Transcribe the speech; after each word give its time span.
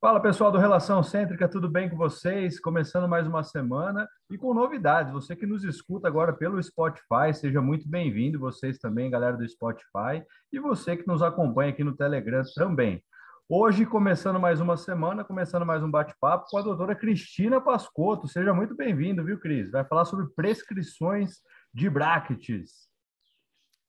Fala 0.00 0.18
pessoal 0.18 0.50
do 0.50 0.56
Relação 0.56 1.02
Cêntrica, 1.02 1.46
tudo 1.46 1.68
bem 1.68 1.90
com 1.90 1.94
vocês? 1.94 2.58
Começando 2.58 3.06
mais 3.06 3.26
uma 3.26 3.44
semana 3.44 4.08
e 4.30 4.38
com 4.38 4.54
novidades. 4.54 5.12
Você 5.12 5.36
que 5.36 5.44
nos 5.44 5.62
escuta 5.62 6.08
agora 6.08 6.32
pelo 6.32 6.60
Spotify, 6.62 7.34
seja 7.34 7.60
muito 7.60 7.86
bem-vindo. 7.86 8.38
Vocês 8.38 8.78
também, 8.78 9.10
galera 9.10 9.36
do 9.36 9.46
Spotify, 9.46 10.24
e 10.50 10.58
você 10.58 10.96
que 10.96 11.06
nos 11.06 11.20
acompanha 11.20 11.68
aqui 11.70 11.84
no 11.84 11.94
Telegram 11.94 12.42
também. 12.54 13.04
Hoje, 13.46 13.84
começando 13.84 14.40
mais 14.40 14.58
uma 14.58 14.74
semana, 14.74 15.22
começando 15.22 15.66
mais 15.66 15.82
um 15.82 15.90
bate-papo 15.90 16.46
com 16.48 16.56
a 16.56 16.62
doutora 16.62 16.94
Cristina 16.94 17.60
Pascotto. 17.60 18.26
Seja 18.26 18.54
muito 18.54 18.74
bem-vindo, 18.74 19.22
viu, 19.22 19.38
Cris? 19.38 19.70
Vai 19.70 19.84
falar 19.84 20.06
sobre 20.06 20.28
prescrições 20.34 21.42
de 21.74 21.90
brackets. 21.90 22.88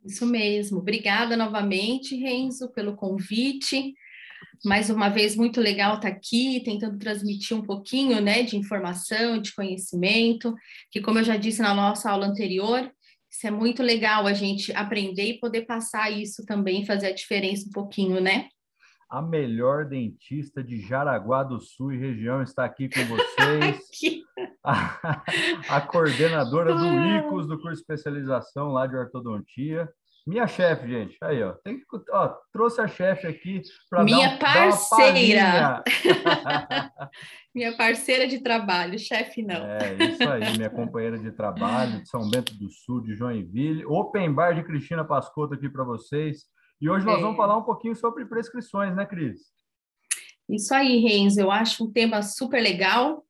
Isso 0.04 0.26
mesmo. 0.26 0.80
Obrigada 0.80 1.38
novamente, 1.38 2.18
Renzo, 2.18 2.70
pelo 2.74 2.98
convite 2.98 3.94
mais 4.64 4.90
uma 4.90 5.10
vez 5.10 5.36
muito 5.36 5.60
legal 5.60 5.96
estar 5.96 6.10
tá 6.10 6.16
aqui, 6.16 6.62
tentando 6.64 6.98
transmitir 6.98 7.58
um 7.58 7.62
pouquinho, 7.62 8.22
né, 8.22 8.44
de 8.44 8.58
informação, 8.58 9.40
de 9.40 9.54
conhecimento, 9.54 10.54
que 10.92 11.02
como 11.02 11.20
eu 11.20 11.24
já 11.24 11.38
disse 11.38 11.62
na 11.62 11.74
nossa 11.74 12.10
aula 12.10 12.28
anterior, 12.28 12.92
isso 13.30 13.48
é 13.48 13.52
muito 13.52 13.82
legal 13.82 14.28
a 14.28 14.34
gente 14.34 14.74
aprender 14.74 15.26
e 15.26 15.40
poder 15.40 15.62
passar 15.62 16.12
isso 16.12 16.46
também, 16.46 16.86
fazer 16.86 17.08
a 17.08 17.14
diferença 17.14 17.68
um 17.68 17.72
pouquinho, 17.72 18.20
né? 18.20 18.50
A 19.10 19.22
melhor 19.22 19.86
dentista 19.86 20.64
de 20.64 20.80
Jaraguá 20.80 21.44
do 21.44 21.60
Sul 21.60 21.94
e 21.94 21.98
região 21.98 22.42
está 22.42 22.66
aqui 22.66 22.90
com 22.90 23.04
vocês. 23.06 23.80
a, 24.64 25.24
a 25.70 25.82
coordenadora 25.82 26.74
do 26.74 26.86
ah. 26.86 27.18
ICOS, 27.20 27.48
do 27.48 27.60
curso 27.60 27.76
de 27.76 27.82
especialização 27.82 28.70
lá 28.70 28.88
de 28.88 28.96
ortodontia, 28.96 29.90
minha 30.26 30.48
chefe, 30.48 30.88
gente. 30.88 31.18
Aí, 31.22 31.42
ó. 31.42 31.54
Tem 31.64 31.80
que, 31.80 31.86
ó 32.12 32.34
trouxe 32.52 32.82
a 32.82 32.88
chefe 32.88 33.28
aqui 33.28 33.62
para 33.90 34.04
Minha 34.04 34.30
dar 34.30 34.40
parceira. 34.40 35.84
minha 37.56 37.76
parceira 37.76 38.28
de 38.28 38.40
trabalho, 38.42 39.00
chefe 39.00 39.42
não. 39.42 39.66
É, 39.66 39.96
isso 40.04 40.30
aí, 40.30 40.58
minha 40.58 40.70
companheira 40.70 41.18
de 41.18 41.32
trabalho 41.32 42.02
de 42.02 42.10
São 42.10 42.30
Bento 42.30 42.54
do 42.56 42.70
Sul, 42.70 43.02
de 43.02 43.16
Joinville. 43.16 43.86
Open 43.86 44.32
Bar 44.32 44.54
de 44.54 44.64
Cristina 44.64 45.04
Pascotto 45.04 45.56
aqui 45.56 45.70
para 45.70 45.84
vocês. 45.84 46.46
E 46.80 46.90
hoje 46.90 47.06
nós 47.06 47.20
é. 47.20 47.22
vamos 47.22 47.38
falar 47.38 47.58
um 47.58 47.64
pouquinho 47.64 47.96
sobre 47.96 48.26
prescrições, 48.26 48.96
né, 48.96 49.06
Cris? 49.06 49.40
Isso 50.50 50.74
aí, 50.74 51.00
Renzo. 51.00 51.40
Eu 51.40 51.52
acho 51.52 51.86
um 51.86 51.92
tema 51.92 52.22
super 52.22 52.62
legal, 52.62 53.24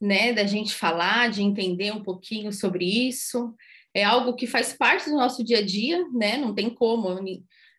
né, 0.00 0.32
da 0.32 0.44
gente 0.44 0.74
falar, 0.74 1.30
de 1.30 1.42
entender 1.42 1.92
um 1.92 2.02
pouquinho 2.02 2.52
sobre 2.52 2.84
isso 2.84 3.54
é 3.94 4.04
algo 4.04 4.34
que 4.34 4.46
faz 4.46 4.72
parte 4.72 5.10
do 5.10 5.16
nosso 5.16 5.44
dia 5.44 5.58
a 5.58 5.64
dia, 5.64 6.06
né? 6.12 6.36
Não 6.36 6.54
tem 6.54 6.70
como 6.70 7.08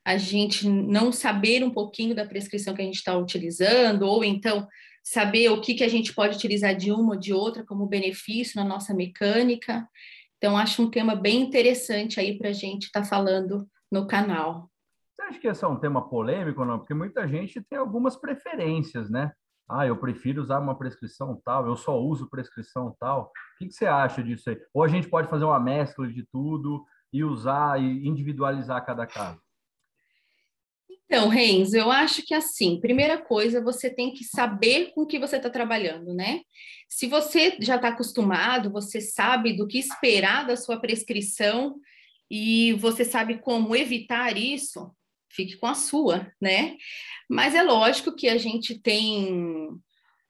a 0.06 0.18
gente 0.18 0.68
não 0.68 1.12
saber 1.12 1.64
um 1.64 1.72
pouquinho 1.72 2.16
da 2.16 2.26
prescrição 2.26 2.74
que 2.74 2.82
a 2.82 2.86
gente 2.86 2.96
está 2.96 3.18
utilizando, 3.18 4.04
ou 4.04 4.24
então 4.24 4.68
saber 5.04 5.50
o 5.50 5.62
que, 5.62 5.76
que 5.76 5.84
a 5.84 5.88
gente 5.88 6.14
pode 6.14 6.36
utilizar 6.36 6.76
de 6.76 6.92
uma 6.92 7.14
ou 7.14 7.20
de 7.20 7.34
outra 7.34 7.66
como 7.66 7.88
benefício 7.88 8.60
na 8.60 8.68
nossa 8.68 8.94
mecânica. 8.94 9.88
Então, 10.38 10.58
acho 10.58 10.82
um 10.82 10.90
tema 10.90 11.16
bem 11.16 11.42
interessante 11.42 12.20
aí 12.20 12.38
para 12.38 12.50
a 12.50 12.54
gente 12.54 12.86
estar 12.86 13.02
tá 13.02 13.08
falando 13.08 13.68
no 13.92 14.08
canal. 14.08 14.70
Você 15.16 15.22
acha 15.24 15.40
que 15.40 15.48
esse 15.48 15.64
é 15.64 15.68
um 15.68 15.80
tema 15.80 16.08
polêmico, 16.08 16.66
não? 16.66 16.80
Porque 16.80 16.94
muita 16.94 17.28
gente 17.28 17.62
tem 17.62 17.78
algumas 17.78 18.16
preferências, 18.16 19.10
né? 19.10 19.32
Ah, 19.70 19.86
eu 19.88 19.98
prefiro 19.98 20.42
usar 20.42 20.60
uma 20.60 20.78
prescrição 20.78 21.42
tal, 21.46 21.66
eu 21.66 21.78
só 21.78 22.00
uso 22.00 22.30
prescrição 22.30 22.96
tal. 23.00 23.32
O 23.56 23.58
que, 23.58 23.68
que 23.68 23.74
você 23.74 23.86
acha 23.86 24.24
disso 24.24 24.50
aí? 24.50 24.58
Ou 24.74 24.84
a 24.84 24.88
gente 24.88 25.08
pode 25.08 25.30
fazer 25.30 25.46
uma 25.46 25.60
mescla 25.60 26.08
de 26.08 26.26
tudo 26.32 26.86
e 27.14 27.24
usar 27.24 27.82
e 27.82 28.08
individualizar 28.08 28.86
cada 28.86 29.06
caso? 29.06 29.40
Então, 31.06 31.28
Renzo, 31.28 31.76
eu 31.76 31.92
acho 31.92 32.26
que 32.26 32.34
assim, 32.34 32.80
primeira 32.80 33.18
coisa, 33.18 33.62
você 33.62 33.90
tem 33.90 34.14
que 34.14 34.24
saber 34.24 34.94
com 34.94 35.02
o 35.02 35.06
que 35.06 35.20
você 35.20 35.36
está 35.36 35.50
trabalhando, 35.50 36.14
né? 36.14 36.40
Se 36.88 37.06
você 37.06 37.58
já 37.60 37.76
está 37.76 37.90
acostumado, 37.90 38.72
você 38.72 39.02
sabe 39.02 39.52
do 39.58 39.68
que 39.68 39.78
esperar 39.78 40.48
da 40.48 40.56
sua 40.56 40.80
prescrição 40.80 41.76
e 42.30 42.72
você 42.74 43.04
sabe 43.04 43.40
como 43.40 43.76
evitar 43.76 44.38
isso, 44.38 44.90
fique 45.34 45.58
com 45.58 45.68
a 45.68 45.74
sua, 45.74 46.32
né? 46.40 46.76
Mas 47.30 47.56
é 47.56 47.64
lógico 47.64 48.16
que 48.16 48.28
a 48.28 48.38
gente 48.38 48.80
tem 48.80 49.70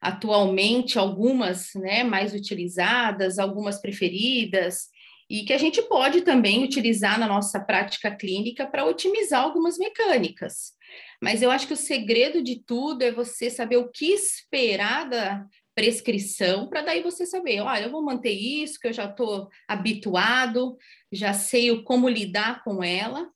atualmente 0.01 0.97
algumas, 0.97 1.73
né, 1.75 2.03
mais 2.03 2.33
utilizadas, 2.33 3.37
algumas 3.37 3.79
preferidas, 3.79 4.89
e 5.29 5.43
que 5.45 5.53
a 5.53 5.57
gente 5.57 5.81
pode 5.83 6.21
também 6.21 6.63
utilizar 6.63 7.19
na 7.19 7.27
nossa 7.27 7.59
prática 7.59 8.13
clínica 8.13 8.65
para 8.65 8.83
otimizar 8.83 9.41
algumas 9.41 9.77
mecânicas. 9.77 10.73
Mas 11.21 11.41
eu 11.41 11.51
acho 11.51 11.67
que 11.67 11.73
o 11.73 11.77
segredo 11.77 12.43
de 12.43 12.61
tudo 12.65 13.03
é 13.03 13.11
você 13.11 13.49
saber 13.49 13.77
o 13.77 13.89
que 13.89 14.07
esperar 14.07 15.07
da 15.07 15.45
prescrição, 15.73 16.67
para 16.67 16.81
daí 16.81 17.01
você 17.01 17.25
saber, 17.25 17.61
olha, 17.61 17.83
eu 17.83 17.91
vou 17.91 18.03
manter 18.03 18.33
isso, 18.33 18.79
que 18.79 18.89
eu 18.89 18.93
já 18.93 19.05
estou 19.05 19.47
habituado, 19.67 20.75
já 21.11 21.33
sei 21.33 21.81
como 21.83 22.09
lidar 22.09 22.61
com 22.63 22.83
ela, 22.83 23.29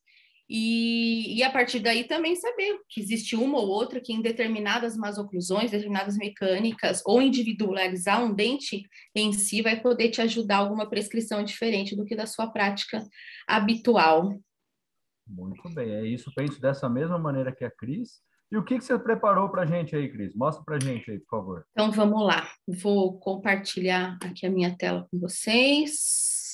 e, 0.47 1.37
e, 1.37 1.43
a 1.43 1.51
partir 1.51 1.79
daí 1.79 2.03
também 2.03 2.35
saber 2.35 2.79
que 2.87 3.01
existe 3.01 3.35
uma 3.35 3.57
ou 3.57 3.67
outra 3.67 3.99
que 3.99 4.13
em 4.13 4.21
determinadas 4.21 4.95
masoclusões, 4.95 5.71
determinadas 5.71 6.17
mecânicas, 6.17 7.01
ou 7.05 7.21
individualizar 7.21 8.23
um 8.23 8.33
dente 8.33 8.87
em 9.15 9.33
si 9.33 9.61
vai 9.63 9.79
poder 9.81 10.09
te 10.09 10.21
ajudar 10.21 10.57
alguma 10.57 10.87
prescrição 10.87 11.43
diferente 11.43 11.95
do 11.95 12.05
que 12.05 12.15
da 12.15 12.27
sua 12.27 12.47
prática 12.47 13.03
habitual. 13.47 14.39
Muito 15.27 15.67
bem, 15.69 15.89
é 15.89 16.05
isso. 16.05 16.31
Penso 16.35 16.61
dessa 16.61 16.87
mesma 16.87 17.17
maneira 17.17 17.51
que 17.51 17.65
a 17.65 17.71
Cris. 17.71 18.21
E 18.51 18.57
o 18.57 18.63
que, 18.63 18.77
que 18.77 18.83
você 18.83 18.97
preparou 18.99 19.49
para 19.49 19.63
a 19.63 19.65
gente 19.65 19.95
aí, 19.95 20.07
Cris? 20.11 20.35
Mostra 20.35 20.63
para 20.63 20.75
a 20.75 20.79
gente 20.79 21.09
aí, 21.09 21.19
por 21.19 21.39
favor. 21.39 21.65
Então, 21.71 21.91
vamos 21.91 22.23
lá. 22.23 22.47
Vou 22.67 23.17
compartilhar 23.17 24.19
aqui 24.21 24.45
a 24.45 24.51
minha 24.51 24.77
tela 24.77 25.07
com 25.09 25.19
vocês. 25.19 26.44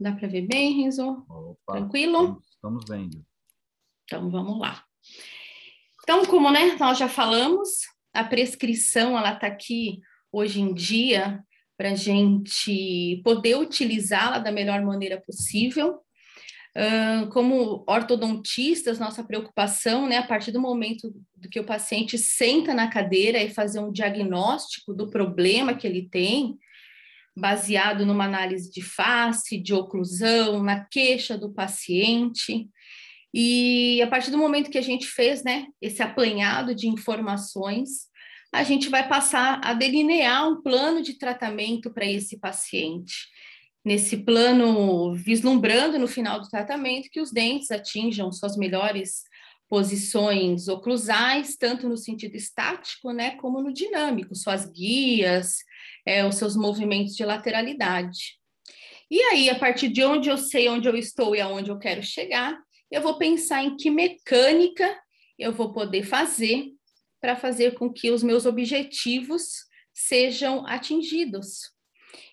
Dá 0.00 0.12
para 0.12 0.28
ver 0.28 0.46
bem, 0.46 0.82
Renzo? 0.82 1.26
Opa, 1.28 1.74
Tranquilo? 1.74 2.40
Estamos, 2.50 2.84
vendo. 2.88 3.22
Então, 4.04 4.30
vamos 4.30 4.58
lá. 4.58 4.82
Então, 6.02 6.24
como 6.24 6.50
né, 6.50 6.74
nós 6.80 6.96
já 6.96 7.06
falamos, 7.06 7.68
a 8.14 8.24
prescrição 8.24 9.18
ela 9.18 9.34
está 9.34 9.46
aqui 9.46 10.00
hoje 10.32 10.62
em 10.62 10.72
dia 10.72 11.44
para 11.76 11.90
a 11.90 11.94
gente 11.94 13.20
poder 13.22 13.56
utilizá-la 13.56 14.38
da 14.38 14.50
melhor 14.50 14.80
maneira 14.82 15.20
possível. 15.20 16.00
Uh, 16.74 17.28
como 17.30 17.84
ortodontistas, 17.86 18.98
nossa 18.98 19.22
preocupação, 19.22 20.08
né, 20.08 20.16
a 20.18 20.26
partir 20.26 20.50
do 20.50 20.60
momento 20.60 21.12
do 21.36 21.48
que 21.50 21.60
o 21.60 21.66
paciente 21.66 22.16
senta 22.16 22.72
na 22.72 22.88
cadeira 22.88 23.42
e 23.42 23.52
fazer 23.52 23.80
um 23.80 23.92
diagnóstico 23.92 24.94
do 24.94 25.10
problema 25.10 25.74
que 25.74 25.86
ele 25.86 26.08
tem, 26.08 26.56
baseado 27.36 28.04
numa 28.04 28.24
análise 28.24 28.70
de 28.70 28.82
face, 28.82 29.58
de 29.58 29.72
oclusão, 29.72 30.62
na 30.62 30.84
queixa 30.84 31.38
do 31.38 31.52
paciente. 31.52 32.68
E 33.32 34.02
a 34.02 34.06
partir 34.06 34.30
do 34.30 34.38
momento 34.38 34.70
que 34.70 34.78
a 34.78 34.82
gente 34.82 35.06
fez 35.06 35.42
né, 35.44 35.66
esse 35.80 36.02
apanhado 36.02 36.74
de 36.74 36.88
informações, 36.88 38.08
a 38.52 38.64
gente 38.64 38.88
vai 38.88 39.08
passar 39.08 39.60
a 39.62 39.72
delinear 39.72 40.48
um 40.48 40.60
plano 40.60 41.02
de 41.02 41.14
tratamento 41.14 41.92
para 41.92 42.04
esse 42.04 42.38
paciente. 42.38 43.28
Nesse 43.84 44.18
plano, 44.18 45.14
vislumbrando 45.14 45.98
no 45.98 46.08
final 46.08 46.40
do 46.40 46.48
tratamento 46.48 47.08
que 47.10 47.20
os 47.20 47.30
dentes 47.32 47.70
atinjam 47.70 48.30
suas 48.32 48.56
melhores 48.56 49.22
posições 49.68 50.66
oclusais, 50.66 51.56
tanto 51.56 51.88
no 51.88 51.96
sentido 51.96 52.34
estático, 52.34 53.12
né, 53.12 53.36
como 53.36 53.62
no 53.62 53.72
dinâmico, 53.72 54.34
suas 54.34 54.66
guias, 54.66 55.58
é, 56.06 56.24
os 56.24 56.36
seus 56.36 56.56
movimentos 56.56 57.14
de 57.14 57.24
lateralidade. 57.24 58.38
E 59.10 59.20
aí, 59.22 59.50
a 59.50 59.58
partir 59.58 59.88
de 59.88 60.04
onde 60.04 60.28
eu 60.28 60.38
sei 60.38 60.68
onde 60.68 60.88
eu 60.88 60.96
estou 60.96 61.34
e 61.34 61.40
aonde 61.40 61.70
eu 61.70 61.78
quero 61.78 62.02
chegar, 62.02 62.56
eu 62.90 63.02
vou 63.02 63.18
pensar 63.18 63.62
em 63.62 63.76
que 63.76 63.90
mecânica 63.90 64.98
eu 65.38 65.52
vou 65.52 65.72
poder 65.72 66.04
fazer 66.04 66.66
para 67.20 67.36
fazer 67.36 67.74
com 67.74 67.92
que 67.92 68.10
os 68.10 68.22
meus 68.22 68.46
objetivos 68.46 69.64
sejam 69.92 70.66
atingidos. 70.66 71.70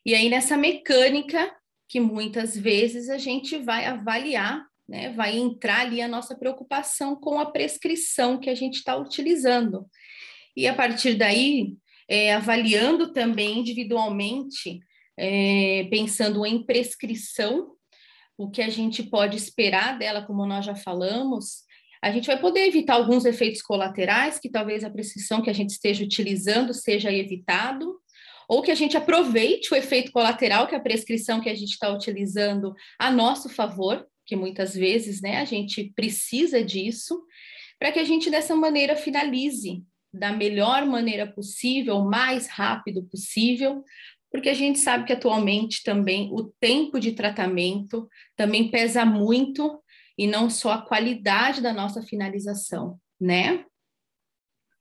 E 0.05 0.13
aí, 0.13 0.29
nessa 0.29 0.55
mecânica, 0.55 1.53
que 1.87 1.99
muitas 1.99 2.55
vezes 2.55 3.09
a 3.09 3.17
gente 3.17 3.57
vai 3.57 3.85
avaliar 3.85 4.65
né, 4.87 5.11
vai 5.11 5.37
entrar 5.37 5.81
ali 5.81 6.01
a 6.01 6.07
nossa 6.07 6.35
preocupação 6.35 7.15
com 7.15 7.39
a 7.39 7.51
prescrição 7.51 8.39
que 8.39 8.49
a 8.49 8.55
gente 8.55 8.75
está 8.75 8.95
utilizando. 8.95 9.85
E 10.55 10.65
a 10.67 10.73
partir 10.73 11.15
daí, 11.15 11.75
é, 12.07 12.33
avaliando 12.33 13.11
também 13.11 13.59
individualmente, 13.59 14.79
é, 15.17 15.87
pensando 15.89 16.45
em 16.45 16.63
prescrição, 16.63 17.73
o 18.37 18.49
que 18.49 18.61
a 18.61 18.69
gente 18.69 19.03
pode 19.03 19.35
esperar 19.35 19.97
dela, 19.97 20.21
como 20.21 20.45
nós 20.45 20.65
já 20.65 20.75
falamos, 20.75 21.65
a 22.01 22.11
gente 22.11 22.27
vai 22.27 22.39
poder 22.39 22.67
evitar 22.67 22.93
alguns 22.93 23.25
efeitos 23.25 23.61
colaterais 23.61 24.39
que 24.39 24.49
talvez 24.49 24.83
a 24.83 24.89
prescrição 24.89 25.41
que 25.41 25.49
a 25.49 25.53
gente 25.53 25.71
esteja 25.71 26.03
utilizando 26.03 26.73
seja 26.73 27.11
evitado, 27.11 27.99
ou 28.47 28.61
que 28.61 28.71
a 28.71 28.75
gente 28.75 28.95
aproveite 28.95 29.73
o 29.73 29.75
efeito 29.75 30.11
colateral 30.11 30.67
que 30.67 30.75
a 30.75 30.79
prescrição 30.79 31.41
que 31.41 31.49
a 31.49 31.55
gente 31.55 31.71
está 31.71 31.89
utilizando 31.89 32.73
a 32.97 33.11
nosso 33.11 33.49
favor, 33.49 34.07
que 34.25 34.35
muitas 34.35 34.73
vezes 34.73 35.21
né, 35.21 35.37
a 35.37 35.45
gente 35.45 35.91
precisa 35.95 36.63
disso. 36.63 37.19
para 37.79 37.91
que 37.91 37.99
a 37.99 38.03
gente 38.03 38.29
dessa 38.29 38.55
maneira 38.55 38.95
finalize 38.95 39.83
da 40.13 40.31
melhor 40.31 40.85
maneira 40.85 41.31
possível, 41.31 42.03
mais 42.03 42.47
rápido 42.47 43.03
possível, 43.03 43.83
porque 44.31 44.49
a 44.49 44.53
gente 44.53 44.79
sabe 44.79 45.05
que 45.05 45.13
atualmente 45.13 45.83
também 45.83 46.29
o 46.31 46.51
tempo 46.59 46.99
de 46.99 47.13
tratamento 47.13 48.07
também 48.35 48.69
pesa 48.69 49.05
muito 49.05 49.81
e 50.17 50.27
não 50.27 50.49
só 50.49 50.73
a 50.73 50.81
qualidade 50.81 51.61
da 51.61 51.73
nossa 51.73 52.01
finalização, 52.01 52.99
né? 53.19 53.65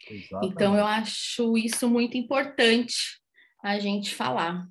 Exatamente. 0.09 0.53
Então 0.53 0.77
eu 0.77 0.87
acho 0.87 1.57
isso 1.59 1.89
muito 1.89 2.17
importante 2.17 3.21
a 3.63 3.79
gente 3.79 4.15
falar. 4.15 4.67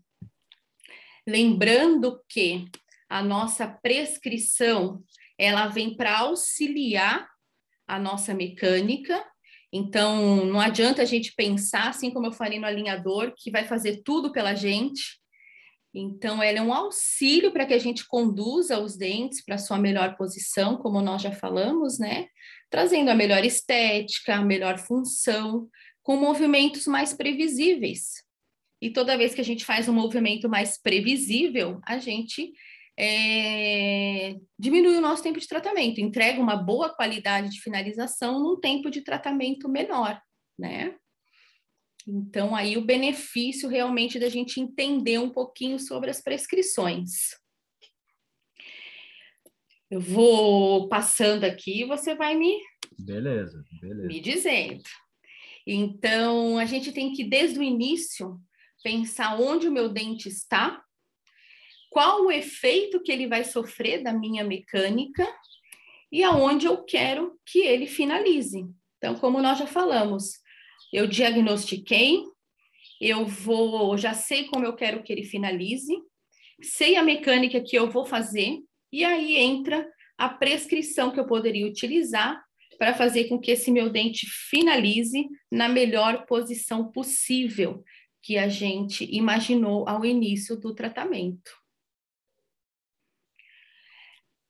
Lembrando 1.28 2.22
que 2.30 2.66
a 3.10 3.22
nossa 3.22 3.68
prescrição 3.68 5.04
ela 5.38 5.68
vem 5.68 5.96
para 5.96 6.20
auxiliar 6.20 7.28
a 7.88 8.00
nossa 8.00 8.34
mecânica. 8.34 9.24
Então, 9.78 10.46
não 10.46 10.62
adianta 10.62 11.02
a 11.02 11.06
gente 11.06 11.34
pensar, 11.36 11.90
assim 11.90 12.10
como 12.10 12.28
eu 12.28 12.32
falei 12.32 12.58
no 12.58 12.66
alinhador, 12.66 13.34
que 13.36 13.52
vai 13.52 13.66
fazer 13.66 14.04
tudo 14.06 14.32
pela 14.32 14.56
gente. 14.56 15.20
Então, 15.94 16.42
ela 16.42 16.60
é 16.60 16.62
um 16.62 16.74
auxílio 16.74 17.52
para 17.52 17.66
que 17.66 17.74
a 17.74 17.78
gente 17.78 18.08
conduza 18.08 18.80
os 18.80 18.96
dentes 18.96 19.44
para 19.44 19.58
sua 19.58 19.78
melhor 19.78 20.16
posição, 20.16 20.78
como 20.78 21.02
nós 21.02 21.22
já 21.22 21.34
falamos, 21.34 22.00
né? 22.00 22.28
Trazendo 22.70 23.10
a 23.10 23.16
melhor 23.16 23.44
estética, 23.44 24.36
a 24.36 24.46
melhor 24.46 24.78
função, 24.78 25.68
com 26.02 26.16
movimentos 26.16 26.88
mais 26.88 27.14
previsíveis. 27.14 28.24
E 28.82 28.90
toda 28.90 29.18
vez 29.18 29.36
que 29.36 29.42
a 29.42 29.46
gente 29.46 29.66
faz 29.66 29.90
um 29.90 29.94
movimento 29.94 30.48
mais 30.48 30.82
previsível, 30.82 31.82
a 31.86 31.98
gente 31.98 32.54
é, 32.98 34.36
diminui 34.58 34.96
o 34.98 35.02
nosso 35.02 35.22
tempo 35.22 35.40
de 35.40 35.48
tratamento, 35.48 36.00
entrega 36.00 36.42
uma 36.42 36.56
boa 36.56 36.90
qualidade 36.90 37.50
de 37.50 37.62
finalização 37.62 38.40
num 38.40 38.60
tempo 38.60 38.90
de 38.90 39.02
tratamento 39.02 39.68
menor, 39.68 40.22
né? 40.58 40.96
Então, 42.08 42.56
aí 42.56 42.78
o 42.78 42.86
benefício 42.86 43.68
realmente 43.68 44.20
da 44.20 44.30
gente 44.30 44.62
entender 44.62 45.18
um 45.18 45.30
pouquinho 45.30 45.80
sobre 45.80 46.10
as 46.10 46.22
prescrições. 46.22 47.36
Eu 49.90 50.00
vou 50.00 50.88
passando 50.88 51.44
aqui, 51.44 51.84
você 51.86 52.16
vai 52.16 52.36
me, 52.36 52.60
beleza, 53.00 53.64
beleza. 53.82 54.08
me 54.08 54.20
dizendo. 54.20 54.84
Então, 55.66 56.58
a 56.60 56.66
gente 56.66 56.92
tem 56.92 57.12
que, 57.12 57.24
desde 57.24 57.58
o 57.58 57.64
início, 57.64 58.40
pensar 58.84 59.40
onde 59.40 59.68
o 59.68 59.72
meu 59.72 59.90
dente 59.90 60.30
está, 60.30 60.85
qual 61.96 62.26
o 62.26 62.32
efeito 62.32 63.02
que 63.02 63.10
ele 63.10 63.26
vai 63.26 63.46
sofrer 63.46 64.04
da 64.04 64.12
minha 64.12 64.44
mecânica 64.44 65.26
e 66.12 66.22
aonde 66.24 66.66
eu 66.66 66.84
quero 66.84 67.40
que 67.46 67.60
ele 67.60 67.88
finalize. 67.88 68.68
Então, 68.98 69.16
como 69.16 69.42
nós 69.42 69.58
já 69.60 69.66
falamos, 69.66 70.42
eu 70.92 71.08
diagnostiquei, 71.08 72.22
eu 73.00 73.26
vou, 73.26 73.98
já 73.98 74.14
sei 74.14 74.44
como 74.44 74.66
eu 74.66 74.76
quero 74.76 75.04
que 75.04 75.14
ele 75.14 75.24
finalize, 75.24 75.94
sei 76.62 76.98
a 76.98 77.02
mecânica 77.02 77.62
que 77.62 77.78
eu 77.78 77.90
vou 77.90 78.06
fazer, 78.06 78.60
e 78.92 79.06
aí 79.06 79.38
entra 79.38 79.90
a 80.18 80.28
prescrição 80.28 81.12
que 81.12 81.20
eu 81.22 81.26
poderia 81.26 81.66
utilizar 81.66 82.44
para 82.78 82.94
fazer 82.94 83.30
com 83.30 83.40
que 83.40 83.52
esse 83.52 83.72
meu 83.72 83.90
dente 83.90 84.28
finalize 84.50 85.30
na 85.50 85.70
melhor 85.70 86.26
posição 86.26 86.92
possível 86.92 87.86
que 88.22 88.38
a 88.38 88.50
gente 88.50 89.06
imaginou 89.16 89.88
ao 89.88 90.04
início 90.04 90.60
do 90.60 90.76
tratamento. 90.76 91.65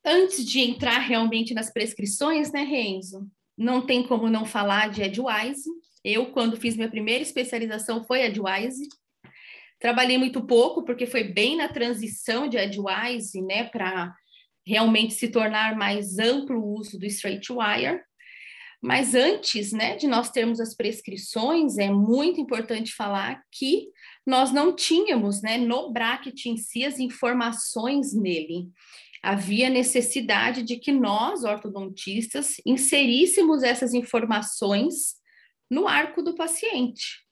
Antes 0.07 0.45
de 0.45 0.59
entrar 0.59 0.99
realmente 0.99 1.53
nas 1.55 1.73
prescrições, 1.73 2.51
né, 2.51 2.61
Renzo? 2.61 3.27
Não 3.57 3.83
tem 3.83 4.03
como 4.03 4.29
não 4.29 4.45
falar 4.45 4.91
de 4.91 5.01
Edwise. 5.01 5.67
Eu, 6.03 6.27
quando 6.27 6.57
fiz 6.57 6.75
minha 6.75 6.89
primeira 6.89 7.23
especialização, 7.23 8.03
foi 8.03 8.21
Edwise. 8.21 8.87
Trabalhei 9.79 10.19
muito 10.19 10.45
pouco, 10.45 10.83
porque 10.85 11.07
foi 11.07 11.23
bem 11.23 11.57
na 11.57 11.67
transição 11.67 12.47
de 12.47 12.55
Edwise, 12.55 13.41
né, 13.41 13.63
para 13.63 14.13
realmente 14.65 15.15
se 15.15 15.29
tornar 15.29 15.75
mais 15.75 16.19
amplo 16.19 16.59
o 16.59 16.79
uso 16.79 16.99
do 16.99 17.05
Straight 17.07 17.51
Wire. 17.51 17.99
Mas 18.81 19.15
antes, 19.15 19.71
né, 19.71 19.95
de 19.95 20.05
nós 20.05 20.29
termos 20.29 20.59
as 20.59 20.75
prescrições, 20.75 21.79
é 21.79 21.89
muito 21.89 22.39
importante 22.39 22.93
falar 22.93 23.41
que 23.51 23.87
nós 24.25 24.51
não 24.51 24.75
tínhamos, 24.75 25.41
né, 25.41 25.57
no 25.57 25.91
bracket 25.91 26.45
em 26.45 26.57
si 26.57 26.85
as 26.85 26.99
informações 26.99 28.13
nele 28.13 28.69
havia 29.25 29.71
necessidade 29.71 30.61
de 30.61 30.77
que 30.77 30.91
nós, 30.91 31.43
ortodontistas, 31.43 32.57
inseríssemos 32.63 33.63
essas 33.63 33.95
informações 33.95 35.15
no 35.69 35.87
arco 35.87 36.21
do 36.21 36.35
paciente. 36.35 37.25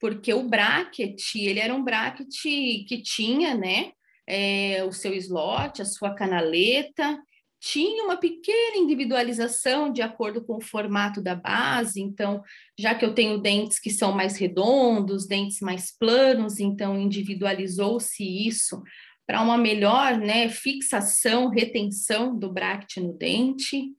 Porque 0.00 0.34
o 0.34 0.48
bracket, 0.48 1.22
ele 1.36 1.60
era 1.60 1.72
um 1.72 1.84
bracket 1.84 2.28
que 2.42 3.00
tinha, 3.02 3.54
né, 3.54 3.92
é, 4.26 4.82
o 4.84 4.90
seu 4.90 5.14
slot, 5.14 5.80
a 5.80 5.84
sua 5.84 6.12
canaleta, 6.12 7.22
tinha 7.60 8.04
uma 8.04 8.16
pequena 8.16 8.76
individualização 8.76 9.92
de 9.92 10.02
acordo 10.02 10.44
com 10.44 10.56
o 10.56 10.62
formato 10.62 11.22
da 11.22 11.36
base, 11.36 12.02
então, 12.02 12.42
já 12.78 12.94
que 12.94 13.04
eu 13.04 13.14
tenho 13.14 13.38
dentes 13.38 13.78
que 13.78 13.90
são 13.90 14.12
mais 14.12 14.36
redondos, 14.36 15.26
dentes 15.26 15.60
mais 15.60 15.96
planos, 15.96 16.58
então 16.58 16.98
individualizou-se 16.98 18.22
isso 18.22 18.82
para 19.26 19.42
uma 19.42 19.58
melhor 19.58 20.16
né, 20.16 20.48
fixação, 20.48 21.48
retenção 21.48 22.38
do 22.38 22.52
bract 22.52 23.00
no 23.00 23.12
dente, 23.12 23.90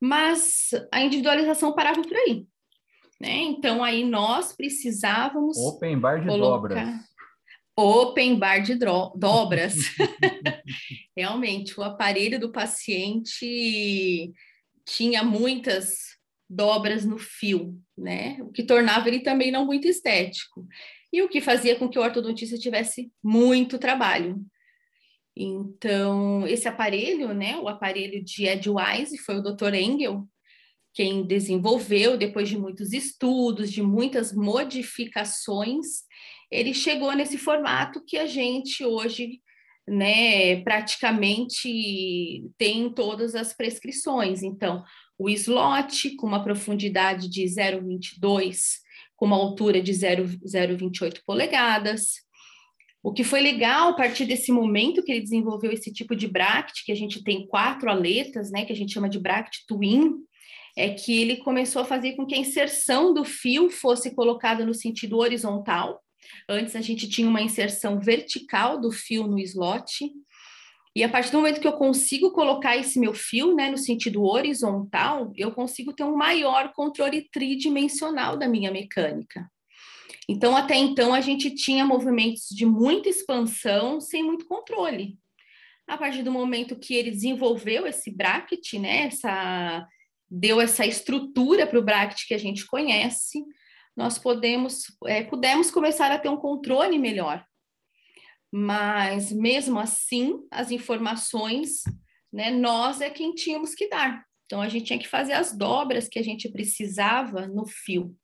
mas 0.00 0.70
a 0.92 1.00
individualização 1.00 1.74
parava 1.74 2.02
por 2.02 2.16
aí. 2.16 2.44
Né? 3.20 3.38
Então, 3.38 3.82
aí 3.82 4.04
nós 4.04 4.52
precisávamos. 4.54 5.56
Open 5.56 5.98
bar 5.98 6.20
de 6.20 6.26
colocar... 6.26 6.68
dobras. 6.68 7.06
Open 7.78 8.38
bar 8.38 8.58
de 8.58 8.74
dobras. 8.74 9.74
Realmente, 11.16 11.78
o 11.78 11.82
aparelho 11.82 12.40
do 12.40 12.50
paciente 12.50 14.32
tinha 14.84 15.22
muitas 15.22 16.16
dobras 16.48 17.04
no 17.04 17.18
fio, 17.18 17.78
né? 17.96 18.38
O 18.40 18.50
que 18.50 18.62
tornava 18.62 19.08
ele 19.08 19.20
também 19.20 19.50
não 19.50 19.66
muito 19.66 19.88
estético. 19.88 20.66
E 21.12 21.22
o 21.22 21.28
que 21.28 21.40
fazia 21.40 21.76
com 21.76 21.88
que 21.88 21.98
o 21.98 22.02
ortodontista 22.02 22.56
tivesse 22.56 23.10
muito 23.22 23.78
trabalho. 23.78 24.40
Então, 25.36 26.46
esse 26.46 26.66
aparelho, 26.66 27.34
né, 27.34 27.58
o 27.58 27.68
aparelho 27.68 28.24
de 28.24 28.46
Edwise, 28.46 29.18
foi 29.18 29.36
o 29.36 29.42
Dr. 29.42 29.74
Engel 29.74 30.26
quem 30.96 31.26
desenvolveu, 31.26 32.16
depois 32.16 32.48
de 32.48 32.56
muitos 32.56 32.94
estudos, 32.94 33.70
de 33.70 33.82
muitas 33.82 34.32
modificações, 34.32 35.86
ele 36.50 36.72
chegou 36.72 37.12
nesse 37.12 37.36
formato 37.36 38.02
que 38.02 38.16
a 38.16 38.24
gente 38.24 38.82
hoje, 38.82 39.42
né, 39.86 40.62
praticamente 40.62 42.48
tem 42.56 42.90
todas 42.90 43.34
as 43.34 43.52
prescrições. 43.54 44.42
Então, 44.42 44.82
o 45.18 45.28
slot 45.28 46.16
com 46.16 46.26
uma 46.26 46.42
profundidade 46.42 47.28
de 47.28 47.44
0,22, 47.44 48.78
com 49.14 49.26
uma 49.26 49.36
altura 49.36 49.82
de 49.82 49.92
0,28 49.92 51.20
polegadas, 51.26 52.25
o 53.06 53.12
que 53.12 53.22
foi 53.22 53.40
legal 53.40 53.90
a 53.90 53.92
partir 53.92 54.24
desse 54.24 54.50
momento 54.50 55.00
que 55.00 55.12
ele 55.12 55.20
desenvolveu 55.20 55.70
esse 55.70 55.92
tipo 55.92 56.16
de 56.16 56.26
bract, 56.26 56.84
que 56.84 56.90
a 56.90 56.96
gente 56.96 57.22
tem 57.22 57.46
quatro 57.46 57.88
aletas, 57.88 58.50
né, 58.50 58.64
que 58.64 58.72
a 58.72 58.74
gente 58.74 58.92
chama 58.92 59.08
de 59.08 59.20
bract 59.20 59.64
twin, 59.68 60.16
é 60.76 60.90
que 60.90 61.22
ele 61.22 61.36
começou 61.36 61.82
a 61.82 61.84
fazer 61.84 62.16
com 62.16 62.26
que 62.26 62.34
a 62.34 62.38
inserção 62.38 63.14
do 63.14 63.24
fio 63.24 63.70
fosse 63.70 64.12
colocada 64.12 64.66
no 64.66 64.74
sentido 64.74 65.18
horizontal. 65.18 66.02
Antes 66.48 66.74
a 66.74 66.80
gente 66.80 67.08
tinha 67.08 67.28
uma 67.28 67.40
inserção 67.40 68.00
vertical 68.00 68.80
do 68.80 68.90
fio 68.90 69.28
no 69.28 69.38
slot. 69.38 70.10
E 70.92 71.04
a 71.04 71.08
partir 71.08 71.30
do 71.30 71.38
momento 71.38 71.60
que 71.60 71.68
eu 71.68 71.74
consigo 71.74 72.32
colocar 72.32 72.76
esse 72.76 72.98
meu 72.98 73.14
fio 73.14 73.54
né, 73.54 73.70
no 73.70 73.78
sentido 73.78 74.24
horizontal, 74.24 75.32
eu 75.36 75.52
consigo 75.52 75.92
ter 75.92 76.02
um 76.02 76.16
maior 76.16 76.72
controle 76.72 77.28
tridimensional 77.30 78.36
da 78.36 78.48
minha 78.48 78.72
mecânica. 78.72 79.48
Então, 80.28 80.56
até 80.56 80.74
então, 80.74 81.14
a 81.14 81.20
gente 81.20 81.50
tinha 81.50 81.84
movimentos 81.84 82.48
de 82.50 82.66
muita 82.66 83.08
expansão 83.08 84.00
sem 84.00 84.24
muito 84.24 84.46
controle. 84.46 85.16
A 85.86 85.96
partir 85.96 86.22
do 86.22 86.32
momento 86.32 86.78
que 86.78 86.94
ele 86.94 87.12
desenvolveu 87.12 87.86
esse 87.86 88.10
bracket, 88.10 88.74
né, 88.74 89.06
essa, 89.06 89.86
deu 90.28 90.60
essa 90.60 90.84
estrutura 90.84 91.64
para 91.64 91.78
o 91.78 91.84
bracket 91.84 92.26
que 92.26 92.34
a 92.34 92.38
gente 92.38 92.66
conhece, 92.66 93.40
nós 93.96 94.18
podemos, 94.18 94.84
é, 95.06 95.22
pudemos 95.22 95.70
começar 95.70 96.10
a 96.10 96.18
ter 96.18 96.28
um 96.28 96.36
controle 96.36 96.98
melhor. 96.98 97.44
Mas, 98.52 99.30
mesmo 99.30 99.78
assim, 99.78 100.40
as 100.50 100.72
informações, 100.72 101.82
né, 102.32 102.50
nós 102.50 103.00
é 103.00 103.08
quem 103.08 103.32
tínhamos 103.32 103.74
que 103.74 103.88
dar. 103.88 104.24
Então, 104.44 104.60
a 104.60 104.68
gente 104.68 104.86
tinha 104.86 104.98
que 104.98 105.08
fazer 105.08 105.34
as 105.34 105.56
dobras 105.56 106.08
que 106.08 106.18
a 106.18 106.22
gente 106.22 106.48
precisava 106.48 107.46
no 107.46 107.64
fio. 107.64 108.16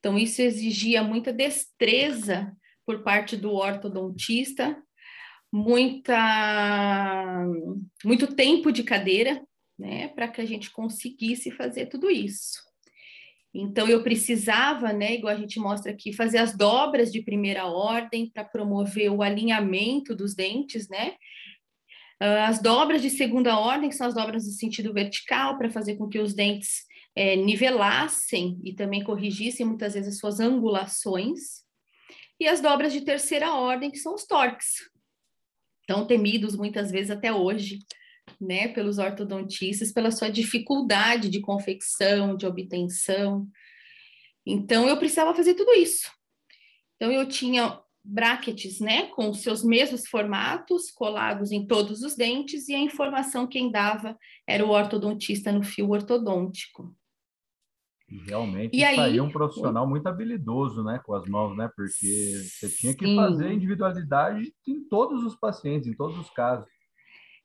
Então, 0.00 0.18
isso 0.18 0.42
exigia 0.42 1.04
muita 1.04 1.32
destreza 1.32 2.52
por 2.86 3.02
parte 3.02 3.36
do 3.36 3.52
ortodontista, 3.52 4.76
muita, 5.52 6.16
muito 8.04 8.34
tempo 8.34 8.72
de 8.72 8.82
cadeira, 8.82 9.40
né, 9.78 10.08
para 10.08 10.28
que 10.28 10.40
a 10.40 10.44
gente 10.44 10.70
conseguisse 10.70 11.50
fazer 11.50 11.86
tudo 11.86 12.10
isso. 12.10 12.58
Então, 13.52 13.88
eu 13.88 14.02
precisava, 14.02 14.92
né, 14.92 15.14
igual 15.14 15.34
a 15.34 15.38
gente 15.38 15.58
mostra 15.58 15.92
aqui, 15.92 16.12
fazer 16.12 16.38
as 16.38 16.56
dobras 16.56 17.12
de 17.12 17.22
primeira 17.22 17.66
ordem 17.66 18.30
para 18.30 18.44
promover 18.44 19.10
o 19.10 19.22
alinhamento 19.22 20.14
dos 20.14 20.34
dentes, 20.34 20.88
né? 20.88 21.14
Ah, 22.20 22.48
as 22.48 22.62
dobras 22.62 23.02
de 23.02 23.10
segunda 23.10 23.58
ordem, 23.58 23.88
que 23.88 23.96
são 23.96 24.06
as 24.06 24.14
dobras 24.14 24.44
no 24.46 24.52
sentido 24.52 24.92
vertical, 24.92 25.58
para 25.58 25.70
fazer 25.70 25.96
com 25.96 26.08
que 26.08 26.18
os 26.18 26.34
dentes 26.34 26.84
é, 27.14 27.36
nivelassem 27.36 28.60
e 28.64 28.74
também 28.74 29.02
corrigissem 29.02 29.66
muitas 29.66 29.94
vezes 29.94 30.14
as 30.14 30.18
suas 30.18 30.40
angulações. 30.40 31.64
E 32.38 32.48
as 32.48 32.60
dobras 32.60 32.92
de 32.92 33.02
terceira 33.02 33.52
ordem, 33.52 33.90
que 33.90 33.98
são 33.98 34.14
os 34.14 34.24
torques, 34.24 34.90
tão 35.86 36.06
temidos 36.06 36.56
muitas 36.56 36.90
vezes 36.90 37.10
até 37.10 37.32
hoje, 37.32 37.80
né, 38.40 38.68
pelos 38.68 38.98
ortodontistas, 38.98 39.92
pela 39.92 40.10
sua 40.10 40.30
dificuldade 40.30 41.28
de 41.28 41.40
confecção, 41.40 42.36
de 42.36 42.46
obtenção. 42.46 43.46
Então, 44.46 44.88
eu 44.88 44.96
precisava 44.96 45.34
fazer 45.34 45.54
tudo 45.54 45.72
isso. 45.72 46.10
Então, 46.96 47.10
eu 47.10 47.28
tinha 47.28 47.78
brackets, 48.02 48.80
né, 48.80 49.06
com 49.08 49.34
seus 49.34 49.62
mesmos 49.62 50.06
formatos, 50.06 50.90
colados 50.90 51.52
em 51.52 51.66
todos 51.66 52.02
os 52.02 52.16
dentes, 52.16 52.68
e 52.68 52.74
a 52.74 52.78
informação 52.78 53.46
quem 53.46 53.70
dava 53.70 54.16
era 54.46 54.64
o 54.64 54.70
ortodontista 54.70 55.52
no 55.52 55.62
fio 55.62 55.90
ortodôntico. 55.90 56.96
Realmente 58.26 58.76
e 58.76 58.82
aí, 58.82 59.20
um 59.20 59.30
profissional 59.30 59.88
muito 59.88 60.08
habilidoso, 60.08 60.82
né, 60.82 61.00
com 61.04 61.14
as 61.14 61.28
mãos, 61.28 61.56
né, 61.56 61.70
porque 61.76 62.42
você 62.42 62.68
tinha 62.68 62.92
que 62.92 63.06
sim. 63.06 63.14
fazer 63.14 63.52
individualidade 63.52 64.52
em 64.66 64.82
todos 64.88 65.24
os 65.24 65.36
pacientes, 65.36 65.86
em 65.86 65.94
todos 65.94 66.18
os 66.18 66.28
casos. 66.30 66.66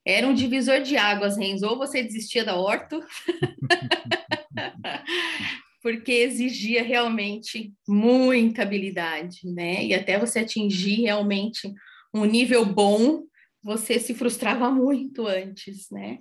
Era 0.03 0.27
um 0.27 0.34
divisor 0.34 0.81
de 0.81 0.98
águas, 0.98 1.36
Renzo. 1.36 1.67
Ou 1.67 1.77
você 1.77 2.03
desistia 2.03 2.45
da 2.45 2.55
orto, 2.55 3.00
porque 5.81 6.12
exigia 6.12 6.84
realmente 6.84 7.74
muita 7.88 8.62
habilidade, 8.62 9.39
né? 9.45 9.84
E 9.84 9.95
até 9.95 10.19
você 10.19 10.39
atingir 10.39 11.01
realmente 11.01 11.74
um 12.13 12.25
nível 12.25 12.65
bom, 12.65 13.24
você 13.63 14.00
se 14.00 14.13
frustrava 14.13 14.69
muito 14.69 15.25
antes, 15.25 15.89
né? 15.91 16.19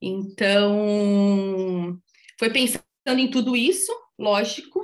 Então, 0.00 1.98
foi 2.38 2.50
pensando 3.04 3.20
em 3.20 3.30
tudo 3.30 3.54
isso, 3.54 3.92
lógico, 4.18 4.82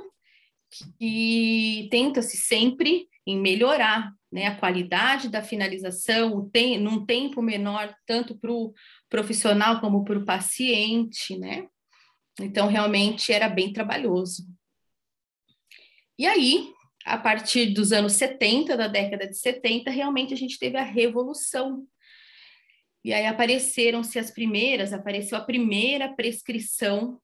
que 0.99 1.87
tenta-se 1.89 2.37
sempre 2.37 3.07
em 3.25 3.39
melhorar 3.39 4.13
né, 4.31 4.47
a 4.47 4.55
qualidade 4.55 5.27
da 5.27 5.43
finalização, 5.43 6.49
tem, 6.49 6.79
num 6.79 7.05
tempo 7.05 7.41
menor, 7.41 7.93
tanto 8.05 8.37
para 8.37 8.51
o 8.51 8.73
profissional 9.09 9.81
como 9.81 10.05
para 10.05 10.17
o 10.17 10.25
paciente, 10.25 11.37
né? 11.37 11.67
Então, 12.39 12.67
realmente 12.67 13.33
era 13.33 13.49
bem 13.49 13.73
trabalhoso. 13.73 14.47
E 16.17 16.25
aí, 16.25 16.71
a 17.05 17.17
partir 17.17 17.73
dos 17.73 17.91
anos 17.91 18.13
70, 18.13 18.77
da 18.77 18.87
década 18.87 19.27
de 19.27 19.37
70, 19.37 19.91
realmente 19.91 20.33
a 20.33 20.37
gente 20.37 20.57
teve 20.57 20.77
a 20.77 20.83
revolução. 20.83 21.85
E 23.03 23.11
aí 23.11 23.25
apareceram-se 23.25 24.17
as 24.17 24.31
primeiras, 24.31 24.93
apareceu 24.93 25.37
a 25.37 25.43
primeira 25.43 26.13
prescrição 26.15 27.19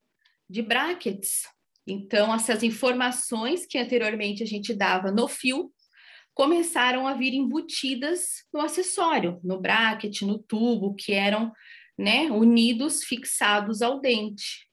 de 0.50 0.62
brackets. 0.62 1.44
Então, 1.86 2.34
essas 2.34 2.64
informações 2.64 3.66
que 3.66 3.78
anteriormente 3.78 4.44
a 4.44 4.46
gente 4.46 4.74
dava 4.74 5.12
no 5.12 5.28
fio, 5.28 5.72
começaram 6.34 7.08
a 7.08 7.14
vir 7.14 7.34
embutidas 7.34 8.44
no 8.54 8.62
acessório, 8.62 9.40
no 9.44 9.60
bracket, 9.60 10.22
no 10.22 10.38
tubo, 10.38 10.94
que 10.94 11.14
eram 11.14 11.52
né, 11.98 12.30
unidos, 12.30 13.04
fixados 13.04 13.82
ao 13.82 14.00
dente. 14.00 14.68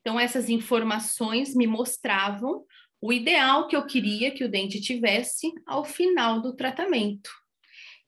Então, 0.00 0.20
essas 0.20 0.50
informações 0.50 1.54
me 1.54 1.66
mostravam 1.66 2.64
o 3.00 3.12
ideal 3.12 3.68
que 3.68 3.76
eu 3.76 3.86
queria 3.86 4.30
que 4.30 4.44
o 4.44 4.50
dente 4.50 4.80
tivesse 4.80 5.52
ao 5.66 5.84
final 5.84 6.40
do 6.42 6.54
tratamento. 6.54 7.30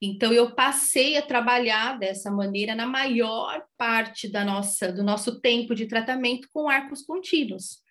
Então, 0.00 0.32
eu 0.32 0.54
passei 0.54 1.16
a 1.16 1.22
trabalhar 1.22 1.98
dessa 1.98 2.30
maneira 2.30 2.74
na 2.74 2.86
maior 2.86 3.64
parte 3.76 4.28
da 4.28 4.44
nossa, 4.44 4.92
do 4.92 5.02
nosso 5.02 5.40
tempo 5.40 5.74
de 5.74 5.86
tratamento 5.86 6.48
com 6.52 6.68
arcos 6.68 7.02
contínuos. 7.02 7.82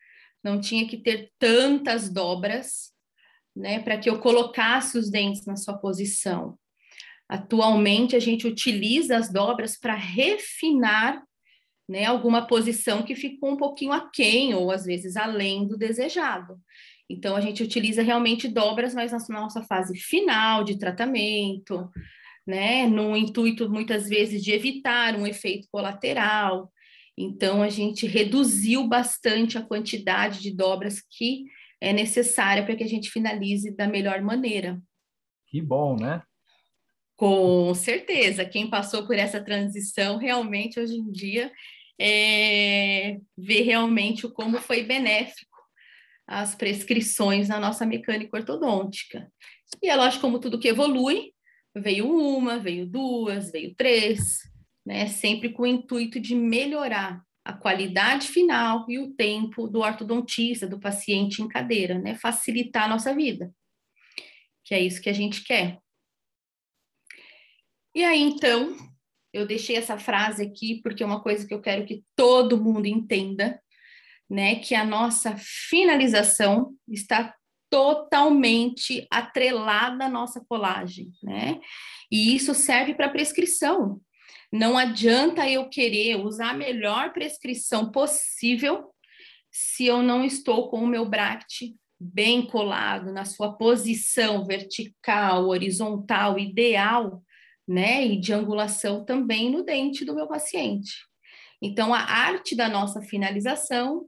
Não 0.42 0.62
tinha 0.62 0.88
que 0.88 0.98
ter 0.98 1.32
tantas 1.38 2.10
dobras 2.10 2.94
né, 3.54 3.80
para 3.80 3.98
que 3.98 4.10
eu 4.10 4.20
colocasse 4.20 4.98
os 4.98 5.10
dentes 5.10 5.46
na 5.46 5.58
sua 5.58 5.78
posição. 5.78 6.58
Atualmente, 7.28 8.16
a 8.16 8.20
gente 8.20 8.48
utiliza 8.48 9.18
as 9.18 9.32
dobras 9.32 9.78
para 9.78 9.96
refinar 9.96 11.22
né, 11.90 12.06
alguma 12.06 12.48
posição 12.48 13.04
que 13.04 13.16
ficou 13.16 13.52
um 13.52 13.58
pouquinho 13.58 13.92
aquém 13.92 14.54
ou 14.54 14.72
às 14.72 14.86
vezes 14.86 15.18
além 15.18 15.68
do 15.68 15.78
desejado. 15.78 16.58
Então, 17.10 17.36
a 17.36 17.42
gente 17.42 17.64
utiliza 17.64 18.02
realmente 18.02 18.48
dobras, 18.48 18.94
mas 18.94 19.12
na 19.12 19.42
nossa 19.42 19.64
fase 19.64 19.98
final 19.98 20.64
de 20.64 20.78
tratamento, 20.78 21.90
né, 22.46 22.86
no 22.88 23.16
intuito 23.16 23.70
muitas 23.70 24.10
vezes 24.10 24.44
de 24.44 24.52
evitar 24.52 25.16
um 25.16 25.26
efeito 25.26 25.68
colateral. 25.72 26.72
Então, 27.18 27.64
a 27.64 27.70
gente 27.70 28.06
reduziu 28.06 28.88
bastante 28.88 29.58
a 29.58 29.64
quantidade 29.64 30.42
de 30.42 30.54
dobras 30.54 31.02
que 31.02 31.46
é 31.80 31.94
necessária 31.94 32.64
para 32.64 32.76
que 32.76 32.84
a 32.84 32.88
gente 32.88 33.10
finalize 33.10 33.76
da 33.76 33.88
melhor 33.88 34.22
maneira. 34.22 34.82
Que 35.48 35.62
bom, 35.62 35.96
né? 35.96 36.22
Com 37.16 37.74
certeza. 37.74 38.46
Quem 38.46 38.70
passou 38.70 39.08
por 39.08 39.16
essa 39.16 39.44
transição 39.44 40.18
realmente 40.18 40.80
hoje 40.80 40.96
em 40.96 41.12
dia 41.12 41.52
é, 42.00 43.18
vê 43.36 43.62
realmente 43.62 44.28
como 44.30 44.60
foi 44.60 44.84
benéfico 44.84 45.47
as 46.28 46.54
prescrições 46.54 47.48
na 47.48 47.60
nossa 47.60 47.86
mecânica 47.86 48.36
ortodôntica. 48.38 49.32
E 49.82 49.90
é 49.90 49.96
lógico, 49.96 50.22
como 50.22 50.40
tudo 50.40 50.60
que 50.60 50.68
evolui, 50.68 51.32
veio 51.76 52.12
uma, 52.12 52.60
veio 52.60 52.86
duas, 52.86 53.52
veio 53.52 53.74
três, 53.76 54.40
né? 54.86 55.08
Sempre 55.08 55.50
com 55.50 55.64
o 55.64 55.68
intuito 55.68 56.20
de 56.20 56.36
melhorar 56.36 57.24
a 57.46 57.54
qualidade 57.54 58.28
final 58.28 58.86
e 58.90 59.00
o 59.00 59.14
tempo 59.14 59.68
do 59.68 59.80
ortodontista, 59.80 60.68
do 60.68 60.80
paciente 60.80 61.42
em 61.42 61.48
cadeira, 61.48 61.98
né? 61.98 62.16
Facilitar 62.16 62.84
a 62.84 62.90
nossa 62.90 63.16
vida, 63.16 63.54
que 64.66 64.76
é 64.76 64.82
isso 64.82 65.02
que 65.02 65.10
a 65.10 65.14
gente 65.14 65.44
quer. 65.46 65.80
E 67.96 68.04
aí, 68.04 68.22
então, 68.22 68.76
eu 69.34 69.48
deixei 69.48 69.76
essa 69.76 69.98
frase 69.98 70.44
aqui 70.44 70.82
porque 70.82 71.02
é 71.02 71.06
uma 71.06 71.22
coisa 71.22 71.48
que 71.48 71.54
eu 71.54 71.62
quero 71.62 71.86
que 71.86 72.04
todo 72.16 72.62
mundo 72.62 72.86
entenda, 72.86 73.62
né? 74.30 74.56
Que 74.56 74.76
a 74.76 74.86
nossa 74.86 75.36
finalização 75.38 76.74
está 76.88 77.34
totalmente 77.70 79.06
atrelada 79.12 80.06
à 80.06 80.10
nossa 80.10 80.44
colagem, 80.48 81.12
né? 81.22 81.60
E 82.12 82.36
isso 82.36 82.54
serve 82.54 82.94
para 82.94 83.10
prescrição. 83.10 84.00
Não 84.52 84.78
adianta 84.78 85.50
eu 85.50 85.68
querer 85.68 86.16
usar 86.16 86.52
a 86.52 86.58
melhor 86.58 87.12
prescrição 87.12 87.92
possível 87.92 88.94
se 89.52 89.86
eu 89.86 90.02
não 90.02 90.24
estou 90.24 90.70
com 90.70 90.84
o 90.84 90.88
meu 90.88 91.06
bract 91.06 91.76
bem 92.00 92.46
colado 92.46 93.12
na 93.12 93.26
sua 93.26 93.58
posição 93.58 94.46
vertical, 94.46 95.48
horizontal, 95.48 96.38
ideal, 96.38 97.22
né? 97.68 98.06
E 98.06 98.20
de 98.20 98.34
angulação 98.34 99.04
também 99.04 99.50
no 99.52 99.64
dente 99.64 100.06
do 100.06 100.16
meu 100.16 100.28
paciente. 100.28 100.94
Então, 101.62 101.94
a 101.94 102.00
arte 102.00 102.56
da 102.56 102.70
nossa 102.70 103.02
finalização 103.02 104.06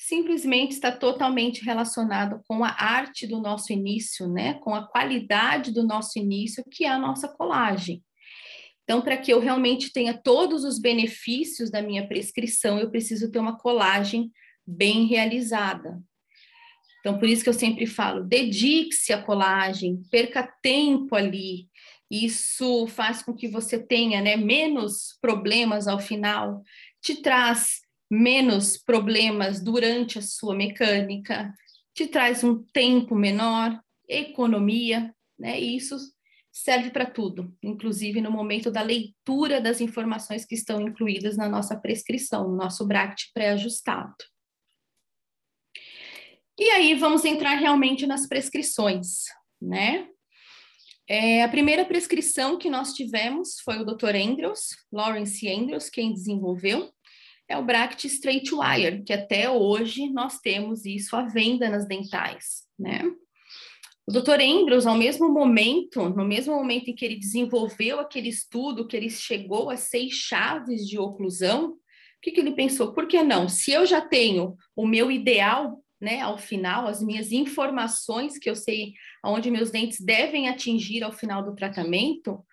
simplesmente 0.00 0.72
está 0.72 0.90
totalmente 0.90 1.62
relacionada 1.62 2.42
com 2.48 2.64
a 2.64 2.70
arte 2.70 3.26
do 3.26 3.38
nosso 3.38 3.70
início, 3.70 4.26
né? 4.26 4.54
Com 4.54 4.74
a 4.74 4.86
qualidade 4.86 5.70
do 5.70 5.82
nosso 5.82 6.18
início, 6.18 6.64
que 6.70 6.86
é 6.86 6.88
a 6.88 6.98
nossa 6.98 7.28
colagem. 7.28 8.02
Então, 8.82 9.02
para 9.02 9.18
que 9.18 9.30
eu 9.30 9.38
realmente 9.38 9.92
tenha 9.92 10.16
todos 10.16 10.64
os 10.64 10.78
benefícios 10.78 11.70
da 11.70 11.82
minha 11.82 12.08
prescrição, 12.08 12.78
eu 12.78 12.90
preciso 12.90 13.30
ter 13.30 13.38
uma 13.38 13.58
colagem 13.58 14.32
bem 14.66 15.04
realizada. 15.04 16.00
Então, 17.00 17.18
por 17.18 17.28
isso 17.28 17.42
que 17.42 17.50
eu 17.50 17.54
sempre 17.54 17.86
falo, 17.86 18.24
dedique-se 18.24 19.12
à 19.12 19.22
colagem, 19.22 20.02
perca 20.10 20.50
tempo 20.62 21.14
ali. 21.14 21.68
Isso 22.10 22.86
faz 22.86 23.22
com 23.22 23.34
que 23.34 23.48
você 23.48 23.78
tenha 23.78 24.22
né, 24.22 24.34
menos 24.34 25.18
problemas 25.20 25.86
ao 25.86 26.00
final, 26.00 26.62
te 27.02 27.20
traz 27.20 27.82
menos 28.10 28.76
problemas 28.76 29.62
durante 29.62 30.18
a 30.18 30.22
sua 30.22 30.54
mecânica, 30.54 31.54
te 31.94 32.06
traz 32.06 32.42
um 32.42 32.62
tempo 32.72 33.14
menor, 33.14 33.80
economia, 34.08 35.14
né? 35.38 35.60
E 35.60 35.76
isso 35.76 35.96
serve 36.52 36.90
para 36.90 37.06
tudo, 37.06 37.56
inclusive 37.62 38.20
no 38.20 38.30
momento 38.30 38.70
da 38.70 38.82
leitura 38.82 39.60
das 39.60 39.80
informações 39.80 40.44
que 40.44 40.54
estão 40.54 40.80
incluídas 40.80 41.36
na 41.36 41.48
nossa 41.48 41.76
prescrição, 41.76 42.48
no 42.48 42.56
nosso 42.56 42.86
BRACT 42.86 43.30
pré-ajustado. 43.32 44.16
E 46.58 46.68
aí 46.70 46.94
vamos 46.94 47.24
entrar 47.24 47.54
realmente 47.54 48.06
nas 48.06 48.26
prescrições, 48.26 49.24
né? 49.60 50.08
É, 51.08 51.42
a 51.42 51.48
primeira 51.48 51.84
prescrição 51.84 52.56
que 52.58 52.70
nós 52.70 52.92
tivemos 52.92 53.58
foi 53.64 53.78
o 53.78 53.84
Dr. 53.84 54.14
Andrews, 54.14 54.76
Lawrence 54.92 55.48
Andrews, 55.48 55.88
quem 55.88 56.12
desenvolveu. 56.12 56.92
É 57.50 57.58
o 57.58 57.64
Bract 57.64 58.06
Straight 58.06 58.48
Wire, 58.54 59.02
que 59.02 59.12
até 59.12 59.50
hoje 59.50 60.08
nós 60.08 60.38
temos 60.38 60.86
isso 60.86 61.16
à 61.16 61.22
venda 61.22 61.68
nas 61.68 61.84
dentais, 61.84 62.62
né? 62.78 63.02
O 64.06 64.12
Dr. 64.12 64.40
Embros, 64.40 64.86
ao 64.86 64.96
mesmo 64.96 65.28
momento, 65.28 66.08
no 66.10 66.24
mesmo 66.24 66.54
momento 66.54 66.88
em 66.88 66.94
que 66.94 67.04
ele 67.04 67.16
desenvolveu 67.16 67.98
aquele 67.98 68.28
estudo, 68.28 68.86
que 68.86 68.96
ele 68.96 69.10
chegou 69.10 69.68
a 69.68 69.76
seis 69.76 70.12
chaves 70.12 70.88
de 70.88 70.96
oclusão, 70.96 71.70
o 71.70 71.76
que, 72.22 72.30
que 72.30 72.40
ele 72.40 72.52
pensou? 72.52 72.92
Por 72.92 73.08
que 73.08 73.20
não? 73.22 73.48
Se 73.48 73.72
eu 73.72 73.84
já 73.84 74.00
tenho 74.00 74.56
o 74.76 74.86
meu 74.86 75.10
ideal, 75.10 75.82
né, 76.00 76.20
ao 76.20 76.38
final, 76.38 76.86
as 76.86 77.02
minhas 77.02 77.32
informações 77.32 78.38
que 78.38 78.48
eu 78.48 78.54
sei 78.54 78.92
aonde 79.22 79.50
meus 79.50 79.72
dentes 79.72 80.00
devem 80.00 80.48
atingir 80.48 81.02
ao 81.02 81.12
final 81.12 81.44
do 81.44 81.54
tratamento, 81.54 82.44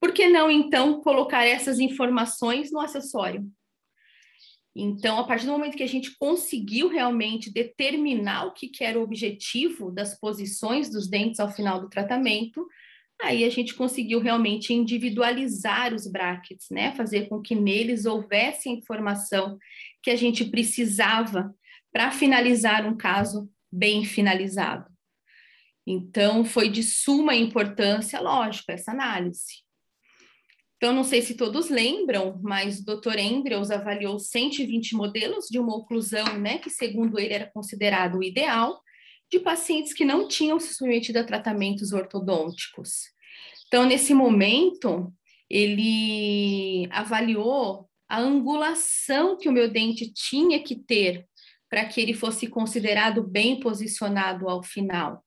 por 0.00 0.12
que 0.12 0.28
não 0.28 0.48
então 0.48 1.00
colocar 1.00 1.44
essas 1.44 1.80
informações 1.80 2.70
no 2.70 2.80
acessório? 2.80 3.44
Então, 4.76 5.18
a 5.18 5.24
partir 5.24 5.46
do 5.46 5.52
momento 5.52 5.76
que 5.76 5.82
a 5.84 5.88
gente 5.88 6.16
conseguiu 6.18 6.88
realmente 6.88 7.52
determinar 7.52 8.46
o 8.46 8.52
que, 8.52 8.68
que 8.68 8.82
era 8.82 8.98
o 8.98 9.02
objetivo 9.02 9.90
das 9.90 10.18
posições 10.18 10.90
dos 10.90 11.08
dentes 11.08 11.38
ao 11.38 11.50
final 11.50 11.80
do 11.80 11.88
tratamento, 11.88 12.66
aí 13.22 13.44
a 13.44 13.50
gente 13.50 13.74
conseguiu 13.74 14.18
realmente 14.18 14.74
individualizar 14.74 15.94
os 15.94 16.08
brackets, 16.08 16.66
né? 16.70 16.92
Fazer 16.92 17.28
com 17.28 17.40
que 17.40 17.54
neles 17.54 18.04
houvesse 18.04 18.68
a 18.68 18.72
informação 18.72 19.56
que 20.02 20.10
a 20.10 20.16
gente 20.16 20.44
precisava 20.44 21.54
para 21.92 22.10
finalizar 22.10 22.84
um 22.84 22.96
caso 22.96 23.48
bem 23.70 24.04
finalizado. 24.04 24.92
Então, 25.86 26.44
foi 26.44 26.68
de 26.68 26.82
suma 26.82 27.36
importância, 27.36 28.20
lógico, 28.20 28.72
essa 28.72 28.90
análise. 28.90 29.63
Então, 30.76 30.92
não 30.92 31.04
sei 31.04 31.22
se 31.22 31.34
todos 31.34 31.70
lembram, 31.70 32.38
mas 32.42 32.80
o 32.80 32.84
Dr. 32.84 33.18
Andrews 33.18 33.70
avaliou 33.70 34.18
120 34.18 34.94
modelos 34.94 35.46
de 35.46 35.58
uma 35.58 35.74
oclusão, 35.74 36.38
né, 36.38 36.58
que 36.58 36.68
segundo 36.68 37.18
ele 37.18 37.32
era 37.32 37.50
considerado 37.52 38.18
o 38.18 38.22
ideal, 38.22 38.80
de 39.30 39.40
pacientes 39.40 39.92
que 39.92 40.04
não 40.04 40.28
tinham 40.28 40.60
se 40.60 40.74
submetido 40.74 41.18
a 41.18 41.24
tratamentos 41.24 41.92
ortodônticos. 41.92 43.14
Então, 43.66 43.86
nesse 43.86 44.12
momento, 44.14 45.12
ele 45.48 46.86
avaliou 46.90 47.88
a 48.08 48.20
angulação 48.20 49.36
que 49.36 49.48
o 49.48 49.52
meu 49.52 49.68
dente 49.68 50.12
tinha 50.12 50.62
que 50.62 50.76
ter 50.76 51.26
para 51.68 51.84
que 51.84 52.00
ele 52.00 52.14
fosse 52.14 52.46
considerado 52.46 53.22
bem 53.22 53.58
posicionado 53.58 54.48
ao 54.48 54.62
final. 54.62 55.24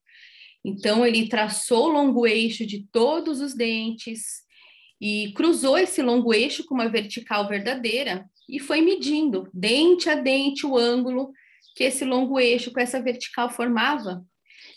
Então, 0.64 1.04
ele 1.04 1.28
traçou 1.28 1.88
o 1.88 1.92
longo 1.92 2.26
eixo 2.26 2.64
de 2.64 2.86
todos 2.90 3.40
os 3.40 3.54
dentes, 3.54 4.46
e 5.00 5.32
cruzou 5.34 5.78
esse 5.78 6.02
longo 6.02 6.34
eixo 6.34 6.64
com 6.64 6.74
uma 6.74 6.88
vertical 6.88 7.48
verdadeira 7.48 8.28
e 8.48 8.58
foi 8.58 8.80
medindo 8.80 9.48
dente 9.52 10.08
a 10.08 10.14
dente 10.14 10.66
o 10.66 10.76
ângulo 10.76 11.32
que 11.76 11.84
esse 11.84 12.04
longo 12.04 12.40
eixo 12.40 12.72
com 12.72 12.80
essa 12.80 13.00
vertical 13.00 13.50
formava. 13.50 14.24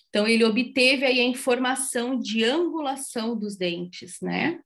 Então 0.09 0.27
ele 0.27 0.43
obteve 0.43 1.05
aí 1.05 1.19
a 1.19 1.23
informação 1.23 2.19
de 2.19 2.43
angulação 2.43 3.37
dos 3.37 3.57
dentes, 3.57 4.17
né? 4.21 4.59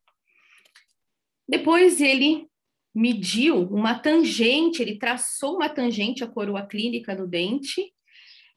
Depois 1.48 2.02
ele 2.02 2.48
mediu 2.94 3.62
uma 3.70 3.94
tangente, 3.94 4.82
ele 4.82 4.98
traçou 4.98 5.56
uma 5.56 5.70
tangente 5.70 6.24
à 6.24 6.28
coroa 6.28 6.66
clínica 6.66 7.16
do 7.16 7.28
dente 7.28 7.94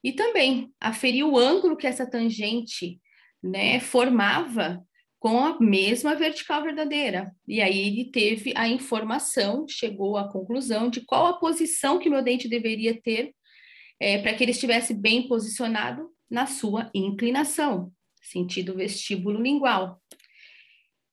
e 0.03 0.13
também 0.13 0.73
aferiu 0.81 1.33
o 1.33 1.39
ângulo 1.39 1.77
que 1.77 1.87
essa 1.87 2.09
tangente, 2.09 3.01
né, 3.43 3.81
formava 3.81 4.83
com 5.19 5.41
a 5.41 5.59
mesma 5.59 6.15
vertical 6.15 6.63
verdadeira. 6.63 7.33
E 7.47 7.61
aí 7.61 7.79
ele 7.79 8.11
teve 8.11 8.53
a 8.57 8.69
informação, 8.69 9.67
chegou 9.69 10.17
à 10.17 10.31
conclusão 10.31 10.89
de 10.89 11.01
qual 11.01 11.27
a 11.27 11.39
posição 11.39 11.99
que 11.99 12.09
meu 12.09 12.23
dente 12.23 12.49
deveria 12.49 13.01
ter 13.01 13.35
é, 14.01 14.19
para 14.19 14.35
que 14.35 14.45
ele 14.45 14.53
estivesse 14.53 14.95
bem 14.95 15.27
posicionado 15.27 16.09
na 16.31 16.47
sua 16.47 16.91
inclinação, 16.95 17.93
sentido 18.23 18.77
vestíbulo 18.77 19.41
lingual. 19.41 20.01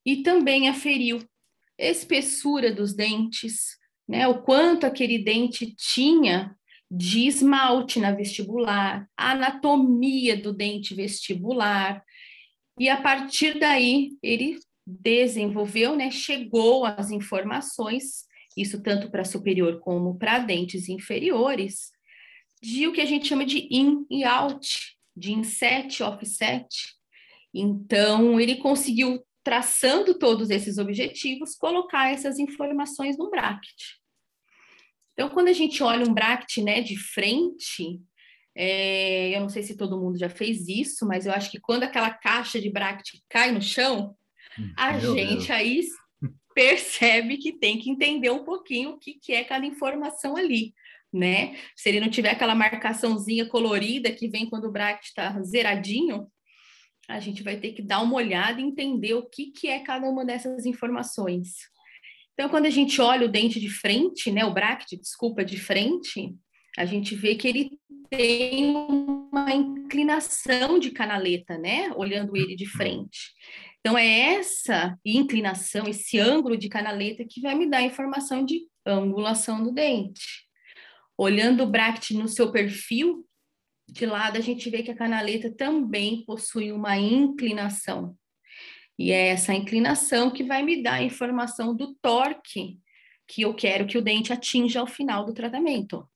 E 0.05 0.17
também 0.17 0.69
aferiu 0.69 1.23
espessura 1.77 2.71
dos 2.71 2.93
dentes, 2.93 3.77
né, 4.07 4.27
o 4.27 4.43
quanto 4.43 4.85
aquele 4.85 5.17
dente 5.17 5.75
tinha 5.75 6.55
de 6.89 7.27
esmalte 7.27 7.99
na 7.99 8.11
vestibular, 8.11 9.09
anatomia 9.17 10.37
do 10.37 10.53
dente 10.53 10.93
vestibular, 10.93 12.03
e 12.77 12.89
a 12.89 13.01
partir 13.01 13.59
daí 13.59 14.11
ele 14.21 14.59
desenvolveu, 14.85 15.95
né, 15.95 16.11
chegou 16.11 16.85
às 16.85 17.09
informações, 17.09 18.25
isso 18.55 18.81
tanto 18.83 19.09
para 19.09 19.25
superior 19.25 19.79
como 19.79 20.17
para 20.17 20.39
dentes 20.39 20.87
inferiores, 20.87 21.91
de 22.61 22.87
o 22.87 22.93
que 22.93 23.01
a 23.01 23.05
gente 23.05 23.27
chama 23.27 23.45
de 23.45 23.67
in 23.71 24.05
e 24.09 24.23
out, 24.23 24.95
de 25.15 25.33
inset, 25.33 26.03
offset. 26.03 26.67
Então, 27.53 28.39
ele 28.39 28.57
conseguiu, 28.57 29.23
traçando 29.43 30.17
todos 30.17 30.49
esses 30.49 30.77
objetivos, 30.77 31.55
colocar 31.55 32.11
essas 32.11 32.39
informações 32.39 33.17
no 33.17 33.29
bracket. 33.29 33.75
Então, 35.13 35.29
quando 35.29 35.47
a 35.47 35.53
gente 35.53 35.81
olha 35.81 36.05
um 36.05 36.13
bracket 36.13 36.57
né, 36.57 36.81
de 36.81 36.97
frente, 36.97 38.01
é, 38.55 39.35
eu 39.35 39.41
não 39.41 39.49
sei 39.49 39.63
se 39.63 39.75
todo 39.75 39.99
mundo 39.99 40.17
já 40.17 40.29
fez 40.29 40.67
isso, 40.67 41.05
mas 41.05 41.25
eu 41.25 41.33
acho 41.33 41.51
que 41.51 41.59
quando 41.59 41.83
aquela 41.83 42.09
caixa 42.09 42.59
de 42.59 42.69
bracket 42.69 43.19
cai 43.29 43.51
no 43.51 43.61
chão, 43.61 44.15
a 44.77 44.93
Meu 44.93 45.13
gente 45.13 45.47
Deus. 45.47 45.51
aí 45.51 45.81
percebe 46.55 47.37
que 47.37 47.51
tem 47.51 47.77
que 47.77 47.89
entender 47.89 48.29
um 48.29 48.45
pouquinho 48.45 48.91
o 48.91 48.97
que, 48.97 49.15
que 49.15 49.33
é 49.33 49.43
cada 49.43 49.65
informação 49.65 50.37
ali, 50.37 50.73
né? 51.11 51.57
Se 51.75 51.89
ele 51.89 51.99
não 51.99 52.09
tiver 52.09 52.29
aquela 52.29 52.55
marcaçãozinha 52.55 53.45
colorida 53.45 54.11
que 54.11 54.29
vem 54.29 54.49
quando 54.49 54.65
o 54.65 54.71
bracket 54.71 55.07
está 55.07 55.41
zeradinho, 55.41 56.27
a 57.09 57.19
gente 57.19 57.43
vai 57.43 57.57
ter 57.57 57.73
que 57.73 57.81
dar 57.81 58.01
uma 58.01 58.15
olhada 58.15 58.59
e 58.59 58.63
entender 58.63 59.13
o 59.13 59.29
que, 59.29 59.47
que 59.47 59.67
é 59.67 59.79
cada 59.79 60.09
uma 60.09 60.25
dessas 60.25 60.65
informações. 60.65 61.49
Então, 62.33 62.49
quando 62.49 62.65
a 62.65 62.69
gente 62.69 62.99
olha 62.99 63.25
o 63.27 63.31
dente 63.31 63.59
de 63.59 63.69
frente, 63.69 64.31
né, 64.31 64.43
o 64.45 64.53
bracket, 64.53 64.99
desculpa, 64.99 65.43
de 65.43 65.57
frente, 65.57 66.33
a 66.77 66.85
gente 66.85 67.15
vê 67.15 67.35
que 67.35 67.47
ele 67.47 67.71
tem 68.09 68.75
uma 68.75 69.53
inclinação 69.53 70.79
de 70.79 70.91
canaleta, 70.91 71.57
né? 71.57 71.91
Olhando 71.95 72.35
ele 72.35 72.55
de 72.55 72.65
frente. 72.65 73.33
Então, 73.79 73.97
é 73.97 74.35
essa 74.35 74.97
inclinação, 75.05 75.87
esse 75.87 76.17
ângulo 76.17 76.57
de 76.57 76.69
canaleta 76.69 77.23
que 77.29 77.41
vai 77.41 77.55
me 77.55 77.69
dar 77.69 77.77
a 77.77 77.83
informação 77.83 78.43
de 78.43 78.67
angulação 78.85 79.63
do 79.63 79.71
dente. 79.71 80.45
Olhando 81.17 81.63
o 81.63 81.67
bract 81.67 82.13
no 82.13 82.27
seu 82.27 82.51
perfil, 82.51 83.25
de 83.87 84.05
lado 84.05 84.37
a 84.37 84.41
gente 84.41 84.69
vê 84.69 84.81
que 84.81 84.91
a 84.91 84.95
canaleta 84.95 85.53
também 85.55 86.25
possui 86.25 86.71
uma 86.71 86.97
inclinação. 86.97 88.17
E 88.97 89.11
é 89.11 89.27
essa 89.27 89.53
inclinação 89.53 90.31
que 90.31 90.43
vai 90.43 90.63
me 90.63 90.81
dar 90.81 90.95
a 90.95 91.03
informação 91.03 91.75
do 91.75 91.93
torque 92.01 92.79
que 93.27 93.41
eu 93.41 93.53
quero 93.53 93.85
que 93.85 93.97
o 93.97 94.01
dente 94.01 94.31
atinja 94.33 94.79
ao 94.79 94.87
final 94.87 95.25
do 95.25 95.33
tratamento 95.33 96.07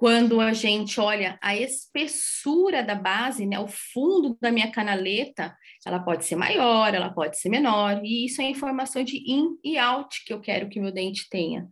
quando 0.00 0.40
a 0.40 0.54
gente 0.54 0.98
olha 0.98 1.38
a 1.42 1.54
espessura 1.54 2.82
da 2.82 2.94
base, 2.94 3.44
né, 3.44 3.60
o 3.60 3.68
fundo 3.68 4.34
da 4.40 4.50
minha 4.50 4.72
canaleta, 4.72 5.54
ela 5.84 5.98
pode 5.98 6.24
ser 6.24 6.36
maior, 6.36 6.94
ela 6.94 7.10
pode 7.10 7.38
ser 7.38 7.50
menor, 7.50 8.00
e 8.02 8.24
isso 8.24 8.40
é 8.40 8.46
informação 8.46 9.04
de 9.04 9.18
in 9.30 9.58
e 9.62 9.76
out 9.76 10.24
que 10.24 10.32
eu 10.32 10.40
quero 10.40 10.70
que 10.70 10.80
meu 10.80 10.90
dente 10.90 11.28
tenha. 11.28 11.68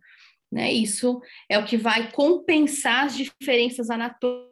Né? 0.51 0.71
Isso 0.71 1.19
é 1.49 1.57
o 1.57 1.65
que 1.65 1.75
vai 1.75 2.11
compensar 2.11 3.05
as 3.05 3.17
diferenças 3.17 3.89
anatômicas 3.89 4.48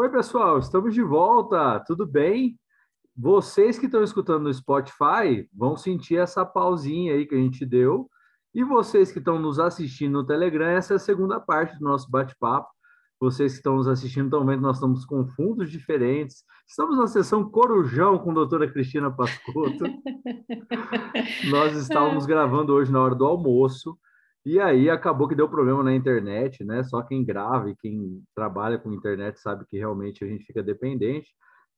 Oi, 0.00 0.08
pessoal, 0.08 0.58
estamos 0.58 0.94
de 0.94 1.02
volta, 1.02 1.78
tudo 1.80 2.06
bem? 2.06 2.58
Vocês 3.14 3.78
que 3.78 3.84
estão 3.84 4.02
escutando 4.02 4.44
no 4.44 4.54
Spotify 4.54 5.46
vão 5.52 5.76
sentir 5.76 6.16
essa 6.16 6.42
pausinha 6.42 7.12
aí 7.12 7.26
que 7.26 7.34
a 7.34 7.38
gente 7.38 7.66
deu, 7.66 8.08
e 8.54 8.64
vocês 8.64 9.12
que 9.12 9.18
estão 9.18 9.38
nos 9.38 9.58
assistindo 9.58 10.12
no 10.12 10.26
Telegram, 10.26 10.68
essa 10.68 10.94
é 10.94 10.96
a 10.96 10.98
segunda 10.98 11.38
parte 11.38 11.78
do 11.78 11.84
nosso 11.84 12.10
bate-papo 12.10 12.70
Vocês 13.20 13.52
que 13.52 13.58
estão 13.58 13.76
nos 13.76 13.86
assistindo 13.86 14.24
estão 14.24 14.46
vendo 14.46 14.60
que 14.60 14.62
nós 14.62 14.76
estamos 14.78 15.04
com 15.04 15.26
fundos 15.26 15.70
diferentes. 15.70 16.44
Estamos 16.66 16.96
na 16.96 17.06
sessão 17.06 17.50
Corujão 17.50 18.16
com 18.16 18.30
a 18.30 18.34
doutora 18.34 18.72
Cristina 18.72 19.14
Pascotto. 19.14 19.84
nós 21.50 21.76
estávamos 21.76 22.24
gravando 22.24 22.72
hoje 22.72 22.90
na 22.90 23.02
hora 23.02 23.14
do 23.14 23.26
almoço. 23.26 23.98
E 24.44 24.58
aí 24.58 24.88
acabou 24.88 25.28
que 25.28 25.34
deu 25.34 25.48
problema 25.48 25.82
na 25.82 25.94
internet, 25.94 26.64
né? 26.64 26.82
Só 26.82 27.02
quem 27.02 27.24
grava 27.24 27.70
e 27.70 27.76
quem 27.76 28.22
trabalha 28.34 28.78
com 28.78 28.92
internet 28.92 29.38
sabe 29.38 29.66
que 29.68 29.76
realmente 29.76 30.24
a 30.24 30.26
gente 30.26 30.44
fica 30.44 30.62
dependente. 30.62 31.28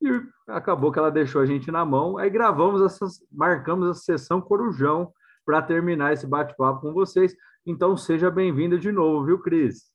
E 0.01 0.09
acabou 0.49 0.93
que 0.93 0.99
ela 0.99 1.11
deixou 1.11 1.41
a 1.41 1.47
gente 1.47 1.71
na 1.71 1.85
mão. 1.85 2.19
Aí 2.19 2.31
gravamos 2.31 2.83
essas, 2.83 3.19
marcamos 3.31 3.89
a 3.89 3.95
sessão 3.95 4.41
Corujão 4.41 5.13
para 5.45 5.61
terminar 5.61 6.13
esse 6.13 6.27
bate-papo 6.27 6.81
com 6.81 6.93
vocês. 6.93 7.35
Então 7.67 7.97
seja 7.97 8.31
bem-vinda 8.31 8.79
de 8.79 8.93
novo, 8.93 9.27
viu, 9.27 9.39
Cris? 9.41 9.91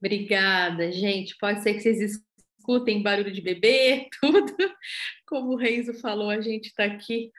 Obrigada, 0.00 0.90
gente. 0.92 1.36
Pode 1.38 1.62
ser 1.62 1.74
que 1.74 1.80
vocês 1.80 2.22
escutem 2.60 3.02
barulho 3.02 3.32
de 3.32 3.40
bebê, 3.40 4.08
tudo. 4.20 4.54
Como 5.26 5.52
o 5.52 5.56
Renzo 5.56 5.94
falou, 5.94 6.30
a 6.30 6.40
gente 6.40 6.66
está 6.66 6.84
aqui 6.84 7.30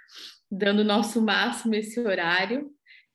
dando 0.49 0.79
o 0.79 0.85
nosso 0.85 1.21
máximo 1.21 1.75
esse 1.75 1.99
horário. 1.99 2.69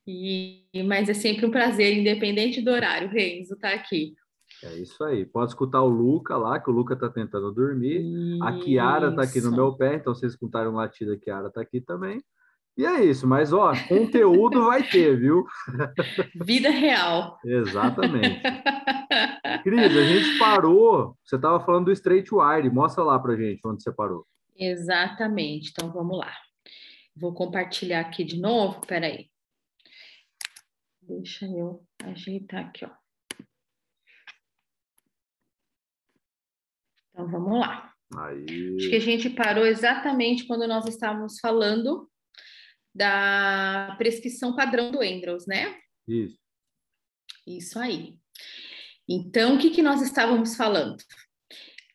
E, 0.07 0.64
mas 0.87 1.09
é 1.09 1.14
sempre 1.14 1.47
um 1.47 1.51
prazer, 1.51 1.99
independente 1.99 2.62
do 2.62 2.71
horário, 2.71 3.09
Renzo 3.09 3.57
tá 3.57 3.71
aqui. 3.71 4.14
É 4.62 4.75
isso 4.77 5.03
aí. 5.05 5.27
Pode 5.27 5.51
escutar 5.51 5.83
o 5.83 5.88
Luca 5.88 6.37
lá, 6.37 6.61
que 6.61 6.71
o 6.71 6.73
Luca 6.73 6.97
tá 6.97 7.09
tentando 7.09 7.53
dormir. 7.53 8.01
Isso. 8.01 8.45
A 8.45 8.59
Kiara 8.59 9.14
tá 9.14 9.23
aqui 9.23 9.40
no 9.40 9.51
meu 9.51 9.75
pé, 9.75 9.97
então 9.97 10.14
vocês 10.14 10.33
escutaram 10.33 10.71
um 10.73 10.77
latido, 10.77 11.12
a 11.12 11.16
Kiara 11.16 11.51
tá 11.51 11.61
aqui 11.61 11.81
também. 11.81 12.23
E 12.77 12.85
é 12.85 13.03
isso, 13.03 13.27
mas 13.27 13.55
ó, 13.55 13.73
conteúdo 13.88 14.66
vai 14.66 14.83
ter, 14.83 15.19
viu? 15.19 15.47
Vida 16.45 16.69
real. 16.69 17.38
Exatamente. 17.42 18.42
Cris, 19.64 19.97
a 19.97 20.03
gente 20.03 20.38
parou. 20.38 21.16
Você 21.25 21.37
estava 21.37 21.59
falando 21.64 21.87
do 21.87 21.92
Straight 21.92 22.29
Wire. 22.35 22.69
Mostra 22.69 23.03
lá 23.03 23.19
pra 23.19 23.35
gente 23.35 23.66
onde 23.66 23.83
você 23.83 23.90
parou. 23.90 24.27
Exatamente. 24.59 25.71
Então 25.71 25.90
vamos 25.90 26.19
lá. 26.19 26.31
Vou 27.16 27.33
compartilhar 27.33 28.01
aqui 28.01 28.23
de 28.25 28.38
novo. 28.38 28.83
Peraí. 28.87 29.31
Deixa 31.09 31.47
eu 31.47 31.87
ajeitar 32.03 32.66
aqui, 32.66 32.85
ó. 32.85 32.90
Então, 37.11 37.31
vamos 37.31 37.61
lá. 37.61 37.92
Aí. 38.16 38.77
Acho 38.77 38.90
que 38.90 38.97
a 38.97 39.01
gente 39.01 39.31
parou 39.31 39.64
exatamente 39.64 40.47
quando 40.47 40.66
nós 40.66 40.87
estávamos 40.87 41.38
falando 41.38 42.11
da 42.95 43.95
prescrição 43.99 44.55
padrão 44.57 44.90
do 44.90 45.03
Endros, 45.03 45.47
né? 45.47 45.79
Isso. 46.07 46.38
Isso 47.47 47.79
aí. 47.79 48.19
Então, 49.09 49.55
o 49.55 49.59
que, 49.59 49.71
que 49.71 49.83
nós 49.83 50.03
estávamos 50.03 50.57
falando? 50.57 50.97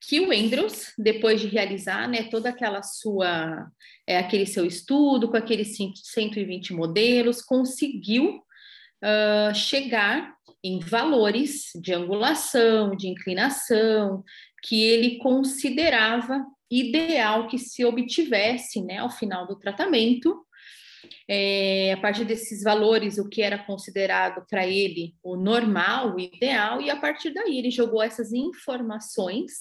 Que 0.01 0.21
o 0.21 0.31
Endros, 0.31 0.93
depois 0.97 1.41
de 1.41 1.47
realizar 1.47 2.07
né, 2.07 2.29
toda 2.29 2.49
aquela 2.49 2.81
sua, 2.81 3.69
é, 4.07 4.17
aquele 4.17 4.45
seu 4.45 4.65
estudo 4.65 5.29
com 5.29 5.37
aqueles 5.37 5.75
120 5.75 6.73
modelos, 6.73 7.41
conseguiu 7.41 8.41
uh, 9.03 9.53
chegar 9.55 10.35
em 10.63 10.79
valores 10.79 11.71
de 11.75 11.93
angulação, 11.93 12.95
de 12.95 13.07
inclinação, 13.07 14.23
que 14.63 14.83
ele 14.83 15.17
considerava 15.17 16.45
ideal 16.69 17.47
que 17.47 17.57
se 17.57 17.83
obtivesse 17.83 18.81
né, 18.81 18.99
ao 18.99 19.09
final 19.09 19.47
do 19.47 19.57
tratamento. 19.57 20.45
É, 21.27 21.93
a 21.93 21.97
partir 21.97 22.25
desses 22.25 22.63
valores, 22.63 23.17
o 23.17 23.27
que 23.27 23.41
era 23.41 23.57
considerado 23.57 24.45
para 24.49 24.67
ele 24.67 25.15
o 25.23 25.35
normal, 25.35 26.15
o 26.15 26.19
ideal, 26.19 26.81
e 26.81 26.89
a 26.89 26.95
partir 26.95 27.31
daí 27.31 27.57
ele 27.57 27.71
jogou 27.71 28.01
essas 28.03 28.31
informações 28.31 29.51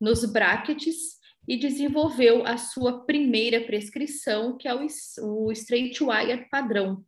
nos 0.00 0.24
brackets 0.24 1.20
e 1.46 1.56
desenvolveu 1.56 2.46
a 2.46 2.56
sua 2.56 3.04
primeira 3.04 3.60
prescrição, 3.60 4.56
que 4.56 4.66
é 4.66 4.74
o, 4.74 4.86
o 5.22 5.52
Straight 5.52 6.02
Wire 6.02 6.48
padrão. 6.50 7.04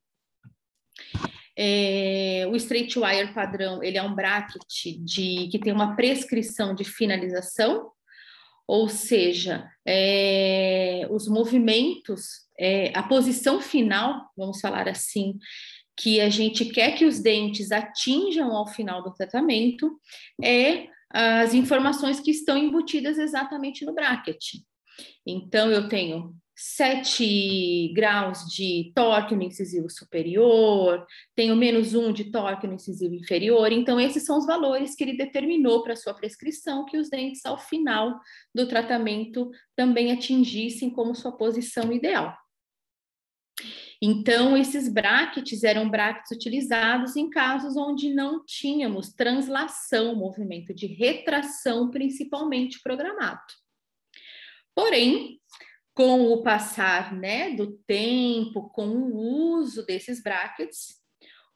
É, 1.56 2.46
o 2.50 2.56
straight 2.56 2.98
wire 2.98 3.32
padrão 3.32 3.82
ele 3.82 3.96
é 3.96 4.02
um 4.02 4.14
bracket 4.14 4.62
de, 5.04 5.48
que 5.48 5.58
tem 5.58 5.72
uma 5.72 5.94
prescrição 5.94 6.74
de 6.74 6.84
finalização, 6.84 7.90
ou 8.66 8.88
seja, 8.88 9.70
é, 9.86 11.06
os 11.10 11.28
movimentos, 11.28 12.46
é, 12.58 12.96
a 12.96 13.02
posição 13.02 13.60
final, 13.60 14.30
vamos 14.36 14.60
falar 14.60 14.88
assim, 14.88 15.38
que 15.96 16.20
a 16.20 16.28
gente 16.28 16.64
quer 16.66 16.96
que 16.96 17.04
os 17.04 17.20
dentes 17.20 17.70
atinjam 17.70 18.50
ao 18.52 18.66
final 18.66 19.02
do 19.02 19.14
tratamento, 19.14 19.98
é 20.42 20.88
as 21.10 21.54
informações 21.54 22.18
que 22.18 22.32
estão 22.32 22.58
embutidas 22.58 23.18
exatamente 23.18 23.84
no 23.84 23.94
bracket. 23.94 24.54
Então, 25.24 25.70
eu 25.70 25.88
tenho 25.88 26.34
7 26.56 27.92
graus 27.94 28.46
de 28.46 28.92
torque 28.94 29.34
no 29.34 29.42
incisivo 29.42 29.90
superior, 29.90 31.04
tenho 31.34 31.56
menos 31.56 31.94
1 31.94 32.12
de 32.12 32.30
torque 32.30 32.66
no 32.66 32.74
incisivo 32.74 33.14
inferior. 33.14 33.72
Então, 33.72 33.98
esses 33.98 34.24
são 34.24 34.38
os 34.38 34.46
valores 34.46 34.94
que 34.94 35.02
ele 35.02 35.16
determinou 35.16 35.82
para 35.82 35.96
sua 35.96 36.14
prescrição, 36.14 36.84
que 36.84 36.96
os 36.96 37.10
dentes, 37.10 37.44
ao 37.44 37.58
final 37.58 38.20
do 38.54 38.68
tratamento, 38.68 39.50
também 39.74 40.12
atingissem 40.12 40.90
como 40.90 41.14
sua 41.14 41.32
posição 41.32 41.92
ideal. 41.92 42.36
Então, 44.02 44.56
esses 44.56 44.88
brackets 44.88 45.64
eram 45.64 45.88
brackets 45.88 46.30
utilizados 46.30 47.16
em 47.16 47.30
casos 47.30 47.76
onde 47.76 48.12
não 48.12 48.44
tínhamos 48.44 49.12
translação, 49.12 50.14
movimento 50.14 50.74
de 50.74 50.86
retração, 50.86 51.90
principalmente 51.90 52.80
programado. 52.82 53.40
Porém, 54.74 55.40
com 55.94 56.32
o 56.32 56.42
passar 56.42 57.14
né, 57.14 57.54
do 57.54 57.78
tempo, 57.86 58.68
com 58.70 58.88
o 58.88 59.16
uso 59.58 59.86
desses 59.86 60.22
brackets, 60.22 61.04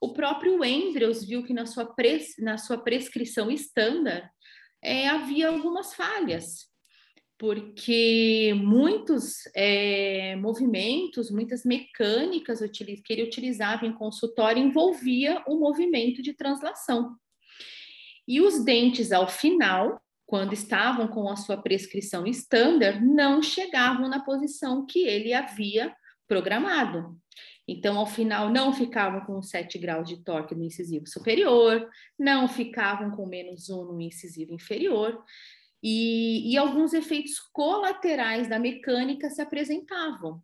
o 0.00 0.12
próprio 0.12 0.62
Andrews 0.62 1.24
viu 1.24 1.44
que 1.44 1.52
na 1.52 1.66
sua, 1.66 1.84
pres, 1.84 2.36
na 2.38 2.56
sua 2.56 2.78
prescrição 2.78 3.50
estándar 3.50 4.30
é, 4.80 5.08
havia 5.08 5.48
algumas 5.48 5.92
falhas, 5.92 6.68
porque 7.36 8.52
muitos 8.56 9.42
é, 9.56 10.36
movimentos, 10.36 11.32
muitas 11.32 11.64
mecânicas 11.64 12.60
que 12.70 13.12
ele 13.12 13.24
utilizava 13.24 13.86
em 13.86 13.92
consultório 13.92 14.62
envolvia 14.62 15.42
o 15.48 15.58
movimento 15.58 16.22
de 16.22 16.32
translação. 16.32 17.16
E 18.26 18.40
os 18.40 18.64
dentes, 18.64 19.10
ao 19.10 19.26
final, 19.26 20.00
quando 20.28 20.52
estavam 20.52 21.08
com 21.08 21.26
a 21.30 21.36
sua 21.36 21.56
prescrição 21.56 22.26
estándar, 22.26 23.02
não 23.02 23.42
chegavam 23.42 24.10
na 24.10 24.22
posição 24.22 24.84
que 24.84 24.98
ele 24.98 25.32
havia 25.32 25.90
programado. 26.26 27.18
Então, 27.66 27.96
ao 27.96 28.04
final, 28.04 28.50
não 28.50 28.70
ficavam 28.70 29.22
com 29.22 29.40
7 29.40 29.78
graus 29.78 30.06
de 30.06 30.22
torque 30.22 30.54
no 30.54 30.62
incisivo 30.62 31.06
superior, 31.06 31.88
não 32.18 32.46
ficavam 32.46 33.10
com 33.10 33.24
menos 33.24 33.70
1 33.70 33.84
no 33.86 33.98
incisivo 34.02 34.52
inferior, 34.52 35.18
e, 35.82 36.52
e 36.52 36.58
alguns 36.58 36.92
efeitos 36.92 37.38
colaterais 37.50 38.50
da 38.50 38.58
mecânica 38.58 39.30
se 39.30 39.40
apresentavam. 39.40 40.42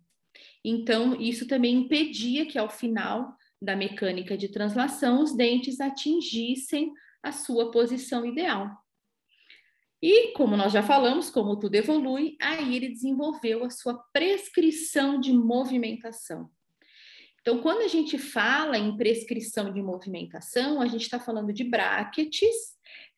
Então, 0.64 1.20
isso 1.20 1.46
também 1.46 1.74
impedia 1.74 2.46
que, 2.46 2.58
ao 2.58 2.70
final 2.70 3.36
da 3.60 3.76
mecânica 3.76 4.34
de 4.34 4.48
translação, 4.48 5.22
os 5.22 5.36
dentes 5.36 5.78
atingissem 5.78 6.90
a 7.22 7.32
sua 7.32 7.70
posição 7.70 8.24
ideal. 8.24 8.82
E, 10.06 10.32
como 10.32 10.54
nós 10.54 10.70
já 10.70 10.82
falamos, 10.82 11.30
como 11.30 11.58
tudo 11.58 11.76
evolui, 11.76 12.36
aí 12.38 12.76
ele 12.76 12.90
desenvolveu 12.90 13.64
a 13.64 13.70
sua 13.70 13.94
prescrição 14.12 15.18
de 15.18 15.32
movimentação. 15.32 16.50
Então, 17.40 17.62
quando 17.62 17.80
a 17.80 17.88
gente 17.88 18.18
fala 18.18 18.76
em 18.76 18.98
prescrição 18.98 19.72
de 19.72 19.80
movimentação, 19.80 20.82
a 20.82 20.86
gente 20.86 21.04
está 21.04 21.18
falando 21.18 21.54
de 21.54 21.64
brackets 21.64 22.54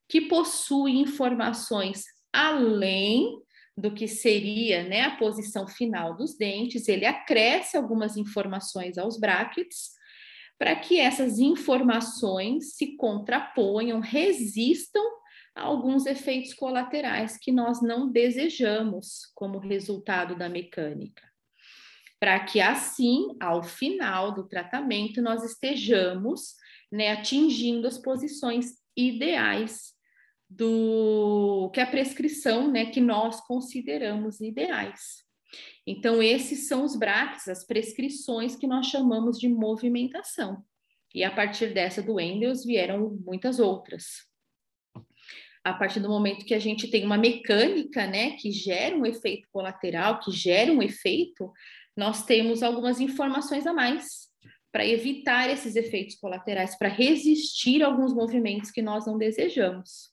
que 0.09 0.21
possuem 0.29 1.01
informações 1.01 2.05
além 2.33 3.37
do 3.77 3.93
que 3.93 4.07
seria 4.07 4.85
né, 4.85 5.03
a 5.03 5.17
posição 5.17 5.67
final 5.67 6.17
dos 6.17 6.39
dentes, 6.39 6.87
ele 6.87 7.05
acresce 7.05 7.77
algumas 7.77 8.17
informações 8.17 8.97
aos 8.97 9.19
brackets 9.19 9.91
para 10.57 10.77
que 10.77 11.01
essas 11.01 11.41
informações 11.41 12.77
se 12.77 12.97
contraponham, 12.97 13.99
resistam 13.99 15.03
alguns 15.57 16.05
efeitos 16.05 16.53
colaterais 16.53 17.39
que 17.39 17.51
nós 17.51 17.81
não 17.83 18.11
desejamos 18.11 19.33
como 19.35 19.59
resultado 19.59 20.37
da 20.37 20.49
mecânica. 20.49 21.23
Para 22.21 22.41
que 22.41 22.61
assim, 22.61 23.29
ao 23.41 23.63
final 23.63 24.35
do 24.35 24.47
tratamento, 24.47 25.23
nós 25.23 25.43
estejamos 25.43 26.55
né, 26.93 27.13
atingindo 27.13 27.87
as 27.87 27.99
posições 27.99 28.75
ideais 28.97 29.95
do 30.49 31.71
que 31.75 31.81
a 31.81 31.87
prescrição, 31.87 32.71
né, 32.71 32.87
que 32.87 33.01
nós 33.01 33.41
consideramos 33.41 34.41
ideais. 34.41 35.25
Então, 35.87 36.23
esses 36.23 36.69
são 36.69 36.85
os 36.85 36.97
brackets, 36.97 37.49
as 37.49 37.65
prescrições 37.65 38.57
que 38.57 38.67
nós 38.67 38.87
chamamos 38.87 39.39
de 39.39 39.49
movimentação. 39.49 40.63
E 41.15 41.25
a 41.25 41.31
partir 41.31 41.73
dessa 41.73 42.03
do 42.03 42.21
Endels 42.21 42.65
vieram 42.65 43.19
muitas 43.25 43.59
outras. 43.59 44.27
A 45.67 45.75
partir 45.75 45.99
do 45.99 46.09
momento 46.09 46.45
que 46.45 46.55
a 46.55 46.61
gente 46.61 46.87
tem 46.87 47.05
uma 47.05 47.19
mecânica, 47.19 48.07
né, 48.07 48.37
que 48.37 48.53
gera 48.53 48.97
um 48.97 49.05
efeito 49.05 49.49
colateral, 49.53 50.21
que 50.21 50.31
gera 50.31 50.71
um 50.71 50.81
efeito, 50.81 51.53
nós 51.97 52.25
temos 52.25 52.63
algumas 52.63 53.01
informações 53.01 53.67
a 53.67 53.73
mais 53.73 54.29
para 54.71 54.87
evitar 54.87 55.51
esses 55.51 55.75
efeitos 55.75 56.15
colaterais, 56.15 56.79
para 56.79 56.89
resistir 56.89 57.83
a 57.83 57.87
alguns 57.87 58.15
movimentos 58.15 58.71
que 58.71 58.81
nós 58.81 59.07
não 59.07 59.19
desejamos. 59.19 60.13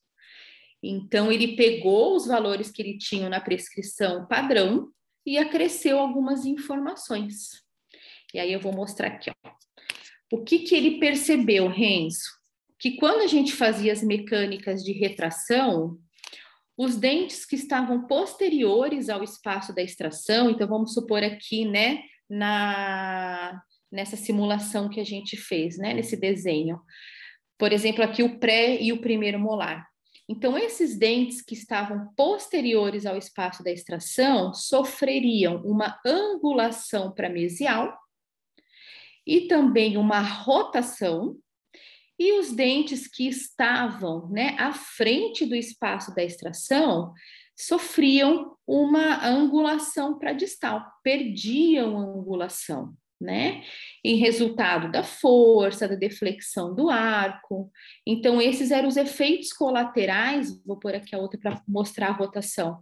Então, 0.82 1.32
ele 1.32 1.56
pegou 1.56 2.16
os 2.16 2.26
valores 2.26 2.72
que 2.72 2.82
ele 2.82 2.98
tinha 2.98 3.30
na 3.30 3.40
prescrição 3.40 4.26
padrão 4.26 4.90
e 5.24 5.38
acresceu 5.38 6.00
algumas 6.00 6.48
informações. 6.48 7.64
E 8.34 8.40
aí 8.40 8.52
eu 8.52 8.60
vou 8.60 8.74
mostrar 8.74 9.10
aqui, 9.10 9.30
ó. 9.30 9.52
O 10.32 10.44
que, 10.44 10.60
que 10.60 10.74
ele 10.74 10.98
percebeu, 11.00 11.68
Renzo? 11.68 12.43
Que 12.84 12.98
quando 12.98 13.22
a 13.22 13.28
gente 13.28 13.54
fazia 13.54 13.94
as 13.94 14.04
mecânicas 14.04 14.84
de 14.84 14.92
retração, 14.92 15.98
os 16.78 16.98
dentes 16.98 17.46
que 17.46 17.56
estavam 17.56 18.06
posteriores 18.08 19.08
ao 19.08 19.24
espaço 19.24 19.74
da 19.74 19.82
extração, 19.82 20.50
então 20.50 20.68
vamos 20.68 20.94
supor 20.94 21.24
aqui, 21.24 21.64
né, 21.64 22.02
na 22.30 23.58
nessa 23.90 24.18
simulação 24.18 24.90
que 24.90 25.00
a 25.00 25.04
gente 25.06 25.38
fez, 25.38 25.78
né, 25.78 25.94
nesse 25.94 26.18
desenho. 26.18 26.82
Por 27.58 27.72
exemplo, 27.72 28.04
aqui 28.04 28.22
o 28.22 28.38
pré 28.38 28.82
e 28.82 28.92
o 28.92 29.00
primeiro 29.00 29.40
molar. 29.40 29.88
Então, 30.28 30.58
esses 30.58 30.98
dentes 31.00 31.42
que 31.42 31.54
estavam 31.54 32.12
posteriores 32.18 33.06
ao 33.06 33.16
espaço 33.16 33.64
da 33.64 33.72
extração 33.72 34.54
sofreriam 34.54 35.64
uma 35.64 35.98
angulação 36.06 37.14
para 37.14 37.30
mesial 37.30 37.98
e 39.26 39.48
também 39.48 39.96
uma 39.96 40.20
rotação, 40.20 41.38
e 42.18 42.40
os 42.40 42.52
dentes 42.52 43.08
que 43.08 43.28
estavam 43.28 44.30
né, 44.30 44.56
à 44.60 44.72
frente 44.72 45.46
do 45.46 45.56
espaço 45.56 46.14
da 46.14 46.24
extração 46.24 47.14
sofriam 47.56 48.56
uma 48.68 49.26
angulação 49.26 50.18
para 50.18 50.34
distal, 50.34 50.84
perdiam 51.04 51.98
a 51.98 52.04
angulação, 52.04 52.94
né? 53.22 53.64
Em 54.04 54.16
resultado 54.18 54.92
da 54.92 55.04
força, 55.04 55.88
da 55.88 55.96
deflexão 55.96 56.74
do 56.74 56.90
arco. 56.90 57.72
Então, 58.06 58.42
esses 58.42 58.72
eram 58.72 58.88
os 58.88 58.98
efeitos 58.98 59.54
colaterais, 59.54 60.62
vou 60.66 60.78
pôr 60.78 60.96
aqui 60.96 61.16
a 61.16 61.20
outra 61.20 61.40
para 61.40 61.62
mostrar 61.68 62.10
a 62.10 62.14
rotação, 62.14 62.80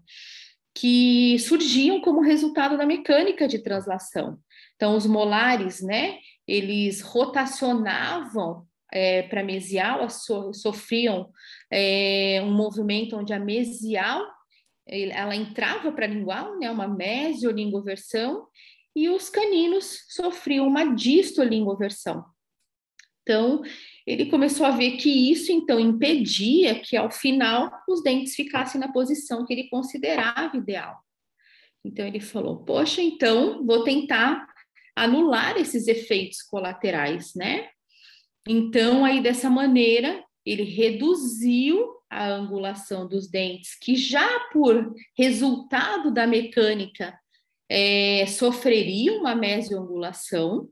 que 0.73 1.37
surgiam 1.39 1.99
como 2.01 2.21
resultado 2.21 2.77
da 2.77 2.85
mecânica 2.85 3.47
de 3.47 3.59
translação. 3.59 4.39
Então, 4.75 4.95
os 4.95 5.05
molares, 5.05 5.81
né, 5.81 6.17
eles 6.47 7.01
rotacionavam 7.01 8.65
é, 8.91 9.23
para 9.23 9.43
mesial, 9.43 10.09
so, 10.09 10.53
sofriam 10.53 11.29
é, 11.71 12.41
um 12.43 12.51
movimento 12.51 13.15
onde 13.15 13.33
a 13.33 13.39
mesial 13.39 14.25
ela 14.87 15.35
entrava 15.35 15.91
para 15.91 16.07
lingual, 16.07 16.59
né, 16.59 16.69
uma 16.69 16.87
mesiolingoversão, 16.87 18.47
e 18.95 19.09
os 19.09 19.29
caninos 19.29 20.05
sofriam 20.09 20.67
uma 20.67 20.93
distolingoversão. 20.93 22.25
Então, 23.21 23.61
ele 24.05 24.25
começou 24.25 24.65
a 24.65 24.71
ver 24.71 24.97
que 24.97 25.31
isso, 25.31 25.51
então, 25.51 25.79
impedia 25.79 26.79
que, 26.79 26.97
ao 26.97 27.09
final, 27.09 27.71
os 27.87 28.03
dentes 28.03 28.35
ficassem 28.35 28.81
na 28.81 28.91
posição 28.91 29.45
que 29.45 29.53
ele 29.53 29.69
considerava 29.69 30.57
ideal. 30.57 30.99
Então, 31.85 32.05
ele 32.05 32.19
falou: 32.19 32.65
Poxa, 32.65 33.01
então, 33.01 33.65
vou 33.65 33.83
tentar 33.83 34.45
anular 34.95 35.55
esses 35.57 35.87
efeitos 35.87 36.41
colaterais, 36.41 37.33
né? 37.35 37.69
Então, 38.47 39.05
aí 39.05 39.21
dessa 39.21 39.49
maneira, 39.49 40.23
ele 40.45 40.63
reduziu 40.63 42.01
a 42.09 42.27
angulação 42.27 43.07
dos 43.07 43.29
dentes, 43.29 43.77
que 43.79 43.95
já 43.95 44.27
por 44.51 44.93
resultado 45.17 46.11
da 46.11 46.27
mecânica 46.27 47.17
é, 47.69 48.25
sofreriam 48.25 49.19
uma 49.19 49.33
mesioangulação, 49.33 50.67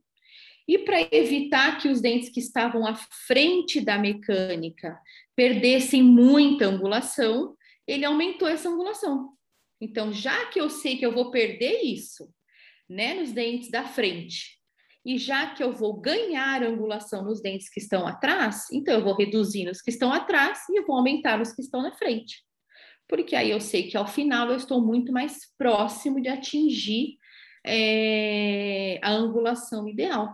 e 0.68 0.78
para 0.78 1.02
evitar 1.12 1.80
que 1.80 1.88
os 1.88 2.00
dentes 2.00 2.30
que 2.30 2.40
estavam 2.40 2.86
à 2.86 2.94
frente 2.94 3.82
da 3.82 3.98
mecânica 3.98 5.00
perdessem 5.36 6.04
muita 6.04 6.66
angulação, 6.66 7.56
ele 7.88 8.06
aumentou 8.06 8.48
essa 8.48 8.70
angulação. 8.70 9.32
Então, 9.82 10.14
já 10.14 10.46
que 10.48 10.62
eu 10.62 10.70
sei 10.70 10.98
que 10.98 11.06
eu 11.06 11.12
vou 11.12 11.32
perder 11.32 11.82
isso, 11.84 12.30
né, 12.88 13.16
nos 13.16 13.32
dentes 13.32 13.72
da 13.72 13.84
frente. 13.84 14.59
E 15.10 15.18
já 15.18 15.56
que 15.56 15.64
eu 15.64 15.74
vou 15.74 16.00
ganhar 16.00 16.62
angulação 16.62 17.24
nos 17.24 17.42
dentes 17.42 17.68
que 17.68 17.80
estão 17.80 18.06
atrás, 18.06 18.68
então 18.72 18.94
eu 18.94 19.04
vou 19.04 19.16
reduzir 19.16 19.66
nos 19.66 19.82
que 19.82 19.90
estão 19.90 20.14
atrás 20.14 20.70
e 20.70 20.78
eu 20.78 20.86
vou 20.86 20.96
aumentar 20.96 21.36
nos 21.40 21.52
que 21.52 21.64
estão 21.64 21.82
na 21.82 21.92
frente. 21.94 22.44
Porque 23.08 23.36
aí 23.36 23.50
eu 23.50 23.60
sei 23.60 23.90
que 23.90 23.98
ao 23.98 24.06
final 24.06 24.48
eu 24.50 24.56
estou 24.56 24.80
muito 24.80 25.12
mais 25.12 25.52
próximo 25.58 26.22
de 26.22 26.30
atingir 26.30 27.18
é, 27.66 29.00
a 29.02 29.10
angulação 29.10 29.88
ideal. 29.88 30.32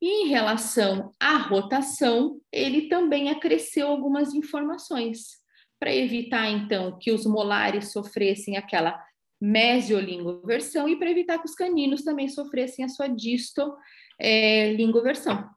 E 0.00 0.24
em 0.24 0.28
relação 0.28 1.12
à 1.20 1.36
rotação, 1.36 2.40
ele 2.50 2.88
também 2.88 3.30
acresceu 3.30 3.86
algumas 3.86 4.34
informações 4.34 5.40
para 5.78 5.94
evitar 5.94 6.50
então 6.50 6.98
que 6.98 7.12
os 7.12 7.24
molares 7.24 7.92
sofressem 7.92 8.56
aquela 8.56 9.00
mesiolingoversão 9.42 10.88
e 10.88 10.96
para 10.96 11.10
evitar 11.10 11.38
que 11.38 11.46
os 11.46 11.56
caninos 11.56 12.04
também 12.04 12.28
sofressem 12.28 12.84
a 12.84 12.88
sua 12.88 13.08
distolingoversão. 13.08 15.38
É, 15.38 15.48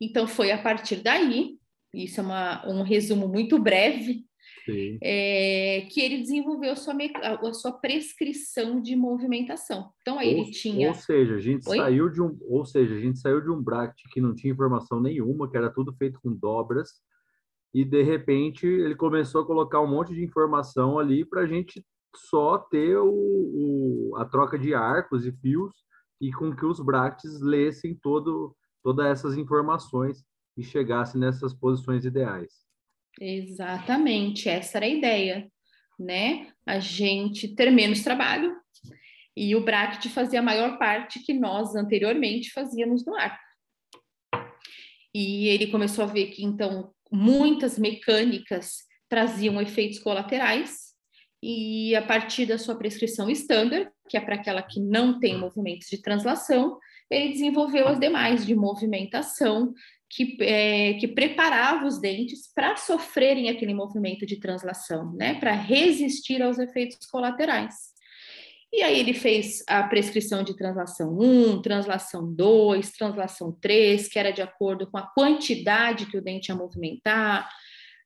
então, 0.00 0.28
foi 0.28 0.52
a 0.52 0.62
partir 0.62 1.02
daí, 1.02 1.58
isso 1.92 2.20
é 2.20 2.22
uma, 2.22 2.64
um 2.68 2.84
resumo 2.84 3.26
muito 3.26 3.58
breve, 3.58 4.24
é, 5.02 5.88
que 5.90 6.00
ele 6.00 6.18
desenvolveu 6.18 6.70
a 6.72 6.76
sua, 6.76 6.94
a 6.94 7.52
sua 7.52 7.72
prescrição 7.72 8.80
de 8.80 8.94
movimentação. 8.94 9.90
Então, 10.02 10.16
aí 10.16 10.32
ou, 10.34 10.42
ele 10.42 10.52
tinha... 10.52 10.86
Ou 10.88 10.94
seja, 10.94 11.34
a 11.34 11.40
gente 11.40 11.68
Oi? 11.68 11.78
saiu 11.78 12.08
de 12.08 12.22
um, 12.22 12.38
ou 12.42 12.64
seja, 12.64 12.94
a 12.94 13.00
gente 13.00 13.18
saiu 13.18 13.40
de 13.40 13.50
um 13.50 13.60
bracket 13.60 13.98
que 14.12 14.20
não 14.20 14.32
tinha 14.34 14.52
informação 14.52 15.00
nenhuma, 15.00 15.50
que 15.50 15.56
era 15.56 15.70
tudo 15.70 15.92
feito 15.94 16.20
com 16.20 16.32
dobras, 16.32 16.90
e 17.74 17.84
de 17.84 18.02
repente 18.02 18.66
ele 18.66 18.94
começou 18.94 19.42
a 19.42 19.46
colocar 19.46 19.80
um 19.80 19.88
monte 19.88 20.14
de 20.14 20.22
informação 20.22 20.96
ali 20.98 21.24
para 21.24 21.40
a 21.42 21.46
gente 21.46 21.84
só 22.16 22.58
ter 22.58 22.96
o, 22.96 23.10
o, 23.10 24.16
a 24.16 24.24
troca 24.24 24.58
de 24.58 24.74
arcos 24.74 25.26
e 25.26 25.32
fios 25.32 25.74
e 26.20 26.32
com 26.32 26.54
que 26.54 26.64
os 26.64 26.80
brackets 26.80 27.40
lessem 27.40 27.94
todo, 27.94 28.56
todas 28.82 29.06
essas 29.06 29.36
informações 29.36 30.24
e 30.56 30.62
chegassem 30.62 31.20
nessas 31.20 31.54
posições 31.54 32.04
ideais. 32.04 32.52
Exatamente, 33.20 34.48
essa 34.48 34.78
era 34.78 34.86
a 34.86 34.90
ideia, 34.90 35.50
né? 35.98 36.52
A 36.66 36.78
gente 36.78 37.54
ter 37.54 37.70
menos 37.70 38.02
trabalho 38.02 38.54
e 39.36 39.54
o 39.54 39.64
bracket 39.64 40.08
fazia 40.08 40.40
a 40.40 40.42
maior 40.42 40.78
parte 40.78 41.20
que 41.20 41.34
nós 41.34 41.74
anteriormente 41.74 42.50
fazíamos 42.52 43.04
no 43.04 43.14
arco. 43.14 43.38
E 45.14 45.48
ele 45.48 45.68
começou 45.68 46.04
a 46.04 46.08
ver 46.08 46.28
que 46.28 46.44
então 46.44 46.92
muitas 47.10 47.78
mecânicas 47.78 48.84
traziam 49.08 49.60
efeitos 49.60 49.98
colaterais 49.98 50.85
e 51.42 51.94
a 51.94 52.02
partir 52.02 52.46
da 52.46 52.58
sua 52.58 52.76
prescrição 52.76 53.30
standard, 53.30 53.90
que 54.08 54.16
é 54.16 54.20
para 54.20 54.36
aquela 54.36 54.62
que 54.62 54.80
não 54.80 55.18
tem 55.18 55.38
movimentos 55.38 55.88
de 55.88 56.00
translação, 56.00 56.78
ele 57.10 57.32
desenvolveu 57.32 57.86
as 57.88 58.00
demais 58.00 58.46
de 58.46 58.54
movimentação, 58.54 59.72
que, 60.08 60.36
é, 60.40 60.94
que 60.94 61.08
preparava 61.08 61.84
os 61.86 62.00
dentes 62.00 62.52
para 62.54 62.76
sofrerem 62.76 63.48
aquele 63.48 63.74
movimento 63.74 64.24
de 64.24 64.38
translação, 64.38 65.12
né, 65.14 65.34
para 65.34 65.52
resistir 65.52 66.40
aos 66.42 66.58
efeitos 66.58 67.06
colaterais. 67.06 67.96
E 68.72 68.82
aí 68.82 68.98
ele 68.98 69.14
fez 69.14 69.62
a 69.66 69.82
prescrição 69.84 70.42
de 70.42 70.54
translação 70.56 71.16
1, 71.18 71.62
translação 71.62 72.32
2, 72.32 72.90
translação 72.92 73.52
3, 73.60 74.08
que 74.08 74.18
era 74.18 74.32
de 74.32 74.42
acordo 74.42 74.86
com 74.90 74.98
a 74.98 75.06
quantidade 75.06 76.06
que 76.06 76.16
o 76.16 76.22
dente 76.22 76.50
ia 76.50 76.56
movimentar, 76.56 77.48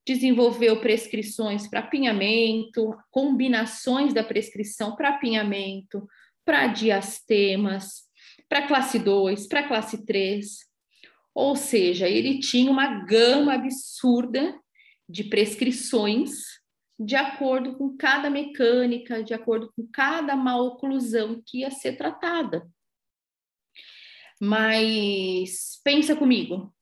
desenvolveu 0.07 0.81
prescrições 0.81 1.69
para 1.69 1.81
apinhamento, 1.81 2.97
combinações 3.11 4.13
da 4.15 4.25
prescrição 4.25 4.97
para 4.97 5.11
apinhamento, 5.11 6.07
para 6.45 6.67
diastemas, 6.69 8.03
para 8.49 8.67
classe 8.67 8.99
2, 8.99 9.47
para 9.47 9.69
classe 9.69 10.05
3. 10.05 10.59
Ou 11.35 11.55
seja, 11.55 12.09
ele 12.09 12.41
tinha 12.41 12.71
uma 12.71 13.05
gama 13.05 13.55
absurda 13.55 14.59
de 15.09 15.25
prescrições 15.25 16.31
de 16.99 17.17
acordo 17.17 17.77
com 17.77 17.97
cada 17.97 18.29
mecânica, 18.29 19.23
de 19.23 19.33
acordo 19.33 19.73
com 19.75 19.87
cada 19.91 20.37
maloclusão 20.37 21.43
que 21.47 21.61
ia 21.61 21.71
ser 21.71 21.97
tratada. 21.97 22.69
Mas 24.39 25.81
pensa 25.83 26.15
comigo, 26.15 26.75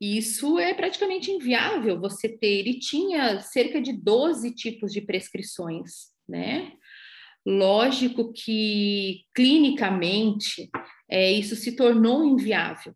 isso 0.00 0.58
é 0.58 0.74
praticamente 0.74 1.30
inviável 1.30 1.98
você 2.00 2.28
ter. 2.28 2.58
Ele 2.58 2.78
tinha 2.78 3.40
cerca 3.40 3.80
de 3.80 3.92
12 3.92 4.54
tipos 4.54 4.92
de 4.92 5.00
prescrições, 5.00 6.10
né? 6.28 6.72
Lógico 7.44 8.32
que 8.32 9.22
clinicamente 9.34 10.68
é, 11.08 11.30
isso 11.30 11.54
se 11.54 11.76
tornou 11.76 12.24
inviável, 12.24 12.94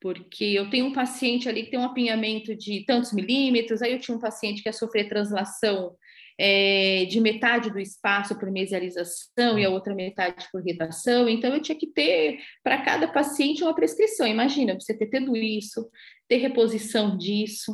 porque 0.00 0.44
eu 0.44 0.70
tenho 0.70 0.86
um 0.86 0.92
paciente 0.92 1.48
ali 1.48 1.64
que 1.64 1.70
tem 1.70 1.78
um 1.78 1.84
apinhamento 1.84 2.56
de 2.56 2.84
tantos 2.86 3.12
milímetros, 3.12 3.82
aí 3.82 3.92
eu 3.92 4.00
tinha 4.00 4.16
um 4.16 4.20
paciente 4.20 4.62
que 4.62 4.68
ia 4.68 4.72
sofrer 4.72 5.08
translação 5.08 5.94
é, 6.38 7.04
de 7.04 7.20
metade 7.20 7.70
do 7.70 7.78
espaço 7.78 8.38
por 8.38 8.50
mesialização 8.50 9.58
e 9.58 9.64
a 9.64 9.70
outra 9.70 9.94
metade 9.94 10.48
por 10.50 10.62
redação, 10.62 11.28
então 11.28 11.54
eu 11.54 11.62
tinha 11.62 11.78
que 11.78 11.86
ter 11.86 12.40
para 12.62 12.82
cada 12.82 13.08
paciente 13.08 13.62
uma 13.62 13.74
prescrição. 13.74 14.26
Imagina, 14.26 14.74
você 14.78 14.96
ter 14.96 15.06
tudo 15.06 15.36
isso, 15.36 15.88
ter 16.28 16.38
reposição 16.38 17.16
disso. 17.16 17.72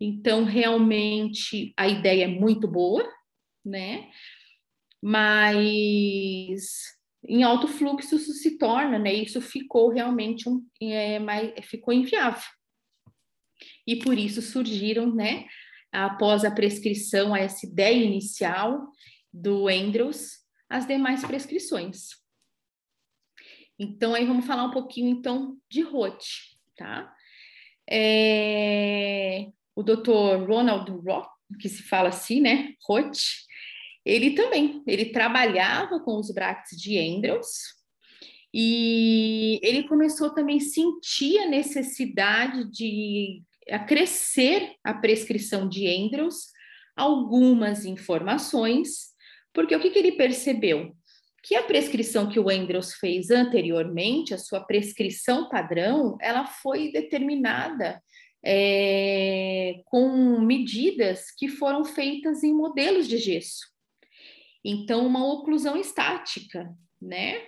Então, 0.00 0.44
realmente, 0.44 1.72
a 1.76 1.86
ideia 1.86 2.24
é 2.24 2.28
muito 2.28 2.66
boa, 2.66 3.08
né? 3.64 4.08
Mas 5.02 6.94
em 7.26 7.42
alto 7.42 7.66
fluxo 7.68 8.16
isso 8.16 8.32
se 8.32 8.58
torna, 8.58 8.98
né? 8.98 9.12
Isso 9.12 9.40
ficou 9.40 9.90
realmente 9.90 10.48
um, 10.48 10.64
é, 10.80 11.18
mais, 11.18 11.52
ficou 11.66 11.92
inviável. 11.92 12.42
E 13.86 13.96
por 13.96 14.18
isso 14.18 14.42
surgiram, 14.42 15.14
né? 15.14 15.46
Após 15.94 16.44
a 16.44 16.50
prescrição, 16.50 17.32
a 17.32 17.38
essa 17.38 17.64
ideia 17.64 18.02
inicial 18.02 18.88
do 19.32 19.68
Andrews, 19.68 20.38
as 20.68 20.86
demais 20.86 21.24
prescrições. 21.24 22.08
Então, 23.78 24.14
aí 24.14 24.26
vamos 24.26 24.44
falar 24.44 24.64
um 24.64 24.70
pouquinho, 24.70 25.08
então, 25.10 25.56
de 25.68 25.82
ROT, 25.82 26.24
tá? 26.76 27.14
É, 27.88 29.48
o 29.74 29.82
Dr. 29.82 30.46
Ronald 30.48 30.90
Roth, 30.90 31.28
que 31.60 31.68
se 31.68 31.82
fala 31.82 32.08
assim, 32.08 32.40
né? 32.40 32.74
Roth, 32.88 33.18
ele 34.04 34.32
também, 34.34 34.82
ele 34.86 35.06
trabalhava 35.06 36.00
com 36.00 36.18
os 36.18 36.30
bracts 36.30 36.80
de 36.80 36.98
Andrews 36.98 37.74
e 38.52 39.58
ele 39.62 39.84
começou 39.88 40.30
também 40.30 40.58
a 40.58 40.60
sentir 40.60 41.38
a 41.38 41.48
necessidade 41.48 42.70
de 42.70 43.42
acrescer 43.70 44.72
a 44.82 44.94
prescrição 44.94 45.68
de 45.68 45.86
Andrews 45.86 46.52
algumas 46.96 47.84
informações, 47.84 49.12
porque 49.52 49.74
o 49.74 49.80
que, 49.80 49.90
que 49.90 49.98
ele 49.98 50.12
percebeu? 50.12 50.94
Que 51.42 51.56
a 51.56 51.62
prescrição 51.62 52.28
que 52.28 52.38
o 52.38 52.48
Andrews 52.48 52.94
fez 52.94 53.30
anteriormente, 53.30 54.32
a 54.32 54.38
sua 54.38 54.60
prescrição 54.60 55.48
padrão, 55.48 56.16
ela 56.20 56.46
foi 56.46 56.90
determinada 56.90 58.00
é, 58.44 59.80
com 59.86 60.40
medidas 60.40 61.30
que 61.36 61.48
foram 61.48 61.84
feitas 61.84 62.42
em 62.42 62.54
modelos 62.54 63.08
de 63.08 63.18
gesso. 63.18 63.66
Então, 64.64 65.06
uma 65.06 65.26
oclusão 65.26 65.76
estática, 65.76 66.70
né? 67.00 67.42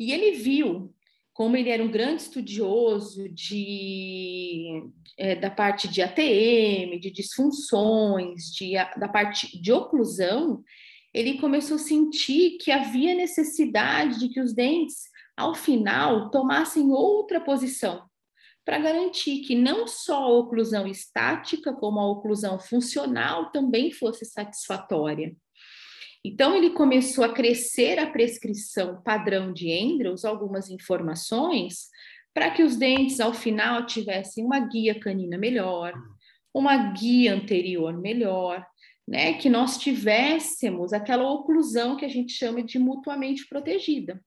E 0.00 0.12
ele 0.12 0.32
viu 0.32 0.94
como 1.38 1.56
ele 1.56 1.70
era 1.70 1.84
um 1.84 1.90
grande 1.90 2.22
estudioso 2.22 3.28
de, 3.28 4.82
é, 5.16 5.36
da 5.36 5.48
parte 5.48 5.86
de 5.86 6.02
ATM, 6.02 6.98
de 6.98 7.12
disfunções, 7.12 8.46
de, 8.46 8.72
da 8.96 9.08
parte 9.08 9.56
de 9.62 9.72
oclusão, 9.72 10.64
ele 11.14 11.38
começou 11.38 11.76
a 11.76 11.78
sentir 11.78 12.58
que 12.58 12.72
havia 12.72 13.14
necessidade 13.14 14.18
de 14.18 14.30
que 14.30 14.40
os 14.40 14.52
dentes, 14.52 14.96
ao 15.36 15.54
final, 15.54 16.28
tomassem 16.28 16.90
outra 16.90 17.40
posição, 17.40 18.02
para 18.64 18.80
garantir 18.80 19.42
que 19.42 19.54
não 19.54 19.86
só 19.86 20.24
a 20.24 20.38
oclusão 20.40 20.88
estática, 20.88 21.72
como 21.72 22.00
a 22.00 22.10
oclusão 22.10 22.58
funcional 22.58 23.52
também 23.52 23.92
fosse 23.92 24.24
satisfatória. 24.24 25.36
Então, 26.28 26.54
ele 26.54 26.70
começou 26.70 27.24
a 27.24 27.32
crescer 27.32 27.98
a 27.98 28.06
prescrição 28.10 29.00
padrão 29.02 29.50
de 29.50 29.72
Andrews, 29.72 30.26
algumas 30.26 30.68
informações, 30.68 31.88
para 32.34 32.50
que 32.50 32.62
os 32.62 32.76
dentes, 32.76 33.18
ao 33.18 33.32
final, 33.32 33.86
tivessem 33.86 34.44
uma 34.44 34.60
guia 34.60 35.00
canina 35.00 35.38
melhor, 35.38 35.94
uma 36.52 36.92
guia 36.92 37.32
anterior 37.32 37.98
melhor, 37.98 38.62
né? 39.08 39.38
Que 39.38 39.48
nós 39.48 39.78
tivéssemos 39.78 40.92
aquela 40.92 41.26
oclusão 41.32 41.96
que 41.96 42.04
a 42.04 42.10
gente 42.10 42.32
chama 42.32 42.62
de 42.62 42.78
mutuamente 42.78 43.48
protegida. 43.48 44.22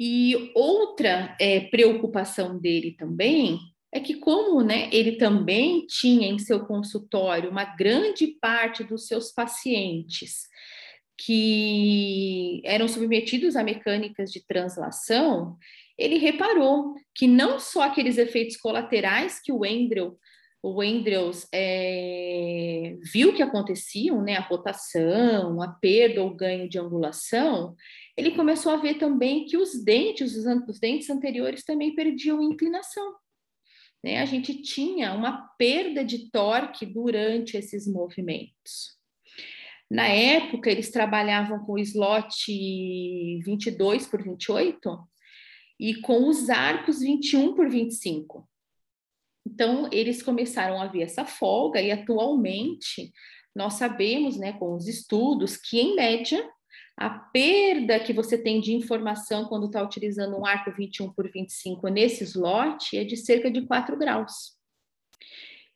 E 0.00 0.50
outra 0.54 1.36
é, 1.38 1.60
preocupação 1.68 2.58
dele 2.58 2.92
também 2.92 3.60
é 3.92 4.00
que 4.00 4.14
como 4.14 4.62
né, 4.62 4.88
ele 4.92 5.12
também 5.12 5.86
tinha 5.86 6.28
em 6.28 6.38
seu 6.38 6.66
consultório 6.66 7.50
uma 7.50 7.64
grande 7.64 8.26
parte 8.40 8.84
dos 8.84 9.06
seus 9.06 9.32
pacientes 9.32 10.46
que 11.16 12.60
eram 12.64 12.86
submetidos 12.86 13.56
a 13.56 13.64
mecânicas 13.64 14.30
de 14.30 14.46
translação, 14.46 15.56
ele 15.96 16.18
reparou 16.18 16.94
que 17.14 17.26
não 17.26 17.58
só 17.58 17.82
aqueles 17.82 18.18
efeitos 18.18 18.56
colaterais 18.56 19.40
que 19.40 19.50
o 19.50 19.60
Wendell 19.60 20.16
o 20.60 20.82
Andrews 20.82 21.46
é, 21.54 22.96
viu 23.12 23.32
que 23.32 23.42
aconteciam, 23.42 24.20
né, 24.20 24.36
a 24.36 24.40
rotação, 24.40 25.62
a 25.62 25.68
perda 25.68 26.22
ou 26.22 26.34
ganho 26.34 26.68
de 26.68 26.78
angulação, 26.78 27.76
ele 28.16 28.32
começou 28.32 28.72
a 28.72 28.76
ver 28.76 28.94
também 28.94 29.44
que 29.44 29.56
os 29.56 29.82
dentes, 29.84 30.34
os, 30.34 30.44
os 30.68 30.80
dentes 30.80 31.08
anteriores 31.10 31.64
também 31.64 31.94
perdiam 31.94 32.42
inclinação 32.42 33.14
né, 34.02 34.20
a 34.20 34.24
gente 34.24 34.62
tinha 34.62 35.12
uma 35.12 35.48
perda 35.58 36.04
de 36.04 36.30
torque 36.30 36.86
durante 36.86 37.56
esses 37.56 37.86
movimentos. 37.86 38.96
Na 39.90 40.06
época, 40.06 40.70
eles 40.70 40.90
trabalhavam 40.90 41.64
com 41.64 41.72
o 41.72 41.78
slot 41.78 42.44
22 43.42 44.06
por 44.06 44.22
28 44.22 44.98
e 45.80 45.94
com 46.02 46.28
os 46.28 46.50
arcos 46.50 47.00
21 47.00 47.54
por 47.54 47.68
25. 47.68 48.48
Então, 49.46 49.88
eles 49.90 50.22
começaram 50.22 50.80
a 50.80 50.86
ver 50.86 51.02
essa 51.02 51.24
folga 51.24 51.80
e 51.80 51.90
atualmente 51.90 53.10
nós 53.56 53.74
sabemos, 53.74 54.36
né, 54.36 54.52
com 54.52 54.74
os 54.74 54.86
estudos, 54.86 55.56
que 55.56 55.80
em 55.80 55.96
média 55.96 56.48
a 56.98 57.10
perda 57.10 58.00
que 58.00 58.12
você 58.12 58.36
tem 58.36 58.60
de 58.60 58.74
informação 58.74 59.44
quando 59.44 59.66
está 59.66 59.80
utilizando 59.80 60.36
um 60.36 60.44
arco 60.44 60.72
21 60.72 61.12
por 61.12 61.30
25 61.30 61.86
nesse 61.88 62.24
slot 62.24 62.96
é 62.96 63.04
de 63.04 63.16
cerca 63.16 63.48
de 63.48 63.62
4 63.62 63.96
graus. 63.96 64.58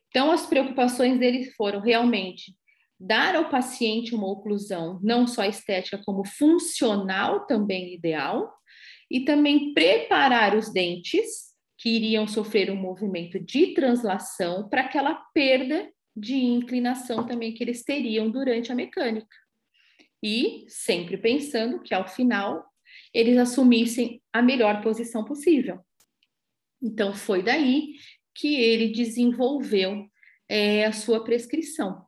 Então, 0.09 0.31
as 0.31 0.45
preocupações 0.45 1.17
dele 1.17 1.45
foram 1.51 1.79
realmente 1.79 2.53
dar 2.99 3.35
ao 3.35 3.49
paciente 3.49 4.13
uma 4.13 4.27
oclusão, 4.27 4.99
não 5.01 5.25
só 5.25 5.45
estética, 5.45 6.01
como 6.05 6.25
funcional 6.25 7.47
também 7.47 7.93
ideal, 7.93 8.53
e 9.09 9.21
também 9.21 9.73
preparar 9.73 10.55
os 10.55 10.71
dentes 10.73 11.53
que 11.77 11.89
iriam 11.89 12.27
sofrer 12.27 12.69
um 12.69 12.75
movimento 12.75 13.39
de 13.39 13.73
translação 13.73 14.67
para 14.67 14.81
aquela 14.81 15.15
perda 15.33 15.89
de 16.15 16.35
inclinação 16.35 17.25
também 17.25 17.53
que 17.53 17.63
eles 17.63 17.83
teriam 17.83 18.29
durante 18.29 18.71
a 18.71 18.75
mecânica 18.75 19.42
e 20.23 20.63
sempre 20.69 21.17
pensando 21.17 21.81
que 21.81 21.93
ao 21.93 22.07
final 22.07 22.65
eles 23.13 23.37
assumissem 23.37 24.21
a 24.31 24.41
melhor 24.41 24.81
posição 24.81 25.25
possível. 25.25 25.79
Então 26.81 27.13
foi 27.13 27.43
daí 27.43 27.95
que 28.33 28.55
ele 28.55 28.93
desenvolveu 28.93 30.07
é, 30.47 30.85
a 30.85 30.93
sua 30.93 31.23
prescrição. 31.23 32.05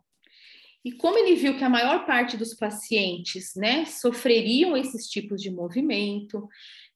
E 0.83 0.91
como 0.93 1.17
ele 1.17 1.35
viu 1.35 1.57
que 1.57 1.63
a 1.63 1.69
maior 1.69 2.05
parte 2.05 2.37
dos 2.37 2.53
pacientes, 2.53 3.53
né, 3.55 3.85
sofreriam 3.85 4.77
esses 4.77 5.07
tipos 5.07 5.41
de 5.41 5.49
movimento, 5.49 6.47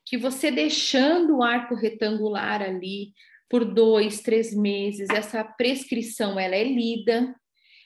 que 0.05 0.17
você 0.17 0.51
deixando 0.51 1.37
o 1.37 1.43
arco 1.43 1.75
retangular 1.75 2.61
ali 2.61 3.13
por 3.49 3.65
dois, 3.65 4.21
três 4.21 4.55
meses, 4.55 5.09
essa 5.09 5.43
prescrição 5.43 6.39
ela 6.39 6.55
é 6.55 6.63
lida, 6.63 7.35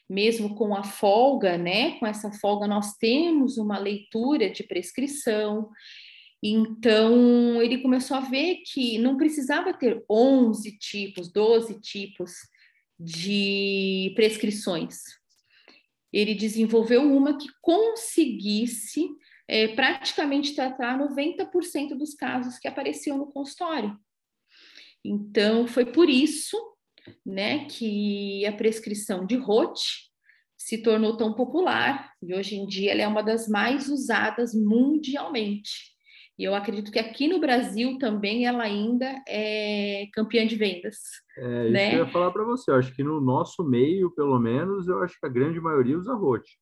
mesmo 0.10 0.56
com 0.56 0.76
a 0.76 0.84
folga, 0.84 1.58
né? 1.58 1.98
Com 2.00 2.06
essa 2.06 2.32
folga, 2.32 2.68
nós 2.68 2.98
temos 2.98 3.58
uma 3.58 3.78
leitura 3.78 4.50
de 4.50 4.64
prescrição. 4.64 5.70
Então, 6.42 7.62
ele 7.62 7.82
começou 7.82 8.18
a 8.18 8.22
ver 8.22 8.64
que 8.66 8.98
não 8.98 9.16
precisava 9.16 9.74
ter 9.74 10.04
11 10.10 10.78
tipos, 10.78 11.32
12 11.32 11.80
tipos 11.80 12.34
de 13.00 14.12
prescrições. 14.16 15.00
Ele 16.12 16.36
desenvolveu 16.36 17.02
uma 17.02 17.38
que 17.38 17.48
conseguisse 17.62 19.10
é, 19.48 19.70
praticamente 19.70 20.54
tratar 20.54 21.00
90% 21.00 21.98
dos 21.98 22.14
casos 22.14 22.60
que 22.60 22.68
apareciam 22.68 23.18
no 23.18 23.32
consultório. 23.32 23.98
Então, 25.04 25.68
foi 25.68 25.86
por 25.86 26.10
isso 26.10 26.58
né, 27.26 27.66
que 27.66 28.46
a 28.46 28.52
prescrição 28.52 29.26
de 29.26 29.36
Rote 29.36 30.12
se 30.58 30.82
tornou 30.82 31.18
tão 31.18 31.34
popular 31.34 32.12
e 32.22 32.34
hoje 32.34 32.56
em 32.56 32.66
dia 32.66 32.92
ela 32.92 33.02
é 33.02 33.08
uma 33.08 33.22
das 33.22 33.48
mais 33.48 33.90
usadas 33.90 34.54
mundialmente. 34.54 35.94
E 36.38 36.44
eu 36.44 36.56
acredito 36.56 36.92
que 36.92 36.98
aqui 36.98 37.28
no 37.28 37.40
Brasil 37.40 37.98
também 38.00 38.46
ela 38.46 38.64
ainda 38.64 39.22
é 39.28 40.08
campeã 40.14 40.48
de 40.48 40.56
vendas. 40.56 40.98
É, 41.38 41.64
isso 41.66 41.72
né? 41.72 41.90
que 41.90 41.96
eu 41.96 42.06
ia 42.06 42.12
falar 42.12 42.32
para 42.32 42.44
você. 42.44 42.72
Eu 42.72 42.76
acho 42.76 42.96
que 42.96 43.04
no 43.04 43.22
nosso 43.22 43.64
meio, 43.64 44.10
pelo 44.16 44.40
menos, 44.40 44.88
eu 44.88 45.04
acho 45.04 45.20
que 45.20 45.26
a 45.28 45.30
grande 45.30 45.60
maioria 45.60 45.98
usa 45.98 46.16
Rote. 46.16 46.58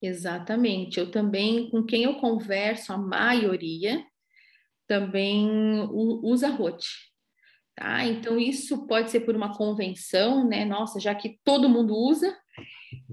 Exatamente. 0.00 0.98
Eu 1.00 1.10
também, 1.10 1.70
com 1.70 1.82
quem 1.84 2.04
eu 2.04 2.14
converso, 2.16 2.92
a 2.92 2.98
maioria 2.98 4.04
também 4.86 5.48
usa 5.90 6.48
rote. 6.48 6.88
Tá? 7.76 8.06
Então, 8.06 8.38
isso 8.38 8.86
pode 8.86 9.10
ser 9.10 9.20
por 9.20 9.36
uma 9.36 9.54
convenção, 9.54 10.48
né? 10.48 10.64
Nossa, 10.64 10.98
já 10.98 11.14
que 11.14 11.38
todo 11.44 11.68
mundo 11.68 11.94
usa, 11.94 12.34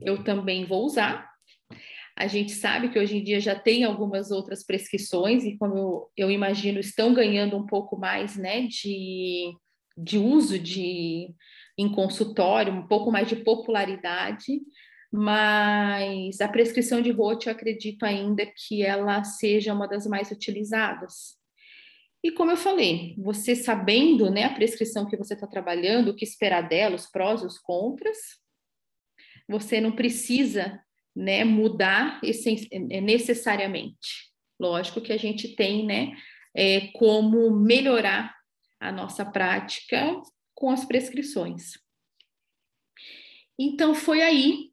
eu 0.01 0.23
também 0.23 0.63
vou 0.63 0.85
usar. 0.85 1.29
A 2.15 2.27
gente 2.27 2.53
sabe 2.53 2.89
que 2.89 2.97
hoje 2.97 3.17
em 3.17 3.23
dia 3.23 3.41
já 3.41 3.59
tem 3.59 3.83
algumas 3.83 4.31
outras 4.31 4.63
prescrições, 4.63 5.43
e 5.43 5.57
como 5.57 5.75
eu, 5.75 6.11
eu 6.15 6.31
imagino, 6.31 6.79
estão 6.79 7.13
ganhando 7.13 7.57
um 7.57 7.65
pouco 7.65 7.97
mais 7.97 8.37
né, 8.37 8.61
de, 8.67 9.51
de 9.97 10.17
uso 10.17 10.57
de, 10.57 11.33
em 11.77 11.91
consultório, 11.91 12.71
um 12.71 12.87
pouco 12.87 13.11
mais 13.11 13.27
de 13.27 13.35
popularidade, 13.35 14.61
mas 15.11 16.39
a 16.39 16.47
prescrição 16.47 17.01
de 17.01 17.11
rote, 17.11 17.47
eu 17.47 17.53
acredito 17.53 18.03
ainda 18.03 18.45
que 18.45 18.81
ela 18.81 19.23
seja 19.25 19.73
uma 19.73 19.87
das 19.87 20.07
mais 20.07 20.31
utilizadas. 20.31 21.42
E 22.23 22.31
como 22.31 22.51
eu 22.51 22.57
falei, 22.57 23.15
você 23.17 23.53
sabendo 23.53 24.31
né, 24.31 24.45
a 24.45 24.53
prescrição 24.53 25.05
que 25.05 25.17
você 25.17 25.33
está 25.33 25.45
trabalhando, 25.45 26.09
o 26.09 26.15
que 26.15 26.23
esperar 26.23 26.61
dela, 26.61 26.95
os 26.95 27.05
prós 27.05 27.41
e 27.41 27.45
os 27.45 27.59
contras, 27.59 28.17
você 29.47 29.81
não 29.81 29.91
precisa 29.91 30.81
né, 31.13 31.43
mudar 31.43 32.21
é, 32.23 33.01
necessariamente. 33.01 34.31
Lógico 34.57 35.01
que 35.01 35.11
a 35.11 35.17
gente 35.17 35.53
tem 35.55 35.85
né, 35.85 36.13
é, 36.55 36.87
como 36.93 37.51
melhorar 37.51 38.33
a 38.79 38.89
nossa 38.89 39.25
prática 39.25 40.21
com 40.55 40.69
as 40.69 40.85
prescrições. 40.85 41.73
Então, 43.59 43.93
foi 43.93 44.21
aí, 44.21 44.71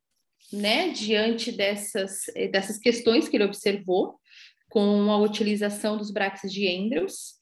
né, 0.53 0.91
diante 0.91 1.51
dessas, 1.51 2.27
dessas 2.53 2.79
questões 2.79 3.29
que 3.29 3.37
ele 3.37 3.45
observou, 3.45 4.21
com 4.69 5.11
a 5.11 5.19
utilização 5.19 5.99
dos 5.99 6.13
Braxis 6.13 6.53
de 6.53 6.69
Andrews, 6.69 7.40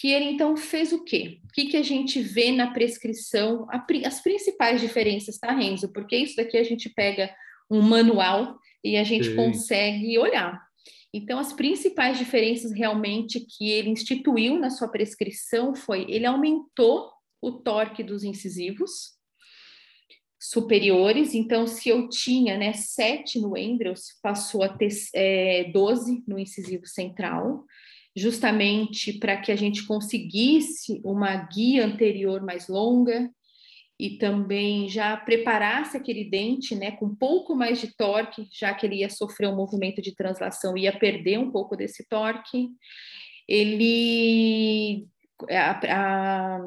que 0.00 0.12
ele 0.12 0.26
então 0.26 0.56
fez 0.56 0.92
o 0.92 1.02
quê? 1.02 1.40
O 1.44 1.52
que, 1.52 1.66
que 1.66 1.76
a 1.76 1.82
gente 1.82 2.20
vê 2.20 2.52
na 2.52 2.70
prescrição, 2.70 3.66
as 4.04 4.20
principais 4.20 4.80
diferenças, 4.80 5.38
tá, 5.38 5.50
Renzo? 5.50 5.92
Porque 5.92 6.16
isso 6.16 6.36
daqui 6.36 6.56
a 6.56 6.62
gente 6.62 6.88
pega 6.88 7.34
um 7.68 7.82
manual 7.82 8.56
e 8.82 8.96
a 8.96 9.02
gente 9.02 9.30
Sim. 9.30 9.36
consegue 9.36 10.16
olhar. 10.16 10.62
Então, 11.12 11.38
as 11.40 11.52
principais 11.52 12.16
diferenças 12.16 12.70
realmente 12.70 13.40
que 13.40 13.70
ele 13.70 13.90
instituiu 13.90 14.56
na 14.56 14.70
sua 14.70 14.86
prescrição 14.86 15.74
foi 15.74 16.06
ele 16.08 16.26
aumentou 16.26 17.10
o 17.42 17.50
torque 17.50 18.04
dos 18.04 18.22
incisivos 18.22 19.18
superiores. 20.40 21.34
Então, 21.34 21.66
se 21.66 21.88
eu 21.88 22.08
tinha 22.08 22.56
né, 22.56 22.72
7 22.72 23.40
no 23.40 23.56
Andrews, 23.56 24.16
passou 24.22 24.62
a 24.62 24.68
ter 24.68 24.90
é, 25.12 25.64
12 25.72 26.22
no 26.24 26.38
incisivo 26.38 26.86
central 26.86 27.64
justamente 28.16 29.12
para 29.18 29.36
que 29.36 29.52
a 29.52 29.56
gente 29.56 29.86
conseguisse 29.86 31.00
uma 31.04 31.34
guia 31.36 31.86
anterior 31.86 32.42
mais 32.42 32.68
longa 32.68 33.30
e 34.00 34.16
também 34.16 34.88
já 34.88 35.16
preparasse 35.16 35.96
aquele 35.96 36.24
dente, 36.24 36.74
né, 36.74 36.92
com 36.92 37.06
um 37.06 37.14
pouco 37.14 37.54
mais 37.54 37.80
de 37.80 37.96
torque, 37.96 38.46
já 38.52 38.72
que 38.72 38.86
ele 38.86 38.96
ia 38.96 39.10
sofrer 39.10 39.48
um 39.48 39.56
movimento 39.56 40.00
de 40.00 40.14
translação, 40.14 40.76
ia 40.76 40.96
perder 40.96 41.38
um 41.38 41.50
pouco 41.50 41.76
desse 41.76 42.08
torque. 42.08 42.68
Ele 43.48 45.08
a, 45.50 46.56
a 46.56 46.60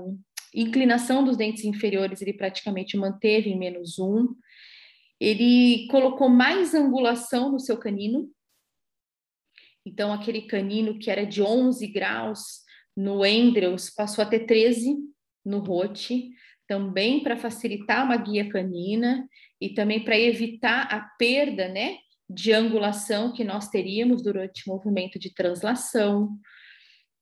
inclinação 0.53 1.23
dos 1.23 1.37
dentes 1.37 1.63
inferiores 1.63 2.21
ele 2.21 2.33
praticamente 2.33 2.97
manteve 2.97 3.49
em 3.49 3.57
menos 3.57 3.97
um. 3.97 4.27
Ele 5.19 5.87
colocou 5.89 6.27
mais 6.27 6.73
angulação 6.73 7.51
no 7.51 7.59
seu 7.59 7.77
canino, 7.77 8.29
então, 9.85 10.13
aquele 10.13 10.43
canino 10.43 10.97
que 10.99 11.09
era 11.09 11.25
de 11.25 11.41
11 11.41 11.87
graus 11.87 12.61
no 12.95 13.25
Endreus 13.25 13.89
passou 13.89 14.23
a 14.23 14.27
ter 14.27 14.45
13 14.45 14.97
no 15.43 15.59
Rote, 15.59 16.29
também 16.67 17.21
para 17.21 17.35
facilitar 17.35 18.05
uma 18.05 18.15
guia 18.15 18.47
canina 18.49 19.27
e 19.59 19.69
também 19.69 20.03
para 20.03 20.17
evitar 20.17 20.83
a 20.83 21.01
perda 21.17 21.67
né, 21.67 21.97
de 22.29 22.53
angulação 22.53 23.33
que 23.33 23.43
nós 23.43 23.69
teríamos 23.69 24.23
durante 24.23 24.63
o 24.67 24.73
movimento 24.73 25.19
de 25.19 25.33
translação. 25.33 26.37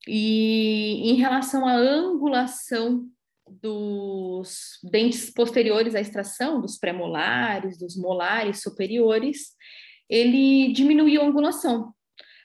E 0.08 1.02
em 1.10 1.16
relação 1.16 1.68
à 1.68 1.74
angulação 1.74 3.08
dos 3.48 4.80
dentes 4.84 5.32
posteriores 5.32 5.96
à 5.96 6.02
extração, 6.02 6.62
dos 6.62 6.78
pré-molares, 6.78 7.78
dos 7.78 7.96
molares 7.96 8.62
superiores, 8.62 9.56
ele 10.08 10.72
diminuiu 10.74 11.22
a 11.22 11.26
angulação, 11.26 11.94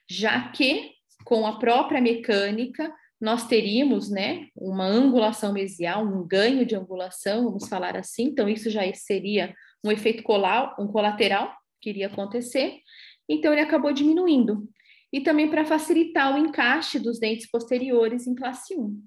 já 0.08 0.48
que 0.50 0.92
com 1.24 1.46
a 1.46 1.58
própria 1.58 2.00
mecânica 2.00 2.92
nós 3.20 3.46
teríamos, 3.46 4.10
né, 4.10 4.48
uma 4.54 4.84
angulação 4.84 5.52
mesial, 5.52 6.04
um 6.04 6.26
ganho 6.26 6.66
de 6.66 6.76
angulação, 6.76 7.44
vamos 7.44 7.68
falar 7.68 7.96
assim. 7.96 8.24
Então 8.24 8.48
isso 8.48 8.68
já 8.68 8.82
seria 8.92 9.54
um 9.82 9.90
efeito 9.90 10.22
colar, 10.22 10.74
um 10.78 10.86
colateral 10.86 11.54
que 11.80 11.90
iria 11.90 12.08
acontecer. 12.08 12.80
Então 13.28 13.52
ele 13.52 13.62
acabou 13.62 13.92
diminuindo. 13.92 14.68
E 15.12 15.20
também 15.20 15.48
para 15.48 15.64
facilitar 15.64 16.34
o 16.34 16.38
encaixe 16.38 16.98
dos 16.98 17.18
dentes 17.18 17.48
posteriores 17.48 18.26
em 18.26 18.34
classe 18.34 18.74
1. 18.76 19.02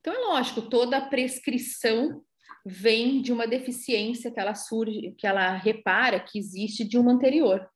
Então 0.00 0.12
é 0.12 0.18
lógico, 0.18 0.62
toda 0.62 1.00
prescrição 1.00 2.22
vem 2.66 3.22
de 3.22 3.32
uma 3.32 3.46
deficiência 3.46 4.30
que 4.30 4.40
ela 4.40 4.54
surge, 4.54 5.14
que 5.16 5.26
ela 5.26 5.56
repara 5.56 6.20
que 6.20 6.38
existe 6.38 6.84
de 6.84 6.98
uma 6.98 7.12
anterior 7.12 7.66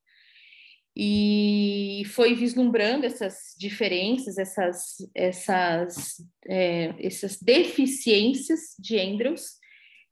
e 0.95 2.03
foi 2.15 2.35
vislumbrando 2.35 3.07
essas 3.07 3.55
diferenças, 3.59 4.37
essas, 4.37 4.97
essas, 5.15 6.17
é, 6.47 6.95
essas 6.99 7.41
deficiências 7.41 8.75
de 8.79 8.99
Andrews 8.99 9.55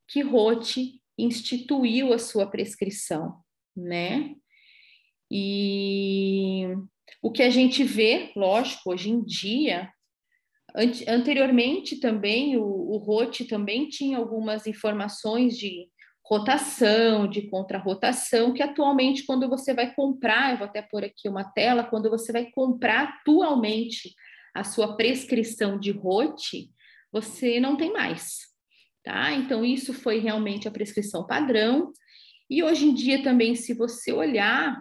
que 0.09 0.23
Roth 0.23 0.77
instituiu 1.19 2.13
a 2.15 2.19
sua 2.19 2.47
prescrição, 2.47 3.37
né? 3.77 4.35
E 5.31 6.65
o 7.23 7.31
que 7.31 7.43
a 7.43 7.51
gente 7.51 7.85
vê, 7.85 8.33
lógico, 8.35 8.91
hoje 8.91 9.11
em 9.11 9.23
dia, 9.23 9.93
anteriormente 11.07 12.01
também 12.01 12.57
o, 12.57 12.65
o 12.65 12.97
Roth 12.97 13.47
também 13.49 13.89
tinha 13.89 14.17
algumas 14.17 14.67
informações 14.67 15.59
de 15.59 15.90
rotação, 16.31 17.29
de 17.29 17.43
contrarrotação, 17.49 18.53
que 18.55 18.63
atualmente, 18.63 19.25
quando 19.25 19.49
você 19.49 19.75
vai 19.75 19.93
comprar, 19.93 20.53
eu 20.53 20.59
vou 20.59 20.67
até 20.67 20.81
pôr 20.81 21.05
aqui 21.05 21.29
uma 21.29 21.43
tela, 21.43 21.83
quando 21.83 22.09
você 22.09 22.31
vai 22.31 22.49
comprar 22.53 23.03
atualmente 23.03 24.15
a 24.55 24.63
sua 24.63 24.97
prescrição 24.97 25.79
de 25.79 25.91
ROTE, 25.91 26.71
você 27.11 27.59
não 27.59 27.77
tem 27.77 27.93
mais, 27.93 28.43
tá? 29.03 29.33
Então, 29.33 29.65
isso 29.65 29.93
foi 29.93 30.21
realmente 30.21 30.69
a 30.69 30.71
prescrição 30.71 31.27
padrão. 31.27 31.93
E 32.49 32.63
hoje 32.63 32.87
em 32.87 32.95
dia 32.95 33.23
também, 33.25 33.57
se 33.57 33.75
você 33.75 34.13
olhar, 34.13 34.81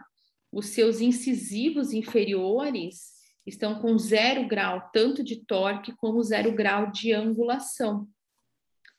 os 0.52 0.68
seus 0.68 1.02
incisivos 1.02 1.93
inferiores 1.93 3.10
estão 3.45 3.80
com 3.82 3.97
zero 3.97 4.47
grau, 4.47 4.89
tanto 4.93 5.24
de 5.24 5.43
torque 5.45 5.95
como 5.97 6.24
zero 6.24 6.52
grau 6.52 6.91
de 6.91 7.12
angulação. 7.12 8.08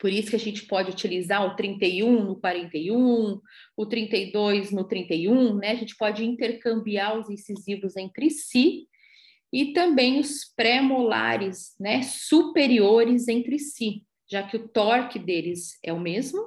Por 0.01 0.11
isso 0.11 0.31
que 0.31 0.37
a 0.37 0.41
gente 0.41 0.65
pode 0.65 0.91
utilizar 0.91 1.45
o 1.45 1.55
31 1.55 2.25
no 2.25 2.41
41, 2.41 3.39
o 3.77 3.87
32 3.87 4.71
no 4.73 4.85
31, 4.85 5.57
né? 5.57 5.73
A 5.73 5.75
gente 5.75 5.95
pode 5.95 6.25
intercambiar 6.25 7.19
os 7.19 7.29
incisivos 7.29 7.97
entre 7.97 8.31
si 8.31 8.89
e 9.53 9.75
também 9.75 10.19
os 10.19 10.45
pré-molares, 10.57 11.75
né, 11.79 12.03
superiores 12.03 13.29
entre 13.29 13.59
si, 13.59 14.05
já 14.31 14.43
que 14.43 14.57
o 14.57 14.69
torque 14.69 15.19
deles 15.19 15.79
é 15.85 15.93
o 15.93 16.01
mesmo 16.01 16.41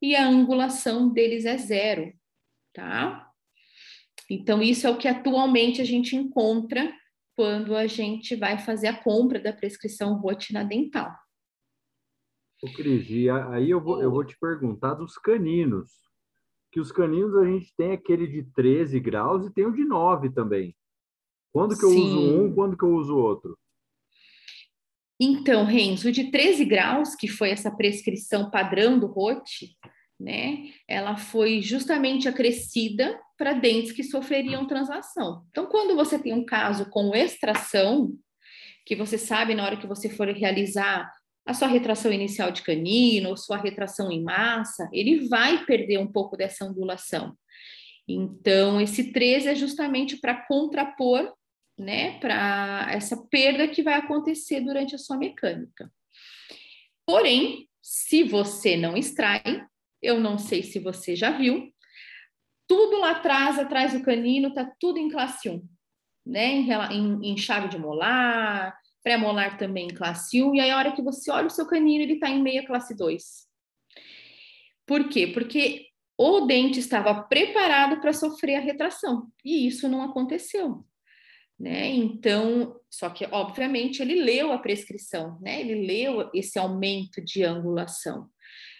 e 0.00 0.14
a 0.14 0.26
angulação 0.26 1.12
deles 1.12 1.44
é 1.44 1.58
zero, 1.58 2.12
tá? 2.72 3.28
Então, 4.30 4.62
isso 4.62 4.86
é 4.86 4.90
o 4.90 4.96
que 4.96 5.08
atualmente 5.08 5.80
a 5.80 5.84
gente 5.84 6.14
encontra 6.14 6.90
quando 7.34 7.74
a 7.74 7.86
gente 7.86 8.36
vai 8.36 8.58
fazer 8.58 8.86
a 8.86 8.96
compra 8.96 9.40
da 9.40 9.52
prescrição 9.52 10.14
rotina 10.20 10.64
dental. 10.64 11.10
Ô, 12.62 12.72
Cris, 12.72 13.08
e 13.08 13.30
aí 13.30 13.70
eu 13.70 13.80
vou, 13.80 14.02
eu 14.02 14.10
vou 14.10 14.24
te 14.24 14.36
perguntar 14.38 14.94
dos 14.94 15.16
caninos. 15.16 15.90
Que 16.72 16.80
os 16.80 16.92
caninos 16.92 17.34
a 17.36 17.44
gente 17.44 17.72
tem 17.76 17.92
aquele 17.92 18.26
de 18.26 18.42
13 18.52 18.98
graus 19.00 19.46
e 19.46 19.52
tem 19.52 19.64
o 19.64 19.72
de 19.72 19.84
9 19.84 20.30
também. 20.30 20.76
Quando 21.52 21.78
que 21.78 21.84
eu 21.84 21.90
Sim. 21.90 22.02
uso 22.02 22.20
um, 22.20 22.54
quando 22.54 22.76
que 22.76 22.84
eu 22.84 22.94
uso 22.94 23.16
outro? 23.16 23.56
Então, 25.20 25.64
Renzo, 25.64 26.08
o 26.08 26.12
de 26.12 26.30
13 26.30 26.64
graus, 26.64 27.14
que 27.14 27.26
foi 27.26 27.50
essa 27.50 27.70
prescrição 27.70 28.50
padrão 28.50 28.98
do 28.98 29.06
Rote, 29.06 29.76
né? 30.18 30.70
Ela 30.86 31.16
foi 31.16 31.60
justamente 31.62 32.28
acrescida 32.28 33.18
para 33.36 33.52
dentes 33.52 33.92
que 33.92 34.02
sofreriam 34.02 34.66
translação. 34.66 35.44
Então, 35.50 35.66
quando 35.66 35.96
você 35.96 36.18
tem 36.18 36.32
um 36.32 36.44
caso 36.44 36.90
com 36.90 37.14
extração, 37.14 38.12
que 38.84 38.94
você 38.96 39.16
sabe 39.16 39.54
na 39.54 39.64
hora 39.64 39.76
que 39.76 39.86
você 39.86 40.08
for 40.08 40.28
realizar 40.28 41.10
a 41.48 41.54
sua 41.54 41.66
retração 41.66 42.12
inicial 42.12 42.50
de 42.50 42.60
canino, 42.60 43.34
sua 43.34 43.56
retração 43.56 44.12
em 44.12 44.22
massa, 44.22 44.86
ele 44.92 45.26
vai 45.28 45.64
perder 45.64 45.96
um 45.98 46.06
pouco 46.06 46.36
dessa 46.36 46.66
angulação. 46.66 47.34
Então, 48.06 48.78
esse 48.78 49.12
13 49.12 49.48
é 49.48 49.54
justamente 49.54 50.18
para 50.18 50.46
contrapor 50.46 51.32
né, 51.78 52.18
para 52.18 52.88
essa 52.90 53.16
perda 53.30 53.66
que 53.66 53.82
vai 53.82 53.94
acontecer 53.94 54.60
durante 54.60 54.94
a 54.94 54.98
sua 54.98 55.16
mecânica. 55.16 55.90
Porém, 57.06 57.66
se 57.80 58.22
você 58.24 58.76
não 58.76 58.94
extrai, 58.94 59.64
eu 60.02 60.20
não 60.20 60.36
sei 60.36 60.62
se 60.62 60.78
você 60.78 61.16
já 61.16 61.30
viu, 61.30 61.72
tudo 62.66 62.98
lá 62.98 63.12
atrás, 63.12 63.58
atrás 63.58 63.94
do 63.94 64.02
canino, 64.02 64.52
tá 64.52 64.70
tudo 64.78 64.98
em 64.98 65.08
classe 65.08 65.48
1, 65.48 65.66
né? 66.26 66.46
Em, 66.48 66.72
em, 66.92 67.32
em 67.32 67.36
chave 67.38 67.68
de 67.68 67.78
molar, 67.78 68.76
pré-molar 69.08 69.56
também 69.56 69.86
em 69.86 69.94
classe 69.94 70.42
1, 70.42 70.56
e 70.56 70.60
aí 70.60 70.70
a 70.70 70.76
hora 70.76 70.92
que 70.92 71.00
você 71.00 71.30
olha 71.30 71.46
o 71.46 71.50
seu 71.50 71.66
canino, 71.66 72.02
ele 72.02 72.14
está 72.14 72.28
em 72.28 72.42
meia 72.42 72.66
classe 72.66 72.94
2. 72.94 73.24
Por 74.86 75.08
quê? 75.08 75.28
Porque 75.28 75.86
o 76.18 76.42
dente 76.42 76.78
estava 76.78 77.22
preparado 77.22 78.02
para 78.02 78.12
sofrer 78.12 78.56
a 78.56 78.60
retração, 78.60 79.28
e 79.42 79.66
isso 79.66 79.88
não 79.88 80.02
aconteceu. 80.02 80.84
Né? 81.58 81.88
Então, 81.88 82.78
só 82.90 83.08
que 83.08 83.26
obviamente 83.32 84.02
ele 84.02 84.22
leu 84.22 84.52
a 84.52 84.58
prescrição, 84.58 85.40
né? 85.40 85.60
Ele 85.60 85.86
leu 85.86 86.30
esse 86.32 86.58
aumento 86.58 87.24
de 87.24 87.42
angulação. 87.42 88.28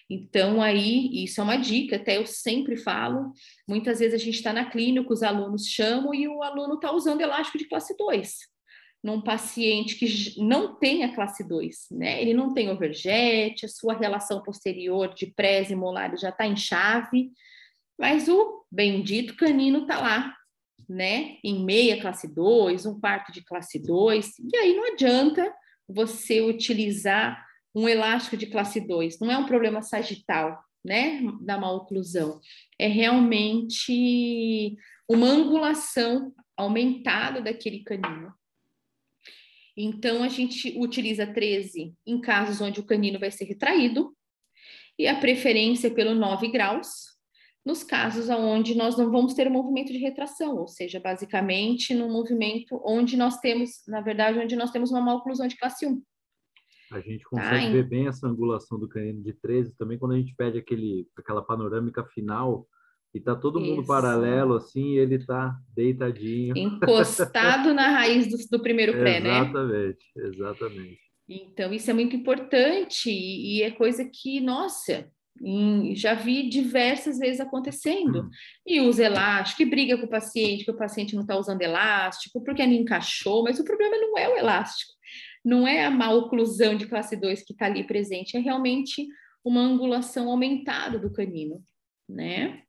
Então, 0.08 0.62
aí, 0.62 1.24
isso 1.24 1.40
é 1.40 1.44
uma 1.44 1.56
dica, 1.56 1.96
até 1.96 2.18
eu 2.18 2.26
sempre 2.26 2.76
falo. 2.76 3.32
Muitas 3.66 3.98
vezes 3.98 4.14
a 4.14 4.24
gente 4.24 4.36
está 4.36 4.52
na 4.52 4.70
clínica, 4.70 5.12
os 5.12 5.22
alunos 5.22 5.66
chamam 5.66 6.14
e 6.14 6.28
o 6.28 6.42
aluno 6.42 6.74
está 6.74 6.92
usando 6.92 7.20
elástico 7.20 7.58
de 7.58 7.66
classe 7.66 7.96
2. 7.96 8.57
Num 9.02 9.20
paciente 9.20 9.94
que 9.94 10.34
não 10.38 10.74
tem 10.74 11.04
a 11.04 11.14
classe 11.14 11.46
2, 11.46 11.86
né? 11.92 12.20
Ele 12.20 12.34
não 12.34 12.52
tem 12.52 12.68
overjet, 12.68 13.64
a 13.64 13.68
sua 13.68 13.94
relação 13.94 14.42
posterior 14.42 15.14
de 15.14 15.26
prés 15.26 15.70
e 15.70 15.76
molares 15.76 16.20
já 16.20 16.30
está 16.30 16.46
em 16.46 16.56
chave, 16.56 17.30
mas 17.98 18.28
o 18.28 18.64
bendito 18.70 19.36
canino 19.36 19.82
está 19.82 20.00
lá, 20.00 20.34
né? 20.88 21.36
Em 21.44 21.64
meia 21.64 22.00
classe 22.00 22.32
2, 22.32 22.86
um 22.86 22.98
quarto 22.98 23.32
de 23.32 23.44
classe 23.44 23.78
2, 23.78 24.38
e 24.52 24.56
aí 24.56 24.74
não 24.74 24.92
adianta 24.92 25.52
você 25.88 26.40
utilizar 26.40 27.46
um 27.74 27.88
elástico 27.88 28.36
de 28.36 28.46
classe 28.46 28.80
2, 28.80 29.20
não 29.20 29.30
é 29.30 29.38
um 29.38 29.46
problema 29.46 29.80
sagital, 29.82 30.58
né, 30.84 31.20
da 31.40 31.58
maloclusão, 31.58 32.40
é 32.78 32.86
realmente 32.86 34.76
uma 35.08 35.26
angulação 35.26 36.32
aumentada 36.56 37.40
daquele 37.40 37.80
canino. 37.80 38.32
Então, 39.80 40.24
a 40.24 40.28
gente 40.28 40.76
utiliza 40.76 41.24
13 41.24 41.94
em 42.04 42.20
casos 42.20 42.60
onde 42.60 42.80
o 42.80 42.84
canino 42.84 43.16
vai 43.16 43.30
ser 43.30 43.44
retraído, 43.44 44.12
e 44.98 45.06
a 45.06 45.20
preferência 45.20 45.88
pelo 45.88 46.16
9 46.16 46.48
graus, 46.50 46.88
nos 47.64 47.84
casos 47.84 48.28
onde 48.28 48.74
nós 48.74 48.98
não 48.98 49.08
vamos 49.12 49.34
ter 49.34 49.46
um 49.46 49.52
movimento 49.52 49.92
de 49.92 49.98
retração, 49.98 50.56
ou 50.56 50.66
seja, 50.66 50.98
basicamente 50.98 51.94
no 51.94 52.08
movimento 52.08 52.80
onde 52.84 53.16
nós 53.16 53.38
temos, 53.38 53.82
na 53.86 54.00
verdade, 54.00 54.40
onde 54.40 54.56
nós 54.56 54.72
temos 54.72 54.90
uma 54.90 55.00
maloclusão 55.00 55.46
de 55.46 55.56
classe 55.56 55.86
1. 55.86 56.02
A 56.90 57.00
gente 57.00 57.22
consegue 57.24 57.66
tá, 57.66 57.72
ver 57.72 57.88
bem 57.88 58.08
essa 58.08 58.26
angulação 58.26 58.80
do 58.80 58.88
canino 58.88 59.22
de 59.22 59.32
13 59.34 59.76
também 59.76 59.96
quando 59.96 60.12
a 60.14 60.18
gente 60.18 60.34
pede 60.34 60.58
aquele, 60.58 61.06
aquela 61.16 61.42
panorâmica 61.42 62.04
final 62.06 62.66
e 63.14 63.20
tá 63.20 63.34
todo 63.34 63.60
mundo 63.60 63.80
Isso. 63.80 63.88
paralelo 63.88 64.54
assim, 64.54 64.94
e 64.94 64.98
ele 64.98 65.24
tá 65.24 65.56
deitadinho. 65.74 66.56
Encostado 66.56 67.72
na 67.72 67.88
raiz 67.88 68.28
do, 68.28 68.36
do 68.58 68.62
primeiro 68.62 68.92
pé, 68.92 69.20
né? 69.20 69.40
Exatamente, 69.40 70.04
exatamente. 70.16 71.00
Então, 71.28 71.72
isso 71.72 71.90
é 71.90 71.94
muito 71.94 72.16
importante 72.16 73.10
e, 73.10 73.58
e 73.58 73.62
é 73.62 73.70
coisa 73.70 74.04
que, 74.04 74.40
nossa, 74.40 75.10
já 75.94 76.14
vi 76.14 76.48
diversas 76.48 77.18
vezes 77.18 77.40
acontecendo. 77.40 78.28
E 78.66 78.80
usa 78.80 79.04
elástico, 79.04 79.62
e 79.62 79.66
briga 79.66 79.98
com 79.98 80.06
o 80.06 80.10
paciente, 80.10 80.64
que 80.64 80.70
o 80.70 80.76
paciente 80.76 81.14
não 81.14 81.22
está 81.22 81.36
usando 81.36 81.60
elástico, 81.60 82.42
porque 82.42 82.66
não 82.66 82.72
encaixou, 82.72 83.44
mas 83.44 83.58
o 83.58 83.64
problema 83.64 83.96
não 83.96 84.16
é 84.16 84.28
o 84.28 84.36
elástico 84.36 84.98
não 85.44 85.66
é 85.66 85.84
a 85.84 85.90
má 85.90 86.10
oclusão 86.10 86.76
de 86.76 86.86
classe 86.86 87.16
2 87.16 87.42
que 87.42 87.52
está 87.52 87.66
ali 87.66 87.84
presente, 87.84 88.36
é 88.36 88.40
realmente 88.40 89.06
uma 89.44 89.60
angulação 89.60 90.28
aumentada 90.30 90.98
do 90.98 91.12
canino, 91.12 91.62
né? 92.08 92.62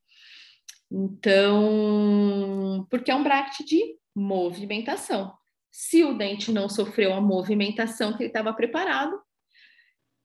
Então, 0.92 2.88
porque 2.90 3.12
é 3.12 3.16
um 3.16 3.24
bract 3.24 3.64
de 3.64 3.96
movimentação. 4.16 5.34
Se 5.72 6.04
o 6.04 6.18
dente 6.18 6.52
não 6.52 6.68
sofreu 6.68 7.14
a 7.14 7.22
movimentação 7.22 8.12
que 8.14 8.24
ele 8.24 8.30
estava 8.30 8.52
preparado, 8.54 9.22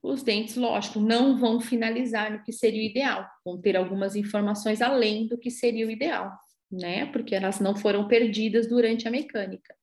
os 0.03 0.23
dentes, 0.23 0.57
lógico, 0.57 1.01
não 1.01 1.37
vão 1.39 1.61
finalizar 1.61 2.31
no 2.31 2.43
que 2.43 2.53
seria 2.53 2.81
o 2.81 2.85
ideal, 2.85 3.27
vão 3.45 3.61
ter 3.61 3.77
algumas 3.77 4.15
informações 4.17 4.83
além 4.83 5.27
do 5.27 5.39
que 5.39 5.51
seria 5.51 5.87
o 5.87 5.91
ideal, 5.91 6.31
né? 6.71 7.07
Porque 7.07 7.35
elas 7.35 7.59
não 7.59 7.75
foram 7.75 8.07
perdidas 8.07 8.69
durante 8.69 9.09
a 9.09 9.11
mecânica. 9.11 9.75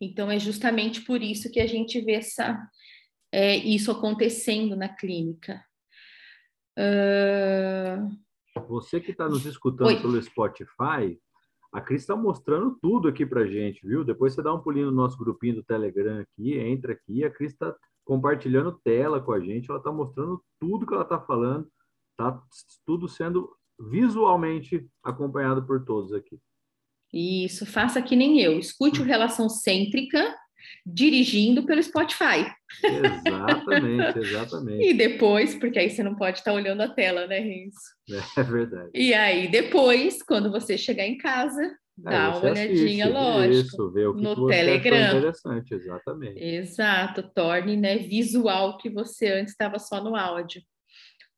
Então, 0.00 0.30
é 0.30 0.38
justamente 0.38 1.00
por 1.02 1.22
isso 1.22 1.50
que 1.50 1.60
a 1.60 1.66
gente 1.66 2.00
vê 2.00 2.14
essa, 2.14 2.60
é, 3.32 3.56
isso 3.56 3.90
acontecendo 3.90 4.76
na 4.76 4.88
clínica. 4.88 5.64
Uh... 6.78 8.16
Você 8.68 9.00
que 9.00 9.12
está 9.12 9.28
nos 9.28 9.46
escutando 9.46 9.88
Oi. 9.88 10.00
pelo 10.00 10.20
Spotify, 10.22 11.18
a 11.72 11.80
Cris 11.80 12.02
está 12.02 12.14
mostrando 12.14 12.76
tudo 12.82 13.08
aqui 13.08 13.24
para 13.24 13.46
gente, 13.46 13.86
viu? 13.86 14.04
Depois 14.04 14.34
você 14.34 14.42
dá 14.42 14.52
um 14.52 14.60
pulinho 14.60 14.86
no 14.86 14.92
nosso 14.92 15.16
grupinho 15.16 15.56
do 15.56 15.64
Telegram 15.64 16.20
aqui, 16.20 16.58
entra 16.58 16.92
aqui, 16.92 17.24
a 17.24 17.30
Cris 17.30 17.52
está 17.52 17.74
compartilhando 18.04 18.78
tela 18.84 19.20
com 19.20 19.32
a 19.32 19.40
gente, 19.40 19.70
ela 19.70 19.78
está 19.78 19.90
mostrando 19.90 20.42
tudo 20.60 20.86
que 20.86 20.92
ela 20.92 21.02
está 21.02 21.18
falando, 21.18 21.66
tá 22.16 22.42
tudo 22.84 23.08
sendo 23.08 23.56
visualmente 23.80 24.86
acompanhado 25.02 25.66
por 25.66 25.84
todos 25.84 26.12
aqui. 26.12 26.38
Isso, 27.12 27.64
faça 27.64 28.02
que 28.02 28.16
nem 28.16 28.40
eu. 28.40 28.58
Escute 28.58 29.00
o 29.00 29.04
Relação 29.04 29.48
Cêntrica 29.48 30.34
dirigindo 30.84 31.64
pelo 31.64 31.82
Spotify. 31.82 32.52
Exatamente, 32.82 34.18
exatamente. 34.20 34.88
e 34.88 34.94
depois, 34.94 35.54
porque 35.54 35.78
aí 35.78 35.90
você 35.90 36.02
não 36.02 36.14
pode 36.14 36.38
estar 36.38 36.52
olhando 36.52 36.80
a 36.80 36.88
tela, 36.88 37.26
né, 37.26 37.38
Renzo? 37.38 37.78
É 38.36 38.42
verdade. 38.42 38.90
E 38.94 39.14
aí 39.14 39.48
depois, 39.48 40.22
quando 40.22 40.50
você 40.50 40.76
chegar 40.76 41.06
em 41.06 41.18
casa, 41.18 41.62
é, 41.62 42.10
dá 42.10 42.30
uma 42.30 42.50
olhadinha, 42.50 43.04
assiste, 43.04 43.18
lógico, 43.18 43.66
isso, 43.68 43.90
ver 43.90 44.06
o 44.08 44.14
que 44.14 44.22
no 44.22 44.46
Telegram. 44.46 45.18
Interessante, 45.18 45.74
exatamente. 45.74 46.42
Exato, 46.42 47.22
torne 47.34 47.76
né, 47.76 47.98
visual 47.98 48.78
que 48.78 48.88
você 48.88 49.28
antes 49.28 49.52
estava 49.52 49.78
só 49.78 50.02
no 50.02 50.16
áudio. 50.16 50.62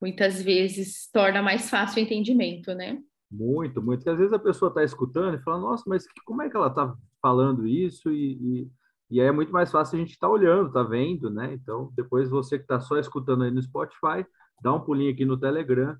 Muitas 0.01 0.41
vezes 0.41 1.09
torna 1.11 1.41
mais 1.41 1.69
fácil 1.69 2.01
o 2.01 2.05
entendimento, 2.05 2.73
né? 2.73 2.99
Muito, 3.31 3.81
muito. 3.81 3.99
Porque 3.99 4.09
às 4.09 4.17
vezes 4.17 4.33
a 4.33 4.39
pessoa 4.39 4.69
está 4.69 4.83
escutando 4.83 5.35
e 5.35 5.43
fala, 5.43 5.59
nossa, 5.59 5.83
mas 5.87 6.05
como 6.25 6.41
é 6.41 6.49
que 6.49 6.55
ela 6.55 6.67
está 6.67 6.95
falando 7.21 7.67
isso? 7.67 8.11
E, 8.11 8.33
e, 8.33 8.67
e, 9.09 9.21
aí 9.21 9.27
é 9.27 9.31
muito 9.31 9.51
mais 9.51 9.71
fácil 9.71 9.97
a 9.97 9.99
gente 9.99 10.11
estar 10.11 10.27
tá 10.27 10.33
olhando, 10.33 10.71
tá 10.71 10.83
vendo, 10.83 11.29
né? 11.29 11.53
Então, 11.53 11.91
depois 11.95 12.29
você 12.29 12.57
que 12.57 12.63
está 12.63 12.79
só 12.79 12.97
escutando 12.97 13.43
aí 13.43 13.51
no 13.51 13.61
Spotify, 13.61 14.25
dá 14.61 14.73
um 14.73 14.81
pulinho 14.81 15.13
aqui 15.13 15.25
no 15.25 15.39
Telegram 15.39 15.97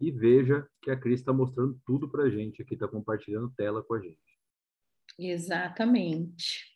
e 0.00 0.10
veja 0.10 0.66
que 0.82 0.90
a 0.90 0.96
Cris 0.96 1.20
está 1.20 1.32
mostrando 1.32 1.78
tudo 1.86 2.08
para 2.08 2.24
a 2.24 2.30
gente 2.30 2.62
aqui, 2.62 2.74
está 2.74 2.86
compartilhando 2.86 3.52
tela 3.56 3.82
com 3.82 3.94
a 3.94 4.00
gente. 4.00 4.18
Exatamente. 5.18 6.74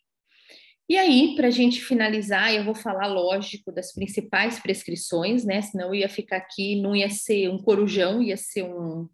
E 0.89 0.97
aí, 0.97 1.35
para 1.37 1.49
a 1.49 1.51
gente 1.51 1.83
finalizar, 1.83 2.55
eu 2.55 2.65
vou 2.65 2.75
falar, 2.75 3.07
lógico, 3.09 3.71
das 3.71 3.93
principais 3.93 4.59
prescrições, 4.59 5.45
né? 5.45 5.61
Senão 5.61 5.89
eu 5.89 5.97
ia 5.97 6.09
ficar 6.09 6.39
aqui, 6.39 6.81
não 6.81 6.97
ia 6.97 7.11
ser 7.11 7.51
um 7.51 7.59
corujão, 7.59 8.23
ia 8.23 8.39
ser 8.39 8.63
um, 8.63 9.07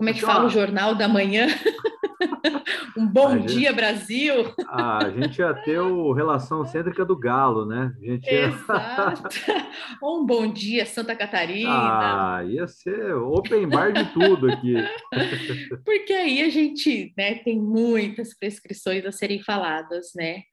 como 0.00 0.08
é 0.08 0.14
que 0.14 0.22
fala 0.22 0.46
o 0.46 0.48
Jornal 0.48 0.94
da 0.94 1.06
Manhã? 1.06 1.46
um 2.96 3.06
bom 3.06 3.36
gente, 3.36 3.48
dia, 3.48 3.70
Brasil! 3.70 4.34
a 4.66 5.10
gente 5.10 5.38
ia 5.40 5.52
ter 5.52 5.78
o 5.78 6.14
Relação 6.14 6.64
Cêntrica 6.64 7.04
do 7.04 7.14
Galo, 7.14 7.66
né? 7.66 7.92
A 8.00 8.06
gente 8.06 8.24
ia... 8.24 8.46
Exato! 8.46 9.28
um 10.02 10.24
bom 10.24 10.50
dia, 10.50 10.86
Santa 10.86 11.14
Catarina! 11.14 11.68
Ah, 11.70 12.42
ia 12.46 12.66
ser 12.66 13.12
open 13.12 13.68
bar 13.68 13.92
de 13.92 14.10
tudo 14.14 14.50
aqui. 14.50 14.72
Porque 15.84 16.14
aí 16.14 16.40
a 16.40 16.48
gente 16.48 17.12
né, 17.14 17.34
tem 17.34 17.60
muitas 17.60 18.32
prescrições 18.34 19.04
a 19.04 19.12
serem 19.12 19.42
faladas, 19.42 20.12
né? 20.16 20.44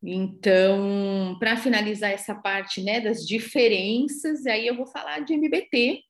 Então, 0.00 1.36
para 1.40 1.56
finalizar 1.56 2.12
essa 2.12 2.36
parte 2.36 2.84
né, 2.84 3.00
das 3.00 3.26
diferenças, 3.26 4.46
aí 4.46 4.68
eu 4.68 4.76
vou 4.76 4.86
falar 4.86 5.24
de 5.24 5.34
MBT, 5.34 6.04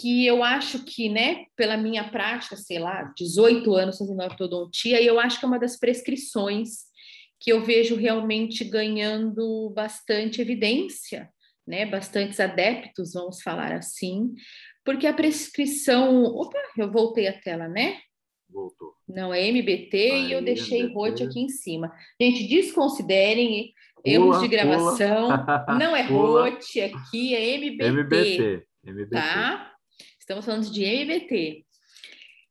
que 0.00 0.26
eu 0.26 0.42
acho 0.42 0.84
que, 0.84 1.08
né, 1.08 1.46
pela 1.56 1.76
minha 1.76 2.08
prática, 2.10 2.56
sei 2.56 2.78
lá, 2.78 3.12
18 3.16 3.74
anos 3.74 3.98
fazendo 3.98 4.22
ortodontia, 4.22 5.02
eu 5.02 5.20
acho 5.20 5.38
que 5.38 5.44
é 5.44 5.48
uma 5.48 5.58
das 5.58 5.78
prescrições 5.78 6.84
que 7.40 7.52
eu 7.52 7.62
vejo 7.62 7.94
realmente 7.94 8.64
ganhando 8.64 9.70
bastante 9.70 10.40
evidência, 10.40 11.28
né, 11.66 11.86
bastantes 11.86 12.40
adeptos, 12.40 13.12
vamos 13.12 13.42
falar 13.42 13.72
assim, 13.72 14.34
porque 14.84 15.06
a 15.06 15.14
prescrição, 15.14 16.24
opa, 16.24 16.58
eu 16.76 16.90
voltei 16.90 17.26
a 17.26 17.38
tela, 17.38 17.68
né? 17.68 17.98
Voltou. 18.50 18.94
Não 19.08 19.32
é 19.32 19.48
MBT 19.48 19.96
Aí, 19.96 20.26
e 20.26 20.32
eu 20.32 20.42
deixei 20.42 20.86
ROT 20.92 21.22
aqui 21.22 21.40
em 21.40 21.48
cima. 21.48 21.92
Gente, 22.20 22.46
desconsiderem 22.46 23.72
erros 24.04 24.40
de 24.40 24.48
gravação. 24.48 25.28
Pula. 25.28 25.78
Não 25.78 25.96
é 25.96 26.02
ROT 26.06 26.80
aqui, 26.80 27.34
é 27.34 27.54
MBT. 27.56 27.84
MBT. 27.84 28.66
MBT. 28.84 29.10
Tá? 29.10 29.73
Estamos 30.24 30.46
falando 30.46 30.70
de 30.72 30.82
MBT. 30.82 31.66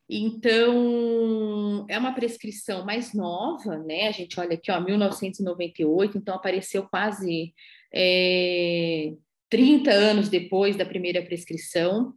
Então, 0.08 1.84
é 1.88 1.98
uma 1.98 2.14
prescrição 2.14 2.84
mais 2.84 3.12
nova, 3.12 3.76
né? 3.78 4.06
A 4.06 4.12
gente 4.12 4.38
olha 4.38 4.54
aqui, 4.54 4.70
ó, 4.70 4.80
1998, 4.80 6.16
então 6.16 6.36
apareceu 6.36 6.86
quase 6.88 7.52
é, 7.92 9.12
30 9.50 9.90
anos 9.90 10.28
depois 10.28 10.76
da 10.76 10.86
primeira 10.86 11.20
prescrição. 11.20 12.14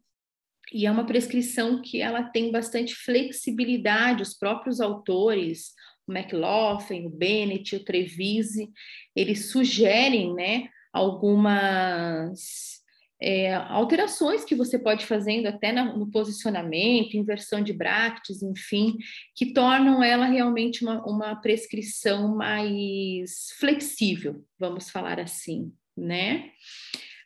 E 0.71 0.85
é 0.85 0.91
uma 0.91 1.07
prescrição 1.07 1.81
que 1.81 2.01
ela 2.01 2.21
tem 2.21 2.51
bastante 2.51 2.93
flexibilidade, 2.93 4.21
os 4.21 4.37
próprios 4.37 4.79
autores, 4.79 5.71
o 6.05 6.13
McLaughlin, 6.13 7.07
o 7.07 7.09
Bennett, 7.09 7.75
o 7.75 7.83
Trevise, 7.83 8.69
eles 9.15 9.49
sugerem, 9.49 10.35
né, 10.35 10.69
algumas 10.93 12.76
é, 13.19 13.55
alterações 13.55 14.45
que 14.45 14.55
você 14.55 14.77
pode 14.77 15.05
fazendo 15.05 15.47
até 15.47 15.71
no 15.71 16.09
posicionamento, 16.11 17.17
inversão 17.17 17.61
de 17.61 17.73
bractes, 17.73 18.43
enfim, 18.43 18.97
que 19.35 19.53
tornam 19.53 20.03
ela 20.03 20.25
realmente 20.25 20.83
uma, 20.83 21.03
uma 21.05 21.35
prescrição 21.35 22.35
mais 22.35 23.49
flexível, 23.59 24.43
vamos 24.59 24.89
falar 24.89 25.19
assim, 25.19 25.71
né? 25.97 26.51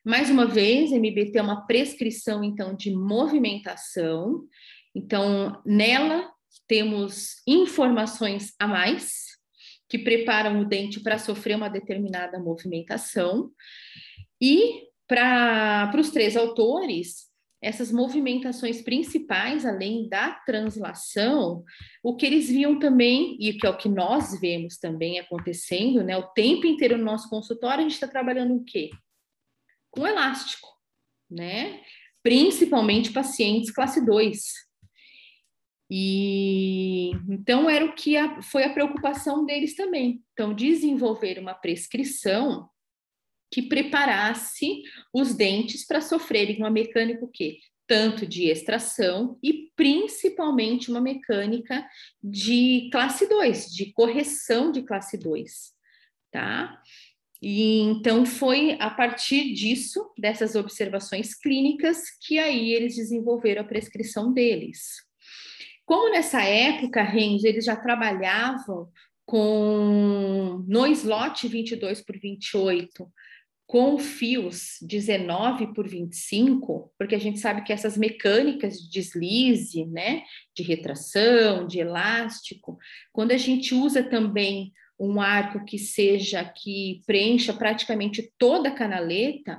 Mais 0.04 0.32
uma 0.32 0.48
vez, 0.48 0.92
MBT 0.92 1.38
é 1.38 1.42
uma 1.44 1.68
prescrição, 1.68 2.44
então, 2.44 2.76
de 2.76 2.90
movimentação. 2.92 4.46
Então, 4.96 5.62
nela 5.64 6.28
temos 6.68 7.36
informações 7.46 8.54
a 8.58 8.66
mais 8.66 9.32
que 9.88 10.00
preparam 10.00 10.60
o 10.62 10.66
dente 10.66 11.02
para 11.02 11.20
sofrer 11.20 11.56
uma 11.56 11.70
determinada 11.70 12.40
movimentação. 12.40 13.52
E 14.42 14.91
para 15.12 16.00
os 16.00 16.10
três 16.10 16.38
autores, 16.38 17.30
essas 17.62 17.92
movimentações 17.92 18.82
principais, 18.82 19.66
além 19.66 20.08
da 20.08 20.32
translação, 20.32 21.66
o 22.02 22.16
que 22.16 22.26
eles 22.26 22.48
viam 22.48 22.80
também, 22.80 23.36
e 23.38 23.52
que 23.52 23.68
é 23.68 23.70
o 23.70 23.78
que 23.78 23.90
nós 23.90 24.40
vemos 24.40 24.78
também 24.78 25.20
acontecendo, 25.20 26.02
né? 26.02 26.16
O 26.16 26.30
tempo 26.30 26.66
inteiro 26.66 26.98
no 26.98 27.04
nosso 27.04 27.30
consultório, 27.30 27.80
a 27.80 27.84
gente 27.84 27.96
está 27.96 28.08
trabalhando 28.08 28.56
o 28.56 28.64
quê? 28.64 28.90
Com 29.92 30.08
elástico, 30.08 30.70
né? 31.30 31.82
Principalmente 32.24 33.12
pacientes 33.12 33.70
classe 33.70 34.04
2. 34.06 34.40
E 35.90 37.12
então 37.28 37.70
era 37.70 37.84
o 37.84 37.94
que 37.94 38.16
a, 38.16 38.42
foi 38.42 38.64
a 38.64 38.74
preocupação 38.74 39.46
deles 39.46 39.76
também. 39.76 40.24
Então, 40.32 40.54
desenvolver 40.54 41.38
uma 41.38 41.54
prescrição 41.54 42.70
que 43.52 43.62
preparasse 43.62 44.82
os 45.14 45.36
dentes 45.36 45.86
para 45.86 46.00
sofrerem 46.00 46.58
uma 46.58 46.72
mecânica 46.72 47.26
o 47.26 47.28
quê? 47.28 47.58
Tanto 47.86 48.26
de 48.26 48.46
extração 48.46 49.38
e 49.44 49.70
principalmente 49.76 50.90
uma 50.90 51.02
mecânica 51.02 51.86
de 52.24 52.90
classe 52.92 53.28
2, 53.28 53.66
de 53.66 53.92
correção 53.92 54.72
de 54.72 54.84
classe 54.84 55.18
2, 55.18 55.74
tá? 56.32 56.82
E 57.42 57.80
então 57.80 58.26
foi 58.26 58.78
a 58.80 58.90
partir 58.90 59.54
disso, 59.54 60.14
dessas 60.18 60.56
observações 60.56 61.34
clínicas, 61.34 62.04
que 62.26 62.38
aí 62.40 62.72
eles 62.72 62.96
desenvolveram 62.96 63.64
a 63.64 63.68
prescrição 63.68 64.32
deles. 64.32 65.02
Como 65.84 66.12
nessa 66.12 66.44
época, 66.44 67.02
Renzo, 67.02 67.48
eles 67.48 67.66
já 67.66 67.76
trabalhavam 67.76 68.88
com 69.26 70.64
no 70.68 70.86
slot 70.88 71.48
22 71.48 72.02
por 72.02 72.18
28, 72.18 73.12
com 73.72 73.98
fios 73.98 74.80
19 74.82 75.74
por 75.74 75.88
25, 75.88 76.94
porque 77.00 77.16
a 77.16 77.18
gente 77.18 77.40
sabe 77.40 77.64
que 77.64 77.72
essas 77.72 77.96
mecânicas 77.98 78.78
de 78.78 78.90
deslize, 78.90 79.86
né, 79.86 80.24
de 80.54 80.62
retração, 80.62 81.66
de 81.66 81.80
elástico, 81.80 82.78
quando 83.14 83.32
a 83.32 83.38
gente 83.38 83.74
usa 83.74 84.04
também 84.04 84.74
um 85.00 85.22
arco 85.22 85.64
que 85.64 85.80
seja 85.80 86.44
que 86.44 87.00
preencha 87.08 87.54
praticamente 87.54 88.34
toda 88.38 88.68
a 88.68 88.76
canaleta, 88.76 89.58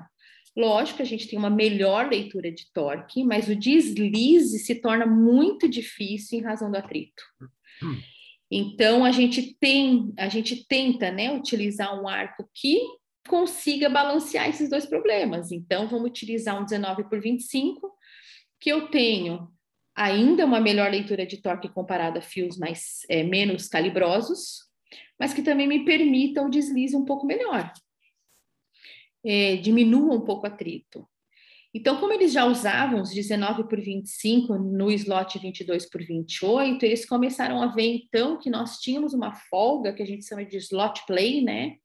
lógico 0.54 0.98
que 0.98 1.02
a 1.02 1.06
gente 1.06 1.26
tem 1.26 1.38
uma 1.38 1.48
melhor 1.48 2.10
leitura 2.10 2.52
de 2.52 2.70
torque, 2.70 3.24
mas 3.24 3.48
o 3.48 3.56
deslize 3.56 4.58
se 4.58 4.74
torna 4.74 5.06
muito 5.06 5.66
difícil 5.66 6.38
em 6.38 6.42
razão 6.42 6.70
do 6.70 6.76
atrito. 6.76 7.22
Então 8.50 9.06
a 9.06 9.10
gente 9.10 9.56
tem, 9.58 10.12
a 10.18 10.28
gente 10.28 10.66
tenta, 10.68 11.10
né, 11.10 11.34
utilizar 11.34 11.98
um 11.98 12.06
arco 12.06 12.46
que 12.54 12.78
consiga 13.28 13.88
balancear 13.88 14.48
esses 14.48 14.68
dois 14.68 14.86
problemas. 14.86 15.52
Então, 15.52 15.88
vamos 15.88 16.10
utilizar 16.10 16.60
um 16.60 16.64
19 16.64 17.04
por 17.08 17.20
25, 17.20 17.92
que 18.60 18.70
eu 18.70 18.88
tenho 18.88 19.48
ainda 19.94 20.44
uma 20.44 20.60
melhor 20.60 20.90
leitura 20.90 21.26
de 21.26 21.36
torque 21.36 21.68
comparada 21.68 22.18
a 22.18 22.22
fios 22.22 22.56
mais 22.56 23.00
é, 23.08 23.22
menos 23.22 23.68
calibrosos, 23.68 24.70
mas 25.18 25.32
que 25.34 25.42
também 25.42 25.66
me 25.66 25.84
permita 25.84 26.42
o 26.42 26.50
deslize 26.50 26.96
um 26.96 27.04
pouco 27.04 27.26
melhor. 27.26 27.72
É, 29.24 29.56
diminua 29.56 30.14
um 30.14 30.20
pouco 30.20 30.44
o 30.44 30.48
atrito. 30.48 31.08
Então, 31.74 31.96
como 31.98 32.12
eles 32.12 32.32
já 32.32 32.44
usavam 32.44 33.00
os 33.00 33.10
19 33.10 33.66
por 33.66 33.80
25 33.80 34.58
no 34.58 34.90
slot 34.90 35.38
22 35.38 35.88
por 35.88 36.04
28, 36.04 36.84
eles 36.84 37.06
começaram 37.06 37.62
a 37.62 37.68
ver 37.68 38.02
então 38.04 38.38
que 38.38 38.50
nós 38.50 38.78
tínhamos 38.78 39.14
uma 39.14 39.32
folga 39.32 39.92
que 39.92 40.02
a 40.02 40.06
gente 40.06 40.26
chama 40.26 40.44
de 40.44 40.58
slot 40.58 41.06
play, 41.06 41.42
né? 41.42 41.76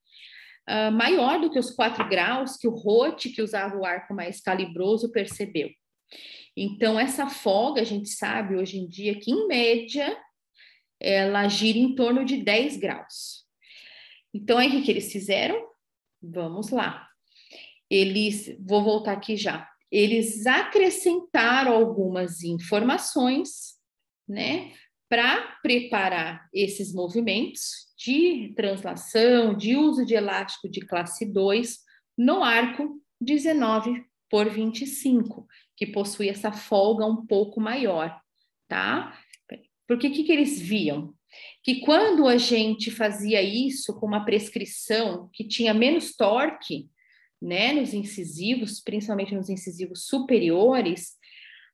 Uh, 0.68 0.92
maior 0.92 1.40
do 1.40 1.50
que 1.50 1.58
os 1.58 1.70
4 1.70 2.08
graus 2.08 2.56
que 2.56 2.68
o 2.68 2.74
Rote, 2.74 3.30
que 3.30 3.42
usava 3.42 3.76
o 3.76 3.84
arco 3.84 4.14
mais 4.14 4.40
calibroso, 4.40 5.10
percebeu. 5.10 5.70
Então, 6.56 6.98
essa 6.98 7.28
folga, 7.28 7.80
a 7.80 7.84
gente 7.84 8.08
sabe 8.08 8.56
hoje 8.56 8.78
em 8.78 8.88
dia 8.88 9.18
que, 9.18 9.30
em 9.30 9.46
média, 9.46 10.16
ela 11.00 11.48
gira 11.48 11.78
em 11.78 11.94
torno 11.94 12.24
de 12.24 12.38
10 12.38 12.76
graus. 12.76 13.46
Então, 14.34 14.58
aí 14.58 14.76
o 14.76 14.82
que 14.82 14.90
eles 14.90 15.10
fizeram? 15.10 15.68
Vamos 16.20 16.70
lá. 16.70 17.08
Eles, 17.90 18.56
vou 18.60 18.82
voltar 18.82 19.12
aqui 19.12 19.36
já. 19.36 19.68
Eles 19.90 20.46
acrescentaram 20.46 21.72
algumas 21.72 22.42
informações, 22.42 23.78
né, 24.28 24.72
para 25.08 25.58
preparar 25.62 26.48
esses 26.52 26.92
movimentos 26.92 27.88
de 27.96 28.52
translação, 28.54 29.56
de 29.56 29.74
uso 29.74 30.04
de 30.04 30.14
elástico 30.14 30.68
de 30.68 30.80
classe 30.80 31.24
2 31.24 31.78
no 32.16 32.42
arco 32.42 33.00
19 33.20 34.04
por 34.30 34.48
25, 34.50 35.46
que 35.76 35.86
possui 35.86 36.28
essa 36.28 36.52
folga 36.52 37.06
um 37.06 37.24
pouco 37.24 37.60
maior, 37.60 38.20
tá? 38.68 39.18
Porque 39.86 40.10
que, 40.10 40.24
que 40.24 40.32
eles 40.32 40.60
viam? 40.60 41.14
Que 41.62 41.80
quando 41.80 42.26
a 42.26 42.36
gente 42.36 42.90
fazia 42.90 43.40
isso 43.40 43.98
com 43.98 44.06
uma 44.06 44.24
prescrição 44.24 45.30
que 45.32 45.44
tinha 45.44 45.72
menos 45.72 46.14
torque, 46.14 46.90
né, 47.40 47.72
nos 47.72 47.94
incisivos, 47.94 48.80
principalmente 48.80 49.34
nos 49.34 49.48
incisivos 49.48 50.06
superiores, 50.06 51.16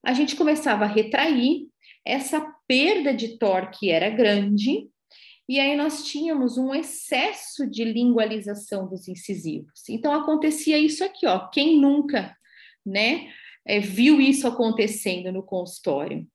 a 0.05 0.13
gente 0.13 0.37
começava 0.37 0.85
a 0.85 0.89
retrair, 0.89 1.67
essa 2.05 2.54
perda 2.67 3.15
de 3.15 3.39
torque 3.39 3.91
era 3.91 4.11
grande, 4.11 4.89
e 5.49 5.61
aí 5.61 5.77
nós 5.77 6.05
tínhamos 6.05 6.57
um 6.57 6.75
excesso 6.75 7.69
de 7.69 7.85
lingualização 7.85 8.89
dos 8.89 9.09
incisivos. 9.09 9.89
Então 9.89 10.13
acontecia 10.13 10.79
isso 10.79 11.05
aqui, 11.05 11.27
ó. 11.27 11.49
Quem 11.49 11.79
nunca, 11.79 12.35
né, 12.85 13.31
é, 13.67 13.79
viu 13.79 14.21
isso 14.21 14.47
acontecendo 14.49 15.31
no 15.31 15.43
consultório? 15.43 16.27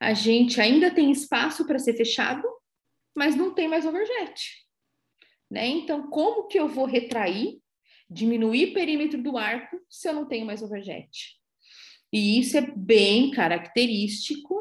A 0.00 0.14
gente 0.14 0.60
ainda 0.60 0.90
tem 0.90 1.10
espaço 1.10 1.66
para 1.66 1.78
ser 1.78 1.94
fechado, 1.94 2.42
mas 3.14 3.36
não 3.36 3.54
tem 3.54 3.68
mais 3.68 3.86
overjet. 3.86 4.64
Né? 5.50 5.66
Então, 5.66 6.08
como 6.08 6.48
que 6.48 6.58
eu 6.58 6.68
vou 6.68 6.86
retrair, 6.86 7.58
diminuir 8.08 8.70
o 8.70 8.74
perímetro 8.74 9.22
do 9.22 9.36
arco 9.36 9.78
se 9.88 10.08
eu 10.08 10.14
não 10.14 10.26
tenho 10.26 10.46
mais 10.46 10.62
overjet? 10.62 11.36
E 12.12 12.38
isso 12.38 12.56
é 12.56 12.60
bem 12.60 13.30
característico 13.30 14.54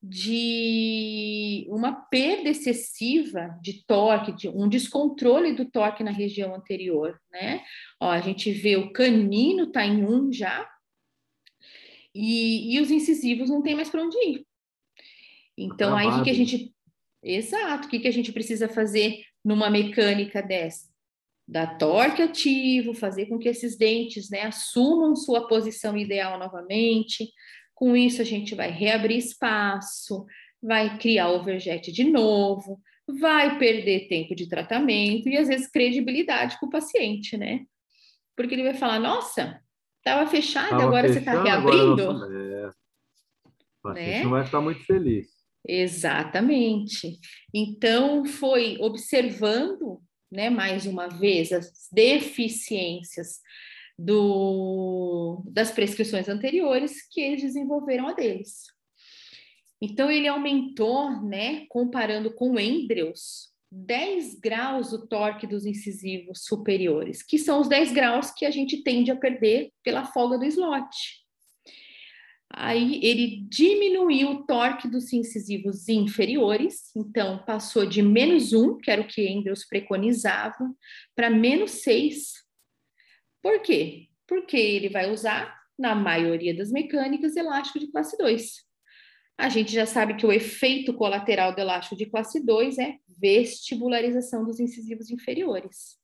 de 0.00 1.66
uma 1.68 1.92
perda 1.92 2.48
excessiva 2.48 3.58
de 3.60 3.84
torque, 3.84 4.32
de 4.32 4.48
um 4.48 4.68
descontrole 4.68 5.54
do 5.54 5.64
torque 5.64 6.04
na 6.04 6.12
região 6.12 6.54
anterior, 6.54 7.20
né? 7.32 7.62
Ó, 8.00 8.08
a 8.08 8.20
gente 8.20 8.50
vê 8.52 8.76
o 8.76 8.92
canino 8.92 9.72
tá 9.72 9.84
em 9.84 10.04
um 10.04 10.32
já, 10.32 10.68
e, 12.14 12.74
e 12.74 12.80
os 12.80 12.90
incisivos 12.90 13.48
não 13.48 13.62
tem 13.62 13.74
mais 13.74 13.88
para 13.88 14.02
onde 14.02 14.16
ir. 14.18 14.46
Então, 15.56 15.96
aí 15.96 16.06
o 16.06 16.18
que, 16.18 16.24
que 16.24 16.30
a 16.30 16.34
gente. 16.34 16.74
Exato, 17.22 17.86
o 17.86 17.90
que, 17.90 17.98
que 17.98 18.08
a 18.08 18.12
gente 18.12 18.32
precisa 18.32 18.68
fazer 18.68 19.24
numa 19.44 19.68
mecânica 19.68 20.40
dessa? 20.42 20.88
Dar 21.46 21.78
torque 21.78 22.22
ativo, 22.22 22.94
fazer 22.94 23.26
com 23.26 23.38
que 23.38 23.48
esses 23.48 23.76
dentes 23.76 24.30
né, 24.30 24.42
assumam 24.42 25.16
sua 25.16 25.48
posição 25.48 25.96
ideal 25.96 26.38
novamente, 26.38 27.28
com 27.78 27.96
isso, 27.96 28.20
a 28.20 28.24
gente 28.24 28.56
vai 28.56 28.72
reabrir 28.72 29.18
espaço, 29.18 30.26
vai 30.60 30.98
criar 30.98 31.30
overjet 31.30 31.92
de 31.92 32.02
novo, 32.02 32.80
vai 33.20 33.56
perder 33.56 34.08
tempo 34.08 34.34
de 34.34 34.48
tratamento 34.48 35.28
e 35.28 35.36
às 35.36 35.46
vezes 35.46 35.70
credibilidade 35.70 36.58
com 36.58 36.66
o 36.66 36.70
paciente, 36.70 37.36
né? 37.36 37.64
Porque 38.36 38.52
ele 38.56 38.64
vai 38.64 38.74
falar: 38.74 38.98
nossa, 38.98 39.62
estava 39.98 40.28
fechado, 40.28 40.70
tava 40.70 40.82
agora 40.82 41.06
fechado, 41.06 41.24
você 41.24 41.30
está 41.30 41.42
reabrindo. 41.44 42.10
Agora, 42.10 42.34
é. 42.34 42.68
O 42.68 43.82
paciente 43.82 44.10
né? 44.10 44.22
não 44.24 44.30
vai 44.30 44.44
ficar 44.44 44.60
muito 44.60 44.84
feliz. 44.84 45.28
Exatamente. 45.64 47.20
Então, 47.54 48.24
foi 48.24 48.76
observando, 48.80 50.02
né, 50.32 50.50
mais 50.50 50.84
uma 50.84 51.06
vez, 51.06 51.52
as 51.52 51.88
deficiências 51.92 53.40
do, 53.98 55.42
das 55.46 55.70
prescrições 55.70 56.28
anteriores 56.28 57.06
que 57.10 57.20
eles 57.20 57.42
desenvolveram 57.42 58.08
a 58.08 58.12
deles. 58.12 58.66
Então, 59.80 60.10
ele 60.10 60.28
aumentou, 60.28 61.22
né, 61.22 61.66
comparando 61.68 62.32
com 62.32 62.58
Endreus, 62.58 63.48
10 63.70 64.40
graus 64.40 64.92
o 64.92 65.06
torque 65.06 65.46
dos 65.46 65.66
incisivos 65.66 66.44
superiores, 66.44 67.22
que 67.22 67.38
são 67.38 67.60
os 67.60 67.68
10 67.68 67.92
graus 67.92 68.30
que 68.30 68.46
a 68.46 68.50
gente 68.50 68.82
tende 68.82 69.10
a 69.10 69.16
perder 69.16 69.70
pela 69.84 70.06
folga 70.06 70.38
do 70.38 70.44
slot. 70.44 70.88
Aí 72.50 72.98
ele 73.04 73.44
diminuiu 73.48 74.30
o 74.30 74.46
torque 74.46 74.88
dos 74.88 75.12
incisivos 75.12 75.86
inferiores, 75.86 76.90
então 76.96 77.44
passou 77.44 77.84
de 77.84 78.00
menos 78.00 78.54
1, 78.54 78.78
que 78.78 78.90
era 78.90 79.02
o 79.02 79.06
que 79.06 79.28
Endrews 79.28 79.66
preconizava, 79.66 80.74
para 81.14 81.28
menos 81.28 81.72
6. 81.82 82.47
Por 83.42 83.60
quê? 83.60 84.08
Porque 84.26 84.56
ele 84.56 84.88
vai 84.88 85.10
usar, 85.10 85.56
na 85.78 85.94
maioria 85.94 86.54
das 86.56 86.72
mecânicas, 86.72 87.36
elástico 87.36 87.78
de 87.78 87.90
classe 87.90 88.16
2. 88.18 88.66
A 89.38 89.48
gente 89.48 89.72
já 89.72 89.86
sabe 89.86 90.16
que 90.16 90.26
o 90.26 90.32
efeito 90.32 90.92
colateral 90.92 91.54
do 91.54 91.60
elástico 91.60 91.94
de 91.94 92.06
classe 92.06 92.44
2 92.44 92.78
é 92.78 92.96
vestibularização 93.20 94.44
dos 94.44 94.58
incisivos 94.58 95.10
inferiores. 95.10 95.96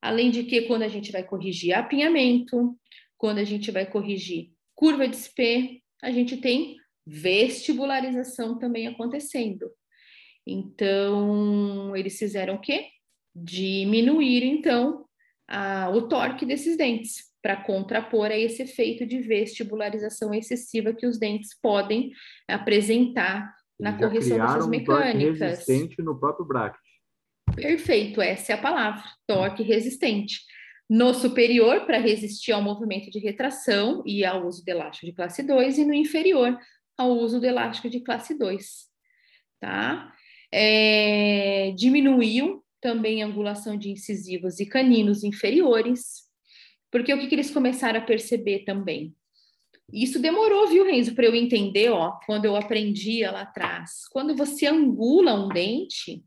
Além 0.00 0.30
de 0.32 0.42
que, 0.42 0.62
quando 0.62 0.82
a 0.82 0.88
gente 0.88 1.12
vai 1.12 1.22
corrigir 1.22 1.72
apinhamento, 1.72 2.76
quando 3.16 3.38
a 3.38 3.44
gente 3.44 3.70
vai 3.70 3.86
corrigir 3.86 4.50
curva 4.74 5.06
de 5.06 5.14
SP, 5.14 5.78
a 6.02 6.10
gente 6.10 6.36
tem 6.36 6.76
vestibularização 7.06 8.58
também 8.58 8.88
acontecendo. 8.88 9.70
Então, 10.44 11.94
eles 11.94 12.18
fizeram 12.18 12.56
o 12.56 12.60
quê? 12.60 12.88
Diminuir, 13.32 14.42
então, 14.42 15.06
a, 15.52 15.90
o 15.90 16.08
torque 16.08 16.46
desses 16.46 16.78
dentes, 16.78 17.30
para 17.42 17.56
contrapor 17.56 18.26
a 18.26 18.38
esse 18.38 18.62
efeito 18.62 19.04
de 19.04 19.20
vestibularização 19.20 20.32
excessiva 20.32 20.94
que 20.94 21.06
os 21.06 21.18
dentes 21.18 21.50
podem 21.60 22.10
apresentar 22.48 23.52
na 23.78 23.98
correção 23.98 24.38
dessas 24.38 24.66
mecânicas. 24.66 25.40
Um 25.40 25.44
resistente 25.44 26.02
no 26.02 26.18
próprio 26.18 26.46
bracket. 26.46 26.80
Perfeito, 27.54 28.22
essa 28.22 28.52
é 28.52 28.54
a 28.54 28.60
palavra, 28.60 29.02
torque 29.26 29.62
resistente. 29.62 30.40
No 30.88 31.12
superior, 31.12 31.84
para 31.84 31.98
resistir 31.98 32.52
ao 32.52 32.62
movimento 32.62 33.10
de 33.10 33.18
retração 33.18 34.02
e 34.06 34.24
ao 34.24 34.46
uso 34.46 34.64
de 34.64 34.70
elástico 34.70 35.06
de 35.06 35.12
classe 35.12 35.42
2, 35.42 35.78
e 35.78 35.84
no 35.84 35.92
inferior, 35.92 36.58
ao 36.96 37.10
uso 37.10 37.40
do 37.40 37.46
elástico 37.46 37.90
de 37.90 38.00
classe 38.00 38.38
2. 38.38 38.86
Tá? 39.60 40.12
É, 40.50 41.72
diminuiu 41.76 42.61
também 42.82 43.22
angulação 43.22 43.78
de 43.78 43.90
incisivos 43.90 44.60
e 44.60 44.66
caninos 44.66 45.22
inferiores, 45.22 46.24
porque 46.90 47.14
o 47.14 47.18
que, 47.18 47.28
que 47.28 47.34
eles 47.34 47.50
começaram 47.50 48.00
a 48.00 48.04
perceber 48.04 48.64
também? 48.64 49.14
Isso 49.90 50.18
demorou, 50.18 50.68
viu, 50.68 50.84
Renzo, 50.84 51.14
para 51.14 51.26
eu 51.26 51.34
entender, 51.34 51.90
ó, 51.90 52.12
quando 52.26 52.44
eu 52.44 52.56
aprendia 52.56 53.30
lá 53.30 53.42
atrás. 53.42 54.06
Quando 54.10 54.34
você 54.34 54.66
angula 54.66 55.34
um 55.34 55.48
dente, 55.48 56.22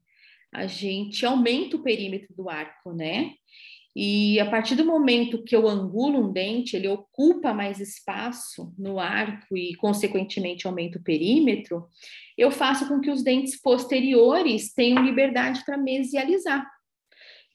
a 0.54 0.66
gente 0.66 1.26
aumenta 1.26 1.76
o 1.76 1.84
perímetro 1.84 2.34
do 2.34 2.50
arco, 2.50 2.94
né? 2.94 3.34
E 3.96 4.38
a 4.42 4.50
partir 4.50 4.76
do 4.76 4.84
momento 4.84 5.42
que 5.42 5.56
eu 5.56 5.70
angulo 5.70 6.20
um 6.20 6.34
dente, 6.34 6.76
ele 6.76 6.88
ocupa 6.90 7.54
mais 7.54 7.80
espaço 7.80 8.74
no 8.78 9.00
arco 9.00 9.56
e, 9.56 9.74
consequentemente, 9.76 10.68
aumenta 10.68 11.00
o 11.00 11.04
perímetro, 11.04 11.88
eu 12.38 12.52
faço 12.52 12.90
com 12.90 13.00
que 13.00 13.10
os 13.10 13.24
dentes 13.24 13.60
posteriores 13.62 14.74
tenham 14.74 15.02
liberdade 15.02 15.64
para 15.64 15.78
mesializar. 15.78 16.70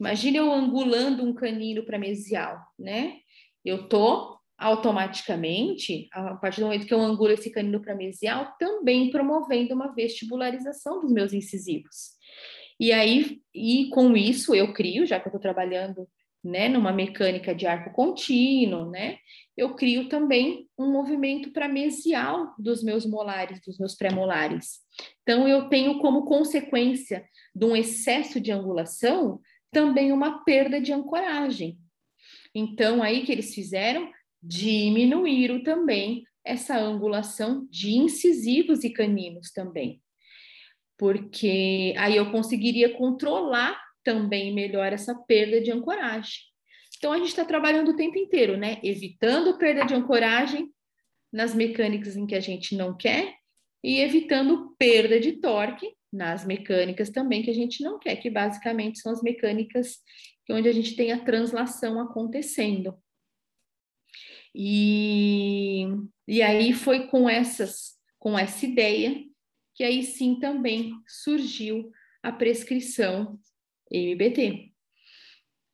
Imagina 0.01 0.39
eu 0.39 0.51
angulando 0.51 1.23
um 1.23 1.35
canino 1.35 1.85
para 1.85 1.99
mesial, 1.99 2.59
né? 2.79 3.19
Eu 3.63 3.87
tô 3.87 4.39
automaticamente, 4.57 6.09
a 6.11 6.37
partir 6.37 6.61
do 6.61 6.67
momento 6.67 6.87
que 6.87 6.95
eu 6.95 7.01
angulo 7.01 7.33
esse 7.33 7.51
canino 7.51 7.83
para 7.83 7.95
mesial, 7.95 8.55
também 8.59 9.11
promovendo 9.11 9.75
uma 9.75 9.95
vestibularização 9.95 11.01
dos 11.01 11.13
meus 11.13 11.35
incisivos. 11.35 12.19
E 12.79 12.93
aí, 12.93 13.43
e 13.55 13.91
com 13.91 14.17
isso 14.17 14.55
eu 14.55 14.73
crio, 14.73 15.05
já 15.05 15.21
que 15.21 15.27
eu 15.27 15.31
estou 15.31 15.41
trabalhando 15.41 16.09
né, 16.43 16.69
numa 16.69 16.93
mecânica 16.93 17.55
de 17.55 17.67
arco 17.67 17.93
contínuo, 17.93 18.91
né, 18.91 19.19
eu 19.57 19.75
crio 19.75 20.09
também 20.09 20.67
um 20.79 20.91
movimento 20.91 21.53
para 21.53 21.69
mesial 21.69 22.55
dos 22.59 22.83
meus 22.83 23.05
molares, 23.05 23.61
dos 23.61 23.79
meus 23.79 23.95
pré-molares. 23.95 24.79
Então, 25.23 25.47
eu 25.47 25.69
tenho 25.69 25.99
como 25.99 26.25
consequência 26.25 27.25
de 27.55 27.67
um 27.67 27.77
excesso 27.77 28.41
de 28.41 28.51
angulação 28.51 29.41
também 29.71 30.13
uma 30.13 30.45
perda 30.45 30.81
de 30.81 30.93
ancoragem. 30.93 31.79
Então, 32.55 33.03
aí 33.03 33.25
que 33.25 33.31
eles 33.31 33.55
fizeram, 33.55 34.11
diminuíram 34.43 35.63
também 35.63 36.25
essa 36.45 36.79
angulação 36.79 37.67
de 37.71 37.93
incisivos 37.93 38.83
e 38.83 38.91
caninos 38.91 39.53
também. 39.53 40.03
Porque 40.99 41.95
aí 41.97 42.17
eu 42.17 42.31
conseguiria 42.31 42.97
controlar 42.97 43.79
também 44.05 44.55
melhor 44.55 44.93
essa 44.93 45.15
perda 45.15 45.61
de 45.61 45.71
ancoragem. 45.71 46.41
Então, 46.97 47.13
a 47.13 47.19
gente 47.19 47.29
está 47.29 47.45
trabalhando 47.45 47.91
o 47.93 47.97
tempo 47.97 48.19
inteiro, 48.19 48.57
né? 48.57 48.79
Evitando 48.83 49.57
perda 49.57 49.85
de 49.85 49.95
ancoragem 49.95 50.71
nas 51.33 51.55
mecânicas 51.55 52.17
em 52.17 52.27
que 52.27 52.35
a 52.35 52.41
gente 52.41 52.77
não 52.77 52.97
quer 52.97 53.37
e 53.83 54.01
evitando 54.01 54.75
perda 54.79 55.19
de 55.19 55.33
torque 55.41 55.95
nas 56.13 56.45
mecânicas 56.45 57.09
também 57.09 57.43
que 57.43 57.51
a 57.51 57.55
gente 57.55 57.83
não 57.83 57.99
quer, 57.99 58.17
que 58.17 58.29
basicamente 58.29 58.99
são 58.99 59.13
as 59.13 59.23
mecânicas 59.23 59.99
onde 60.51 60.69
a 60.69 60.73
gente 60.73 60.97
tem 60.97 61.13
a 61.13 61.25
translação 61.25 62.01
acontecendo. 62.01 62.99
E, 64.55 65.87
e 66.27 66.43
aí 66.43 66.73
foi 66.73 67.07
com 67.07 67.29
essas, 67.29 67.97
com 68.19 68.37
essa 68.37 68.67
ideia 68.67 69.25
que 69.75 69.85
aí 69.85 70.03
sim 70.03 70.39
também 70.39 70.93
surgiu 71.07 71.91
a 72.23 72.33
prescrição 72.33 73.39
MBT, 73.91 74.73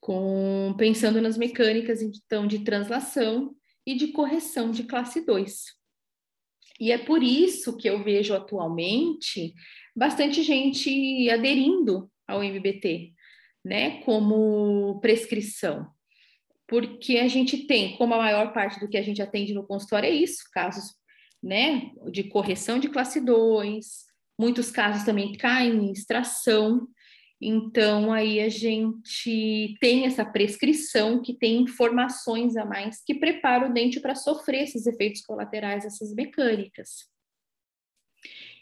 com, 0.01 0.75
pensando 0.79 1.21
nas 1.21 1.37
mecânicas 1.37 2.01
então 2.01 2.47
de 2.47 2.61
translação 2.61 3.55
e 3.87 3.95
de 3.95 4.09
correção 4.09 4.71
de 4.71 4.85
classe 4.85 5.25
2. 5.25 5.65
E 6.79 6.93
é 6.93 6.99
por 6.99 7.23
isso 7.23 7.77
que 7.77 7.89
eu 7.89 8.03
vejo 8.03 8.35
atualmente 8.35 9.55
bastante 9.95 10.43
gente 10.43 11.29
aderindo 11.31 12.11
ao 12.27 12.43
MBT, 12.43 13.13
né, 13.65 14.03
como 14.03 15.01
prescrição. 15.01 15.91
Porque 16.69 17.19
a 17.19 17.29
gente 17.29 17.67
tem, 17.67 17.97
como 17.97 18.15
a 18.15 18.19
maior 18.19 18.53
parte 18.53 18.79
do 18.81 18.89
que 18.89 18.99
a 18.99 19.03
gente 19.03 19.23
atende 19.23 19.55
no 19.55 19.67
consultório 19.67 20.09
é 20.09 20.11
isso, 20.11 20.43
casos, 20.53 20.95
né, 21.43 21.91
de 22.11 22.25
correção 22.25 22.79
de 22.79 22.89
classe 22.89 23.21
2, 23.21 23.87
muitos 24.39 24.71
casos 24.71 25.05
também 25.05 25.33
caem 25.33 25.73
em 25.73 25.93
extração, 25.93 26.87
então, 27.41 28.13
aí 28.13 28.41
a 28.41 28.49
gente 28.49 29.77
tem 29.79 30.07
essa 30.07 30.25
prescrição 30.25 31.21
que 31.21 31.35
tem 31.35 31.61
informações 31.61 32.57
a 32.57 32.65
mais 32.65 33.03
que 33.05 33.15
prepara 33.15 33.69
o 33.69 33.73
dente 33.73 34.01
para 34.01 34.15
sofrer 34.15 34.63
esses 34.63 34.87
efeitos 34.87 35.21
colaterais, 35.21 35.85
essas 35.85 36.15
mecânicas. 36.15 37.11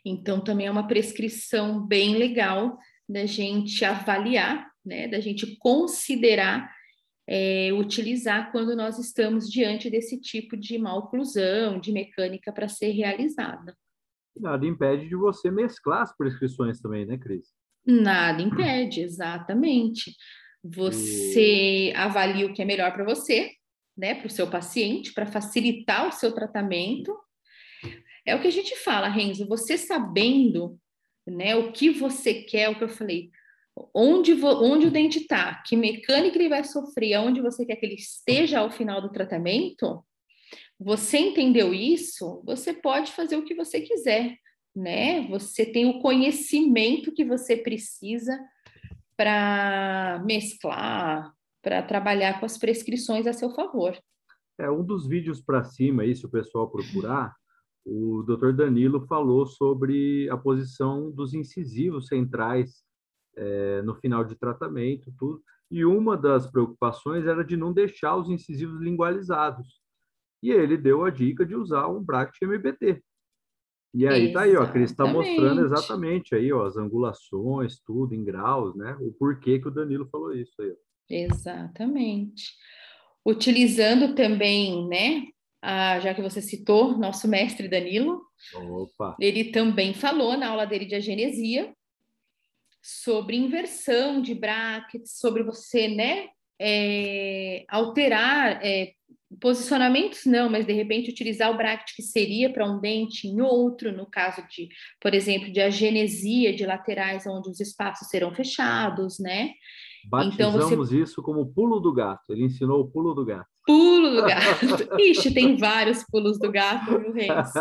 Então, 0.04 0.42
também 0.42 0.66
é 0.66 0.70
uma 0.70 0.88
prescrição 0.88 1.86
bem 1.86 2.16
legal 2.16 2.76
da 3.08 3.26
gente 3.26 3.84
avaliar, 3.84 4.70
né, 4.84 5.06
da 5.06 5.20
gente 5.20 5.56
considerar 5.56 6.74
é, 7.26 7.72
utilizar 7.72 8.50
quando 8.52 8.76
nós 8.76 8.98
estamos 8.98 9.48
diante 9.48 9.88
desse 9.88 10.20
tipo 10.20 10.56
de 10.56 10.78
maloclusão, 10.78 11.78
de 11.78 11.92
mecânica 11.92 12.52
para 12.52 12.68
ser 12.68 12.90
realizada. 12.90 13.74
Nada 14.36 14.66
impede 14.66 15.08
de 15.08 15.14
você 15.14 15.50
mesclar 15.50 16.02
as 16.02 16.14
prescrições 16.14 16.80
também, 16.80 17.06
né, 17.06 17.16
Cris? 17.16 17.54
Nada 17.86 18.42
impede, 18.42 19.00
exatamente. 19.00 20.14
Você 20.62 21.90
e... 21.90 21.94
avalia 21.94 22.46
o 22.46 22.54
que 22.54 22.62
é 22.62 22.64
melhor 22.64 22.92
para 22.92 23.04
você, 23.04 23.52
né, 23.96 24.14
para 24.14 24.26
o 24.26 24.30
seu 24.30 24.48
paciente, 24.48 25.12
para 25.12 25.26
facilitar 25.26 26.08
o 26.08 26.12
seu 26.12 26.34
tratamento. 26.34 27.14
É 28.26 28.34
o 28.34 28.40
que 28.40 28.48
a 28.48 28.52
gente 28.52 28.74
fala, 28.76 29.08
Renzo, 29.08 29.46
você 29.46 29.76
sabendo, 29.76 30.78
né, 31.26 31.54
o 31.54 31.72
que 31.72 31.90
você 31.90 32.42
quer, 32.42 32.70
o 32.70 32.76
que 32.76 32.84
eu 32.84 32.88
falei, 32.88 33.30
onde, 33.94 34.32
onde 34.42 34.86
o 34.86 34.90
dente 34.90 35.18
está, 35.18 35.62
que 35.66 35.76
mecânica 35.76 36.38
ele 36.38 36.48
vai 36.48 36.64
sofrer, 36.64 37.14
aonde 37.14 37.42
você 37.42 37.66
quer 37.66 37.76
que 37.76 37.84
ele 37.84 37.96
esteja 37.96 38.60
ao 38.60 38.70
final 38.70 39.02
do 39.02 39.12
tratamento, 39.12 40.02
você 40.78 41.18
entendeu 41.18 41.74
isso, 41.74 42.42
você 42.44 42.72
pode 42.72 43.12
fazer 43.12 43.36
o 43.36 43.44
que 43.44 43.54
você 43.54 43.80
quiser 43.80 44.38
né? 44.74 45.26
Você 45.28 45.64
tem 45.64 45.86
o 45.86 46.00
conhecimento 46.00 47.12
que 47.12 47.24
você 47.24 47.56
precisa 47.56 48.38
para 49.16 50.22
mesclar, 50.24 51.32
para 51.62 51.82
trabalhar 51.82 52.40
com 52.40 52.46
as 52.46 52.58
prescrições 52.58 53.26
a 53.26 53.32
seu 53.32 53.50
favor. 53.50 53.96
É 54.58 54.70
um 54.70 54.84
dos 54.84 55.06
vídeos 55.06 55.40
para 55.40 55.64
cima 55.64 56.02
aí, 56.02 56.14
se 56.14 56.26
o 56.26 56.30
pessoal 56.30 56.70
procurar, 56.70 57.34
o 57.84 58.22
Dr. 58.22 58.52
Danilo 58.52 59.06
falou 59.06 59.46
sobre 59.46 60.28
a 60.30 60.36
posição 60.36 61.10
dos 61.10 61.34
incisivos 61.34 62.06
centrais 62.06 62.82
é, 63.36 63.82
no 63.82 63.94
final 63.96 64.24
de 64.24 64.36
tratamento, 64.36 65.12
tudo. 65.18 65.42
E 65.70 65.84
uma 65.84 66.16
das 66.16 66.50
preocupações 66.50 67.26
era 67.26 67.44
de 67.44 67.56
não 67.56 67.72
deixar 67.72 68.16
os 68.16 68.30
incisivos 68.30 68.80
lingualizados. 68.80 69.80
E 70.42 70.50
ele 70.50 70.76
deu 70.76 71.04
a 71.04 71.10
dica 71.10 71.44
de 71.44 71.54
usar 71.54 71.88
um 71.88 72.02
Bract 72.02 72.42
MBT. 72.42 73.02
E 73.94 74.08
aí 74.08 74.32
tá 74.32 74.42
aí, 74.42 74.56
ó, 74.56 74.62
a 74.62 74.70
Cris 74.70 74.90
está 74.90 75.06
mostrando 75.06 75.64
exatamente 75.64 76.34
aí, 76.34 76.52
ó, 76.52 76.66
as 76.66 76.76
angulações, 76.76 77.78
tudo 77.78 78.12
em 78.12 78.24
graus, 78.24 78.74
né? 78.74 78.96
O 79.00 79.12
porquê 79.12 79.60
que 79.60 79.68
o 79.68 79.70
Danilo 79.70 80.08
falou 80.10 80.34
isso 80.34 80.60
aí. 80.60 80.70
Ó. 80.70 80.74
Exatamente. 81.08 82.52
Utilizando 83.24 84.16
também, 84.16 84.88
né, 84.88 85.22
a, 85.62 86.00
já 86.00 86.12
que 86.12 86.20
você 86.20 86.42
citou 86.42 86.98
nosso 86.98 87.28
mestre 87.28 87.68
Danilo, 87.68 88.20
Opa. 88.54 89.16
ele 89.20 89.52
também 89.52 89.94
falou 89.94 90.36
na 90.36 90.48
aula 90.48 90.66
dele 90.66 90.86
de 90.86 90.96
agenesia 90.96 91.72
sobre 92.82 93.36
inversão 93.36 94.20
de 94.20 94.34
brackets, 94.34 95.18
sobre 95.18 95.42
você, 95.44 95.86
né, 95.88 96.28
é, 96.60 97.64
alterar 97.68 98.58
é, 98.60 98.92
posicionamentos, 99.40 100.24
não, 100.26 100.48
mas 100.50 100.66
de 100.66 100.72
repente 100.72 101.10
utilizar 101.10 101.50
o 101.50 101.56
bracket 101.56 101.94
que 101.94 102.02
seria 102.02 102.52
para 102.52 102.68
um 102.68 102.80
dente 102.80 103.26
em 103.26 103.40
outro, 103.40 103.92
no 103.92 104.06
caso 104.06 104.42
de, 104.48 104.68
por 105.00 105.14
exemplo, 105.14 105.52
de 105.52 105.60
agenesia 105.60 106.54
de 106.54 106.66
laterais, 106.66 107.26
onde 107.26 107.50
os 107.50 107.60
espaços 107.60 108.08
serão 108.08 108.34
fechados, 108.34 109.18
né? 109.18 109.52
Batizamos 110.06 110.66
então 110.66 110.76
você... 110.76 111.00
isso 111.00 111.22
como 111.22 111.46
pulo 111.46 111.80
do 111.80 111.92
gato. 111.92 112.30
Ele 112.30 112.44
ensinou 112.44 112.80
o 112.80 112.90
pulo 112.90 113.14
do 113.14 113.24
gato. 113.24 113.48
Pulo 113.66 114.10
do 114.10 114.22
gato. 114.22 114.66
Ixi, 115.00 115.32
tem 115.32 115.56
vários 115.56 116.04
pulos 116.04 116.38
do 116.38 116.52
gato, 116.52 116.98
viu, 116.98 117.12
Reis? 117.12 117.52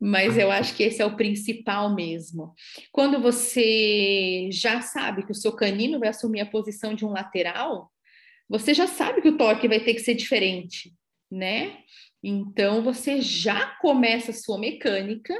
Mas 0.00 0.38
eu 0.38 0.50
acho 0.50 0.74
que 0.74 0.84
esse 0.84 1.02
é 1.02 1.04
o 1.06 1.16
principal 1.16 1.94
mesmo. 1.94 2.54
Quando 2.90 3.20
você 3.20 4.48
já 4.50 4.80
sabe 4.80 5.26
que 5.26 5.32
o 5.32 5.34
seu 5.34 5.52
canino 5.52 5.98
vai 5.98 6.08
assumir 6.08 6.40
a 6.40 6.46
posição 6.46 6.94
de 6.94 7.04
um 7.04 7.10
lateral, 7.10 7.90
você 8.50 8.74
já 8.74 8.88
sabe 8.88 9.22
que 9.22 9.28
o 9.28 9.36
torque 9.36 9.68
vai 9.68 9.78
ter 9.78 9.94
que 9.94 10.00
ser 10.00 10.14
diferente, 10.14 10.92
né? 11.30 11.78
Então 12.20 12.82
você 12.82 13.20
já 13.20 13.66
começa 13.80 14.32
a 14.32 14.34
sua 14.34 14.58
mecânica 14.58 15.32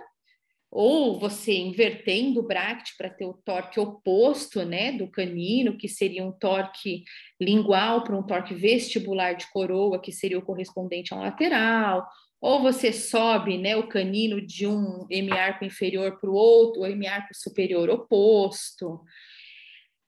ou 0.71 1.19
você 1.19 1.53
invertendo 1.53 2.39
o 2.39 2.47
bracket 2.47 2.91
para 2.97 3.11
ter 3.11 3.27
o 3.27 3.35
torque 3.45 3.81
oposto, 3.81 4.65
né, 4.65 4.93
do 4.93 5.11
canino, 5.11 5.77
que 5.77 5.89
seria 5.89 6.25
um 6.25 6.31
torque 6.31 7.03
lingual 7.41 8.05
para 8.05 8.17
um 8.17 8.23
torque 8.23 8.55
vestibular 8.55 9.33
de 9.33 9.51
coroa, 9.51 10.01
que 10.01 10.13
seria 10.13 10.39
o 10.39 10.43
correspondente 10.43 11.13
ao 11.13 11.21
lateral, 11.21 12.07
ou 12.41 12.63
você 12.63 12.93
sobe, 12.93 13.59
né, 13.59 13.77
o 13.77 13.89
canino 13.89 14.41
de 14.41 14.65
um 14.65 15.07
hemiarco 15.11 15.65
inferior 15.65 16.21
para 16.21 16.31
o 16.31 16.35
outro, 16.35 16.83
o 16.83 16.87
hemiarco 16.87 17.35
superior 17.35 17.91
oposto. 17.91 19.01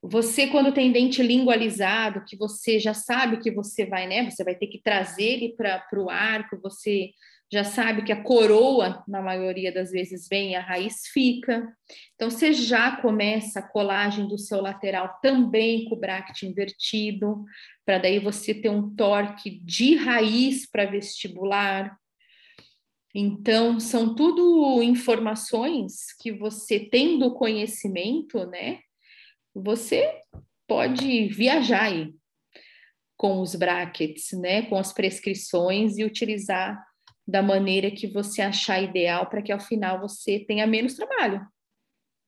Você, 0.03 0.49
quando 0.49 0.75
tem 0.75 0.91
dente 0.91 1.23
lingualizado, 1.23 2.25
que 2.25 2.37
você 2.37 2.81
já 2.81 2.93
sabe 2.93 3.39
que 3.39 3.53
você 3.53 3.87
vai, 3.87 4.07
né, 4.09 4.29
você 4.29 4.43
vai 4.43 4.57
ter 4.57 4.67
que 4.67 4.83
trazer 4.83 5.23
ele 5.23 5.55
para 5.57 5.87
o 5.95 6.11
arco, 6.11 6.59
você 6.61 7.11
já 7.53 7.63
sabe 7.63 8.03
que 8.03 8.11
a 8.11 8.23
coroa, 8.23 9.05
na 9.07 9.21
maioria 9.21 9.71
das 9.71 9.91
vezes, 9.93 10.27
vem 10.27 10.53
e 10.53 10.55
a 10.57 10.61
raiz 10.61 11.07
fica. 11.13 11.71
Então, 12.15 12.31
você 12.31 12.53
já 12.53 12.97
começa 12.97 13.61
a 13.61 13.69
colagem 13.69 14.27
do 14.27 14.39
seu 14.39 14.61
lateral 14.61 15.21
também 15.23 15.85
com 15.85 15.95
o 15.95 15.99
bracket 15.99 16.43
invertido, 16.43 17.45
para 17.85 17.99
daí 17.99 18.19
você 18.19 18.55
ter 18.55 18.71
um 18.71 18.93
torque 18.97 19.61
de 19.63 19.95
raiz 19.95 20.69
para 20.69 20.87
vestibular. 20.87 21.97
Então, 23.15 23.79
são 23.79 24.15
tudo 24.15 24.83
informações 24.83 26.13
que 26.21 26.33
você 26.33 26.81
tendo 26.81 27.35
conhecimento, 27.35 28.47
né? 28.47 28.81
Você 29.55 30.21
pode 30.67 31.29
viajar 31.29 31.85
aí 31.85 32.15
com 33.17 33.41
os 33.41 33.55
brackets, 33.55 34.33
né? 34.33 34.63
Com 34.63 34.77
as 34.77 34.93
prescrições 34.93 35.99
e 35.99 36.05
utilizar 36.05 36.83
da 37.27 37.43
maneira 37.43 37.91
que 37.91 38.07
você 38.07 38.43
achar 38.43 38.83
ideal 38.83 39.29
para 39.29 39.43
que 39.43 39.53
ao 39.53 39.61
final 39.61 40.01
você 40.01 40.41
tenha 40.41 40.67
menos 40.67 40.95
trabalho, 40.95 41.47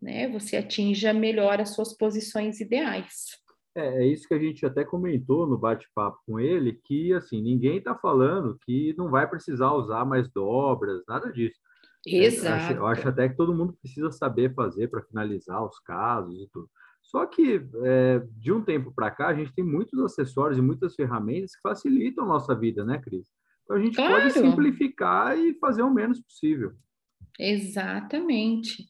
né? 0.00 0.28
Você 0.28 0.56
atinja 0.56 1.12
melhor 1.12 1.60
as 1.60 1.74
suas 1.74 1.96
posições 1.96 2.60
ideais. 2.60 3.42
É, 3.76 4.04
é 4.04 4.06
isso 4.06 4.28
que 4.28 4.34
a 4.34 4.38
gente 4.38 4.64
até 4.64 4.84
comentou 4.84 5.46
no 5.46 5.58
bate-papo 5.58 6.18
com 6.26 6.38
ele, 6.38 6.80
que 6.84 7.12
assim, 7.12 7.42
ninguém 7.42 7.78
está 7.78 7.94
falando 7.96 8.56
que 8.64 8.94
não 8.96 9.10
vai 9.10 9.28
precisar 9.28 9.72
usar 9.72 10.04
mais 10.04 10.30
dobras, 10.30 11.02
nada 11.08 11.32
disso. 11.32 11.58
Exato. 12.06 12.46
Eu 12.46 12.54
acho, 12.54 12.72
eu 12.72 12.86
acho 12.86 13.08
até 13.08 13.28
que 13.28 13.36
todo 13.36 13.54
mundo 13.54 13.76
precisa 13.80 14.12
saber 14.12 14.54
fazer 14.54 14.88
para 14.88 15.02
finalizar 15.02 15.64
os 15.64 15.78
casos 15.80 16.38
e 16.40 16.48
tudo. 16.52 16.68
Só 17.04 17.26
que 17.26 17.60
é, 17.84 18.22
de 18.38 18.50
um 18.50 18.62
tempo 18.62 18.92
para 18.92 19.10
cá, 19.10 19.28
a 19.28 19.34
gente 19.34 19.54
tem 19.54 19.64
muitos 19.64 19.98
acessórios 20.00 20.58
e 20.58 20.62
muitas 20.62 20.94
ferramentas 20.94 21.54
que 21.54 21.62
facilitam 21.62 22.24
a 22.24 22.28
nossa 22.28 22.54
vida, 22.54 22.84
né, 22.84 22.98
Cris? 22.98 23.28
Então 23.62 23.76
a 23.76 23.80
gente 23.80 23.96
claro. 23.96 24.14
pode 24.14 24.32
simplificar 24.32 25.38
e 25.38 25.54
fazer 25.58 25.82
o 25.82 25.92
menos 25.92 26.20
possível. 26.20 26.72
Exatamente. 27.38 28.86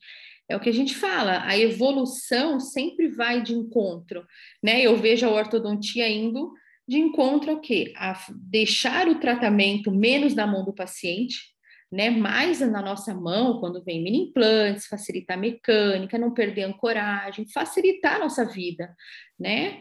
É 0.49 0.57
o 0.57 0.61
que 0.61 0.69
a 0.69 0.73
gente 0.73 0.95
fala, 0.95 1.43
a 1.45 1.59
evolução 1.59 2.61
sempre 2.61 3.09
vai 3.09 3.43
de 3.43 3.55
encontro, 3.55 4.25
né? 4.62 4.83
Eu 4.83 4.97
vejo 4.97 5.27
a 5.27 5.31
ortodontia 5.31 6.09
indo 6.09 6.53
de 6.87 6.99
encontro 6.99 7.53
ao 7.53 7.61
quê? 7.61 7.93
A 7.97 8.15
deixar 8.31 9.09
o 9.09 9.19
tratamento 9.19 9.91
menos 9.91 10.35
na 10.35 10.47
mão 10.47 10.65
do 10.65 10.75
paciente, 10.75 11.54
né? 11.95 12.11
Mais 12.11 12.59
na 12.61 12.83
nossa 12.83 13.15
mão 13.15 13.61
quando 13.61 13.83
vem 13.85 14.03
mini 14.03 14.19
implantes, 14.25 14.87
facilitar 14.87 15.39
a 15.39 15.41
mecânica, 15.41 16.19
não 16.19 16.35
perder 16.35 16.65
a 16.65 16.69
ancoragem, 16.69 17.47
facilitar 17.47 18.17
a 18.17 18.19
nossa 18.19 18.45
vida, 18.45 18.93
né? 19.39 19.81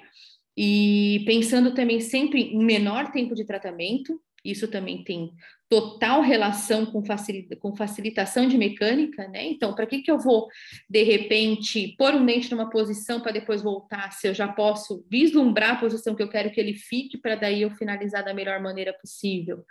E 0.55 1.23
pensando 1.25 1.73
também 1.73 1.99
sempre 1.99 2.53
em 2.53 2.63
menor 2.63 3.11
tempo 3.11 3.33
de 3.33 3.43
tratamento, 3.43 4.21
isso 4.45 4.67
também 4.67 5.03
tem 5.03 5.31
total 5.67 6.21
relação 6.21 6.85
com, 6.85 7.03
facilita 7.03 7.55
com 7.55 7.75
facilitação 7.75 8.47
de 8.47 8.59
mecânica, 8.59 9.27
né? 9.29 9.47
Então, 9.47 9.73
para 9.73 9.87
que, 9.87 10.03
que 10.03 10.11
eu 10.11 10.19
vou, 10.19 10.47
de 10.87 11.01
repente, 11.01 11.95
pôr 11.97 12.13
um 12.13 12.23
dente 12.23 12.51
numa 12.51 12.69
posição 12.69 13.21
para 13.21 13.31
depois 13.31 13.63
voltar, 13.63 14.11
se 14.11 14.27
eu 14.27 14.35
já 14.35 14.47
posso 14.47 15.03
vislumbrar 15.09 15.71
a 15.71 15.79
posição 15.79 16.13
que 16.13 16.21
eu 16.21 16.29
quero 16.29 16.51
que 16.51 16.59
ele 16.59 16.75
fique, 16.75 17.17
para 17.17 17.35
daí 17.35 17.63
eu 17.63 17.71
finalizar 17.71 18.23
da 18.23 18.35
melhor 18.35 18.61
maneira 18.61 18.93
possível, 18.93 19.65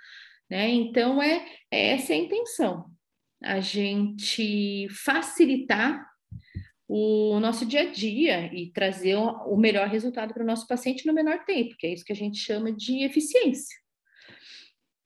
né? 0.50 0.68
Então, 0.70 1.22
é, 1.22 1.46
é 1.70 1.92
essa 1.92 2.12
é 2.12 2.16
a 2.16 2.20
intenção, 2.20 2.86
a 3.42 3.60
gente 3.60 4.88
facilitar 4.90 6.06
o 6.88 7.40
nosso 7.40 7.64
dia 7.64 7.82
a 7.82 7.90
dia 7.90 8.52
e 8.54 8.70
trazer 8.70 9.16
o 9.16 9.56
melhor 9.56 9.88
resultado 9.88 10.34
para 10.34 10.42
o 10.42 10.46
nosso 10.46 10.66
paciente 10.66 11.06
no 11.06 11.14
menor 11.14 11.44
tempo, 11.44 11.74
que 11.78 11.86
é 11.86 11.92
isso 11.92 12.04
que 12.04 12.12
a 12.12 12.16
gente 12.16 12.38
chama 12.38 12.70
de 12.70 13.02
eficiência. 13.02 13.76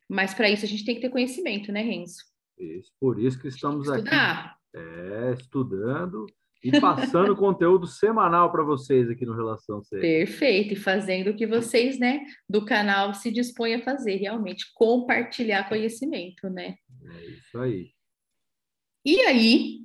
Mas 0.09 0.35
para 0.35 0.51
isso 0.51 0.65
a 0.65 0.69
gente 0.69 0.85
tem 0.85 0.97
que 0.97 1.01
ter 1.01 1.11
conhecimento, 1.11 1.71
né, 1.71 1.83
Renzo? 1.83 2.25
Isso, 2.59 2.93
por 2.99 3.21
isso 3.21 3.41
que 3.41 3.49
estamos 3.49 3.89
Estudar. 3.89 4.57
aqui 4.57 4.57
é, 4.77 5.33
estudando 5.33 6.27
e 6.69 6.81
passando 6.81 7.35
conteúdo 7.37 7.87
semanal 7.87 8.51
para 8.51 8.63
vocês 8.63 9.09
aqui 9.11 9.25
no 9.25 9.35
Relação 9.35 9.83
C. 9.83 9.99
Perfeito, 9.99 10.73
e 10.75 10.77
fazendo 10.77 11.31
o 11.31 11.37
que 11.37 11.47
vocês, 11.47 11.99
né, 11.99 12.25
do 12.49 12.65
canal 12.65 13.15
se 13.15 13.31
dispõem 13.31 13.77
a 13.77 13.83
fazer, 13.83 14.17
realmente 14.17 14.67
compartilhar 14.75 15.69
conhecimento, 15.69 16.49
né? 16.51 16.77
É 17.05 17.25
isso 17.31 17.59
aí. 17.59 17.91
E 19.05 19.21
aí, 19.21 19.81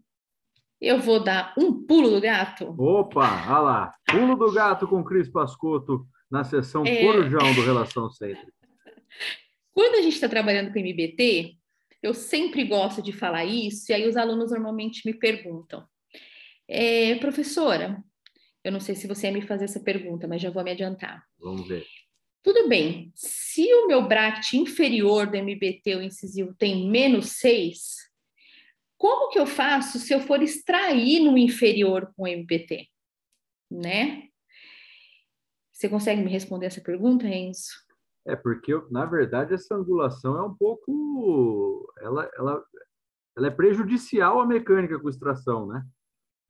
eu 0.81 0.99
vou 0.99 1.23
dar 1.23 1.53
um 1.57 1.85
pulo 1.85 2.09
do 2.09 2.19
gato. 2.19 2.73
Opa, 2.77 3.45
olha 3.47 3.59
lá, 3.59 3.93
pulo 4.09 4.35
do 4.35 4.51
gato 4.51 4.87
com 4.87 5.03
Cris 5.03 5.29
Pascotto 5.29 6.07
na 6.29 6.43
sessão 6.43 6.83
é... 6.85 7.03
Corujão 7.03 7.53
do 7.53 7.61
Relação 7.61 8.09
Sempre. 8.09 8.47
Quando 9.71 9.95
a 9.95 10.01
gente 10.01 10.15
está 10.15 10.27
trabalhando 10.27 10.73
com 10.73 10.79
MBT, 10.79 11.55
eu 12.01 12.13
sempre 12.13 12.63
gosto 12.65 13.01
de 13.01 13.13
falar 13.13 13.45
isso, 13.45 13.91
e 13.91 13.93
aí 13.93 14.07
os 14.07 14.17
alunos 14.17 14.51
normalmente 14.51 15.05
me 15.05 15.13
perguntam, 15.13 15.85
é, 16.71 17.15
professora, 17.15 18.01
eu 18.63 18.71
não 18.71 18.79
sei 18.79 18.95
se 18.95 19.07
você 19.07 19.27
ia 19.27 19.33
me 19.33 19.41
fazer 19.41 19.65
essa 19.65 19.79
pergunta, 19.79 20.27
mas 20.27 20.41
já 20.41 20.49
vou 20.49 20.63
me 20.63 20.71
adiantar. 20.71 21.21
Vamos 21.37 21.67
ver. 21.67 21.85
Tudo 22.41 22.67
bem, 22.67 23.11
se 23.13 23.71
o 23.73 23.87
meu 23.87 24.07
bracket 24.07 24.53
inferior 24.53 25.27
do 25.27 25.35
MBT, 25.35 25.95
o 25.95 26.01
incisivo, 26.01 26.55
tem 26.55 26.89
menos 26.89 27.33
6, 27.33 27.77
como 28.97 29.29
que 29.29 29.39
eu 29.39 29.45
faço 29.45 29.99
se 29.99 30.13
eu 30.13 30.21
for 30.21 30.41
extrair 30.41 31.19
no 31.19 31.37
inferior 31.37 32.11
com 32.15 32.23
o 32.23 32.27
MBT? 32.27 32.87
Né? 33.69 34.27
Você 35.71 35.89
consegue 35.89 36.21
me 36.21 36.31
responder 36.31 36.67
essa 36.67 36.81
pergunta, 36.81 37.27
Enzo? 37.27 37.69
É, 38.25 38.35
porque, 38.35 38.71
na 38.89 39.05
verdade, 39.05 39.53
essa 39.53 39.75
angulação 39.75 40.37
é 40.37 40.43
um 40.43 40.53
pouco. 40.53 41.91
Ela, 41.99 42.29
ela, 42.37 42.63
ela 43.35 43.47
é 43.47 43.51
prejudicial 43.51 44.39
à 44.39 44.45
mecânica 44.45 44.99
com 44.99 45.09
extração, 45.09 45.67
né? 45.67 45.83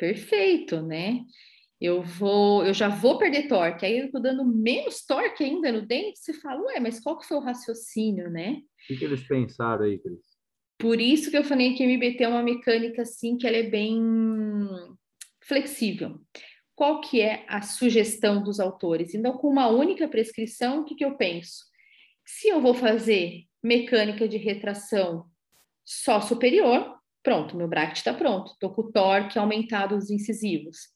Perfeito, 0.02 0.82
né? 0.82 1.24
Eu 1.80 2.02
vou, 2.02 2.66
eu 2.66 2.74
já 2.74 2.90
vou 2.90 3.20
perder 3.20 3.48
torque, 3.48 3.86
aí 3.86 4.00
eu 4.00 4.10
tô 4.10 4.20
dando 4.20 4.44
menos 4.44 5.06
torque 5.06 5.44
ainda 5.44 5.72
no 5.72 5.86
dente, 5.86 6.18
você 6.18 6.34
fala, 6.34 6.60
ué, 6.64 6.80
mas 6.80 7.00
qual 7.00 7.20
que 7.20 7.28
foi 7.28 7.38
o 7.38 7.42
raciocínio, 7.42 8.28
né? 8.28 8.54
O 8.54 8.88
que, 8.88 8.98
que 8.98 9.06
eles 9.06 9.22
pensaram 9.28 9.86
aí, 9.86 10.00
Cris? 10.00 10.26
Por 10.80 11.00
isso 11.00 11.30
que 11.30 11.38
eu 11.38 11.44
falei 11.44 11.76
que 11.76 11.84
MBT 11.84 12.24
é 12.24 12.28
uma 12.28 12.42
mecânica 12.42 13.04
assim 13.04 13.38
que 13.38 13.46
ela 13.46 13.58
é 13.58 13.70
bem 13.70 14.02
flexível. 15.40 16.20
Qual 16.74 17.00
que 17.02 17.22
é 17.22 17.46
a 17.48 17.62
sugestão 17.62 18.42
dos 18.42 18.60
autores? 18.60 19.14
Então, 19.14 19.34
com 19.34 19.50
uma 19.50 19.68
única 19.68 20.08
prescrição, 20.08 20.82
o 20.82 20.84
que, 20.84 20.96
que 20.96 21.06
eu 21.06 21.16
penso? 21.16 21.64
Se 22.26 22.48
eu 22.48 22.60
vou 22.60 22.74
fazer 22.74 23.44
mecânica 23.62 24.28
de 24.28 24.38
retração 24.38 25.28
só 25.86 26.20
superior, 26.20 27.00
pronto, 27.24 27.56
meu 27.56 27.68
bracket 27.68 27.98
está 27.98 28.14
pronto. 28.14 28.52
Estou 28.52 28.74
com 28.74 28.82
o 28.82 28.92
torque 28.92 29.38
aumentado 29.38 29.96
dos 29.96 30.10
incisivos. 30.10 30.90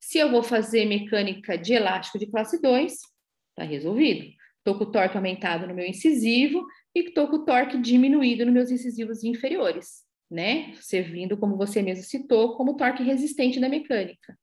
Se 0.00 0.18
eu 0.18 0.30
vou 0.30 0.42
fazer 0.42 0.84
mecânica 0.84 1.56
de 1.56 1.72
elástico 1.72 2.18
de 2.18 2.26
classe 2.26 2.60
2, 2.60 2.92
está 2.92 3.64
resolvido. 3.64 4.26
Estou 4.58 4.78
com 4.78 4.84
o 4.84 4.92
torque 4.92 5.16
aumentado 5.16 5.66
no 5.66 5.74
meu 5.74 5.86
incisivo 5.86 6.64
e 6.94 7.08
estou 7.08 7.28
com 7.28 7.36
o 7.36 7.44
torque 7.44 7.78
diminuído 7.78 8.44
nos 8.44 8.54
meus 8.54 8.70
incisivos 8.70 9.24
inferiores, 9.24 10.02
né? 10.30 10.74
Servindo, 10.80 11.36
como 11.36 11.56
você 11.56 11.82
mesmo 11.82 12.04
citou, 12.04 12.56
como 12.56 12.76
torque 12.76 13.02
resistente 13.02 13.58
da 13.58 13.68
mecânica. 13.68 14.36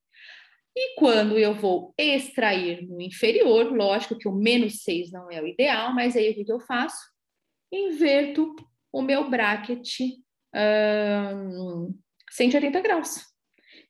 E 0.76 0.94
quando 0.96 1.38
eu 1.38 1.54
vou 1.54 1.92
extrair 1.98 2.86
no 2.86 3.00
inferior, 3.00 3.72
lógico 3.72 4.16
que 4.16 4.28
o 4.28 4.32
menos 4.32 4.82
6 4.82 5.10
não 5.10 5.30
é 5.30 5.42
o 5.42 5.46
ideal, 5.46 5.94
mas 5.94 6.16
aí 6.16 6.30
o 6.30 6.34
que 6.34 6.52
eu 6.52 6.60
faço? 6.60 6.98
Inverto 7.72 8.54
o 8.92 9.02
meu 9.02 9.28
bracket 9.28 10.00
um, 10.54 11.94
180 12.30 12.80
graus. 12.80 13.20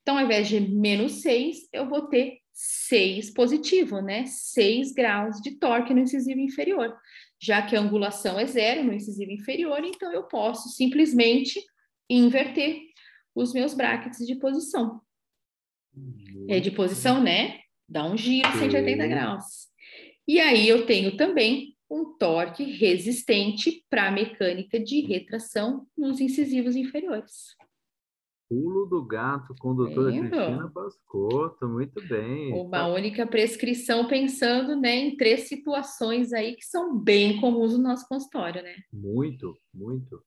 Então, 0.03 0.19
ao 0.19 0.25
invés 0.25 0.49
de 0.49 0.61
menos 0.61 1.21
6, 1.23 1.69
eu 1.73 1.89
vou 1.89 2.09
ter 2.09 2.39
6 2.53 3.31
positivo, 3.31 4.01
né? 4.01 4.25
6 4.27 4.93
graus 4.93 5.41
de 5.41 5.53
torque 5.53 5.95
no 5.95 6.01
incisivo 6.01 6.41
inferior. 6.41 6.97
Já 7.41 7.63
que 7.63 7.75
a 7.75 7.81
angulação 7.81 8.39
é 8.39 8.47
zero 8.47 8.85
no 8.85 8.93
incisivo 8.93 9.31
inferior, 9.31 9.83
então 9.83 10.13
eu 10.13 10.25
posso 10.25 10.69
simplesmente 10.69 11.59
inverter 12.09 12.83
os 13.35 13.53
meus 13.53 13.73
brackets 13.73 14.27
de 14.27 14.35
posição. 14.35 15.01
É 16.49 16.61
de 16.61 16.71
posição, 16.71 17.23
né? 17.23 17.61
Dá 17.89 18.05
um 18.05 18.17
giro 18.17 18.51
180 18.59 19.07
graus. 19.07 19.69
E 20.29 20.39
aí 20.39 20.69
eu 20.69 20.87
tenho 20.87 21.17
também 21.17 21.70
um 21.91 22.17
torque 22.17 22.63
resistente 22.65 23.85
para 23.91 24.09
a 24.09 24.13
mecânica 24.13 24.79
de 24.79 25.01
retração 25.01 25.87
nos 25.97 26.21
incisivos 26.21 26.77
inferiores. 26.77 27.57
Pulo 28.49 28.87
do 28.87 29.05
gato 29.05 29.55
com 29.61 29.71
a 29.71 29.75
doutora 29.75 30.11
Lembro. 30.11 30.31
Cristina 30.31 30.69
Bascoto, 30.69 31.69
muito 31.69 32.01
bem. 32.09 32.53
Uma 32.53 32.79
tá. 32.79 32.87
única 32.89 33.27
prescrição 33.27 34.09
pensando 34.09 34.75
né, 34.75 34.97
em 34.97 35.17
três 35.17 35.43
situações 35.49 36.33
aí 36.33 36.57
que 36.57 36.65
são 36.65 36.99
bem 36.99 37.41
comuns 37.41 37.73
no 37.73 37.83
nosso 37.83 38.09
consultório, 38.09 38.63
né? 38.63 38.75
Muito, 38.93 39.57
muito. 39.73 40.21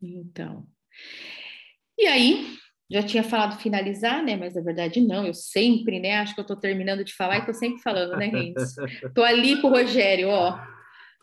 Então. 0.00 0.66
E 1.98 2.06
aí, 2.06 2.56
já 2.90 3.02
tinha 3.02 3.22
falado 3.22 3.60
finalizar, 3.60 4.22
né? 4.22 4.36
Mas 4.36 4.54
na 4.54 4.62
verdade 4.62 5.00
não, 5.00 5.26
eu 5.26 5.34
sempre, 5.34 5.98
né? 5.98 6.18
Acho 6.18 6.34
que 6.34 6.40
eu 6.40 6.42
estou 6.42 6.56
terminando 6.56 7.04
de 7.04 7.14
falar 7.14 7.36
e 7.36 7.38
estou 7.40 7.54
sempre 7.54 7.82
falando, 7.82 8.16
né, 8.16 8.26
Renzo? 8.26 8.84
Estou 9.04 9.24
ali 9.24 9.60
com 9.60 9.68
o 9.68 9.70
Rogério, 9.70 10.28
ó. 10.28 10.58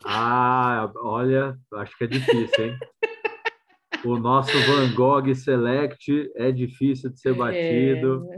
Ah, 0.04 0.92
olha, 0.96 1.56
acho 1.74 1.96
que 1.96 2.04
é 2.04 2.06
difícil, 2.06 2.64
hein? 2.64 2.78
o 4.04 4.18
nosso 4.18 4.52
Van 4.66 4.94
Gogh 4.94 5.34
Select 5.34 6.30
é 6.36 6.52
difícil 6.52 7.10
de 7.10 7.20
ser 7.20 7.30
é, 7.30 7.34
batido. 7.34 8.28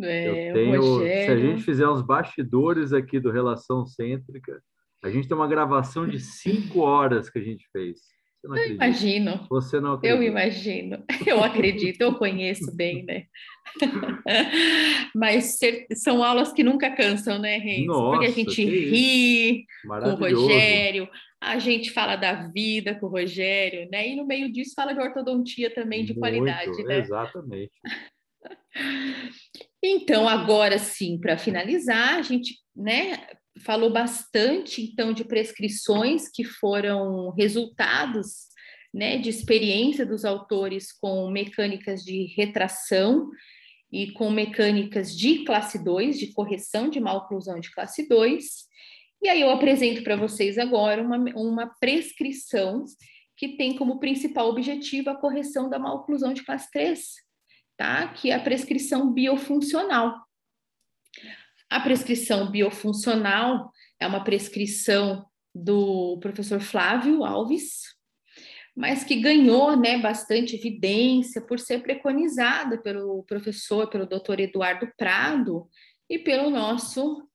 É, 0.00 0.50
eu 0.50 0.54
tenho, 0.54 0.98
se 0.98 1.30
a 1.30 1.36
gente 1.36 1.62
fizer 1.62 1.88
uns 1.88 2.02
bastidores 2.02 2.92
aqui 2.92 3.20
do 3.20 3.30
Relação 3.30 3.86
Cêntrica, 3.86 4.60
a 5.02 5.10
gente 5.10 5.28
tem 5.28 5.36
uma 5.36 5.46
gravação 5.46 6.06
de 6.06 6.18
cinco 6.18 6.80
horas 6.80 7.30
que 7.30 7.38
a 7.38 7.42
gente 7.42 7.66
fez. 7.70 8.00
Eu 8.44 8.72
imagino. 8.72 9.46
Você 9.50 9.80
não 9.80 9.94
acredita. 9.94 10.22
Eu 10.22 10.22
imagino. 10.22 11.04
Eu 11.26 11.42
acredito, 11.42 12.00
eu 12.00 12.14
conheço 12.14 12.74
bem, 12.74 13.04
né? 13.04 13.24
Mas 15.14 15.58
são 15.94 16.22
aulas 16.22 16.52
que 16.52 16.62
nunca 16.62 16.94
cansam, 16.94 17.38
né, 17.38 17.58
Renzo? 17.58 17.86
Nossa, 17.86 18.10
Porque 18.10 18.26
a 18.26 18.30
gente 18.30 18.64
ri 18.64 19.66
com 19.84 20.10
o 20.10 20.14
Rogério, 20.14 21.08
a 21.40 21.58
gente 21.58 21.90
fala 21.90 22.16
da 22.16 22.48
vida 22.48 22.94
com 22.94 23.06
o 23.06 23.10
Rogério, 23.10 23.88
né? 23.90 24.08
E 24.08 24.16
no 24.16 24.26
meio 24.26 24.52
disso 24.52 24.74
fala 24.74 24.92
de 24.92 25.00
ortodontia 25.00 25.72
também 25.74 26.04
de 26.04 26.12
Muito, 26.12 26.20
qualidade, 26.20 26.82
né? 26.84 26.98
Exatamente. 27.00 27.72
Então, 29.82 30.28
agora 30.28 30.78
sim, 30.78 31.18
para 31.18 31.38
finalizar, 31.38 32.16
a 32.16 32.22
gente, 32.22 32.56
né, 32.74 33.18
falou 33.60 33.90
bastante 33.90 34.82
então 34.82 35.12
de 35.12 35.24
prescrições 35.24 36.28
que 36.28 36.44
foram 36.44 37.30
resultados, 37.30 38.46
né, 38.92 39.18
de 39.18 39.28
experiência 39.28 40.06
dos 40.06 40.24
autores 40.24 40.92
com 40.92 41.30
mecânicas 41.30 42.02
de 42.02 42.34
retração 42.36 43.28
e 43.92 44.12
com 44.12 44.30
mecânicas 44.30 45.16
de 45.16 45.44
classe 45.44 45.82
2, 45.82 46.18
de 46.18 46.32
correção 46.32 46.88
de 46.88 47.00
maloclusão 47.00 47.60
de 47.60 47.70
classe 47.70 48.08
2. 48.08 48.44
E 49.22 49.28
aí 49.28 49.40
eu 49.40 49.50
apresento 49.50 50.02
para 50.02 50.16
vocês 50.16 50.58
agora 50.58 51.02
uma, 51.02 51.16
uma 51.34 51.66
prescrição 51.80 52.84
que 53.36 53.56
tem 53.56 53.76
como 53.76 54.00
principal 54.00 54.48
objetivo 54.48 55.10
a 55.10 55.16
correção 55.16 55.68
da 55.68 55.78
maloclusão 55.78 56.32
de 56.32 56.42
classe 56.42 56.70
3, 56.70 57.00
tá? 57.76 58.08
Que 58.08 58.30
é 58.30 58.34
a 58.34 58.40
prescrição 58.40 59.12
biofuncional. 59.12 60.26
A 61.68 61.80
prescrição 61.80 62.50
biofuncional 62.50 63.70
é 63.98 64.06
uma 64.06 64.22
prescrição 64.22 65.26
do 65.54 66.18
professor 66.20 66.60
Flávio 66.60 67.24
Alves, 67.24 67.82
mas 68.76 69.02
que 69.02 69.16
ganhou 69.16 69.74
né, 69.76 69.98
bastante 69.98 70.54
evidência 70.54 71.40
por 71.40 71.58
ser 71.58 71.82
preconizada 71.82 72.80
pelo 72.80 73.22
professor, 73.24 73.88
pelo 73.88 74.06
doutor 74.06 74.38
Eduardo 74.38 74.88
Prado 74.96 75.68
e 76.08 76.18
pelo 76.18 76.50
nosso 76.50 77.26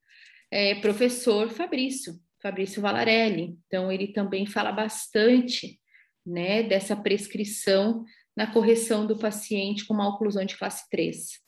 é, 0.52 0.76
professor 0.76 1.50
Fabrício, 1.50 2.14
Fabrício 2.42 2.82
Valarelli. 2.82 3.58
Então, 3.66 3.92
ele 3.92 4.14
também 4.14 4.46
fala 4.46 4.72
bastante 4.72 5.80
né, 6.26 6.62
dessa 6.62 6.96
prescrição 6.96 8.06
na 8.38 8.48
correção 8.48 9.06
do 9.08 9.18
paciente 9.18 9.86
com 9.86 9.94
uma 9.94 10.08
oclusão 10.08 10.46
de 10.46 10.56
classe 10.56 10.88
3. 10.90 11.42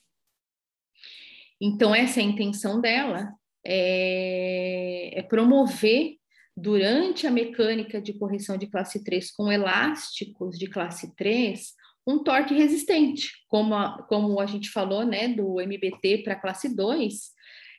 Então, 1.65 1.95
essa 1.95 2.19
é 2.19 2.23
a 2.23 2.25
intenção 2.25 2.81
dela, 2.81 3.33
é, 3.65 5.17
é 5.17 5.23
promover 5.23 6.17
durante 6.57 7.25
a 7.25 7.31
mecânica 7.31 8.01
de 8.01 8.11
correção 8.19 8.57
de 8.57 8.67
classe 8.67 9.01
3 9.01 9.31
com 9.31 9.49
elásticos 9.49 10.59
de 10.59 10.67
classe 10.67 11.15
3 11.15 11.73
um 12.05 12.21
torque 12.21 12.53
resistente, 12.53 13.31
como 13.47 13.73
a, 13.73 14.03
como 14.09 14.37
a 14.41 14.45
gente 14.45 14.69
falou, 14.69 15.05
né, 15.05 15.29
do 15.29 15.61
MBT 15.61 16.17
para 16.17 16.35
classe 16.35 16.75
2, 16.75 17.31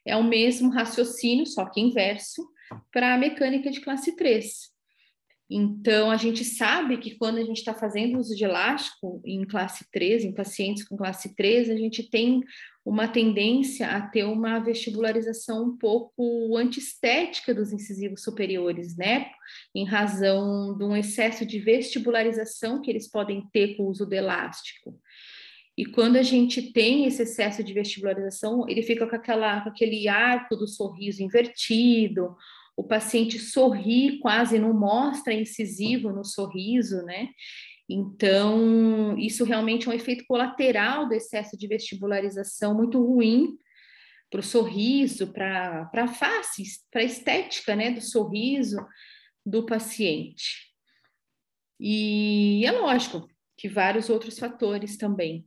é 0.06 0.16
o 0.16 0.24
mesmo 0.24 0.70
raciocínio, 0.70 1.44
só 1.44 1.66
que 1.66 1.78
inverso, 1.78 2.42
para 2.90 3.12
a 3.12 3.18
mecânica 3.18 3.70
de 3.70 3.82
classe 3.82 4.16
3. 4.16 4.73
Então, 5.50 6.10
a 6.10 6.16
gente 6.16 6.42
sabe 6.42 6.96
que 6.96 7.16
quando 7.16 7.36
a 7.36 7.44
gente 7.44 7.58
está 7.58 7.74
fazendo 7.74 8.18
uso 8.18 8.34
de 8.34 8.44
elástico 8.44 9.20
em 9.24 9.44
classe 9.44 9.84
3, 9.92 10.24
em 10.24 10.32
pacientes 10.32 10.88
com 10.88 10.96
classe 10.96 11.34
3, 11.34 11.68
a 11.68 11.76
gente 11.76 12.08
tem 12.08 12.42
uma 12.84 13.08
tendência 13.08 13.88
a 13.88 14.00
ter 14.00 14.24
uma 14.24 14.58
vestibularização 14.58 15.64
um 15.64 15.76
pouco 15.76 16.56
antiestética 16.56 17.54
dos 17.54 17.72
incisivos 17.72 18.22
superiores, 18.22 18.96
né? 18.96 19.26
Em 19.74 19.84
razão 19.84 20.76
de 20.76 20.84
um 20.84 20.96
excesso 20.96 21.44
de 21.44 21.58
vestibularização 21.58 22.80
que 22.80 22.90
eles 22.90 23.10
podem 23.10 23.46
ter 23.52 23.76
com 23.76 23.84
o 23.84 23.90
uso 23.90 24.06
do 24.06 24.14
elástico. 24.14 24.98
E 25.76 25.84
quando 25.84 26.16
a 26.16 26.22
gente 26.22 26.72
tem 26.72 27.04
esse 27.04 27.22
excesso 27.22 27.62
de 27.64 27.72
vestibularização, 27.72 28.64
ele 28.68 28.82
fica 28.82 29.06
com, 29.06 29.16
aquela, 29.16 29.60
com 29.60 29.70
aquele 29.70 30.06
arco 30.06 30.56
do 30.56 30.68
sorriso 30.68 31.22
invertido, 31.22 32.36
o 32.76 32.82
paciente 32.82 33.38
sorri 33.38 34.18
quase, 34.18 34.58
não 34.58 34.74
mostra 34.74 35.32
incisivo 35.32 36.10
no 36.10 36.24
sorriso, 36.24 37.02
né? 37.02 37.28
Então, 37.88 39.16
isso 39.18 39.44
realmente 39.44 39.86
é 39.86 39.90
um 39.90 39.94
efeito 39.94 40.24
colateral 40.26 41.06
do 41.06 41.14
excesso 41.14 41.56
de 41.56 41.66
vestibularização 41.66 42.74
muito 42.74 43.04
ruim 43.04 43.58
para 44.30 44.40
o 44.40 44.42
sorriso, 44.42 45.32
para 45.32 45.90
a 45.92 46.08
face, 46.08 46.64
para 46.90 47.02
a 47.02 47.04
estética 47.04 47.76
né, 47.76 47.90
do 47.90 48.00
sorriso 48.00 48.84
do 49.44 49.66
paciente. 49.66 50.72
E 51.78 52.64
é 52.64 52.72
lógico 52.72 53.28
que 53.56 53.68
vários 53.68 54.08
outros 54.08 54.38
fatores 54.38 54.96
também. 54.96 55.46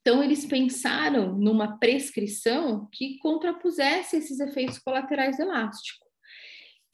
Então, 0.00 0.22
eles 0.22 0.44
pensaram 0.44 1.36
numa 1.36 1.78
prescrição 1.78 2.88
que 2.92 3.18
contrapusesse 3.18 4.16
esses 4.16 4.40
efeitos 4.40 4.78
colaterais 4.78 5.38
elásticos. 5.38 6.03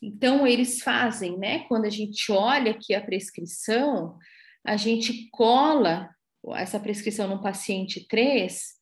Então, 0.03 0.47
eles 0.47 0.83
fazem, 0.83 1.39
né? 1.39 1.61
Quando 1.69 1.85
a 1.85 1.91
gente 1.91 2.33
olha 2.33 2.73
aqui 2.73 2.95
a 2.95 3.05
prescrição, 3.05 4.19
a 4.65 4.77
gente 4.77 5.29
cola 5.31 6.09
essa 6.55 6.81
prescrição 6.81 7.29
no 7.29 7.43
paciente 7.43 8.07
3, 8.09 8.81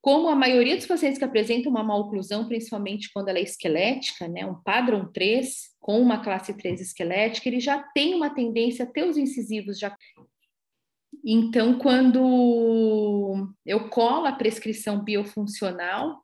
como 0.00 0.28
a 0.28 0.34
maioria 0.34 0.76
dos 0.76 0.86
pacientes 0.86 1.18
que 1.18 1.24
apresentam 1.24 1.70
uma 1.70 1.82
maloclusão, 1.82 2.46
principalmente 2.46 3.10
quando 3.12 3.28
ela 3.28 3.38
é 3.38 3.42
esquelética, 3.42 4.28
né, 4.28 4.46
um 4.46 4.54
padrão 4.62 5.10
3 5.12 5.76
com 5.80 6.00
uma 6.00 6.22
classe 6.22 6.56
3 6.56 6.80
esquelética, 6.80 7.48
ele 7.48 7.60
já 7.60 7.82
tem 7.94 8.14
uma 8.14 8.30
tendência 8.30 8.84
a 8.84 8.88
ter 8.88 9.04
os 9.04 9.16
incisivos 9.16 9.78
já. 9.78 9.94
Então, 11.24 11.78
quando 11.78 13.52
eu 13.66 13.88
colo 13.90 14.26
a 14.26 14.32
prescrição 14.32 15.02
biofuncional, 15.02 16.22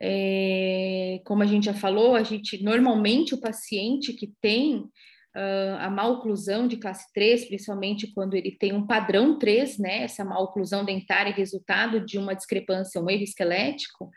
é, 0.00 1.20
como 1.24 1.42
a 1.42 1.46
gente 1.46 1.64
já 1.64 1.74
falou, 1.74 2.14
a 2.14 2.22
gente 2.22 2.62
normalmente 2.62 3.34
o 3.34 3.40
paciente 3.40 4.12
que 4.12 4.32
tem 4.40 4.76
uh, 4.76 5.76
a 5.78 5.90
maloclusão 5.90 6.68
de 6.68 6.76
classe 6.76 7.12
3, 7.12 7.46
principalmente 7.46 8.12
quando 8.14 8.34
ele 8.34 8.52
tem 8.52 8.72
um 8.72 8.86
padrão 8.86 9.38
3, 9.38 9.78
né, 9.78 10.02
essa 10.04 10.24
maloclusão 10.24 10.84
dentária 10.84 11.32
resultado 11.32 12.04
de 12.04 12.18
uma 12.18 12.34
discrepância, 12.34 13.00
um 13.00 13.10
erro 13.10 13.22
esquelético, 13.22 14.10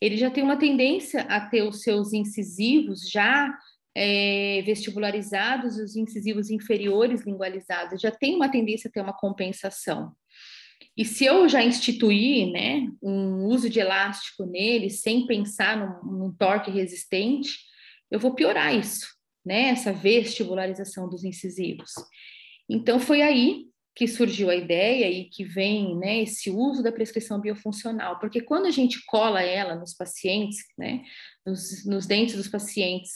ele 0.00 0.16
já 0.16 0.30
tem 0.30 0.42
uma 0.42 0.58
tendência 0.58 1.22
a 1.22 1.40
ter 1.40 1.62
os 1.62 1.82
seus 1.82 2.12
incisivos 2.12 3.08
já 3.10 3.52
é, 3.96 4.62
vestibularizados, 4.66 5.78
os 5.78 5.96
incisivos 5.96 6.50
inferiores 6.50 7.22
lingualizados, 7.24 8.00
já 8.00 8.10
tem 8.10 8.36
uma 8.36 8.50
tendência 8.50 8.88
a 8.88 8.92
ter 8.92 9.00
uma 9.00 9.16
compensação. 9.16 10.12
E 10.96 11.04
se 11.04 11.24
eu 11.24 11.48
já 11.48 11.62
instituir 11.62 12.50
né, 12.50 12.88
um 13.02 13.44
uso 13.46 13.68
de 13.68 13.78
elástico 13.78 14.46
nele, 14.46 14.88
sem 14.88 15.26
pensar 15.26 15.76
num, 15.76 16.18
num 16.18 16.32
torque 16.32 16.70
resistente, 16.70 17.50
eu 18.10 18.18
vou 18.18 18.34
piorar 18.34 18.74
isso, 18.74 19.06
né, 19.44 19.68
essa 19.68 19.92
vestibularização 19.92 21.08
dos 21.08 21.22
incisivos. 21.24 21.90
Então, 22.68 22.98
foi 22.98 23.20
aí 23.22 23.66
que 23.94 24.06
surgiu 24.06 24.50
a 24.50 24.54
ideia 24.54 25.10
e 25.10 25.24
que 25.24 25.42
vem 25.42 25.96
né, 25.96 26.22
esse 26.22 26.50
uso 26.50 26.82
da 26.82 26.92
prescrição 26.92 27.40
biofuncional, 27.40 28.18
porque 28.18 28.42
quando 28.42 28.66
a 28.66 28.70
gente 28.70 29.02
cola 29.06 29.42
ela 29.42 29.74
nos 29.74 29.94
pacientes, 29.94 30.58
né, 30.76 31.02
nos, 31.44 31.84
nos 31.86 32.06
dentes 32.06 32.36
dos 32.36 32.48
pacientes 32.48 33.10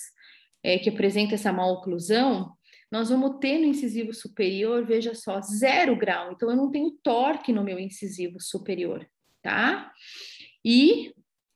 é, 0.63 0.79
que 0.79 0.89
apresenta 0.89 1.35
essa 1.35 1.53
maloclusão, 1.53 2.53
nós 2.91 3.09
vamos 3.09 3.39
ter 3.39 3.59
no 3.59 3.67
incisivo 3.67 4.13
superior, 4.13 4.85
veja 4.85 5.15
só, 5.15 5.41
zero 5.41 5.97
grau. 5.97 6.33
Então, 6.33 6.51
eu 6.51 6.57
não 6.57 6.71
tenho 6.71 6.91
torque 7.03 7.53
no 7.53 7.63
meu 7.63 7.79
incisivo 7.79 8.41
superior, 8.41 9.09
tá? 9.43 9.93
E 10.65 11.15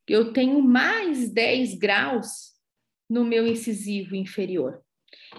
eu 0.09 0.32
tenho 0.32 0.62
mais 0.62 1.32
10 1.32 1.74
graus 1.74 2.53
no 3.09 3.24
meu 3.24 3.47
incisivo 3.47 4.14
inferior. 4.14 4.82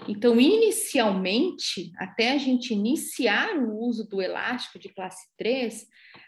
Então, 0.08 0.40
inicialmente, 0.40 1.92
até 1.96 2.32
a 2.32 2.38
gente 2.38 2.72
iniciar 2.72 3.56
o 3.56 3.78
uso 3.78 4.06
do 4.06 4.20
elástico 4.20 4.78
de 4.78 4.88
classe 4.88 5.26
3, 5.36 5.86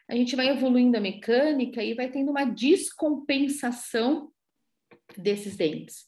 a 0.09 0.17
gente 0.17 0.35
vai 0.35 0.49
evoluindo 0.49 0.97
a 0.97 1.01
mecânica 1.01 1.83
e 1.83 1.95
vai 1.95 2.11
tendo 2.11 2.31
uma 2.31 2.45
descompensação 2.45 4.31
desses 5.17 5.57
dentes. 5.57 6.08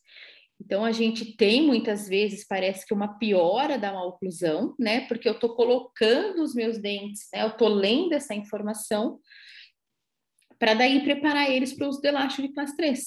Então, 0.60 0.84
a 0.84 0.92
gente 0.92 1.36
tem 1.36 1.62
muitas 1.62 2.06
vezes, 2.06 2.46
parece 2.46 2.86
que 2.86 2.92
uma 2.92 3.18
piora 3.18 3.78
da 3.78 3.92
maloclusão, 3.92 4.74
né? 4.78 5.00
Porque 5.08 5.28
eu 5.28 5.32
estou 5.32 5.56
colocando 5.56 6.42
os 6.42 6.54
meus 6.54 6.78
dentes, 6.78 7.28
né? 7.32 7.42
Eu 7.42 7.48
estou 7.48 7.68
lendo 7.68 8.12
essa 8.12 8.34
informação 8.34 9.18
para 10.58 10.74
daí 10.74 11.02
preparar 11.02 11.50
eles 11.50 11.72
para 11.72 11.86
o 11.86 11.88
uso 11.88 12.02
do 12.02 12.06
elástico 12.06 12.46
de 12.46 12.52
classe 12.52 12.76
3. 12.76 13.00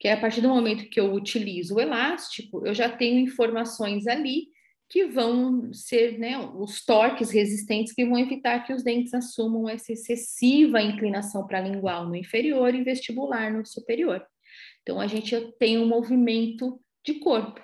Que 0.00 0.08
é 0.08 0.12
a 0.12 0.20
partir 0.20 0.40
do 0.40 0.48
momento 0.48 0.88
que 0.88 0.98
eu 0.98 1.12
utilizo 1.12 1.74
o 1.74 1.80
elástico, 1.80 2.66
eu 2.66 2.74
já 2.74 2.88
tenho 2.88 3.20
informações 3.20 4.06
ali 4.06 4.48
que 4.88 5.04
vão 5.04 5.72
ser 5.72 6.18
né, 6.18 6.36
os 6.38 6.84
torques 6.84 7.30
resistentes 7.30 7.92
que 7.92 8.04
vão 8.04 8.18
evitar 8.18 8.66
que 8.66 8.72
os 8.72 8.82
dentes 8.82 9.14
assumam 9.14 9.68
essa 9.68 9.92
excessiva 9.92 10.82
inclinação 10.82 11.46
para 11.46 11.60
lingual 11.60 12.08
no 12.08 12.16
inferior 12.16 12.74
e 12.74 12.82
vestibular 12.82 13.52
no 13.52 13.64
superior. 13.64 14.26
Então, 14.82 15.00
a 15.00 15.06
gente 15.06 15.34
tem 15.58 15.78
um 15.78 15.86
movimento 15.86 16.80
de 17.04 17.14
corpo, 17.14 17.60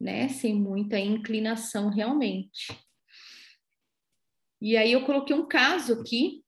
né? 0.00 0.28
Sem 0.28 0.54
muita 0.54 0.98
inclinação 0.98 1.88
realmente. 1.88 2.76
E 4.60 4.76
aí 4.76 4.92
eu 4.92 5.04
coloquei 5.04 5.34
um 5.34 5.48
caso 5.48 6.00
aqui, 6.00 6.42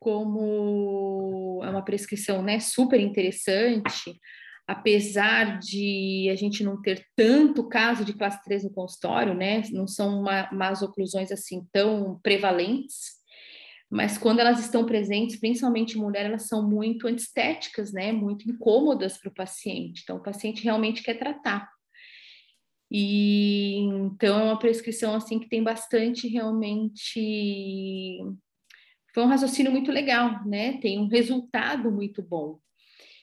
como 0.00 1.60
é 1.64 1.70
uma 1.70 1.84
prescrição 1.84 2.42
né, 2.42 2.58
super 2.58 3.00
interessante, 3.00 4.18
apesar 4.66 5.58
de 5.60 6.28
a 6.30 6.34
gente 6.34 6.64
não 6.64 6.80
ter 6.82 7.06
tanto 7.14 7.68
caso 7.68 8.04
de 8.04 8.12
classe 8.12 8.42
3 8.42 8.64
no 8.64 8.72
consultório, 8.72 9.32
né? 9.32 9.62
Não 9.70 9.86
são 9.86 10.20
uma, 10.20 10.50
umas 10.50 10.82
oclusões 10.82 11.30
assim 11.30 11.64
tão 11.72 12.18
prevalentes, 12.20 13.16
mas 13.90 14.18
quando 14.18 14.40
elas 14.40 14.58
estão 14.60 14.84
presentes, 14.84 15.38
principalmente 15.38 15.96
mulher, 15.96 16.26
elas 16.26 16.48
são 16.48 16.68
muito 16.68 17.06
antiestéticas, 17.06 17.92
né? 17.92 18.10
Muito 18.12 18.50
incômodas 18.50 19.16
para 19.16 19.30
o 19.30 19.34
paciente. 19.34 20.02
Então, 20.02 20.16
o 20.16 20.22
paciente 20.22 20.64
realmente 20.64 21.02
quer 21.02 21.18
tratar. 21.18 21.68
E 22.90 23.78
então 23.78 24.38
é 24.38 24.44
uma 24.44 24.58
prescrição 24.58 25.16
assim 25.16 25.40
que 25.40 25.48
tem 25.48 25.62
bastante 25.62 26.28
realmente 26.28 28.20
foi 29.12 29.24
um 29.24 29.28
raciocínio 29.28 29.72
muito 29.72 29.90
legal, 29.90 30.44
né? 30.46 30.78
Tem 30.78 30.98
um 30.98 31.08
resultado 31.08 31.90
muito 31.90 32.22
bom. 32.22 32.60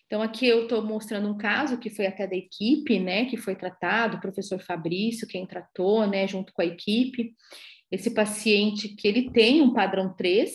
Então 0.05 0.21
aqui 0.21 0.47
eu 0.47 0.63
estou 0.63 0.81
mostrando 0.83 1.29
um 1.29 1.37
caso 1.37 1.77
que 1.77 1.89
foi 1.89 2.07
até 2.07 2.27
da 2.27 2.35
equipe, 2.35 2.99
né? 2.99 3.25
Que 3.25 3.37
foi 3.37 3.55
tratado, 3.55 4.17
o 4.17 4.21
professor 4.21 4.59
Fabrício, 4.59 5.27
quem 5.27 5.45
tratou, 5.45 6.07
né? 6.07 6.27
Junto 6.27 6.51
com 6.51 6.61
a 6.61 6.65
equipe 6.65 7.35
esse 7.93 8.11
paciente 8.11 8.89
que 8.89 9.07
ele 9.07 9.29
tem 9.29 9.61
um 9.61 9.71
padrão 9.71 10.11
3, 10.15 10.51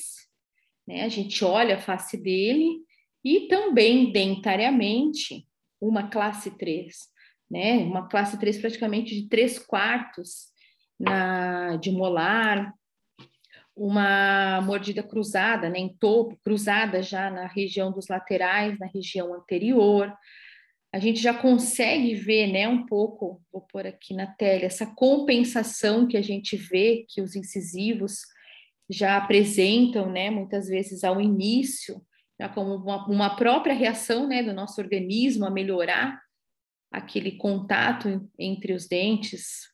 né? 0.84 1.05
A 1.05 1.09
gente 1.09 1.45
olha 1.45 1.76
a 1.76 1.80
face 1.80 2.20
dele 2.20 2.80
e 3.24 3.47
também 3.47 4.11
dentariamente 4.11 5.47
uma 5.80 6.09
classe 6.09 6.51
3, 6.59 6.97
né? 7.49 7.76
Uma 7.78 8.09
classe 8.09 8.36
3 8.41 8.59
praticamente 8.59 9.14
de 9.14 9.28
3 9.28 9.57
quartos 9.61 10.49
na, 10.99 11.76
de 11.76 11.93
molar, 11.93 12.74
uma 13.76 14.61
mordida 14.62 15.05
cruzada, 15.05 15.68
né, 15.68 15.78
em 15.78 15.97
topo, 15.97 16.36
cruzada 16.43 17.01
já 17.01 17.30
na 17.30 17.47
região 17.47 17.93
dos 17.93 18.09
laterais, 18.09 18.76
na 18.80 18.86
região 18.86 19.32
anterior, 19.32 20.12
a 20.93 20.99
gente 20.99 21.20
já 21.20 21.34
consegue 21.34 22.14
ver, 22.14 22.47
né, 22.47 22.66
um 22.66 22.86
pouco, 22.86 23.43
vou 23.53 23.62
pôr 23.62 23.86
aqui 23.86 24.14
na 24.14 24.26
tela, 24.26 24.64
essa 24.64 24.86
compensação 24.86 26.07
que 26.07 26.16
a 26.16 26.22
gente 26.22 26.57
vê 26.57 27.05
que 27.09 27.20
os 27.20 27.36
incisivos 27.36 28.20
já 28.91 29.18
apresentam, 29.18 30.11
né, 30.11 30.30
muitas 30.30 30.68
vezes 30.68 31.05
ao 31.05 31.20
início, 31.20 32.01
já 32.41 32.49
como 32.49 32.76
uma, 32.76 33.07
uma 33.07 33.36
própria 33.36 33.74
reação, 33.74 34.26
né, 34.26 34.43
do 34.43 34.55
nosso 34.55 34.80
organismo 34.80 35.45
a 35.45 35.51
melhorar 35.51 36.18
aquele 36.91 37.32
contato 37.32 38.26
entre 38.39 38.72
os 38.72 38.89
dentes. 38.89 39.68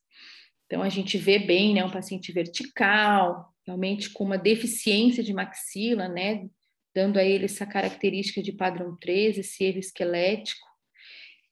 Então 0.66 0.82
a 0.82 0.88
gente 0.88 1.16
vê 1.16 1.38
bem, 1.38 1.74
né, 1.74 1.84
um 1.84 1.92
paciente 1.92 2.32
vertical, 2.32 3.54
realmente 3.64 4.10
com 4.10 4.24
uma 4.24 4.38
deficiência 4.38 5.22
de 5.22 5.32
maxila, 5.32 6.08
né, 6.08 6.48
dando 6.92 7.18
a 7.18 7.24
ele 7.24 7.44
essa 7.44 7.64
característica 7.64 8.42
de 8.42 8.52
padrão 8.52 8.96
13, 8.96 9.40
esse 9.40 9.62
erro 9.62 9.78
esquelético. 9.78 10.73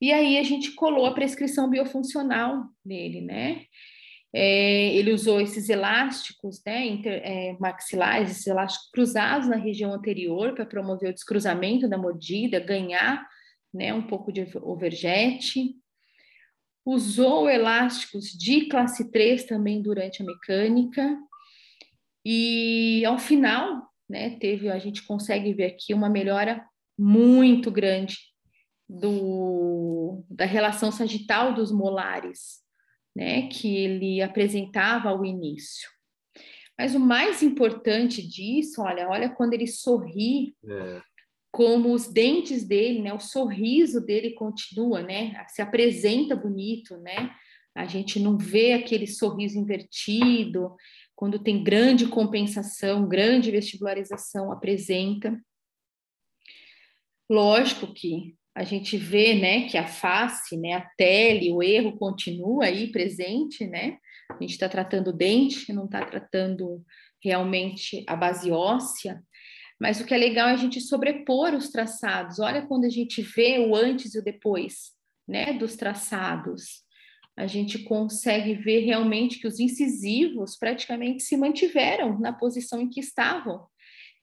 E 0.01 0.11
aí 0.11 0.37
a 0.37 0.43
gente 0.43 0.71
colou 0.73 1.05
a 1.05 1.13
prescrição 1.13 1.69
biofuncional 1.69 2.65
nele, 2.85 3.21
né? 3.21 3.65
É, 4.35 4.95
ele 4.95 5.13
usou 5.13 5.39
esses 5.39 5.69
elásticos, 5.69 6.59
né, 6.65 6.87
inter, 6.87 7.21
é, 7.23 7.55
maxilares, 7.59 8.31
esses 8.31 8.47
elásticos 8.47 8.89
cruzados 8.89 9.47
na 9.47 9.57
região 9.57 9.93
anterior 9.93 10.55
para 10.55 10.65
promover 10.65 11.11
o 11.11 11.13
descruzamento 11.13 11.87
da 11.87 11.99
mordida, 11.99 12.59
ganhar, 12.59 13.23
né, 13.71 13.93
um 13.93 14.01
pouco 14.01 14.31
de 14.31 14.47
overjet. 14.63 15.75
Usou 16.83 17.47
elásticos 17.47 18.31
de 18.31 18.65
classe 18.65 19.11
3 19.11 19.43
também 19.45 19.83
durante 19.83 20.23
a 20.23 20.25
mecânica. 20.25 21.15
E 22.25 23.05
ao 23.05 23.19
final, 23.19 23.87
né, 24.09 24.31
teve, 24.31 24.67
a 24.67 24.79
gente 24.79 25.03
consegue 25.03 25.53
ver 25.53 25.65
aqui 25.65 25.93
uma 25.93 26.09
melhora 26.09 26.65
muito 26.97 27.69
grande 27.69 28.32
do, 28.87 30.23
da 30.29 30.45
relação 30.45 30.91
sagital 30.91 31.53
dos 31.53 31.71
molares, 31.71 32.61
né, 33.15 33.47
que 33.47 33.75
ele 33.75 34.21
apresentava 34.21 35.09
ao 35.09 35.25
início. 35.25 35.89
Mas 36.77 36.95
o 36.95 36.99
mais 36.99 37.43
importante 37.43 38.21
disso, 38.27 38.81
olha, 38.81 39.07
olha 39.07 39.29
quando 39.29 39.53
ele 39.53 39.67
sorri, 39.67 40.55
é. 40.65 41.01
como 41.51 41.93
os 41.93 42.11
dentes 42.11 42.63
dele, 42.65 43.01
né, 43.01 43.13
o 43.13 43.19
sorriso 43.19 44.01
dele 44.01 44.31
continua, 44.31 45.01
né, 45.01 45.45
se 45.47 45.61
apresenta 45.61 46.35
bonito, 46.35 46.97
né, 46.97 47.35
a 47.75 47.85
gente 47.85 48.19
não 48.19 48.37
vê 48.37 48.73
aquele 48.73 49.07
sorriso 49.07 49.57
invertido, 49.57 50.75
quando 51.15 51.39
tem 51.39 51.63
grande 51.63 52.07
compensação, 52.07 53.07
grande 53.07 53.51
vestibularização, 53.51 54.51
apresenta. 54.51 55.39
Lógico 57.29 57.93
que 57.93 58.35
a 58.55 58.63
gente 58.63 58.97
vê, 58.97 59.33
né, 59.33 59.67
que 59.67 59.77
a 59.77 59.87
face, 59.87 60.55
né, 60.57 60.73
a 60.73 60.81
tele, 60.95 61.51
o 61.51 61.63
erro 61.63 61.97
continua 61.97 62.65
aí 62.65 62.91
presente, 62.91 63.65
né? 63.65 63.97
A 64.29 64.41
gente 64.41 64.51
está 64.51 64.69
tratando 64.69 65.09
o 65.09 65.13
dente, 65.13 65.73
não 65.73 65.85
está 65.85 66.05
tratando 66.05 66.83
realmente 67.23 68.03
a 68.07 68.15
base 68.15 68.51
óssea. 68.51 69.23
Mas 69.79 69.99
o 69.99 70.05
que 70.05 70.13
é 70.13 70.17
legal 70.17 70.49
é 70.49 70.53
a 70.53 70.57
gente 70.57 70.79
sobrepor 70.79 71.55
os 71.55 71.69
traçados. 71.69 72.39
Olha 72.39 72.61
quando 72.65 72.85
a 72.85 72.89
gente 72.89 73.21
vê 73.21 73.57
o 73.59 73.75
antes 73.75 74.13
e 74.13 74.19
o 74.19 74.23
depois, 74.23 74.91
né, 75.27 75.53
dos 75.53 75.75
traçados. 75.75 76.83
a 77.35 77.47
gente 77.47 77.79
consegue 77.79 78.53
ver 78.53 78.81
realmente 78.81 79.39
que 79.39 79.47
os 79.47 79.59
incisivos 79.59 80.55
praticamente 80.55 81.23
se 81.23 81.35
mantiveram 81.35 82.19
na 82.19 82.31
posição 82.31 82.79
em 82.79 82.87
que 82.87 82.99
estavam, 82.99 83.65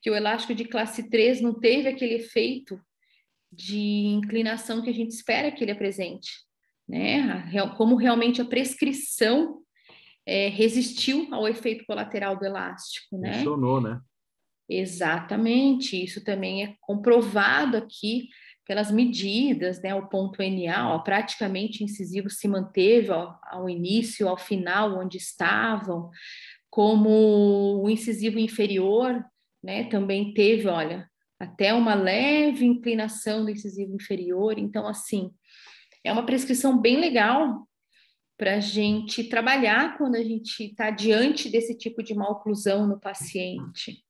que 0.01 0.09
o 0.09 0.15
elástico 0.15 0.55
de 0.55 0.65
classe 0.65 1.11
3 1.11 1.41
não 1.41 1.59
teve 1.59 1.89
aquele 1.89 2.15
efeito 2.15 2.81
de 3.53 4.07
inclinação 4.07 4.83
que 4.83 4.91
a 4.91 4.95
gente 4.95 5.11
espera 5.11 5.51
que 5.51 5.65
ele 5.65 5.73
apresente, 5.73 6.31
né? 6.89 7.51
Como 7.77 7.97
realmente 7.97 8.41
a 8.41 8.45
prescrição 8.45 9.61
é, 10.27 10.49
resistiu 10.49 11.29
ao 11.33 11.49
efeito 11.49 11.85
colateral 11.87 12.39
do 12.39 12.45
elástico, 12.45 13.19
né? 13.19 13.35
Funcionou, 13.35 13.81
né? 13.81 14.01
Exatamente, 14.69 16.01
isso 16.01 16.23
também 16.23 16.63
é 16.65 16.75
comprovado 16.81 17.77
aqui 17.77 18.29
pelas 18.71 18.89
medidas, 18.93 19.83
né, 19.83 19.93
o 19.97 20.09
ponto 20.09 20.41
NA, 20.41 20.95
ó, 20.95 21.01
praticamente 21.01 21.83
incisivo 21.83 22.31
se 22.31 22.47
manteve 22.47 23.11
ó, 23.11 23.35
ao 23.51 23.69
início, 23.69 24.29
ao 24.29 24.39
final, 24.39 24.97
onde 24.97 25.17
estavam, 25.17 26.09
como 26.71 27.83
o 27.83 27.91
incisivo 27.91 28.39
inferior, 28.39 29.25
né, 29.61 29.89
também 29.89 30.33
teve, 30.33 30.69
olha, 30.69 31.10
até 31.41 31.73
uma 31.73 31.95
leve 31.95 32.67
inclinação 32.67 33.45
do 33.45 33.51
incisivo 33.51 33.95
inferior, 33.95 34.59
então, 34.59 34.87
assim, 34.87 35.33
é 36.05 36.13
uma 36.13 36.27
prescrição 36.27 36.79
bem 36.79 37.01
legal 37.01 37.67
para 38.37 38.57
a 38.57 38.61
gente 38.61 39.25
trabalhar 39.25 39.97
quando 39.97 40.17
a 40.17 40.23
gente 40.23 40.65
está 40.65 40.91
diante 40.91 41.49
desse 41.49 41.77
tipo 41.77 42.03
de 42.03 42.15
maloclusão 42.15 42.87
no 42.87 43.01
paciente. 43.01 44.05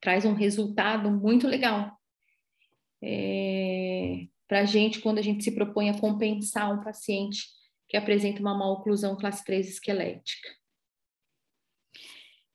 Traz 0.00 0.24
um 0.24 0.34
resultado 0.34 1.10
muito 1.10 1.48
legal 1.48 1.92
é, 3.02 4.26
para 4.48 4.60
a 4.60 4.64
gente 4.64 5.00
quando 5.00 5.18
a 5.18 5.22
gente 5.22 5.42
se 5.42 5.52
propõe 5.52 5.90
a 5.90 6.00
compensar 6.00 6.72
um 6.72 6.82
paciente 6.82 7.46
que 7.88 7.96
apresenta 7.96 8.40
uma 8.40 8.56
maloclusão 8.56 9.16
classe 9.16 9.44
3 9.44 9.68
esquelética. 9.68 10.48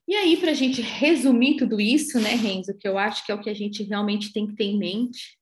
E 0.10 0.16
aí, 0.16 0.38
para 0.38 0.50
a 0.50 0.56
gente 0.56 0.82
resumir 0.82 1.58
tudo 1.58 1.80
isso, 1.80 2.20
né, 2.20 2.32
Renzo, 2.32 2.76
que 2.76 2.88
eu 2.88 2.98
acho 2.98 3.24
que 3.24 3.32
é 3.32 3.36
o 3.36 3.40
que 3.40 3.48
a 3.48 3.54
gente 3.54 3.84
realmente 3.84 4.34
tem 4.34 4.48
que 4.48 4.56
ter 4.56 4.64
em 4.64 4.76
mente, 4.76 5.38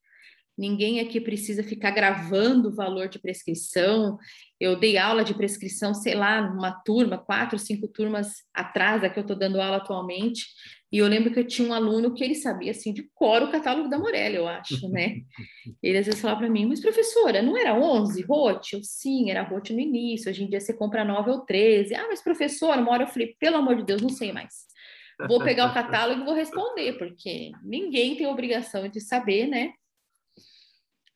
ninguém 0.58 1.00
aqui 1.00 1.22
precisa 1.22 1.64
ficar 1.64 1.92
gravando 1.92 2.68
o 2.68 2.76
valor 2.76 3.08
de 3.08 3.18
prescrição. 3.18 4.18
Eu 4.60 4.78
dei 4.78 4.98
aula 4.98 5.24
de 5.24 5.34
prescrição, 5.34 5.94
sei 5.94 6.16
lá, 6.16 6.42
numa 6.42 6.72
turma, 6.84 7.18
quatro, 7.18 7.58
cinco 7.58 7.88
turmas 7.88 8.44
atrás 8.54 9.04
da 9.04 9.10
que 9.10 9.18
eu 9.18 9.22
estou 9.22 9.38
dando 9.38 9.62
aula 9.62 9.78
atualmente, 9.78 10.46
e 10.90 11.00
eu 11.00 11.08
lembro 11.08 11.34
que 11.34 11.40
eu 11.40 11.46
tinha 11.46 11.68
um 11.68 11.74
aluno 11.74 12.14
que 12.14 12.24
ele 12.24 12.36
sabia, 12.36 12.72
assim, 12.72 12.94
de 12.94 13.04
cor 13.14 13.44
o 13.44 13.52
catálogo 13.52 13.90
da 13.90 14.00
Morelli, 14.00 14.38
eu 14.38 14.48
acho, 14.48 14.88
né? 14.88 15.22
Ele 15.84 15.98
às 15.98 16.06
vezes 16.06 16.22
falava 16.22 16.40
para 16.40 16.50
mim, 16.50 16.66
mas 16.66 16.80
professora, 16.80 17.42
não 17.42 17.58
era 17.58 17.78
11 17.78 18.22
rote? 18.24 18.74
Eu, 18.74 18.84
sim, 18.84 19.30
era 19.30 19.44
rote 19.44 19.74
no 19.74 19.82
início, 19.82 20.30
hoje 20.30 20.46
em 20.46 20.50
dia 20.50 20.62
você 20.62 20.74
compra 20.74 21.04
9 21.04 21.30
ou 21.30 21.40
13. 21.42 21.94
Ah, 21.94 22.08
mas 22.08 22.22
professora, 22.22 22.80
uma 22.80 22.92
hora 22.92 23.04
eu 23.04 23.08
falei, 23.08 23.36
pelo 23.38 23.58
amor 23.58 23.76
de 23.76 23.84
Deus, 23.84 24.02
não 24.02 24.10
sei 24.10 24.32
mais. 24.32 24.66
Vou 25.28 25.44
pegar 25.44 25.70
o 25.70 25.74
catálogo 25.74 26.22
e 26.22 26.26
vou 26.26 26.36
responder, 26.36 26.94
porque 26.98 27.52
ninguém 27.64 28.16
tem 28.16 28.28
obrigação 28.28 28.88
de 28.88 29.02
saber, 29.02 29.48
né? 29.48 29.74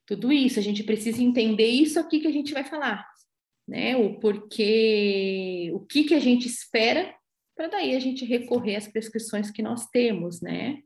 Tudo 0.06 0.32
isso, 0.32 0.58
a 0.58 0.62
gente 0.62 0.82
precisa 0.82 1.22
entender 1.22 1.68
isso 1.68 1.98
aqui 1.98 2.20
que 2.20 2.26
a 2.26 2.32
gente 2.32 2.52
vai 2.52 2.64
falar, 2.64 3.06
né? 3.66 3.96
O 3.96 4.18
porquê, 4.18 5.70
o 5.72 5.80
que 5.80 6.04
que 6.04 6.14
a 6.14 6.20
gente 6.20 6.46
espera 6.46 7.14
para 7.54 7.68
daí 7.68 7.94
a 7.94 8.00
gente 8.00 8.24
recorrer 8.24 8.76
às 8.76 8.88
prescrições 8.88 9.50
que 9.50 9.62
nós 9.62 9.86
temos, 9.88 10.40
né? 10.40 10.78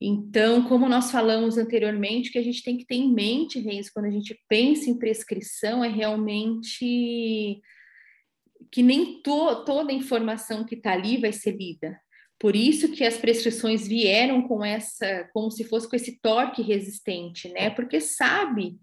Então, 0.00 0.66
como 0.66 0.88
nós 0.88 1.10
falamos 1.10 1.58
anteriormente, 1.58 2.30
o 2.30 2.32
que 2.32 2.38
a 2.38 2.42
gente 2.42 2.62
tem 2.62 2.78
que 2.78 2.86
ter 2.86 2.94
em 2.94 3.12
mente, 3.12 3.60
Reis, 3.60 3.90
quando 3.90 4.06
a 4.06 4.10
gente 4.10 4.38
pensa 4.48 4.88
em 4.88 4.98
prescrição, 4.98 5.84
é 5.84 5.88
realmente 5.88 7.60
que 8.72 8.82
nem 8.82 9.20
to, 9.22 9.64
toda 9.64 9.92
a 9.92 9.94
informação 9.94 10.64
que 10.64 10.74
está 10.74 10.92
ali 10.92 11.18
vai 11.18 11.32
ser 11.32 11.56
lida. 11.56 12.00
Por 12.38 12.56
isso 12.56 12.90
que 12.92 13.04
as 13.04 13.18
prescrições 13.18 13.86
vieram 13.86 14.48
com 14.48 14.64
essa, 14.64 15.28
como 15.34 15.50
se 15.50 15.64
fosse 15.64 15.88
com 15.88 15.96
esse 15.96 16.18
torque 16.22 16.62
resistente, 16.62 17.50
né? 17.50 17.68
Porque 17.68 18.00
sabe 18.00 18.78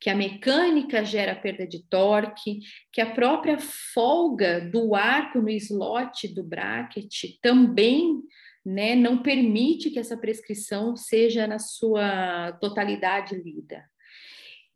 que 0.00 0.08
a 0.08 0.14
mecânica 0.14 1.04
gera 1.04 1.34
perda 1.34 1.66
de 1.66 1.82
torque, 1.88 2.60
que 2.92 3.00
a 3.00 3.12
própria 3.14 3.58
folga 3.58 4.60
do 4.60 4.94
arco 4.94 5.40
no 5.40 5.50
slot 5.50 6.28
do 6.28 6.44
bracket 6.44 7.38
também 7.42 8.22
né, 8.64 8.94
não 8.94 9.22
permite 9.22 9.90
que 9.90 9.98
essa 9.98 10.16
prescrição 10.16 10.96
seja 10.96 11.46
na 11.46 11.58
sua 11.58 12.52
totalidade 12.60 13.34
lida. 13.34 13.84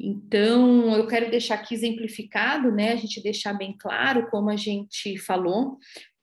Então, 0.01 0.97
eu 0.97 1.07
quero 1.07 1.31
deixar 1.31 1.57
aqui 1.57 1.75
exemplificado, 1.75 2.73
né, 2.73 2.93
a 2.93 2.97
gente 2.97 3.23
deixar 3.23 3.53
bem 3.53 3.77
claro, 3.79 4.29
como 4.31 4.51
a 4.51 4.57
gente 4.57 5.17
falou, 5.19 5.79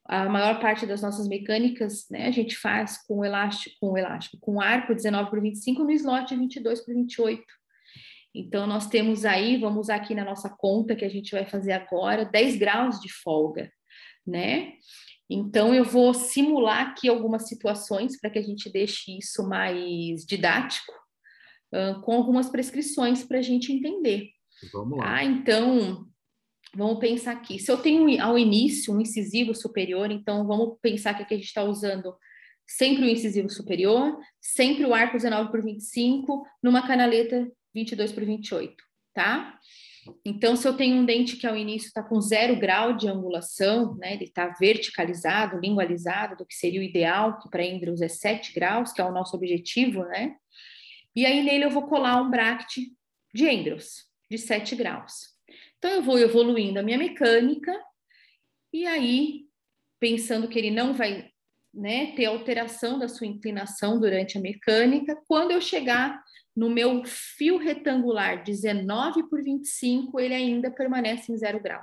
a 0.05 0.27
maior 0.27 0.59
parte 0.59 0.85
das 0.85 1.01
nossas 1.01 1.27
mecânicas, 1.27 2.09
né, 2.09 2.27
a 2.27 2.31
gente 2.31 2.57
faz 2.57 2.97
com 3.05 3.23
elástico, 3.23 3.75
com 3.79 3.97
elástico, 3.97 4.37
com 4.41 4.59
arco 4.59 4.93
19 4.93 5.29
por 5.29 5.39
25 5.39 5.83
no 5.83 5.91
slot 5.91 6.35
22 6.35 6.81
por 6.81 6.93
28. 6.93 7.58
Então, 8.33 8.67
nós 8.67 8.87
temos 8.87 9.25
aí, 9.25 9.57
vamos 9.57 9.81
usar 9.81 9.95
aqui 9.95 10.13
na 10.13 10.23
nossa 10.23 10.49
conta 10.49 10.95
que 10.95 11.05
a 11.05 11.09
gente 11.09 11.31
vai 11.31 11.45
fazer 11.45 11.71
agora, 11.71 12.25
10 12.25 12.57
graus 12.57 12.99
de 12.99 13.11
folga, 13.11 13.71
né? 14.25 14.73
Então, 15.29 15.73
eu 15.73 15.83
vou 15.83 16.13
simular 16.13 16.89
aqui 16.89 17.07
algumas 17.07 17.47
situações 17.47 18.19
para 18.19 18.29
que 18.29 18.39
a 18.39 18.43
gente 18.43 18.71
deixe 18.71 19.17
isso 19.17 19.47
mais 19.47 20.25
didático, 20.25 20.91
uh, 21.73 22.01
com 22.01 22.13
algumas 22.13 22.49
prescrições 22.49 23.23
para 23.23 23.39
a 23.39 23.41
gente 23.41 23.71
entender. 23.71 24.29
Vamos 24.73 24.97
lá. 24.97 25.17
Ah, 25.17 25.23
então, 25.23 26.07
vamos 26.75 26.99
pensar 26.99 27.31
aqui. 27.31 27.59
Se 27.59 27.71
eu 27.71 27.77
tenho 27.77 28.21
ao 28.21 28.37
início 28.37 28.93
um 28.93 29.01
incisivo 29.01 29.55
superior, 29.55 30.11
então 30.11 30.45
vamos 30.45 30.77
pensar 30.81 31.13
que 31.13 31.23
aqui 31.23 31.33
a 31.33 31.37
gente 31.37 31.47
está 31.47 31.63
usando 31.63 32.15
sempre 32.67 33.05
o 33.05 33.09
incisivo 33.09 33.49
superior, 33.49 34.17
sempre 34.39 34.85
o 34.85 34.93
arco 34.93 35.17
19 35.17 35.49
por 35.49 35.63
25, 35.63 36.45
numa 36.61 36.85
canaleta 36.85 37.47
22 37.73 38.11
por 38.11 38.25
28, 38.25 38.75
tá? 39.13 39.59
Então, 40.25 40.55
se 40.55 40.67
eu 40.67 40.75
tenho 40.75 40.95
um 40.95 41.05
dente 41.05 41.35
que 41.35 41.45
ao 41.45 41.55
início 41.55 41.87
está 41.87 42.01
com 42.01 42.19
zero 42.21 42.55
grau 42.55 42.95
de 42.95 43.07
angulação, 43.07 43.95
né, 43.95 44.13
ele 44.13 44.25
está 44.25 44.47
verticalizado, 44.59 45.59
lingualizado, 45.59 46.37
do 46.37 46.45
que 46.45 46.55
seria 46.55 46.79
o 46.79 46.83
ideal, 46.83 47.39
que 47.39 47.49
para 47.49 47.63
Endros 47.63 48.01
é 48.01 48.07
7 48.07 48.53
graus, 48.53 48.91
que 48.91 49.01
é 49.01 49.05
o 49.05 49.11
nosso 49.11 49.35
objetivo, 49.35 50.03
né? 50.05 50.35
E 51.15 51.25
aí 51.25 51.43
nele 51.43 51.65
eu 51.65 51.69
vou 51.69 51.87
colar 51.87 52.21
um 52.21 52.29
bract 52.29 52.81
de 53.33 53.47
Endros, 53.47 54.05
de 54.29 54.37
7 54.37 54.75
graus. 54.75 55.37
Então, 55.77 55.91
eu 55.91 56.01
vou 56.01 56.17
evoluindo 56.19 56.79
a 56.79 56.83
minha 56.83 56.97
mecânica, 56.97 57.73
e 58.71 58.85
aí, 58.85 59.45
pensando 59.99 60.47
que 60.47 60.59
ele 60.59 60.71
não 60.71 60.93
vai 60.93 61.29
né, 61.73 62.13
ter 62.15 62.25
alteração 62.25 62.99
da 62.99 63.07
sua 63.07 63.27
inclinação 63.27 63.99
durante 63.99 64.37
a 64.37 64.41
mecânica, 64.41 65.15
quando 65.27 65.51
eu 65.51 65.61
chegar 65.61 66.21
no 66.55 66.69
meu 66.69 67.03
fio 67.05 67.57
retangular 67.57 68.43
19 68.43 69.29
por 69.29 69.43
25, 69.43 70.19
ele 70.19 70.33
ainda 70.33 70.71
permanece 70.71 71.31
em 71.31 71.37
zero 71.37 71.61
grau. 71.61 71.81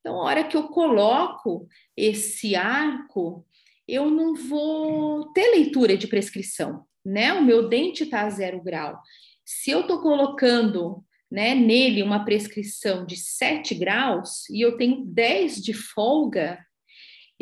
Então, 0.00 0.16
a 0.16 0.24
hora 0.24 0.44
que 0.44 0.56
eu 0.56 0.68
coloco 0.68 1.68
esse 1.96 2.54
arco, 2.56 3.46
eu 3.86 4.10
não 4.10 4.34
vou 4.34 5.32
ter 5.32 5.50
leitura 5.50 5.96
de 5.96 6.06
prescrição, 6.06 6.84
né? 7.04 7.32
O 7.32 7.42
meu 7.42 7.68
dente 7.68 8.04
está 8.04 8.22
a 8.22 8.30
zero 8.30 8.62
grau. 8.62 9.00
Se 9.44 9.70
eu 9.70 9.82
estou 9.82 10.00
colocando 10.00 11.04
né, 11.30 11.54
nele 11.54 12.02
uma 12.02 12.24
prescrição 12.24 13.06
de 13.06 13.16
7 13.16 13.74
graus 13.74 14.48
e 14.50 14.60
eu 14.60 14.76
tenho 14.76 15.04
10 15.06 15.62
de 15.62 15.72
folga, 15.72 16.58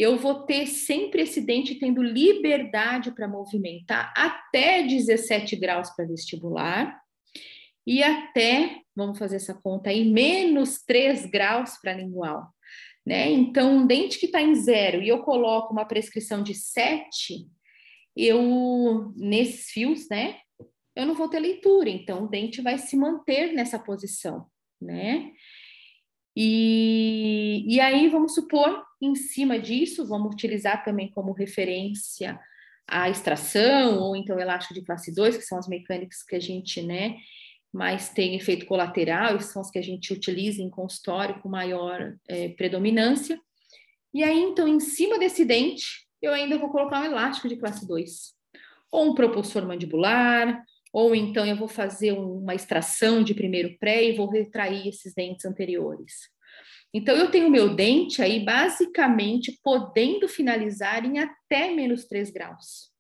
eu 0.01 0.17
vou 0.17 0.47
ter 0.47 0.67
sempre 0.67 1.23
esse 1.23 1.43
dente 1.43 1.75
tendo 1.75 2.03
liberdade 2.03 3.13
para 3.13 3.29
movimentar 3.29 4.11
até 4.17 4.83
17 4.83 5.57
graus 5.57 5.91
para 5.91 6.07
vestibular 6.07 6.99
e 7.87 8.03
até, 8.03 8.81
vamos 8.97 9.19
fazer 9.19 9.37
essa 9.37 9.53
conta 9.53 9.91
aí, 9.91 10.11
menos 10.11 10.83
3 10.85 11.27
graus 11.27 11.77
para 11.83 11.93
lingual. 11.93 12.49
Né? 13.05 13.31
Então, 13.31 13.77
um 13.77 13.87
dente 13.87 14.19
que 14.19 14.27
está 14.27 14.41
em 14.41 14.55
zero 14.55 15.03
e 15.03 15.09
eu 15.09 15.19
coloco 15.23 15.73
uma 15.73 15.85
prescrição 15.85 16.43
de 16.43 16.55
7, 16.55 17.47
eu, 18.17 19.13
nesses 19.17 19.71
fios, 19.71 20.09
né? 20.09 20.39
Eu 20.97 21.05
não 21.05 21.15
vou 21.15 21.29
ter 21.29 21.41
leitura, 21.41 21.91
então 21.91 22.25
o 22.25 22.29
dente 22.29 22.63
vai 22.63 22.79
se 22.79 22.97
manter 22.97 23.53
nessa 23.53 23.79
posição, 23.79 24.47
né? 24.81 25.31
E, 26.37 27.65
e 27.67 27.81
aí, 27.81 28.09
vamos 28.09 28.35
supor, 28.35 28.85
em 29.01 29.15
cima 29.15 29.59
disso, 29.59 30.07
vamos 30.07 30.33
utilizar 30.33 30.85
também 30.85 31.11
como 31.11 31.33
referência 31.33 32.39
a 32.87 33.09
extração, 33.09 34.01
ou 34.01 34.17
então 34.17 34.39
elástico 34.39 34.75
de 34.75 34.83
classe 34.83 35.15
2, 35.15 35.37
que 35.37 35.45
são 35.45 35.59
as 35.59 35.69
mecânicas 35.69 36.23
que 36.23 36.35
a 36.35 36.41
gente, 36.41 36.83
né, 36.83 37.17
mais 37.73 38.09
tem 38.09 38.35
efeito 38.35 38.67
colateral, 38.67 39.37
e 39.37 39.43
são 39.43 39.63
as 39.63 39.71
que 39.71 39.79
a 39.79 39.83
gente 39.83 40.13
utiliza 40.13 40.61
em 40.61 40.69
consultório 40.69 41.41
com 41.41 41.49
maior 41.49 42.17
é, 42.29 42.49
predominância. 42.51 43.41
E 44.13 44.25
aí, 44.25 44.41
então, 44.41 44.67
em 44.67 44.81
cima 44.81 45.19
desse 45.21 45.45
dente, 45.45 46.05
eu 46.21 46.33
ainda 46.33 46.59
vou 46.59 46.69
colocar 46.69 47.01
um 47.01 47.05
elástico 47.05 47.49
de 47.49 47.57
classe 47.57 47.87
2, 47.87 48.35
ou 48.91 49.11
um 49.11 49.15
propulsor 49.15 49.65
mandibular, 49.67 50.65
ou 50.93 51.15
então 51.15 51.47
eu 51.47 51.57
vou 51.57 51.69
fazer 51.69 52.13
uma 52.13 52.55
extração 52.55 53.23
de 53.23 53.35
primeiro 53.35 53.79
pré 53.79 54.05
e 54.05 54.17
vou 54.17 54.29
retrair 54.29 54.89
esses 54.89 55.15
dentes 55.15 55.45
anteriores. 55.45 56.29
Então, 56.93 57.17
eu 57.17 57.31
tenho 57.31 57.49
meu 57.49 57.75
dente 57.75 58.21
aí 58.21 58.45
basicamente 58.45 59.59
podendo 59.63 60.27
finalizar 60.27 61.05
em 61.05 61.21
até 61.21 61.73
menos 61.73 62.05
3 62.07 62.31
graus. 62.31 62.91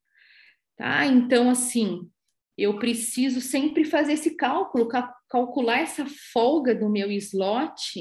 Tá? 0.76 1.04
Então, 1.06 1.50
assim, 1.50 2.08
eu 2.56 2.78
preciso 2.78 3.40
sempre 3.40 3.84
fazer 3.84 4.12
esse 4.12 4.36
cálculo, 4.36 4.88
cal 4.88 5.12
calcular 5.28 5.78
essa 5.78 6.04
folga 6.32 6.74
do 6.74 6.88
meu 6.88 7.10
slot 7.12 8.00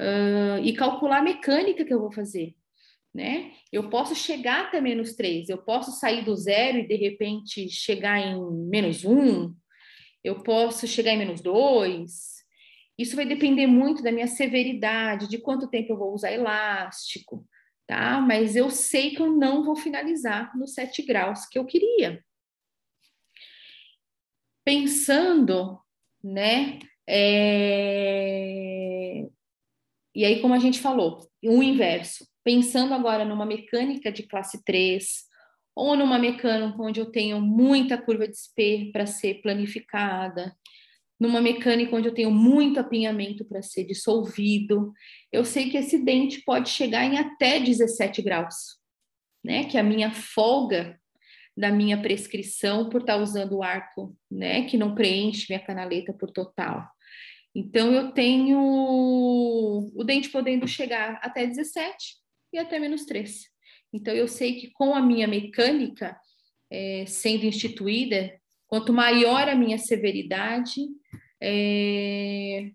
uh, 0.00 0.62
e 0.62 0.72
calcular 0.72 1.18
a 1.18 1.22
mecânica 1.22 1.84
que 1.84 1.92
eu 1.92 2.00
vou 2.00 2.12
fazer. 2.12 2.54
Né? 3.12 3.52
Eu 3.72 3.90
posso 3.90 4.14
chegar 4.14 4.66
até 4.66 4.80
menos 4.80 5.14
3, 5.14 5.48
eu 5.48 5.58
posso 5.58 5.90
sair 5.92 6.24
do 6.24 6.36
zero 6.36 6.78
e 6.78 6.86
de 6.86 6.94
repente 6.94 7.68
chegar 7.68 8.20
em 8.20 8.40
menos 8.68 9.04
1, 9.04 9.52
eu 10.22 10.42
posso 10.42 10.86
chegar 10.86 11.12
em 11.12 11.18
menos 11.18 11.40
2, 11.40 12.40
isso 13.00 13.16
vai 13.16 13.24
depender 13.24 13.66
muito 13.66 14.02
da 14.02 14.12
minha 14.12 14.28
severidade, 14.28 15.26
de 15.26 15.38
quanto 15.38 15.70
tempo 15.70 15.92
eu 15.92 15.96
vou 15.96 16.12
usar 16.12 16.30
elástico, 16.32 17.48
tá? 17.86 18.20
Mas 18.20 18.54
eu 18.54 18.70
sei 18.70 19.10
que 19.16 19.22
eu 19.22 19.30
não 19.32 19.64
vou 19.64 19.74
finalizar 19.74 20.54
nos 20.56 20.74
7 20.74 21.02
graus 21.02 21.46
que 21.46 21.58
eu 21.58 21.64
queria. 21.64 22.22
Pensando, 24.62 25.80
né? 26.22 26.78
É... 27.08 27.80
E 30.14 30.24
aí, 30.24 30.42
como 30.42 30.52
a 30.52 30.58
gente 30.58 30.78
falou, 30.78 31.26
o 31.42 31.62
inverso. 31.62 32.29
Pensando 32.52 32.94
agora 32.94 33.24
numa 33.24 33.46
mecânica 33.46 34.10
de 34.10 34.24
classe 34.24 34.64
3, 34.64 35.06
ou 35.72 35.94
numa 35.94 36.18
mecânica 36.18 36.82
onde 36.82 36.98
eu 36.98 37.06
tenho 37.06 37.40
muita 37.40 37.96
curva 37.96 38.26
de 38.26 38.34
SP 38.34 38.90
para 38.92 39.06
ser 39.06 39.40
planificada, 39.40 40.52
numa 41.20 41.40
mecânica 41.40 41.94
onde 41.94 42.08
eu 42.08 42.12
tenho 42.12 42.32
muito 42.32 42.80
apinhamento 42.80 43.44
para 43.44 43.62
ser 43.62 43.84
dissolvido, 43.84 44.92
eu 45.30 45.44
sei 45.44 45.70
que 45.70 45.76
esse 45.76 46.04
dente 46.04 46.42
pode 46.44 46.70
chegar 46.70 47.04
em 47.04 47.18
até 47.18 47.60
17 47.60 48.20
graus, 48.20 48.80
né? 49.44 49.66
Que 49.66 49.76
é 49.76 49.80
a 49.80 49.84
minha 49.84 50.10
folga 50.10 50.98
da 51.56 51.70
minha 51.70 52.02
prescrição 52.02 52.88
por 52.88 53.02
estar 53.02 53.14
tá 53.14 53.22
usando 53.22 53.58
o 53.58 53.62
arco, 53.62 54.12
né? 54.28 54.64
Que 54.64 54.76
não 54.76 54.96
preenche 54.96 55.46
minha 55.48 55.64
canaleta 55.64 56.12
por 56.12 56.32
total. 56.32 56.84
Então, 57.54 57.92
eu 57.92 58.10
tenho 58.10 58.58
o 58.58 60.02
dente 60.04 60.28
podendo 60.30 60.66
chegar 60.66 61.20
até 61.22 61.46
17 61.46 62.19
e 62.52 62.58
até 62.58 62.78
menos 62.78 63.04
3. 63.04 63.48
Então, 63.92 64.14
eu 64.14 64.28
sei 64.28 64.60
que 64.60 64.70
com 64.70 64.94
a 64.94 65.02
minha 65.02 65.26
mecânica 65.26 66.16
é, 66.70 67.04
sendo 67.06 67.44
instituída, 67.44 68.40
Quanto 68.70 68.92
maior 68.92 69.48
a 69.48 69.56
minha 69.56 69.78
severidade, 69.78 70.80
é, 71.42 72.70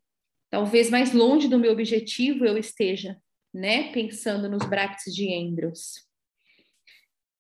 talvez 0.49 0.89
mais 0.89 1.13
longe 1.13 1.47
do 1.47 1.57
meu 1.57 1.71
objetivo 1.71 2.45
eu 2.45 2.57
esteja, 2.57 3.17
né? 3.53 3.93
Pensando 3.93 4.49
nos 4.49 4.65
bractes 4.67 5.15
de 5.15 5.33
Andrews. 5.33 6.05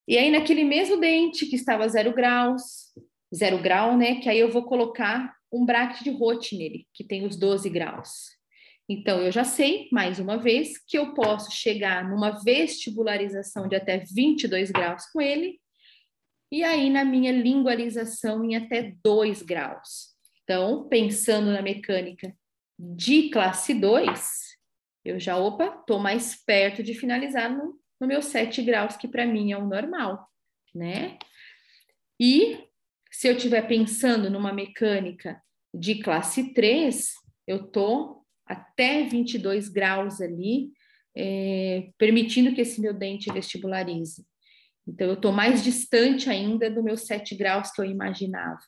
E 0.07 0.17
aí, 0.17 0.31
naquele 0.31 0.63
mesmo 0.63 0.95
dente 0.95 1.47
que 1.47 1.57
estava 1.57 1.85
zero 1.89 2.13
graus, 2.13 2.93
zero 3.35 3.61
grau, 3.61 3.97
né? 3.97 4.21
Que 4.21 4.29
aí 4.29 4.39
eu 4.39 4.49
vou 4.49 4.63
colocar 4.63 5.35
um 5.51 5.65
bracte 5.65 6.05
de 6.05 6.11
Roth 6.11 6.53
nele, 6.53 6.87
que 6.93 7.03
tem 7.03 7.25
os 7.25 7.35
12 7.35 7.69
graus. 7.69 8.34
Então, 8.87 9.19
eu 9.19 9.31
já 9.31 9.43
sei, 9.43 9.87
mais 9.91 10.19
uma 10.19 10.37
vez, 10.37 10.77
que 10.77 10.97
eu 10.97 11.13
posso 11.13 11.51
chegar 11.51 12.07
numa 12.07 12.43
vestibularização 12.43 13.67
de 13.67 13.75
até 13.75 13.97
22 13.97 14.69
graus 14.71 15.05
com 15.07 15.19
ele, 15.19 15.59
e 16.51 16.63
aí 16.63 16.89
na 16.89 17.03
minha 17.03 17.31
lingualização 17.31 18.43
em 18.43 18.55
até 18.55 18.93
2 19.03 19.41
graus. 19.41 20.15
Então, 20.43 20.87
pensando 20.87 21.51
na 21.51 21.61
mecânica 21.61 22.35
de 22.77 23.29
classe 23.29 23.73
2, 23.73 24.55
eu 25.03 25.19
já, 25.19 25.37
opa, 25.37 25.77
estou 25.79 25.97
mais 25.97 26.35
perto 26.43 26.83
de 26.83 26.93
finalizar 26.93 27.49
no, 27.49 27.79
no 27.99 28.07
meu 28.07 28.21
7 28.21 28.61
graus, 28.61 28.95
que 28.95 29.07
para 29.07 29.25
mim 29.25 29.51
é 29.51 29.57
o 29.57 29.67
normal, 29.67 30.27
né? 30.73 31.17
E 32.19 32.63
se 33.11 33.27
eu 33.27 33.35
estiver 33.35 33.67
pensando 33.67 34.29
numa 34.29 34.53
mecânica 34.53 35.41
de 35.73 36.01
classe 36.01 36.53
3, 36.53 37.13
eu 37.47 37.65
estou 37.65 38.24
até 38.45 39.03
22 39.03 39.69
graus 39.69 40.21
ali, 40.21 40.71
é, 41.15 41.89
permitindo 41.97 42.53
que 42.53 42.61
esse 42.61 42.79
meu 42.79 42.93
dente 42.93 43.31
vestibularize. 43.31 44.25
Então, 44.87 45.07
eu 45.07 45.13
estou 45.15 45.31
mais 45.31 45.63
distante 45.63 46.29
ainda 46.29 46.69
do 46.69 46.83
meu 46.83 46.95
7 46.95 47.35
graus 47.35 47.71
que 47.71 47.81
eu 47.81 47.85
imaginava. 47.85 48.61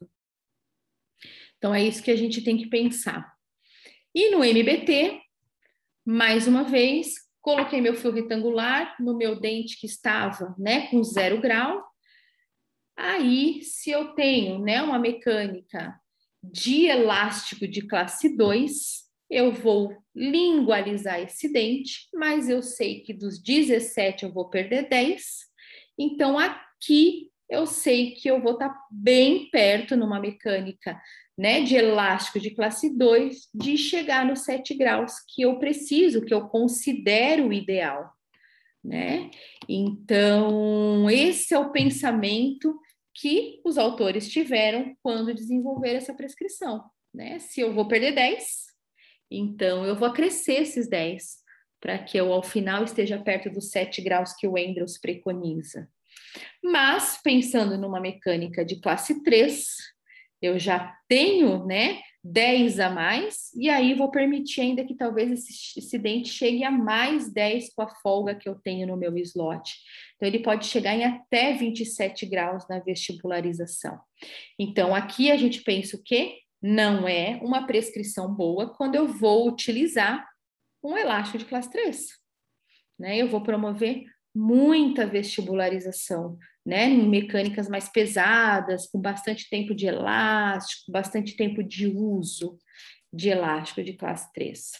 Então, 1.57 1.73
é 1.73 1.83
isso 1.83 2.01
que 2.01 2.11
a 2.11 2.15
gente 2.15 2.41
tem 2.43 2.57
que 2.57 2.67
pensar. 2.67 3.31
E 4.15 4.31
no 4.31 4.43
MBT, 4.43 5.21
mais 6.05 6.47
uma 6.47 6.63
vez, 6.63 7.13
coloquei 7.41 7.81
meu 7.81 7.95
fio 7.95 8.11
retangular 8.11 8.95
no 8.99 9.15
meu 9.15 9.39
dente 9.39 9.79
que 9.79 9.85
estava 9.85 10.55
né, 10.57 10.87
com 10.87 11.03
zero 11.03 11.39
grau. 11.39 11.83
Aí, 12.95 13.61
se 13.61 13.91
eu 13.91 14.15
tenho 14.15 14.59
né, 14.59 14.81
uma 14.81 14.97
mecânica 14.97 15.99
de 16.43 16.85
elástico 16.85 17.67
de 17.67 17.81
classe 17.83 18.35
2, 18.35 19.06
eu 19.29 19.51
vou 19.51 19.95
lingualizar 20.15 21.19
esse 21.19 21.51
dente, 21.51 22.07
mas 22.13 22.49
eu 22.49 22.61
sei 22.61 23.01
que 23.01 23.13
dos 23.13 23.41
17 23.41 24.23
eu 24.23 24.31
vou 24.31 24.49
perder 24.49 24.87
10, 24.87 25.47
então, 25.97 26.37
aqui 26.37 27.31
eu 27.49 27.65
sei 27.65 28.11
que 28.11 28.29
eu 28.29 28.41
vou 28.41 28.53
estar 28.53 28.69
tá 28.69 28.87
bem 28.91 29.49
perto 29.49 29.95
numa 29.95 30.19
mecânica 30.19 31.01
né, 31.37 31.61
de 31.61 31.75
elástico 31.75 32.39
de 32.39 32.51
classe 32.51 32.95
2, 32.95 33.49
de 33.53 33.77
chegar 33.77 34.25
nos 34.25 34.39
7 34.41 34.75
graus 34.75 35.13
que 35.33 35.43
eu 35.43 35.57
preciso, 35.57 36.23
que 36.23 36.33
eu 36.33 36.47
considero 36.47 37.51
ideal. 37.51 38.11
Né? 38.83 39.29
Então, 39.67 41.09
esse 41.09 41.53
é 41.53 41.59
o 41.59 41.71
pensamento 41.71 42.77
que 43.13 43.59
os 43.65 43.77
autores 43.77 44.29
tiveram 44.29 44.95
quando 45.01 45.33
desenvolveram 45.33 45.97
essa 45.97 46.13
prescrição. 46.13 46.83
Né? 47.13 47.39
Se 47.39 47.61
eu 47.61 47.73
vou 47.73 47.87
perder 47.87 48.13
10, 48.13 48.66
então 49.29 49.85
eu 49.85 49.95
vou 49.95 50.07
acrescer 50.07 50.61
esses 50.61 50.87
10 50.87 51.47
para 51.79 51.97
que 51.99 52.17
eu, 52.17 52.33
ao 52.33 52.43
final, 52.43 52.83
esteja 52.83 53.19
perto 53.19 53.49
dos 53.49 53.69
7 53.69 54.01
graus 54.01 54.33
que 54.33 54.47
o 54.47 54.57
Endros 54.57 54.97
preconiza. 54.97 55.87
Mas, 56.63 57.19
pensando 57.23 57.77
numa 57.77 57.99
mecânica 57.99 58.65
de 58.65 58.81
classe 58.81 59.23
3, 59.23 59.65
eu 60.41 60.57
já 60.59 60.95
tenho, 61.07 61.65
né, 61.65 61.99
10 62.23 62.79
a 62.79 62.89
mais, 62.89 63.53
e 63.55 63.69
aí 63.69 63.93
vou 63.93 64.11
permitir 64.11 64.61
ainda 64.61 64.83
que 64.83 64.95
talvez 64.95 65.31
esse, 65.31 65.79
esse 65.79 65.97
dente 65.97 66.29
chegue 66.29 66.63
a 66.63 66.71
mais 66.71 67.31
10 67.31 67.73
com 67.73 67.83
a 67.83 67.95
folga 68.01 68.35
que 68.35 68.49
eu 68.49 68.55
tenho 68.55 68.87
no 68.87 68.97
meu 68.97 69.15
slot. 69.17 69.71
Então, 70.15 70.27
ele 70.27 70.39
pode 70.39 70.65
chegar 70.65 70.95
em 70.95 71.05
até 71.05 71.53
27 71.53 72.25
graus 72.25 72.67
na 72.67 72.79
vestibularização. 72.79 73.97
Então, 74.59 74.93
aqui 74.95 75.31
a 75.31 75.37
gente 75.37 75.61
pensa 75.61 75.95
o 75.95 76.03
quê? 76.03 76.39
Não 76.69 77.07
é 77.07 77.39
uma 77.41 77.65
prescrição 77.65 78.29
boa 78.35 78.75
quando 78.75 78.95
eu 78.95 79.07
vou 79.07 79.47
utilizar 79.47 80.27
um 80.83 80.97
elástico 80.97 81.37
de 81.37 81.45
classe 81.45 81.71
3. 81.71 82.09
Né? 82.99 83.15
Eu 83.15 83.29
vou 83.29 83.41
promover 83.41 84.03
muita 84.35 85.07
vestibularização, 85.07 86.37
né? 86.65 86.89
Em 86.89 87.07
mecânicas 87.07 87.69
mais 87.69 87.87
pesadas, 87.87 88.85
com 88.85 88.99
bastante 88.99 89.49
tempo 89.49 89.73
de 89.73 89.85
elástico, 89.85 90.91
bastante 90.91 91.37
tempo 91.37 91.63
de 91.63 91.87
uso 91.87 92.57
de 93.13 93.29
elástico 93.29 93.81
de 93.81 93.93
classe 93.93 94.29
3. 94.33 94.71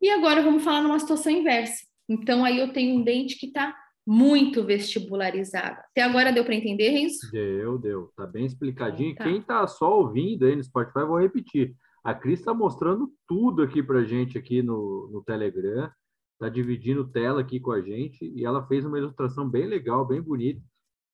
E 0.00 0.10
agora 0.10 0.42
vamos 0.42 0.62
falar 0.62 0.80
numa 0.80 1.00
situação 1.00 1.32
inversa. 1.32 1.84
Então, 2.08 2.44
aí 2.44 2.60
eu 2.60 2.72
tenho 2.72 3.00
um 3.00 3.02
dente 3.02 3.36
que 3.36 3.46
está 3.46 3.76
muito 4.10 4.64
vestibularizado. 4.64 5.78
Até 5.92 6.02
agora 6.02 6.32
deu 6.32 6.44
para 6.44 6.56
entender, 6.56 6.88
Renzo? 6.88 7.30
Deu, 7.30 7.78
deu. 7.78 8.12
Tá 8.16 8.26
bem 8.26 8.44
explicadinho. 8.44 9.14
Tá. 9.14 9.22
Quem 9.22 9.38
está 9.38 9.64
só 9.68 10.00
ouvindo 10.00 10.44
aí 10.44 10.56
no 10.56 10.64
Spotify, 10.64 11.04
vou 11.06 11.20
repetir. 11.20 11.76
A 12.02 12.12
Cris 12.12 12.40
está 12.40 12.52
mostrando 12.52 13.08
tudo 13.28 13.62
aqui 13.62 13.80
para 13.80 14.02
gente 14.02 14.36
aqui 14.36 14.64
no, 14.64 15.08
no 15.12 15.22
Telegram, 15.22 15.88
está 16.32 16.48
dividindo 16.48 17.06
tela 17.06 17.40
aqui 17.40 17.60
com 17.60 17.70
a 17.70 17.80
gente 17.80 18.24
e 18.24 18.44
ela 18.44 18.66
fez 18.66 18.84
uma 18.84 18.98
ilustração 18.98 19.48
bem 19.48 19.66
legal, 19.66 20.04
bem 20.04 20.20
bonita 20.20 20.60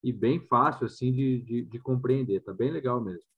e 0.03 0.11
bem 0.11 0.41
fácil 0.41 0.87
assim 0.87 1.13
de, 1.13 1.43
de, 1.43 1.63
de 1.67 1.79
compreender. 1.79 2.41
Tá 2.41 2.55
bem 2.55 2.71
legal 2.71 2.99
mesmo. 2.99 3.29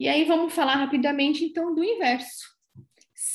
E 0.00 0.08
aí 0.08 0.24
vamos 0.24 0.52
falar 0.52 0.74
rapidamente 0.74 1.44
então 1.44 1.72
do 1.72 1.84
inverso. 1.84 2.57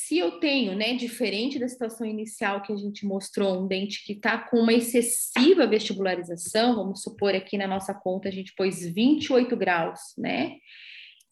Se 0.06 0.18
eu 0.18 0.32
tenho, 0.32 0.76
né, 0.76 0.92
diferente 0.92 1.58
da 1.58 1.66
situação 1.66 2.06
inicial 2.06 2.60
que 2.60 2.70
a 2.70 2.76
gente 2.76 3.06
mostrou, 3.06 3.62
um 3.62 3.66
dente 3.66 4.04
que 4.04 4.12
está 4.12 4.36
com 4.36 4.58
uma 4.58 4.74
excessiva 4.74 5.66
vestibularização, 5.66 6.74
vamos 6.74 7.00
supor 7.00 7.34
aqui 7.34 7.56
na 7.56 7.66
nossa 7.66 7.94
conta 7.94 8.28
a 8.28 8.30
gente 8.30 8.54
pôs 8.54 8.86
28 8.86 9.56
graus, 9.56 9.98
né? 10.18 10.58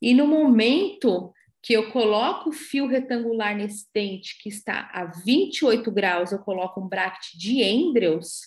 E 0.01 0.15
no 0.15 0.27
momento 0.27 1.35
que 1.63 1.75
eu 1.75 1.93
coloco 1.93 2.49
o 2.49 2.53
fio 2.53 2.87
retangular 2.87 3.55
nesse 3.55 3.87
dente 3.93 4.39
que 4.43 4.49
está 4.49 4.89
a 4.95 5.05
28 5.05 5.91
graus, 5.93 6.33
eu 6.33 6.39
coloco 6.39 6.81
um 6.81 6.89
bracket 6.89 7.35
de 7.35 7.63
Andrews, 7.63 8.41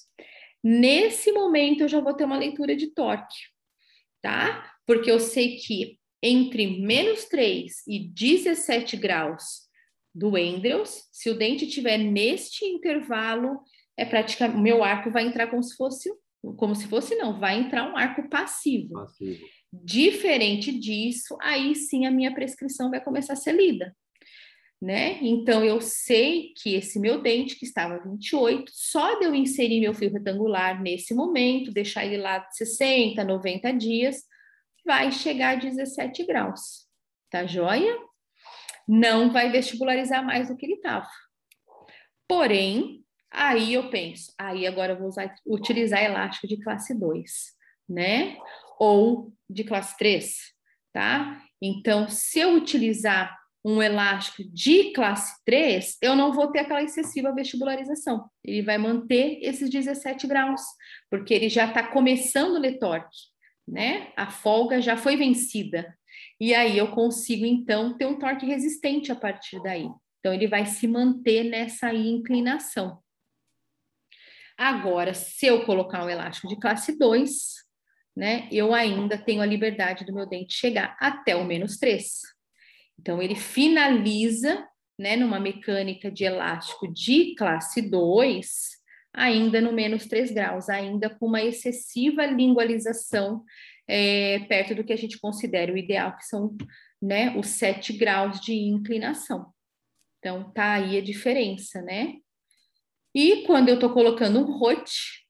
nesse 0.64 1.32
momento 1.32 1.82
eu 1.82 1.88
já 1.88 2.00
vou 2.00 2.16
ter 2.16 2.26
uma 2.26 2.40
leitura 2.40 2.76
de 2.76 2.88
torque, 2.88 3.38
tá? 4.24 4.74
Porque 4.88 5.12
eu 5.12 5.20
sei 5.20 5.58
que 5.58 6.00
entre 6.20 6.82
menos 6.82 7.26
3 7.26 7.84
e 7.88 8.00
17 8.00 8.98
graus 8.98 9.65
do 10.16 10.38
Endrels, 10.38 11.10
se 11.12 11.30
o 11.30 11.38
dente 11.38 11.66
estiver 11.66 11.98
neste 11.98 12.64
intervalo, 12.64 13.60
é 13.98 14.06
praticamente 14.06 14.58
o 14.58 14.62
meu 14.62 14.82
arco 14.82 15.12
vai 15.12 15.26
entrar 15.26 15.48
como 15.48 15.62
se 15.62 15.76
fosse 15.76 16.10
como 16.58 16.76
se 16.76 16.88
fosse 16.88 17.16
não, 17.16 17.40
vai 17.40 17.60
entrar 17.60 17.92
um 17.92 17.98
arco 17.98 18.30
passivo. 18.30 18.94
passivo. 18.94 19.44
Diferente 19.74 20.72
disso, 20.72 21.36
aí 21.42 21.74
sim 21.74 22.06
a 22.06 22.12
minha 22.12 22.32
prescrição 22.34 22.92
vai 22.92 23.04
começar 23.04 23.34
a 23.34 23.36
ser 23.36 23.54
lida. 23.54 23.96
Né? 24.80 25.18
Então 25.24 25.64
eu 25.66 25.82
sei 25.82 26.54
que 26.62 26.76
esse 26.76 27.00
meu 27.00 27.20
dente 27.20 27.58
que 27.58 27.66
estava 27.66 27.98
28, 27.98 28.72
só 28.72 29.18
de 29.18 29.26
eu 29.26 29.34
inserir 29.34 29.80
meu 29.80 29.94
fio 29.96 30.12
retangular 30.12 30.80
nesse 30.80 31.16
momento, 31.16 31.72
deixar 31.72 32.06
ele 32.06 32.18
lá 32.18 32.48
60, 32.52 33.24
90 33.24 33.72
dias, 33.72 34.18
vai 34.86 35.12
chegar 35.12 35.58
a 35.58 35.60
17 35.60 36.26
graus. 36.26 36.86
Tá 37.32 37.46
joia? 37.48 37.98
Não 38.88 39.32
vai 39.32 39.52
vestibularizar 39.52 40.24
mais 40.24 40.48
do 40.48 40.56
que 40.56 40.66
ele 40.66 40.76
estava. 40.76 41.08
Porém, 42.28 43.04
aí 43.32 43.74
eu 43.74 43.90
penso, 43.90 44.34
aí 44.38 44.66
agora 44.66 44.94
eu 44.94 45.00
vou 45.00 45.08
usar, 45.08 45.34
utilizar 45.46 46.04
elástico 46.04 46.48
de 46.48 46.62
classe 46.62 46.98
2, 46.98 47.32
né? 47.88 48.38
Ou 48.80 49.34
de 49.50 49.64
classe 49.64 49.98
3, 49.98 50.36
tá? 50.94 51.42
Então, 51.62 52.08
se 52.08 52.40
eu 52.40 52.56
utilizar 52.56 53.36
um 53.64 53.82
elástico 53.82 54.44
de 54.54 54.92
classe 54.92 55.44
3, 55.44 55.98
eu 56.02 56.16
não 56.16 56.32
vou 56.32 56.52
ter 56.52 56.60
aquela 56.60 56.84
excessiva 56.84 57.34
vestibularização. 57.34 58.30
Ele 58.44 58.62
vai 58.62 58.78
manter 58.78 59.40
esses 59.42 59.70
17 59.70 60.28
graus, 60.28 60.62
porque 61.10 61.34
ele 61.34 61.50
já 61.50 61.66
está 61.66 61.82
começando 61.82 62.56
o 62.56 62.60
letorque 62.60 63.36
né? 63.68 64.12
A 64.16 64.30
folga 64.30 64.82
já 64.82 64.96
foi 64.96 65.16
vencida. 65.16 65.96
E 66.40 66.54
aí 66.54 66.78
eu 66.78 66.92
consigo, 66.92 67.46
então, 67.46 67.98
ter 67.98 68.06
um 68.06 68.20
torque 68.20 68.46
resistente 68.46 69.12
a 69.12 69.16
partir 69.16 69.62
daí. 69.64 69.90
Então, 70.20 70.34
ele 70.34 70.48
vai 70.48 70.66
se 70.66 70.88
manter 70.88 71.44
nessa 71.44 71.94
inclinação. 71.94 73.00
Agora, 74.58 75.14
se 75.14 75.46
eu 75.46 75.66
colocar 75.66 76.04
um 76.04 76.10
elástico 76.10 76.48
de 76.48 76.60
classe 76.60 76.98
2, 76.98 77.32
né, 78.16 78.48
eu 78.52 78.74
ainda 78.74 79.18
tenho 79.18 79.42
a 79.42 79.46
liberdade 79.46 80.06
do 80.06 80.14
meu 80.14 80.26
dente 80.26 80.54
chegar 80.54 80.96
até 81.00 81.36
o 81.36 81.46
menos 81.46 81.78
3. 81.78 82.22
Então, 83.00 83.22
ele 83.22 83.36
finaliza, 83.36 84.66
né, 84.98 85.16
numa 85.16 85.40
mecânica 85.40 86.10
de 86.10 86.24
elástico 86.24 86.92
de 86.92 87.36
classe 87.36 87.82
2, 87.82 88.76
ainda 89.14 89.62
no 89.62 89.72
menos 89.72 90.06
3 90.06 90.32
graus, 90.32 90.70
ainda 90.70 91.10
com 91.10 91.28
uma 91.28 91.42
excessiva 91.42 92.26
lingualização 92.26 93.44
é, 93.88 94.40
perto 94.48 94.76
do 94.76 94.84
que 94.84 94.94
a 94.94 94.98
gente 94.98 95.20
considera 95.20 95.72
o 95.72 95.78
ideal, 95.78 96.16
que 96.16 96.26
são 96.26 96.56
né, 97.02 97.36
os 97.38 97.48
7 97.48 97.94
graus 97.94 98.40
de 98.40 98.54
inclinação. 98.54 99.48
Então, 100.20 100.52
tá 100.52 100.74
aí 100.74 100.98
a 100.98 101.02
diferença, 101.02 101.82
né? 101.82 102.16
E 103.14 103.44
quando 103.46 103.70
eu 103.70 103.80
tô 103.80 103.94
colocando 103.94 104.40
um 104.40 104.58
rote, 104.58 105.26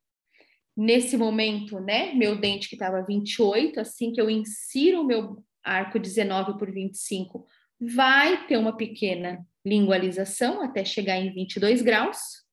nesse 0.76 1.15
momento, 1.18 1.80
né, 1.80 2.14
meu 2.14 2.40
dente 2.40 2.68
que 2.68 2.76
estava 2.76 3.06
28, 3.06 3.80
assim 3.80 4.11
que 4.11 4.19
eu 4.19 4.30
insiro 4.30 5.02
o 5.02 5.06
meu 5.06 5.44
arco 5.64 5.99
19 5.99 6.57
por 6.57 6.72
25, 6.72 7.45
vai 7.80 8.45
ter 8.48 8.57
uma 8.57 8.76
pequena 8.76 9.45
lingualização 9.65 10.61
até 10.61 10.84
chegar 10.84 11.18
em 11.18 11.34
22 11.34 11.82
graus. 11.82 12.44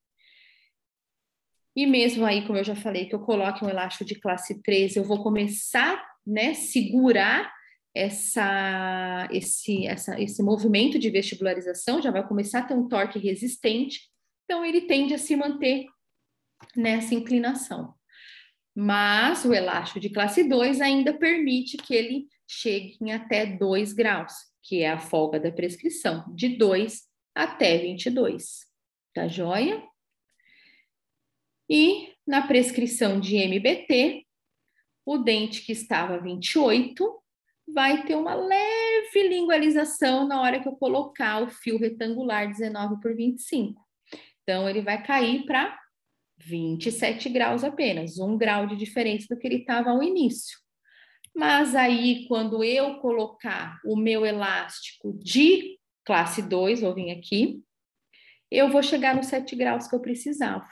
E 1.75 1.85
mesmo 1.85 2.25
aí, 2.25 2.45
como 2.45 2.59
eu 2.59 2.63
já 2.63 2.75
falei, 2.75 3.05
que 3.05 3.15
eu 3.15 3.19
coloque 3.19 3.65
um 3.65 3.69
elástico 3.69 4.05
de 4.05 4.15
classe 4.15 4.61
3, 4.61 4.95
eu 4.95 5.03
vou 5.03 5.23
começar, 5.23 6.03
né, 6.25 6.53
segurar 6.53 7.51
essa, 7.95 9.27
esse, 9.31 9.85
essa, 9.85 10.19
esse 10.21 10.41
movimento 10.41 10.97
de 10.99 11.09
vestibularização, 11.09 12.01
já 12.01 12.11
vai 12.11 12.27
começar 12.27 12.59
a 12.59 12.63
ter 12.63 12.73
um 12.73 12.87
torque 12.87 13.19
resistente, 13.19 14.01
então 14.45 14.65
ele 14.65 14.81
tende 14.81 15.13
a 15.13 15.17
se 15.17 15.35
manter 15.35 15.85
nessa 16.75 17.13
inclinação. 17.13 17.93
Mas 18.75 19.45
o 19.45 19.53
elástico 19.53 19.99
de 19.99 20.09
classe 20.09 20.43
2 20.43 20.81
ainda 20.81 21.13
permite 21.13 21.77
que 21.77 21.93
ele 21.93 22.27
chegue 22.47 22.97
em 23.01 23.11
até 23.11 23.45
2 23.45 23.93
graus, 23.93 24.33
que 24.63 24.81
é 24.81 24.89
a 24.89 24.97
folga 24.97 25.39
da 25.39 25.51
prescrição, 25.51 26.23
de 26.33 26.57
2 26.57 27.03
até 27.35 27.77
22. 27.77 28.65
Tá 29.13 29.27
joia? 29.27 29.83
E 31.73 32.13
na 32.27 32.45
prescrição 32.45 33.19
de 33.19 33.35
MBT, 33.35 34.23
o 35.03 35.17
dente 35.17 35.65
que 35.65 35.71
estava 35.71 36.19
28 36.19 37.19
vai 37.67 38.05
ter 38.05 38.13
uma 38.13 38.35
leve 38.35 39.27
lingualização 39.27 40.27
na 40.27 40.39
hora 40.39 40.61
que 40.61 40.67
eu 40.67 40.75
colocar 40.75 41.41
o 41.41 41.49
fio 41.49 41.79
retangular 41.79 42.47
19 42.47 43.01
por 43.01 43.15
25. 43.15 43.81
Então, 44.43 44.69
ele 44.69 44.83
vai 44.83 45.01
cair 45.03 45.47
para 45.47 45.75
27 46.37 47.27
graus 47.29 47.63
apenas, 47.63 48.19
um 48.19 48.37
grau 48.37 48.67
de 48.67 48.75
diferença 48.75 49.25
do 49.27 49.39
que 49.39 49.47
ele 49.47 49.61
estava 49.61 49.89
ao 49.89 50.03
início. 50.03 50.59
Mas 51.35 51.73
aí, 51.73 52.27
quando 52.27 52.63
eu 52.63 52.99
colocar 52.99 53.79
o 53.83 53.95
meu 53.95 54.23
elástico 54.23 55.11
de 55.17 55.79
classe 56.05 56.43
2, 56.43 56.81
vou 56.81 56.93
vir 56.93 57.09
aqui, 57.09 57.63
eu 58.51 58.69
vou 58.69 58.83
chegar 58.83 59.15
nos 59.15 59.25
7 59.25 59.55
graus 59.55 59.87
que 59.87 59.95
eu 59.95 59.99
precisava 59.99 60.69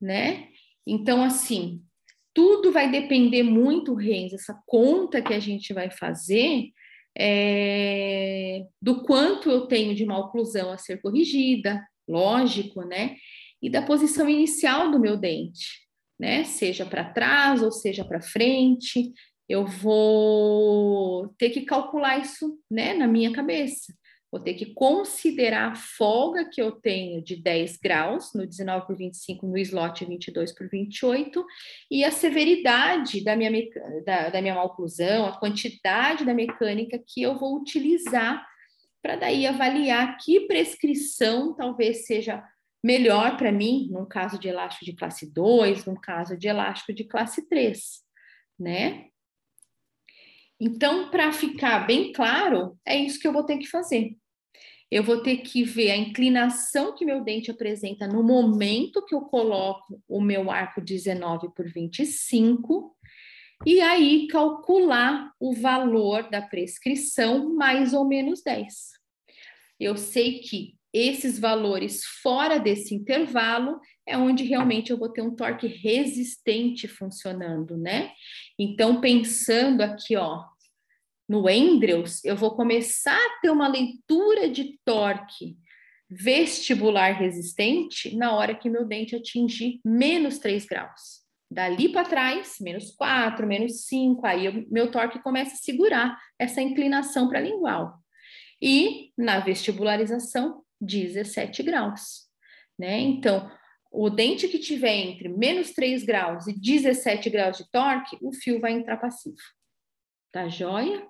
né? 0.00 0.48
Então, 0.86 1.22
assim, 1.22 1.82
tudo 2.34 2.70
vai 2.72 2.90
depender 2.90 3.42
muito, 3.42 3.94
Renz, 3.94 4.32
essa 4.32 4.58
conta 4.66 5.20
que 5.20 5.34
a 5.34 5.40
gente 5.40 5.72
vai 5.72 5.90
fazer 5.90 6.70
é, 7.18 8.64
do 8.80 9.02
quanto 9.02 9.50
eu 9.50 9.66
tenho 9.66 9.94
de 9.94 10.04
uma 10.04 10.18
oclusão 10.18 10.70
a 10.70 10.78
ser 10.78 11.00
corrigida, 11.00 11.84
lógico, 12.08 12.82
né? 12.82 13.16
E 13.60 13.68
da 13.68 13.82
posição 13.82 14.28
inicial 14.28 14.90
do 14.90 15.00
meu 15.00 15.16
dente, 15.16 15.66
né? 16.18 16.44
Seja 16.44 16.86
para 16.86 17.12
trás 17.12 17.62
ou 17.62 17.72
seja 17.72 18.04
para 18.04 18.20
frente, 18.20 19.12
eu 19.48 19.66
vou 19.66 21.28
ter 21.38 21.50
que 21.50 21.62
calcular 21.62 22.20
isso, 22.20 22.58
né, 22.70 22.94
na 22.94 23.08
minha 23.08 23.32
cabeça. 23.32 23.92
Vou 24.30 24.40
ter 24.40 24.54
que 24.54 24.74
considerar 24.74 25.72
a 25.72 25.74
folga 25.74 26.48
que 26.50 26.60
eu 26.60 26.72
tenho 26.72 27.22
de 27.22 27.36
10 27.36 27.78
graus 27.78 28.32
no 28.34 28.46
19 28.46 28.86
por 28.86 28.96
25, 28.96 29.46
no 29.46 29.56
slot 29.58 30.04
22 30.04 30.54
por 30.54 30.68
28, 30.68 31.44
e 31.90 32.04
a 32.04 32.10
severidade 32.10 33.24
da 33.24 33.34
minha, 33.34 33.50
da, 34.04 34.28
da 34.28 34.42
minha 34.42 34.54
malclusão, 34.54 35.26
a 35.26 35.38
quantidade 35.38 36.26
da 36.26 36.34
mecânica 36.34 37.02
que 37.06 37.22
eu 37.22 37.38
vou 37.38 37.56
utilizar 37.56 38.46
para 39.02 39.16
daí 39.16 39.46
avaliar 39.46 40.18
que 40.18 40.40
prescrição 40.40 41.54
talvez 41.54 42.06
seja 42.06 42.44
melhor 42.84 43.36
para 43.36 43.50
mim, 43.50 43.88
num 43.90 44.06
caso 44.06 44.38
de 44.38 44.48
elástico 44.48 44.84
de 44.84 44.92
classe 44.94 45.32
2, 45.32 45.86
num 45.86 45.96
caso 45.96 46.36
de 46.36 46.48
elástico 46.48 46.92
de 46.92 47.04
classe 47.04 47.48
3, 47.48 48.02
né? 48.58 49.06
Então, 50.60 51.10
para 51.10 51.32
ficar 51.32 51.86
bem 51.86 52.12
claro, 52.12 52.76
é 52.84 52.96
isso 52.96 53.18
que 53.20 53.28
eu 53.28 53.32
vou 53.32 53.44
ter 53.44 53.58
que 53.58 53.66
fazer. 53.66 54.16
Eu 54.90 55.02
vou 55.02 55.22
ter 55.22 55.38
que 55.38 55.62
ver 55.62 55.90
a 55.90 55.96
inclinação 55.96 56.94
que 56.94 57.04
meu 57.04 57.22
dente 57.22 57.50
apresenta 57.50 58.08
no 58.08 58.22
momento 58.22 59.04
que 59.04 59.14
eu 59.14 59.20
coloco 59.20 60.02
o 60.08 60.20
meu 60.20 60.50
arco 60.50 60.80
19 60.80 61.50
por 61.54 61.70
25 61.70 62.96
e 63.66 63.80
aí 63.80 64.26
calcular 64.28 65.32
o 65.38 65.52
valor 65.52 66.30
da 66.30 66.40
prescrição 66.40 67.54
mais 67.54 67.92
ou 67.92 68.06
menos 68.06 68.42
10. 68.42 68.92
Eu 69.78 69.96
sei 69.96 70.40
que 70.40 70.77
esses 70.92 71.38
valores 71.38 72.04
fora 72.22 72.58
desse 72.58 72.94
intervalo 72.94 73.78
é 74.06 74.16
onde 74.16 74.44
realmente 74.44 74.90
eu 74.90 74.98
vou 74.98 75.10
ter 75.10 75.22
um 75.22 75.34
torque 75.34 75.66
resistente 75.66 76.88
funcionando, 76.88 77.76
né? 77.76 78.12
Então, 78.58 79.00
pensando 79.00 79.82
aqui, 79.82 80.16
ó, 80.16 80.44
no 81.28 81.48
Endrels, 81.48 82.24
eu 82.24 82.34
vou 82.34 82.56
começar 82.56 83.18
a 83.18 83.40
ter 83.40 83.50
uma 83.50 83.68
leitura 83.68 84.48
de 84.48 84.78
torque 84.84 85.58
vestibular 86.10 87.12
resistente 87.12 88.16
na 88.16 88.34
hora 88.34 88.54
que 88.54 88.70
meu 88.70 88.86
dente 88.86 89.14
atingir 89.14 89.78
menos 89.84 90.38
3 90.38 90.64
graus. 90.64 91.18
Dali 91.50 91.90
para 91.90 92.08
trás, 92.08 92.56
menos 92.60 92.90
4, 92.92 93.46
menos 93.46 93.86
5, 93.86 94.26
aí 94.26 94.46
eu, 94.46 94.66
meu 94.70 94.90
torque 94.90 95.22
começa 95.22 95.54
a 95.54 95.58
segurar 95.58 96.18
essa 96.38 96.62
inclinação 96.62 97.28
para 97.28 97.40
lingual. 97.40 97.98
E 98.60 99.12
na 99.16 99.40
vestibularização, 99.40 100.62
17 100.80 101.62
graus. 101.62 102.28
Né? 102.78 103.00
Então, 103.00 103.50
o 103.90 104.10
dente 104.10 104.48
que 104.48 104.58
tiver 104.58 104.94
entre 104.94 105.28
menos 105.28 105.72
3 105.72 106.04
graus 106.04 106.46
e 106.46 106.52
17 106.52 107.30
graus 107.30 107.56
de 107.56 107.70
torque, 107.70 108.18
o 108.20 108.32
fio 108.32 108.60
vai 108.60 108.72
entrar 108.72 108.98
passivo. 108.98 109.36
Tá 110.30 110.48
joia? 110.48 111.06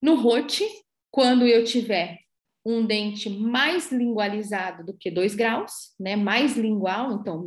No 0.00 0.16
rote, 0.16 0.64
quando 1.10 1.46
eu 1.46 1.64
tiver 1.64 2.18
um 2.64 2.84
dente 2.84 3.28
mais 3.28 3.90
lingualizado 3.90 4.84
do 4.84 4.96
que 4.96 5.10
2 5.10 5.34
graus, 5.34 5.94
né? 5.98 6.14
Mais 6.14 6.56
lingual, 6.56 7.12
então, 7.12 7.44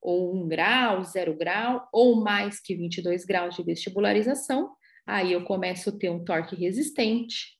ou 0.00 0.34
1 0.34 0.44
um 0.44 0.48
grau, 0.48 1.02
0 1.02 1.36
grau, 1.36 1.88
ou 1.92 2.22
mais 2.22 2.60
que 2.60 2.74
22 2.74 3.24
graus 3.24 3.56
de 3.56 3.64
vestibularização, 3.64 4.72
aí 5.06 5.32
eu 5.32 5.44
começo 5.44 5.90
a 5.90 5.98
ter 5.98 6.10
um 6.10 6.24
torque 6.24 6.54
resistente. 6.54 7.58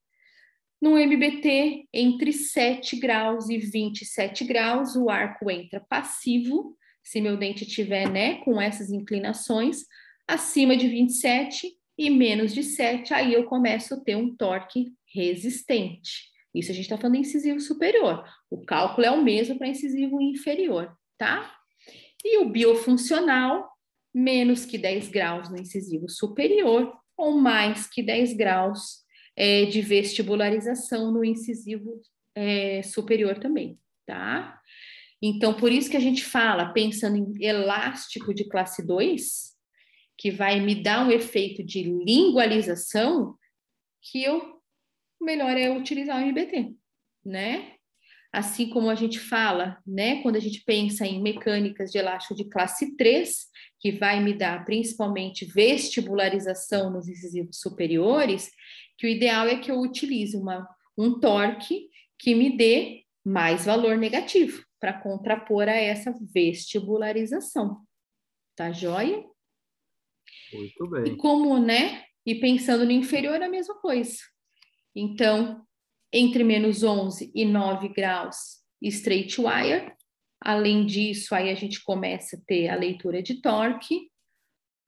No 0.85 0.99
MBT, 0.99 1.89
entre 1.95 2.31
7 2.31 2.97
graus 2.97 3.49
e 3.49 3.57
27 3.57 4.45
graus, 4.45 4.95
o 4.95 5.09
arco 5.09 5.51
entra 5.51 5.81
passivo, 5.81 6.77
se 7.03 7.23
meu 7.23 7.39
dente 7.39 7.65
tiver, 7.65 8.11
né, 8.11 8.35
com 8.45 8.61
essas 8.61 8.91
inclinações, 8.91 9.87
acima 10.29 10.77
de 10.77 10.87
27 10.87 11.73
e 11.97 12.11
menos 12.11 12.53
de 12.53 12.63
7, 12.63 13.15
aí 13.15 13.33
eu 13.33 13.45
começo 13.45 13.95
a 13.95 14.01
ter 14.01 14.15
um 14.15 14.37
torque 14.37 14.93
resistente. 15.11 16.25
Isso 16.55 16.71
a 16.71 16.75
gente 16.75 16.85
está 16.85 16.99
falando 16.99 17.17
incisivo 17.17 17.61
superior. 17.61 18.23
O 18.51 18.63
cálculo 18.63 19.07
é 19.07 19.11
o 19.11 19.25
mesmo 19.25 19.57
para 19.57 19.69
incisivo 19.69 20.21
inferior, 20.21 20.95
tá? 21.17 21.51
E 22.23 22.37
o 22.41 22.51
biofuncional, 22.51 23.71
menos 24.13 24.67
que 24.67 24.77
10 24.77 25.09
graus 25.09 25.49
no 25.49 25.57
incisivo 25.57 26.11
superior 26.11 26.95
ou 27.17 27.39
mais 27.39 27.87
que 27.87 28.03
10 28.03 28.35
graus 28.35 29.04
é, 29.37 29.65
de 29.67 29.81
vestibularização 29.81 31.11
no 31.11 31.25
incisivo 31.25 32.01
é, 32.35 32.83
superior 32.83 33.39
também, 33.39 33.79
tá? 34.07 34.61
Então, 35.23 35.55
por 35.55 35.73
isso 35.73 35.91
que 35.91 35.97
a 35.97 36.01
gente 36.01 36.25
fala, 36.25 36.73
pensando 36.73 37.17
em 37.17 37.45
elástico 37.45 38.35
de 38.35 38.45
classe 38.45 38.87
2, 38.87 39.55
que 40.19 40.31
vai 40.31 40.61
me 40.61 40.75
dar 40.75 41.07
um 41.07 41.11
efeito 41.11 41.65
de 41.65 41.83
lingualização, 41.83 43.35
que 44.03 44.23
eu 44.23 44.61
melhor 45.21 45.57
é 45.57 45.71
utilizar 45.71 46.19
o 46.19 46.21
MBT, 46.21 46.75
né? 47.25 47.73
Assim 48.33 48.69
como 48.69 48.91
a 48.91 48.95
gente 48.95 49.19
fala, 49.19 49.79
né, 49.87 50.21
quando 50.21 50.37
a 50.37 50.41
gente 50.41 50.63
pensa 50.65 51.07
em 51.07 51.23
mecânicas 51.23 51.91
de 51.91 51.99
elástico 51.99 52.35
de 52.35 52.45
classe 52.49 52.97
3, 52.97 53.47
que 53.79 53.93
vai 53.93 54.21
me 54.23 54.35
dar 54.35 54.65
principalmente 54.65 55.45
vestibularização 55.45 56.91
nos 56.91 57.09
incisivos 57.09 57.61
superiores, 57.61 58.51
que 58.97 59.07
o 59.07 59.11
ideal 59.11 59.47
é 59.47 59.59
que 59.59 59.71
eu 59.71 59.81
utilize 59.81 60.37
uma, 60.37 60.69
um 60.97 61.19
torque 61.19 61.89
que 62.19 62.35
me 62.35 62.57
dê 62.57 63.05
mais 63.25 63.65
valor 63.65 63.97
negativo 63.97 64.65
para 64.79 65.01
contrapor 65.01 65.69
a 65.69 65.75
essa 65.75 66.15
vestibularização. 66.33 67.81
Tá 68.55 68.71
joia? 68.71 69.25
Muito 70.53 70.91
bem. 70.91 71.13
E 71.13 71.17
como, 71.17 71.59
né? 71.59 72.05
E 72.27 72.35
pensando 72.35 72.85
no 72.85 72.93
inferior, 72.93 73.43
a 73.43 73.49
mesma 73.49 73.75
coisa. 73.81 74.19
Então, 74.95 75.67
entre 76.13 76.45
menos 76.45 76.83
11 76.83 77.33
e 77.35 77.45
9 77.45 77.89
graus, 77.89 78.63
straight 78.81 79.41
wire. 79.41 79.93
Além 80.41 80.87
disso, 80.87 81.35
aí 81.35 81.51
a 81.51 81.55
gente 81.55 81.83
começa 81.83 82.37
a 82.37 82.41
ter 82.47 82.69
a 82.69 82.77
leitura 82.77 83.23
de 83.23 83.41
torque. 83.41 84.11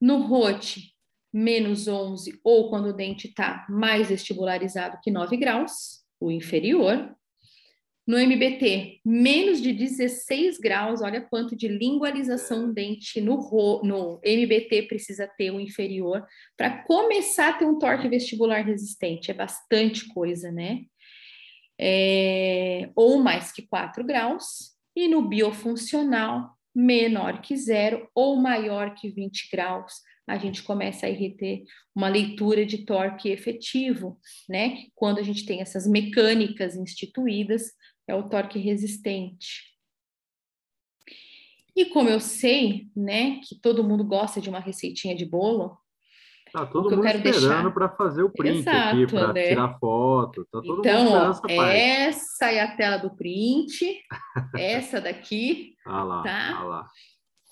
No 0.00 0.18
rote, 0.18 0.94
menos 1.36 1.86
11, 1.86 2.40
ou 2.42 2.70
quando 2.70 2.86
o 2.86 2.92
dente 2.94 3.28
está 3.28 3.66
mais 3.68 4.08
vestibularizado 4.08 4.98
que 5.02 5.10
9 5.10 5.36
graus, 5.36 6.02
o 6.18 6.30
inferior. 6.30 7.14
No 8.06 8.16
MBT, 8.16 9.00
menos 9.04 9.60
de 9.60 9.74
16 9.74 10.58
graus, 10.58 11.02
olha 11.02 11.20
quanto 11.20 11.54
de 11.54 11.68
lingualização 11.68 12.70
o 12.70 12.72
dente 12.72 13.20
no, 13.20 13.36
no 13.82 14.18
MBT 14.24 14.84
precisa 14.84 15.26
ter 15.36 15.50
o 15.50 15.60
inferior 15.60 16.24
para 16.56 16.82
começar 16.84 17.50
a 17.50 17.52
ter 17.52 17.66
um 17.66 17.78
torque 17.78 18.08
vestibular 18.08 18.64
resistente. 18.64 19.30
É 19.30 19.34
bastante 19.34 20.08
coisa, 20.08 20.50
né? 20.50 20.84
É, 21.78 22.88
ou 22.96 23.18
mais 23.18 23.52
que 23.52 23.60
4 23.60 24.02
graus. 24.04 24.74
E 24.96 25.06
no 25.06 25.28
biofuncional, 25.28 26.56
menor 26.74 27.42
que 27.42 27.54
zero 27.56 28.08
ou 28.14 28.36
maior 28.36 28.94
que 28.94 29.10
20 29.10 29.50
graus, 29.52 30.00
a 30.26 30.36
gente 30.38 30.62
começa 30.62 31.06
a 31.06 31.10
ter 31.10 31.64
uma 31.94 32.08
leitura 32.08 32.66
de 32.66 32.84
torque 32.84 33.28
efetivo, 33.28 34.18
né? 34.48 34.86
Quando 34.94 35.18
a 35.18 35.22
gente 35.22 35.46
tem 35.46 35.60
essas 35.60 35.86
mecânicas 35.86 36.76
instituídas 36.76 37.72
é 38.08 38.14
o 38.14 38.28
torque 38.28 38.58
resistente. 38.58 39.76
E 41.74 41.84
como 41.86 42.08
eu 42.08 42.20
sei, 42.20 42.88
né, 42.96 43.40
que 43.46 43.60
todo 43.60 43.84
mundo 43.84 44.02
gosta 44.02 44.40
de 44.40 44.48
uma 44.48 44.60
receitinha 44.60 45.14
de 45.14 45.26
bolo, 45.26 45.76
Tá 46.52 46.64
todo 46.64 46.96
mundo 46.96 47.06
esperando 47.06 47.72
para 47.72 47.88
fazer 47.88 48.22
o 48.22 48.30
print 48.30 48.60
Exato, 48.60 48.96
aqui, 48.96 49.06
para 49.08 49.32
né? 49.32 49.48
tirar 49.48 49.78
foto. 49.78 50.46
Tá 50.50 50.62
todo 50.62 50.78
então, 50.78 51.04
mundo 51.04 51.40
ó, 51.50 51.62
essa 51.64 52.50
é 52.50 52.60
a 52.60 52.76
tela 52.76 52.96
do 52.96 53.14
print, 53.14 54.00
essa 54.56 55.00
daqui, 55.00 55.74
ah 55.84 56.04
lá, 56.04 56.22
tá? 56.22 56.56
Ah 56.56 56.64
lá. 56.64 56.86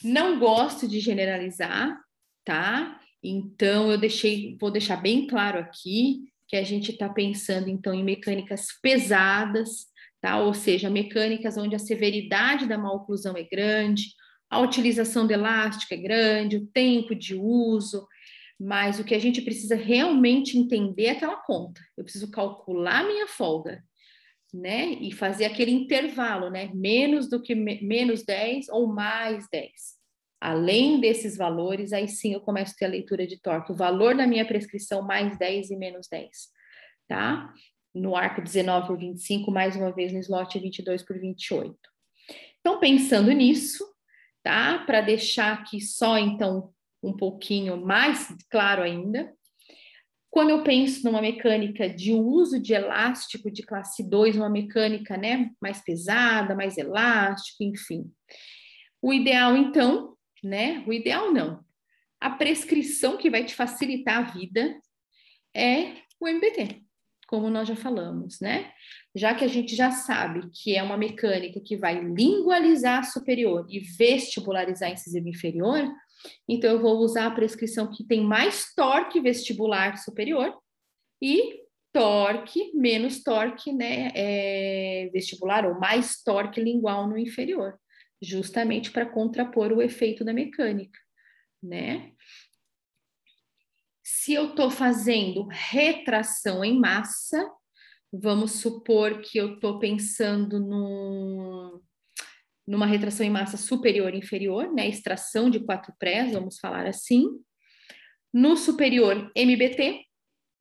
Não 0.03 0.39
gosto 0.39 0.89
de 0.89 1.01
generalizar, 1.01 1.99
tá? 2.45 3.01
Então 3.23 3.91
eu 3.91 3.99
deixei, 3.99 4.57
vou 4.61 4.71
deixar 4.71 4.97
bem 4.97 5.27
claro 5.27 5.59
aqui 5.59 6.25
que 6.47 6.57
a 6.57 6.63
gente 6.63 6.93
está 6.93 7.09
pensando 7.09 7.69
então 7.69 7.95
em 7.95 8.05
mecânicas 8.05 8.67
pesadas, 8.83 9.87
tá? 10.21 10.39
Ou 10.39 10.53
seja, 10.53 10.91
mecânicas 10.91 11.57
onde 11.57 11.75
a 11.75 11.79
severidade 11.79 12.67
da 12.67 12.77
maloclusão 12.77 13.37
é 13.37 13.43
grande, 13.43 14.05
a 14.51 14.61
utilização 14.61 15.27
de 15.27 15.35
elástico 15.35 15.95
é 15.95 15.97
grande, 15.97 16.59
o 16.59 16.67
tempo 16.67 17.15
de 17.15 17.35
uso, 17.35 18.07
mas 18.61 19.01
o 19.01 19.05
que 19.05 19.15
a 19.15 19.19
gente 19.19 19.43
precisa 19.43 19.75
realmente 19.75 20.57
entender 20.57 21.07
é 21.07 21.11
aquela 21.11 21.37
conta. 21.37 21.81
Eu 21.97 22.05
preciso 22.05 22.31
calcular 22.31 23.05
minha 23.05 23.27
folga, 23.27 23.83
né? 24.53 24.93
E 25.01 25.11
fazer 25.13 25.47
aquele 25.47 25.73
intervalo, 25.73 26.51
né? 26.51 26.71
Menos 26.73 27.29
do 27.29 27.43
que 27.43 27.55
menos 27.55 28.23
10 28.23 28.69
ou 28.69 28.87
mais 28.87 29.49
10. 29.51 29.73
Além 30.45 31.01
desses 31.01 31.37
valores, 31.37 31.93
aí 31.93 32.07
sim 32.07 32.35
eu 32.35 32.41
começo 32.41 32.73
a 32.73 32.77
ter 32.77 32.85
a 32.85 32.89
leitura 32.89 33.27
de 33.27 33.41
torque. 33.41 33.73
O 33.73 33.77
valor 33.77 34.15
da 34.15 34.27
minha 34.27 34.47
prescrição 34.47 35.01
mais 35.01 35.39
10 35.39 35.71
e 35.71 35.77
menos 35.77 36.07
10, 36.09 36.31
tá? 37.09 37.53
no 37.95 38.17
arco 38.17 38.43
19 38.43 38.89
por 38.89 38.99
25, 38.99 39.51
mais 39.51 39.77
uma 39.77 39.93
vez 39.93 40.13
no 40.13 40.19
slot 40.19 40.59
22 40.59 41.03
por 41.03 41.19
28. 41.19 41.79
Então, 42.61 42.81
pensando 42.81 43.31
nisso, 43.31 43.85
tá? 44.43 44.81
Para 44.81 45.01
deixar 45.01 45.53
aqui 45.53 45.81
só, 45.81 46.19
então, 46.19 46.73
um 47.03 47.17
pouquinho 47.17 47.77
mais 47.77 48.35
claro 48.51 48.83
ainda, 48.83 49.33
quando 50.29 50.51
eu 50.51 50.65
penso 50.65 51.05
numa 51.05 51.23
mecânica 51.23 51.89
de 51.89 52.13
uso 52.13 52.61
de 52.61 52.73
elástico 52.73 53.49
de 53.49 53.63
classe 53.63 54.03
2, 54.03 54.37
uma 54.37 54.51
mecânica, 54.51 55.17
né, 55.17 55.51
mais 55.63 55.81
pesada, 55.85 56.57
mais 56.57 56.77
elástico, 56.77 57.63
enfim. 57.63 58.11
O 59.01 59.13
ideal, 59.13 59.57
então, 59.57 60.14
né, 60.45 60.85
o 60.87 60.93
ideal 60.93 61.33
não, 61.33 61.65
a 62.21 62.31
prescrição 62.31 63.17
que 63.17 63.31
vai 63.31 63.45
te 63.45 63.55
facilitar 63.55 64.19
a 64.19 64.33
vida 64.33 64.81
é 65.55 65.97
o 66.21 66.29
MBT 66.29 66.85
como 67.27 67.51
nós 67.51 67.67
já 67.67 67.75
falamos, 67.75 68.41
né? 68.41 68.71
Já 69.15 69.35
que 69.35 69.45
a 69.45 69.49
gente 69.49 69.75
já 69.75 69.91
sabe 69.91 70.49
que 70.53 70.77
é 70.77 70.83
uma 70.83 70.97
mecânica 70.97 71.61
que 71.61 71.77
vai 71.77 72.01
lingualizar 72.01 73.05
superior 73.05 73.67
e 73.69 73.81
vestibularizar 73.81 74.93
incisivo 74.93 75.29
inferior, 75.29 75.91
então 76.49 76.71
eu 76.71 76.81
vou 76.81 76.99
usar 76.99 77.27
a 77.27 77.31
prescrição 77.31 77.91
que 77.91 78.05
tem 78.05 78.23
mais 78.23 78.73
torque 78.75 79.21
vestibular 79.21 79.97
superior 79.99 80.57
e 81.21 81.61
torque 81.93 82.73
menos 82.75 83.23
torque, 83.23 83.73
né, 83.73 84.11
é, 84.15 85.11
vestibular 85.13 85.67
ou 85.67 85.79
mais 85.79 86.23
torque 86.23 86.61
lingual 86.61 87.09
no 87.09 87.17
inferior, 87.17 87.79
justamente 88.25 88.91
para 88.91 89.07
contrapor 89.07 89.73
o 89.73 89.83
efeito 89.83 90.25
da 90.25 90.33
mecânica, 90.33 90.99
né? 91.63 92.13
Se 94.03 94.33
eu 94.35 94.51
estou 94.51 94.71
fazendo 94.71 95.47
retração 95.51 96.65
em 96.65 96.79
massa, 96.79 97.47
vamos 98.13 98.53
supor 98.53 99.21
que 99.21 99.39
eu 99.39 99.55
estou 99.55 99.79
pensando 99.79 100.61
num, 100.61 101.81
numa 102.67 102.87
retração 102.87 103.27
em 103.27 103.31
massa 103.31 103.57
superior 103.57 104.15
e 104.15 104.19
inferior, 104.19 104.73
né? 104.73 104.89
Extração 104.89 105.51
de 105.51 105.61
quatro 105.61 105.93
prés, 105.99 106.33
vamos 106.33 106.59
falar 106.59 106.87
assim. 106.87 107.27
No 108.33 108.57
superior, 108.57 109.31
MBT, 109.35 110.05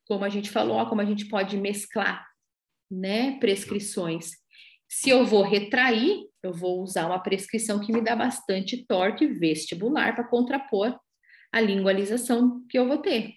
como 0.07 0.25
a 0.25 0.29
gente 0.29 0.49
falou, 0.49 0.77
ó, 0.77 0.85
como 0.87 1.01
a 1.01 1.05
gente 1.05 1.27
pode 1.27 1.57
mesclar, 1.57 2.25
né? 2.89 3.37
Prescrições. 3.39 4.31
Se 4.89 5.09
eu 5.09 5.25
vou 5.25 5.43
retrair, 5.43 6.27
eu 6.43 6.53
vou 6.53 6.81
usar 6.81 7.05
uma 7.05 7.19
prescrição 7.19 7.79
que 7.79 7.93
me 7.93 8.01
dá 8.01 8.15
bastante 8.15 8.85
torque 8.85 9.25
vestibular 9.25 10.13
para 10.13 10.27
contrapor 10.27 10.99
a 11.51 11.61
lingualização 11.61 12.65
que 12.67 12.77
eu 12.77 12.87
vou 12.87 12.97
ter. 12.97 13.33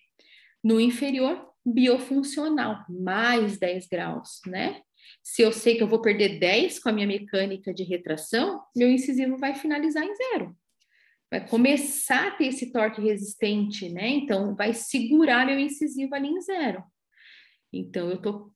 No 0.62 0.80
inferior, 0.80 1.48
biofuncional, 1.64 2.84
mais 2.88 3.58
10 3.58 3.86
graus, 3.86 4.40
né? 4.46 4.80
Se 5.22 5.42
eu 5.42 5.52
sei 5.52 5.76
que 5.76 5.82
eu 5.82 5.88
vou 5.88 6.00
perder 6.00 6.40
10 6.40 6.80
com 6.80 6.88
a 6.88 6.92
minha 6.92 7.06
mecânica 7.06 7.72
de 7.72 7.84
retração, 7.84 8.60
meu 8.74 8.90
incisivo 8.90 9.36
vai 9.36 9.54
finalizar 9.54 10.04
em 10.04 10.14
zero. 10.14 10.56
Vai 11.30 11.46
começar 11.46 12.28
a 12.28 12.30
ter 12.32 12.46
esse 12.46 12.72
torque 12.72 13.00
resistente, 13.00 13.88
né? 13.88 14.08
Então, 14.08 14.54
vai 14.56 14.72
segurar 14.72 15.46
meu 15.46 15.58
incisivo 15.58 16.14
ali 16.14 16.28
em 16.28 16.40
zero. 16.40 16.82
Então, 17.72 18.08
eu 18.08 18.16
estou 18.16 18.52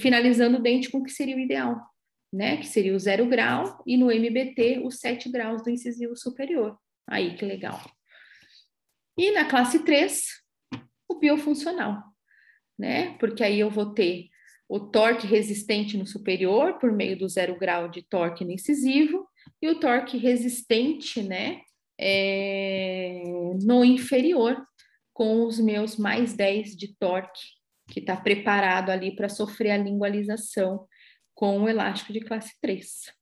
finalizando 0.00 0.58
o 0.58 0.62
dente 0.62 0.90
com 0.90 0.98
o 0.98 1.04
que 1.04 1.10
seria 1.10 1.36
o 1.36 1.40
ideal, 1.40 1.80
né? 2.36 2.58
Que 2.58 2.66
seria 2.66 2.94
o 2.94 2.98
zero 2.98 3.26
grau 3.26 3.82
e 3.86 3.96
no 3.96 4.10
MBT 4.10 4.82
os 4.84 4.98
7 5.00 5.30
graus 5.30 5.62
do 5.62 5.70
incisivo 5.70 6.14
superior. 6.14 6.78
Aí, 7.08 7.34
que 7.34 7.44
legal. 7.44 7.80
E 9.16 9.30
na 9.30 9.46
classe 9.46 9.84
3, 9.84 10.22
o 11.08 11.18
biofuncional, 11.18 12.02
né? 12.78 13.16
Porque 13.18 13.42
aí 13.42 13.58
eu 13.58 13.70
vou 13.70 13.94
ter 13.94 14.28
o 14.68 14.80
torque 14.80 15.26
resistente 15.26 15.96
no 15.96 16.06
superior 16.06 16.78
por 16.78 16.92
meio 16.92 17.16
do 17.16 17.28
zero 17.28 17.56
grau 17.58 17.88
de 17.88 18.02
torque 18.02 18.44
no 18.44 18.50
incisivo 18.50 19.26
e 19.62 19.68
o 19.68 19.78
torque 19.78 20.18
resistente, 20.18 21.22
né, 21.22 21.60
é, 21.98 23.22
no 23.62 23.84
inferior 23.84 24.60
com 25.14 25.46
os 25.46 25.60
meus 25.60 25.96
mais 25.96 26.34
10 26.34 26.76
de 26.76 26.94
torque 26.98 27.40
que 27.88 28.00
está 28.00 28.16
preparado 28.16 28.90
ali 28.90 29.14
para 29.14 29.28
sofrer 29.28 29.70
a 29.70 29.76
lingualização 29.76 30.86
com 31.36 31.62
o 31.62 31.68
elástico 31.68 32.12
de 32.12 32.20
classe 32.20 32.58
3. 32.60 33.14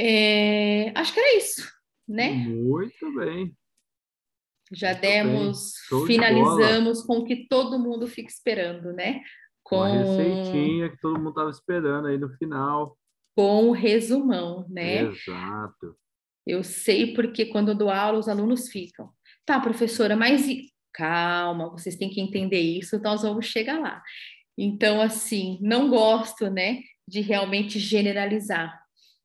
É, 0.00 0.90
acho 0.98 1.12
que 1.12 1.20
era 1.20 1.36
isso, 1.36 1.70
né? 2.08 2.32
Muito 2.32 3.14
bem. 3.14 3.54
Já 4.72 4.88
Muito 4.88 5.02
demos, 5.02 5.74
finalizamos 6.06 7.02
com 7.02 7.18
o 7.18 7.24
que 7.24 7.46
todo 7.46 7.78
mundo 7.78 8.08
fica 8.08 8.28
esperando, 8.28 8.92
né? 8.92 9.20
Com 9.62 9.82
a 9.82 9.88
receitinha 9.88 10.90
que 10.90 10.98
todo 11.00 11.18
mundo 11.18 11.28
estava 11.28 11.50
esperando 11.50 12.08
aí 12.08 12.18
no 12.18 12.30
final. 12.30 12.98
Com 13.36 13.68
o 13.68 13.72
resumão, 13.72 14.66
né? 14.68 15.02
Exato. 15.02 15.96
Eu 16.46 16.64
sei 16.64 17.14
porque 17.14 17.46
quando 17.46 17.70
eu 17.70 17.74
dou 17.74 17.90
aula, 17.90 18.18
os 18.18 18.28
alunos 18.28 18.68
ficam. 18.68 19.10
Tá, 19.44 19.60
professora, 19.60 20.16
mas 20.16 20.46
calma, 20.94 21.70
vocês 21.70 21.96
têm 21.96 22.08
que 22.08 22.20
entender 22.20 22.60
isso, 22.60 23.00
nós 23.00 23.22
vamos 23.22 23.46
chegar 23.46 23.78
lá. 23.78 24.02
Então, 24.56 25.00
assim, 25.00 25.58
não 25.60 25.90
gosto, 25.90 26.48
né, 26.48 26.80
de 27.06 27.20
realmente 27.20 27.78
generalizar. 27.78 28.80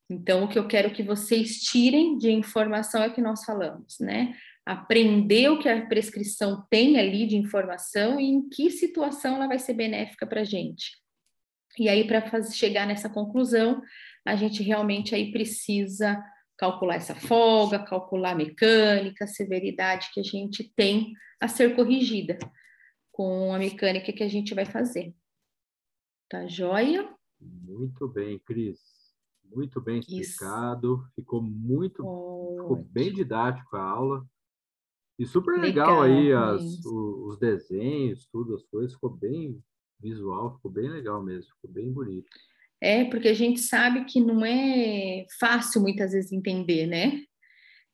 Então, 0.10 0.44
o 0.44 0.48
que 0.48 0.58
eu 0.58 0.68
quero 0.68 0.92
que 0.92 1.04
vocês 1.04 1.60
tirem 1.60 2.18
de 2.18 2.32
informação 2.32 3.04
é 3.04 3.10
que 3.12 3.22
nós 3.22 3.44
falamos, 3.46 4.00
né? 4.00 4.36
Aprender 4.66 5.50
o 5.50 5.60
que 5.60 5.70
a 5.70 5.86
prescrição 5.86 6.66
tem 6.70 6.98
ali 7.00 7.28
de 7.28 7.38
informação 7.38 8.20
e 8.20 8.26
em 8.26 8.50
que 8.50 8.72
situação 8.72 9.36
ela 9.36 9.48
vai 9.48 9.60
ser 9.60 9.74
benéfica 9.74 10.26
para 10.26 10.42
a 10.42 10.44
gente. 10.44 10.98
E 11.78 11.88
aí, 11.88 12.06
para 12.06 12.42
chegar 12.52 12.88
nessa 12.88 13.08
conclusão, 13.08 13.82
a 14.26 14.36
gente 14.36 14.64
realmente 14.64 15.14
aí 15.14 15.32
precisa 15.32 16.22
calcular 16.58 16.96
essa 16.96 17.16
folga, 17.16 17.80
calcular 17.80 18.32
a 18.32 18.36
mecânica, 18.36 19.26
a 19.26 19.28
severidade 19.28 20.10
que 20.12 20.20
a 20.20 20.24
gente 20.24 20.74
tem 20.76 21.14
a 21.40 21.48
ser 21.48 21.76
corrigida 21.76 22.38
com 23.20 23.54
a 23.54 23.60
mecânica 23.60 24.14
que 24.14 24.24
a 24.24 24.30
gente 24.30 24.56
vai 24.56 24.64
fazer. 24.64 25.14
Tá 26.30 26.48
joia? 26.48 27.14
Muito 27.38 28.08
bem, 28.08 28.40
Cris. 28.40 28.80
Muito 29.44 29.82
bem 29.82 30.00
explicado. 30.00 31.04
Isso. 31.04 31.16
Ficou 31.16 31.42
muito, 31.42 31.98
ficou 31.98 32.78
bem 32.78 33.14
didático 33.14 33.76
a 33.76 33.84
aula. 33.84 34.26
E 35.20 35.26
super 35.26 35.60
legal, 35.60 36.00
legal 36.00 36.02
aí 36.04 36.32
as, 36.32 36.62
os, 36.62 36.86
os, 36.86 37.40
desenhos, 37.40 38.26
tudo, 38.32 38.56
as 38.56 38.64
coisas. 38.64 38.94
Ficou 38.94 39.10
bem 39.10 39.62
visual, 40.00 40.56
ficou 40.56 40.72
bem 40.72 40.88
legal 40.88 41.22
mesmo. 41.22 41.52
Ficou 41.56 41.72
bem 41.72 41.92
bonito. 41.92 42.30
É, 42.80 43.04
porque 43.04 43.28
a 43.28 43.34
gente 43.34 43.60
sabe 43.60 44.06
que 44.06 44.22
não 44.22 44.46
é 44.46 45.26
fácil 45.38 45.82
muitas 45.82 46.14
vezes 46.14 46.32
entender, 46.32 46.88
né? 46.88 47.22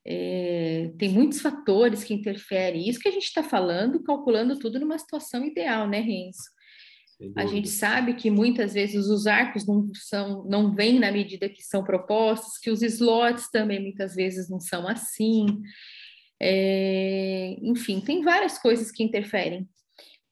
É, 0.08 0.92
tem 0.98 1.08
muitos 1.08 1.40
fatores 1.40 2.04
que 2.04 2.14
interferem. 2.14 2.88
Isso 2.88 3.00
que 3.00 3.08
a 3.08 3.12
gente 3.12 3.24
está 3.24 3.42
falando, 3.42 4.02
calculando 4.04 4.58
tudo 4.58 4.78
numa 4.78 4.98
situação 4.98 5.44
ideal, 5.44 5.88
né, 5.88 5.98
Renzo? 6.00 6.56
A 7.34 7.46
gente 7.46 7.68
sabe 7.68 8.14
que 8.14 8.30
muitas 8.30 8.74
vezes 8.74 9.06
os 9.06 9.26
arcos 9.26 9.66
não 9.66 9.90
são, 9.94 10.44
não 10.44 10.74
vêm 10.74 10.98
na 10.98 11.10
medida 11.10 11.48
que 11.48 11.62
são 11.62 11.82
propostos, 11.82 12.58
que 12.58 12.70
os 12.70 12.82
slots 12.82 13.50
também 13.50 13.80
muitas 13.80 14.14
vezes 14.14 14.50
não 14.50 14.60
são 14.60 14.86
assim. 14.86 15.46
É, 16.40 17.56
enfim, 17.62 18.00
tem 18.00 18.22
várias 18.22 18.58
coisas 18.58 18.90
que 18.90 19.02
interferem. 19.02 19.66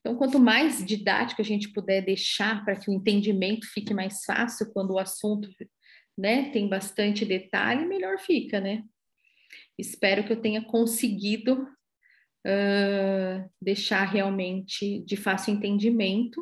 Então, 0.01 0.15
quanto 0.17 0.39
mais 0.39 0.85
didático 0.85 1.41
a 1.41 1.45
gente 1.45 1.73
puder 1.73 2.03
deixar 2.05 2.63
para 2.67 2.77
que 2.77 2.91
o 2.91 2.93
entendimento 2.93 3.67
fique 3.73 3.95
mais 3.95 4.23
fácil 4.23 4.71
quando 4.71 4.91
o 4.91 4.99
assunto 4.99 5.49
né, 6.17 6.51
tem 6.51 6.69
bastante 6.69 7.25
detalhe, 7.25 7.87
melhor 7.87 8.19
fica, 8.19 8.61
né? 8.61 8.83
Espero 9.79 10.25
que 10.25 10.33
eu 10.33 10.41
tenha 10.41 10.63
conseguido 10.65 11.69
uh, 12.47 13.51
deixar 13.61 14.05
realmente 14.05 15.01
de 15.05 15.17
fácil 15.17 15.55
entendimento 15.55 16.41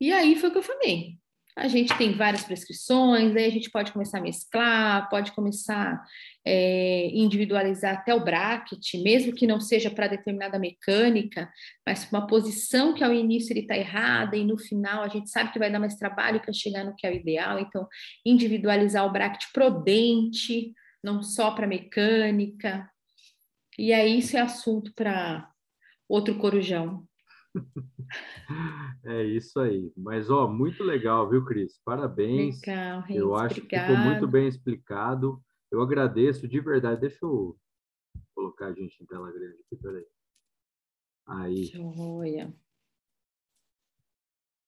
e 0.00 0.12
aí 0.12 0.34
foi 0.34 0.48
o 0.48 0.52
que 0.52 0.58
eu 0.58 0.62
falei. 0.62 1.18
A 1.56 1.68
gente 1.68 1.94
tem 1.98 2.12
várias 2.12 2.44
prescrições, 2.44 3.36
aí 3.36 3.44
a 3.44 3.50
gente 3.50 3.70
pode 3.70 3.92
começar 3.92 4.18
a 4.18 4.22
mesclar, 4.22 5.10
pode 5.10 5.32
começar 5.32 5.92
a 5.92 6.06
é, 6.46 7.10
individualizar 7.12 7.96
até 7.96 8.14
o 8.14 8.24
bracket, 8.24 8.94
mesmo 9.02 9.34
que 9.34 9.46
não 9.46 9.60
seja 9.60 9.90
para 9.90 10.06
determinada 10.06 10.58
mecânica, 10.58 11.50
mas 11.86 12.10
uma 12.10 12.26
posição 12.26 12.94
que 12.94 13.04
ao 13.04 13.12
início 13.12 13.52
ele 13.52 13.60
está 13.60 13.76
errada 13.76 14.36
e 14.36 14.44
no 14.44 14.56
final 14.56 15.02
a 15.02 15.08
gente 15.08 15.28
sabe 15.28 15.52
que 15.52 15.58
vai 15.58 15.70
dar 15.70 15.80
mais 15.80 15.96
trabalho 15.96 16.40
para 16.40 16.52
chegar 16.52 16.84
no 16.84 16.94
que 16.94 17.06
é 17.06 17.10
o 17.10 17.14
ideal, 17.14 17.58
então 17.58 17.86
individualizar 18.24 19.04
o 19.04 19.12
bracket 19.12 19.42
pro 19.52 19.82
dente, 19.82 20.72
não 21.02 21.22
só 21.22 21.50
para 21.54 21.66
mecânica. 21.66 22.90
E 23.78 23.92
aí 23.92 24.18
isso 24.18 24.36
é 24.36 24.40
assunto 24.40 24.92
para 24.94 25.50
outro 26.08 26.36
corujão. 26.38 27.06
É 29.04 29.24
isso 29.24 29.58
aí. 29.60 29.92
Mas, 29.96 30.28
ó, 30.30 30.48
muito 30.48 30.82
legal, 30.82 31.28
viu, 31.30 31.44
Cris? 31.44 31.80
Parabéns. 31.84 32.60
Legal, 32.60 33.00
Reis, 33.02 33.20
Eu 33.20 33.34
acho 33.34 33.56
obrigada. 33.56 33.86
que 33.86 33.92
ficou 33.92 34.04
muito 34.04 34.28
bem 34.28 34.48
explicado. 34.48 35.42
Eu 35.70 35.80
agradeço 35.80 36.46
de 36.48 36.60
verdade. 36.60 37.00
Deixa 37.00 37.18
eu 37.22 37.56
colocar 38.34 38.66
a 38.66 38.72
gente 38.72 39.02
em 39.02 39.06
tela 39.06 39.30
grande 39.32 39.56
aqui, 39.64 39.76
peraí. 39.76 40.06
Aí. 41.26 41.64
Joia. 41.64 42.52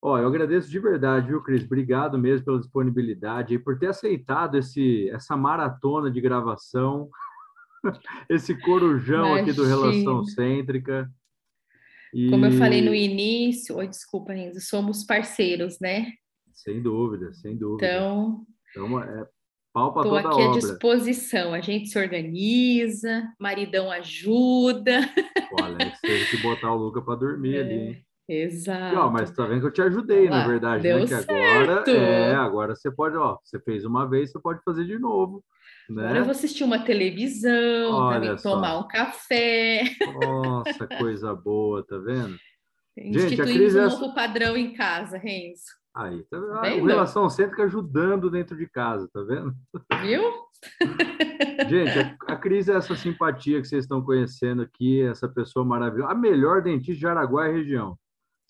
Ó, 0.04 0.18
eu 0.18 0.26
agradeço 0.26 0.68
de 0.68 0.80
verdade, 0.80 1.28
viu, 1.28 1.40
Cris? 1.40 1.64
Obrigado 1.64 2.18
mesmo 2.18 2.44
pela 2.44 2.58
disponibilidade 2.58 3.54
e 3.54 3.58
por 3.58 3.78
ter 3.78 3.86
aceitado 3.86 4.58
esse, 4.58 5.08
essa 5.10 5.36
maratona 5.36 6.10
de 6.10 6.20
gravação, 6.20 7.08
esse 8.28 8.52
corujão 8.60 9.26
Imagina. 9.26 9.40
aqui 9.42 9.52
do 9.52 9.64
Relação 9.64 10.24
Cêntrica. 10.24 11.08
E... 12.12 12.28
Como 12.30 12.44
eu 12.44 12.52
falei 12.52 12.82
no 12.82 12.92
início, 12.92 13.76
oi, 13.76 13.86
desculpa, 13.86 14.32
Renzo, 14.32 14.60
somos 14.60 15.04
parceiros, 15.04 15.78
né? 15.80 16.12
Sem 16.52 16.82
dúvida, 16.82 17.32
sem 17.34 17.56
dúvida. 17.56 17.86
Então, 17.86 18.44
então 18.70 19.00
é 19.00 19.24
pau 19.72 19.94
para 19.94 20.02
toda 20.02 20.28
aqui 20.28 20.42
à 20.42 20.50
disposição. 20.50 21.54
A 21.54 21.60
gente 21.60 21.88
se 21.88 21.96
organiza, 21.96 23.32
maridão 23.38 23.88
ajuda. 23.88 25.00
O 25.52 25.62
Alex 25.62 26.00
teve 26.00 26.26
que 26.26 26.42
botar 26.42 26.74
o 26.74 26.76
Luca 26.76 27.00
para 27.00 27.14
dormir 27.14 27.54
é, 27.56 27.60
ali, 27.60 27.74
hein? 27.74 28.06
Exato. 28.28 28.96
Ó, 28.96 29.10
mas 29.10 29.30
tá 29.30 29.46
vendo 29.46 29.60
que 29.60 29.66
eu 29.66 29.72
te 29.72 29.82
ajudei, 29.82 30.28
na 30.28 30.46
verdade, 30.46 30.82
deu 30.82 31.00
né? 31.00 31.06
Que 31.06 31.14
agora, 31.14 31.84
é, 31.90 32.34
agora 32.34 32.76
você 32.76 32.90
pode, 32.90 33.16
ó, 33.16 33.38
você 33.42 33.58
fez 33.60 33.84
uma 33.84 34.08
vez, 34.08 34.30
você 34.30 34.40
pode 34.40 34.60
fazer 34.64 34.84
de 34.84 34.98
novo. 34.98 35.44
Né? 35.90 36.04
Agora 36.04 36.18
eu 36.20 36.24
vou 36.24 36.30
assistir 36.30 36.64
uma 36.64 36.78
televisão, 36.78 38.10
também 38.10 38.36
tomar 38.36 38.78
um 38.78 38.86
café. 38.86 39.82
Nossa, 40.20 40.86
coisa 40.98 41.34
boa, 41.34 41.84
tá 41.84 41.98
vendo? 41.98 42.36
Gente, 42.96 43.40
a 43.40 43.44
crise 43.44 43.78
um 43.78 43.82
é... 43.82 43.88
novo 43.88 44.14
padrão 44.14 44.56
em 44.56 44.72
casa, 44.72 45.18
Renzo. 45.18 45.64
Aí, 45.94 46.22
tá 46.24 46.38
vendo? 46.38 46.54
Tá 46.54 46.60
a 46.60 46.70
relação 46.70 47.28
sempre 47.28 47.60
ajudando 47.62 48.30
dentro 48.30 48.56
de 48.56 48.66
casa, 48.66 49.08
tá 49.12 49.22
vendo? 49.22 49.54
Viu? 50.00 50.22
Gente, 51.68 51.98
a, 51.98 52.16
a 52.32 52.36
Cris 52.36 52.68
é 52.68 52.76
essa 52.76 52.94
simpatia 52.94 53.60
que 53.60 53.66
vocês 53.66 53.84
estão 53.84 54.02
conhecendo 54.02 54.62
aqui, 54.62 55.02
essa 55.02 55.28
pessoa 55.28 55.64
maravilhosa, 55.64 56.12
a 56.12 56.14
melhor 56.14 56.62
dentista 56.62 56.94
de 56.94 57.00
Jaraguá 57.00 57.48
e 57.48 57.52
região. 57.52 57.98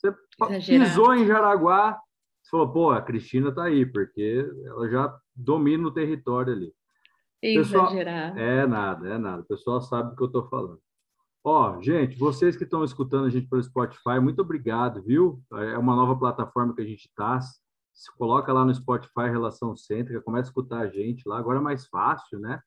Você 0.02 0.16
Exagerado. 0.40 0.90
pisou 0.90 1.14
em 1.14 1.26
Jaraguá, 1.26 2.00
você 2.42 2.50
falou, 2.50 2.72
pô, 2.72 2.90
a 2.90 3.00
Cristina 3.00 3.54
tá 3.54 3.64
aí, 3.64 3.86
porque 3.86 4.44
ela 4.64 4.88
já 4.88 5.16
domina 5.34 5.86
o 5.86 5.92
território 5.92 6.52
ali. 6.52 6.72
Pessoal, 7.40 7.86
Exagerado. 7.86 8.38
É 8.38 8.66
nada, 8.66 9.08
é 9.08 9.18
nada. 9.18 9.42
O 9.42 9.46
pessoal 9.46 9.80
sabe 9.80 10.10
do 10.10 10.16
que 10.16 10.22
eu 10.22 10.26
estou 10.26 10.48
falando. 10.48 10.80
Ó, 11.44 11.80
gente, 11.80 12.16
vocês 12.16 12.56
que 12.56 12.64
estão 12.64 12.84
escutando 12.84 13.26
a 13.26 13.30
gente 13.30 13.48
pelo 13.48 13.62
Spotify, 13.62 14.20
muito 14.20 14.42
obrigado, 14.42 15.02
viu? 15.02 15.42
É 15.52 15.78
uma 15.78 15.94
nova 15.94 16.16
plataforma 16.16 16.74
que 16.74 16.82
a 16.82 16.86
gente 16.86 17.06
está. 17.06 17.40
Se 17.40 18.16
coloca 18.16 18.52
lá 18.52 18.64
no 18.64 18.74
Spotify 18.74 19.28
Relação 19.28 19.76
Cêntrica, 19.76 20.22
começa 20.22 20.48
a 20.48 20.50
escutar 20.50 20.80
a 20.80 20.88
gente 20.88 21.28
lá. 21.28 21.38
Agora 21.38 21.58
é 21.58 21.62
mais 21.62 21.86
fácil, 21.86 22.38
né? 22.38 22.60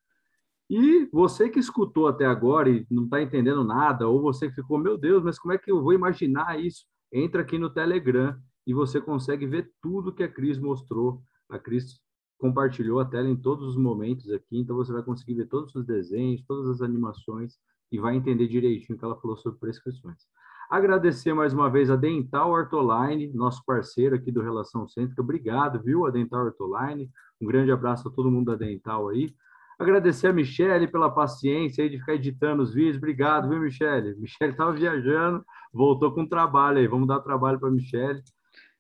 E 0.69 1.07
você 1.11 1.49
que 1.49 1.59
escutou 1.59 2.07
até 2.07 2.25
agora 2.25 2.69
e 2.69 2.85
não 2.89 3.05
está 3.05 3.21
entendendo 3.21 3.63
nada, 3.63 4.07
ou 4.07 4.21
você 4.21 4.49
que 4.49 4.55
ficou, 4.55 4.77
meu 4.77 4.97
Deus, 4.97 5.23
mas 5.23 5.39
como 5.39 5.53
é 5.53 5.57
que 5.57 5.71
eu 5.71 5.81
vou 5.81 5.93
imaginar 5.93 6.59
isso? 6.59 6.85
Entra 7.11 7.41
aqui 7.41 7.57
no 7.57 7.69
Telegram 7.69 8.37
e 8.65 8.73
você 8.73 8.99
consegue 8.99 9.45
ver 9.45 9.71
tudo 9.81 10.13
que 10.13 10.23
a 10.23 10.31
Cris 10.31 10.57
mostrou. 10.57 11.21
A 11.49 11.59
Cris 11.59 11.99
compartilhou 12.37 12.99
a 12.99 13.05
tela 13.05 13.29
em 13.29 13.35
todos 13.35 13.65
os 13.65 13.77
momentos 13.77 14.29
aqui, 14.31 14.59
então 14.59 14.75
você 14.75 14.91
vai 14.91 15.03
conseguir 15.03 15.35
ver 15.35 15.47
todos 15.47 15.73
os 15.75 15.85
desenhos, 15.85 16.43
todas 16.45 16.69
as 16.69 16.81
animações 16.81 17.55
e 17.91 17.99
vai 17.99 18.15
entender 18.15 18.47
direitinho 18.47 18.95
o 18.95 18.99
que 18.99 19.05
ela 19.05 19.19
falou 19.19 19.37
sobre 19.37 19.59
prescrições. 19.59 20.23
Agradecer 20.69 21.33
mais 21.33 21.53
uma 21.53 21.69
vez 21.69 21.91
a 21.91 21.95
Dental 21.95 22.49
Ortoline, 22.49 23.31
nosso 23.33 23.63
parceiro 23.65 24.15
aqui 24.15 24.31
do 24.31 24.41
Relação 24.41 24.87
Cêntrica. 24.87 25.21
Obrigado, 25.21 25.81
viu, 25.81 26.05
a 26.05 26.09
Dental 26.09 26.45
Ortoline. 26.45 27.09
Um 27.39 27.45
grande 27.45 27.71
abraço 27.71 28.07
a 28.07 28.11
todo 28.11 28.31
mundo 28.31 28.47
da 28.47 28.55
Dental 28.55 29.07
aí. 29.09 29.33
Agradecer 29.77 30.27
a 30.27 30.33
Michele 30.33 30.87
pela 30.87 31.09
paciência 31.09 31.83
aí 31.83 31.89
de 31.89 31.99
ficar 31.99 32.15
editando 32.15 32.63
os 32.63 32.73
vídeos. 32.73 32.97
Obrigado, 32.97 33.49
viu, 33.49 33.59
Michele? 33.59 34.15
Michele 34.15 34.51
estava 34.51 34.71
viajando, 34.71 35.43
voltou 35.73 36.13
com 36.13 36.25
trabalho 36.25 36.77
aí. 36.77 36.87
Vamos 36.87 37.07
dar 37.07 37.19
trabalho 37.19 37.59
para 37.59 37.69
a 37.69 37.71
Michele. 37.71 38.21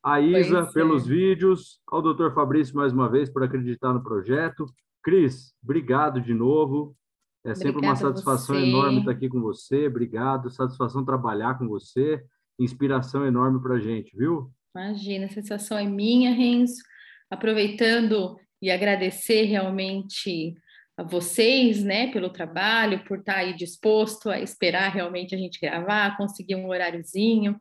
A 0.03 0.21
Isa, 0.21 0.61
pois 0.61 0.73
pelos 0.73 1.05
é. 1.05 1.09
vídeos. 1.09 1.81
Ao 1.87 2.01
doutor 2.01 2.33
Fabrício, 2.33 2.75
mais 2.75 2.93
uma 2.93 3.09
vez, 3.09 3.29
por 3.29 3.43
acreditar 3.43 3.91
no 3.91 4.03
projeto. 4.03 4.65
Cris, 5.03 5.53
obrigado 5.63 6.21
de 6.21 6.33
novo. 6.33 6.95
É 7.43 7.53
sempre 7.53 7.77
Obrigada 7.77 7.87
uma 7.87 7.95
satisfação 7.95 8.55
enorme 8.55 8.99
estar 8.99 9.11
aqui 9.11 9.29
com 9.29 9.41
você. 9.41 9.87
Obrigado. 9.87 10.49
Satisfação 10.49 11.03
trabalhar 11.03 11.57
com 11.57 11.67
você. 11.67 12.23
Inspiração 12.57 13.25
enorme 13.25 13.61
para 13.61 13.75
a 13.75 13.79
gente, 13.79 14.15
viu? 14.17 14.49
Imagina, 14.75 15.25
a 15.25 15.29
sensação 15.29 15.77
é 15.77 15.85
minha, 15.85 16.33
Renzo. 16.33 16.81
Aproveitando 17.29 18.37
e 18.61 18.71
agradecer 18.71 19.43
realmente 19.43 20.55
a 20.97 21.03
vocês, 21.03 21.83
né, 21.83 22.11
pelo 22.11 22.29
trabalho, 22.29 23.03
por 23.03 23.19
estar 23.19 23.37
aí 23.37 23.53
disposto 23.53 24.29
a 24.29 24.39
esperar 24.39 24.93
realmente 24.93 25.35
a 25.35 25.37
gente 25.37 25.59
gravar, 25.59 26.17
conseguir 26.17 26.55
um 26.55 26.67
horáriozinho. 26.67 27.59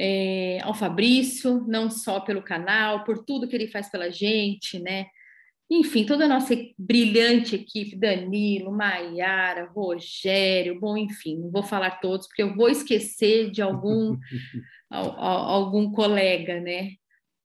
É, 0.00 0.60
ao 0.62 0.74
Fabrício, 0.74 1.64
não 1.66 1.90
só 1.90 2.20
pelo 2.20 2.42
canal, 2.42 3.02
por 3.04 3.24
tudo 3.24 3.48
que 3.48 3.56
ele 3.56 3.66
faz 3.66 3.90
pela 3.90 4.10
gente, 4.10 4.78
né? 4.78 5.06
Enfim, 5.70 6.06
toda 6.06 6.24
a 6.24 6.28
nossa 6.28 6.54
brilhante 6.78 7.56
equipe, 7.56 7.96
Danilo, 7.96 8.70
Maiara, 8.70 9.66
Rogério, 9.66 10.78
bom, 10.80 10.96
enfim, 10.96 11.38
não 11.38 11.50
vou 11.50 11.62
falar 11.62 12.00
todos, 12.00 12.26
porque 12.26 12.42
eu 12.42 12.54
vou 12.54 12.70
esquecer 12.70 13.50
de 13.50 13.60
algum, 13.60 14.16
algum 14.90 15.90
colega, 15.90 16.60
né? 16.60 16.92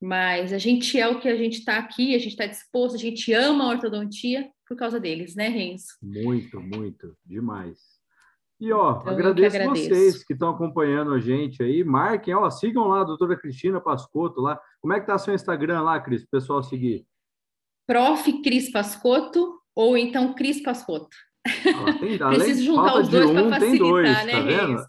Mas 0.00 0.52
a 0.52 0.58
gente 0.58 0.98
é 0.98 1.08
o 1.08 1.20
que 1.20 1.28
a 1.28 1.36
gente 1.36 1.58
está 1.58 1.78
aqui, 1.78 2.14
a 2.14 2.18
gente 2.18 2.32
está 2.32 2.46
disposto, 2.46 2.94
a 2.94 2.98
gente 2.98 3.32
ama 3.32 3.64
a 3.64 3.68
ortodontia 3.68 4.48
por 4.74 4.80
causa 4.80 5.00
deles, 5.00 5.34
né, 5.34 5.48
Renzo? 5.48 5.86
Muito, 6.02 6.60
muito, 6.60 7.16
demais. 7.24 7.78
E 8.60 8.72
ó, 8.72 9.00
então, 9.00 9.12
agradeço, 9.12 9.56
agradeço, 9.56 9.88
vocês 9.88 10.24
que 10.24 10.32
estão 10.32 10.50
acompanhando 10.50 11.12
a 11.12 11.20
gente 11.20 11.62
aí. 11.62 11.82
Marquem, 11.84 12.34
ó, 12.34 12.48
sigam 12.50 12.88
lá 12.88 13.00
a 13.00 13.04
doutora 13.04 13.36
Cristina 13.36 13.80
Pascotto 13.80 14.40
lá. 14.40 14.60
Como 14.80 14.92
é 14.92 15.00
que 15.00 15.06
tá 15.06 15.18
seu 15.18 15.34
Instagram 15.34 15.82
lá, 15.82 16.00
Cris, 16.00 16.22
o 16.22 16.30
pessoal 16.30 16.62
seguir? 16.62 17.06
Prof. 17.86 18.42
Cris 18.42 18.70
Pascotto 18.70 19.60
ou 19.74 19.96
então 19.96 20.34
Cris 20.34 20.62
Pascotto. 20.62 21.16
Ah, 21.46 21.98
tem, 21.98 22.18
Preciso 22.34 22.64
juntar 22.64 23.00
os 23.00 23.08
dois 23.08 23.30
um, 23.30 23.34
para 23.34 23.50
facilitar, 23.50 23.88
dois, 23.88 24.26
né, 24.26 24.32
tá 24.32 24.40
Renzo? 24.40 24.86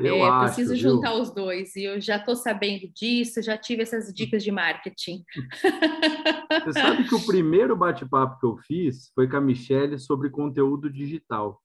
Eu 0.00 0.16
é, 0.16 0.28
acho, 0.28 0.54
preciso 0.54 0.74
viu? 0.74 0.82
juntar 0.94 1.14
os 1.14 1.30
dois. 1.32 1.74
E 1.76 1.84
eu 1.84 2.00
já 2.00 2.16
estou 2.16 2.34
sabendo 2.34 2.88
disso, 2.94 3.42
já 3.42 3.56
tive 3.56 3.82
essas 3.82 4.12
dicas 4.12 4.42
de 4.42 4.50
marketing. 4.50 5.22
Você 6.64 6.72
sabe 6.72 7.08
que 7.08 7.14
o 7.14 7.26
primeiro 7.26 7.76
bate-papo 7.76 8.38
que 8.38 8.46
eu 8.46 8.56
fiz 8.58 9.10
foi 9.14 9.28
com 9.28 9.36
a 9.36 9.40
Michelle 9.40 9.98
sobre 9.98 10.30
conteúdo 10.30 10.90
digital. 10.90 11.60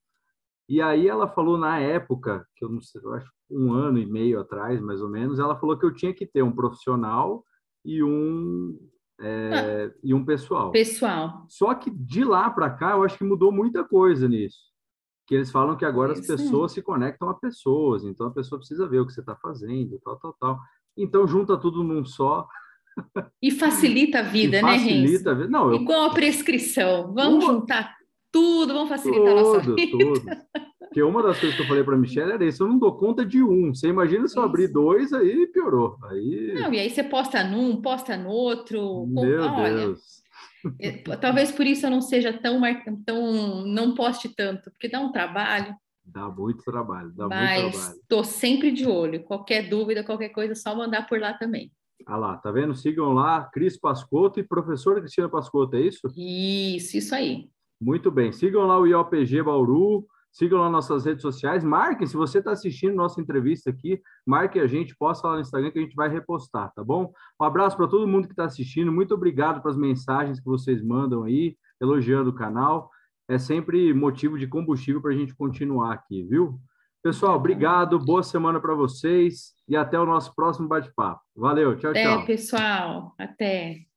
E 0.70 0.82
aí 0.82 1.08
ela 1.08 1.28
falou 1.28 1.58
na 1.58 1.80
época, 1.80 2.46
que 2.56 2.64
eu 2.64 2.70
não 2.70 2.82
sei, 2.82 3.02
eu 3.04 3.14
acho 3.14 3.30
um 3.50 3.74
ano 3.74 4.00
e 4.00 4.06
meio 4.06 4.40
atrás, 4.40 4.80
mais 4.80 5.02
ou 5.02 5.10
menos, 5.10 5.38
ela 5.38 5.60
falou 5.60 5.78
que 5.78 5.86
eu 5.86 5.94
tinha 5.94 6.14
que 6.14 6.26
ter 6.26 6.42
um 6.42 6.52
profissional 6.52 7.44
e 7.84 8.02
um 8.02 8.80
é, 9.20 9.92
ah, 9.92 9.96
e 10.04 10.14
um 10.14 10.24
pessoal. 10.26 10.72
Pessoal. 10.72 11.46
Só 11.48 11.76
que 11.76 11.92
de 11.92 12.24
lá 12.24 12.50
para 12.50 12.70
cá 12.70 12.92
eu 12.92 13.04
acho 13.04 13.18
que 13.18 13.24
mudou 13.24 13.52
muita 13.52 13.84
coisa 13.84 14.28
nisso 14.28 14.71
que 15.32 15.36
eles 15.36 15.50
falam 15.50 15.78
que 15.78 15.86
agora 15.86 16.12
as 16.12 16.28
pessoas 16.28 16.74
se 16.74 16.82
conectam 16.82 17.30
a 17.30 17.34
pessoas, 17.34 18.04
então 18.04 18.28
a 18.28 18.32
pessoa 18.32 18.60
precisa 18.60 18.86
ver 18.86 19.00
o 19.00 19.08
que 19.08 19.14
você 19.14 19.22
está 19.22 19.34
fazendo, 19.34 19.98
tal, 20.04 20.18
tal, 20.18 20.34
tal. 20.38 20.60
Então 20.98 21.26
junta 21.26 21.56
tudo 21.56 21.86
num 21.86 22.04
só. 22.04 22.46
E 23.42 23.50
facilita 23.50 24.20
a 24.20 24.24
vida, 24.24 24.58
e 24.58 24.62
né, 24.62 24.78
Facilita 24.78 25.32
a 25.32 25.34
vida. 25.34 25.48
Não, 25.48 25.70
eu... 25.70 25.76
Igual 25.76 26.10
a 26.10 26.14
prescrição. 26.14 27.14
Vamos 27.14 27.46
uma... 27.46 27.54
juntar 27.54 27.96
tudo, 28.30 28.74
vamos 28.74 28.90
facilitar 28.90 29.26
tudo, 29.26 29.40
a 29.40 29.42
nossa 29.42 29.74
vida. 29.74 29.98
Tudo. 29.98 30.22
Porque 30.80 31.02
uma 31.02 31.24
das 31.24 31.40
coisas 31.40 31.56
que 31.56 31.64
eu 31.64 31.68
falei 31.68 31.86
para 31.86 31.96
a 31.96 31.98
Michelle 31.98 32.34
era 32.34 32.44
isso, 32.44 32.64
eu 32.64 32.68
não 32.68 32.78
dou 32.78 32.98
conta 32.98 33.26
de 33.26 33.42
um. 33.42 33.74
Você 33.74 33.88
imagina 33.88 34.28
se 34.28 34.38
eu 34.38 34.44
abrir 34.44 34.68
dois, 34.68 35.14
aí 35.14 35.48
piorou. 35.48 35.96
Aí... 36.10 36.52
Não, 36.56 36.74
e 36.74 36.80
aí 36.80 36.90
você 36.90 37.04
posta 37.04 37.42
num, 37.42 37.82
posta 37.82 38.18
no 38.18 38.28
outro. 38.28 39.08
Meu 39.08 39.44
Olha, 39.44 39.74
Deus. 39.74 40.00
É, 40.18 40.21
talvez 41.20 41.52
por 41.52 41.66
isso 41.66 41.86
eu 41.86 41.90
não 41.90 42.02
seja 42.02 42.34
tão, 42.34 42.62
tão 43.06 43.66
não 43.66 43.96
poste 43.96 44.30
tanto, 44.30 44.72
porque 44.72 44.90
dá 44.90 45.00
um 45.00 45.12
trabalho. 45.12 45.76
Dá 46.04 46.28
muito 46.28 46.64
trabalho, 46.64 47.12
dá 47.16 47.28
mas 47.28 47.62
muito 47.62 47.74
trabalho. 47.74 48.00
Estou 48.02 48.24
sempre 48.24 48.72
de 48.72 48.86
olho. 48.86 49.24
Qualquer 49.24 49.70
dúvida, 49.70 50.04
qualquer 50.04 50.30
coisa, 50.30 50.54
é 50.54 50.56
só 50.56 50.76
mandar 50.76 51.08
por 51.08 51.20
lá 51.20 51.34
também. 51.34 51.72
Ah 52.06 52.18
lá, 52.18 52.38
tá 52.38 52.52
vendo? 52.52 52.74
Sigam 52.74 53.14
lá, 53.14 53.50
Cris 53.54 53.78
Pascotto 53.78 54.40
e 54.40 54.44
professora 54.44 55.00
Cristina 55.00 55.30
Pascotto, 55.30 55.76
é 55.76 55.82
isso? 55.82 56.08
Isso, 56.18 56.98
isso 56.98 57.14
aí. 57.14 57.50
Muito 57.80 58.12
bem. 58.12 58.32
Sigam 58.32 58.66
lá 58.66 58.80
o 58.80 58.88
IOPG 58.88 59.44
Bauru, 59.44 60.06
Sigam 60.32 60.60
lá 60.60 60.70
nossas 60.70 61.06
redes 61.06 61.22
sociais, 61.22 61.64
marquem, 61.64 62.08
se 62.08 62.16
você 62.16 62.40
está 62.40 62.52
assistindo 62.52 62.96
nossa 62.96 63.20
entrevista 63.20 63.70
aqui, 63.70 64.02
marque 64.26 64.60
a 64.60 64.68
gente, 64.68 64.96
posta 64.96 65.28
lá 65.28 65.36
no 65.36 65.42
Instagram 65.42 65.72
que 65.72 65.80
a 65.80 65.82
gente 65.82 65.96
vai 65.96 66.08
repostar, 66.08 66.72
tá 66.74 66.84
bom? 66.84 67.12
Um 67.40 67.44
abraço 67.44 67.76
para 67.76 67.88
todo 67.88 68.08
mundo 68.08 68.28
que 68.28 68.34
está 68.34 68.46
assistindo, 68.46 68.92
muito 68.92 69.14
obrigado 69.14 69.62
pelas 69.62 69.78
mensagens 69.78 70.40
que 70.40 70.46
vocês 70.46 70.82
mandam 70.82 71.24
aí, 71.24 71.58
elogiando 71.82 72.30
o 72.30 72.36
canal, 72.36 72.90
é 73.28 73.38
sempre 73.38 73.94
motivo 73.94 74.38
de 74.40 74.48
combustível 74.48 75.02
para 75.02 75.12
a 75.12 75.16
gente 75.16 75.36
continuar 75.36 75.94
aqui, 75.94 76.24
viu? 76.24 76.60
Pessoal, 77.04 77.36
obrigado, 77.36 78.00
boa 78.00 78.24
semana 78.24 78.60
para 78.60 78.76
vocês 78.76 79.54
e 79.68 79.76
até 79.76 80.00
o 80.00 80.06
nosso 80.06 80.34
próximo 80.36 80.68
bate-papo. 80.68 81.22
Valeu, 81.36 81.76
tchau, 81.76 81.92
até, 81.92 82.04
tchau. 82.04 82.14
Até, 82.14 82.26
pessoal, 82.26 83.16
até. 83.18 83.91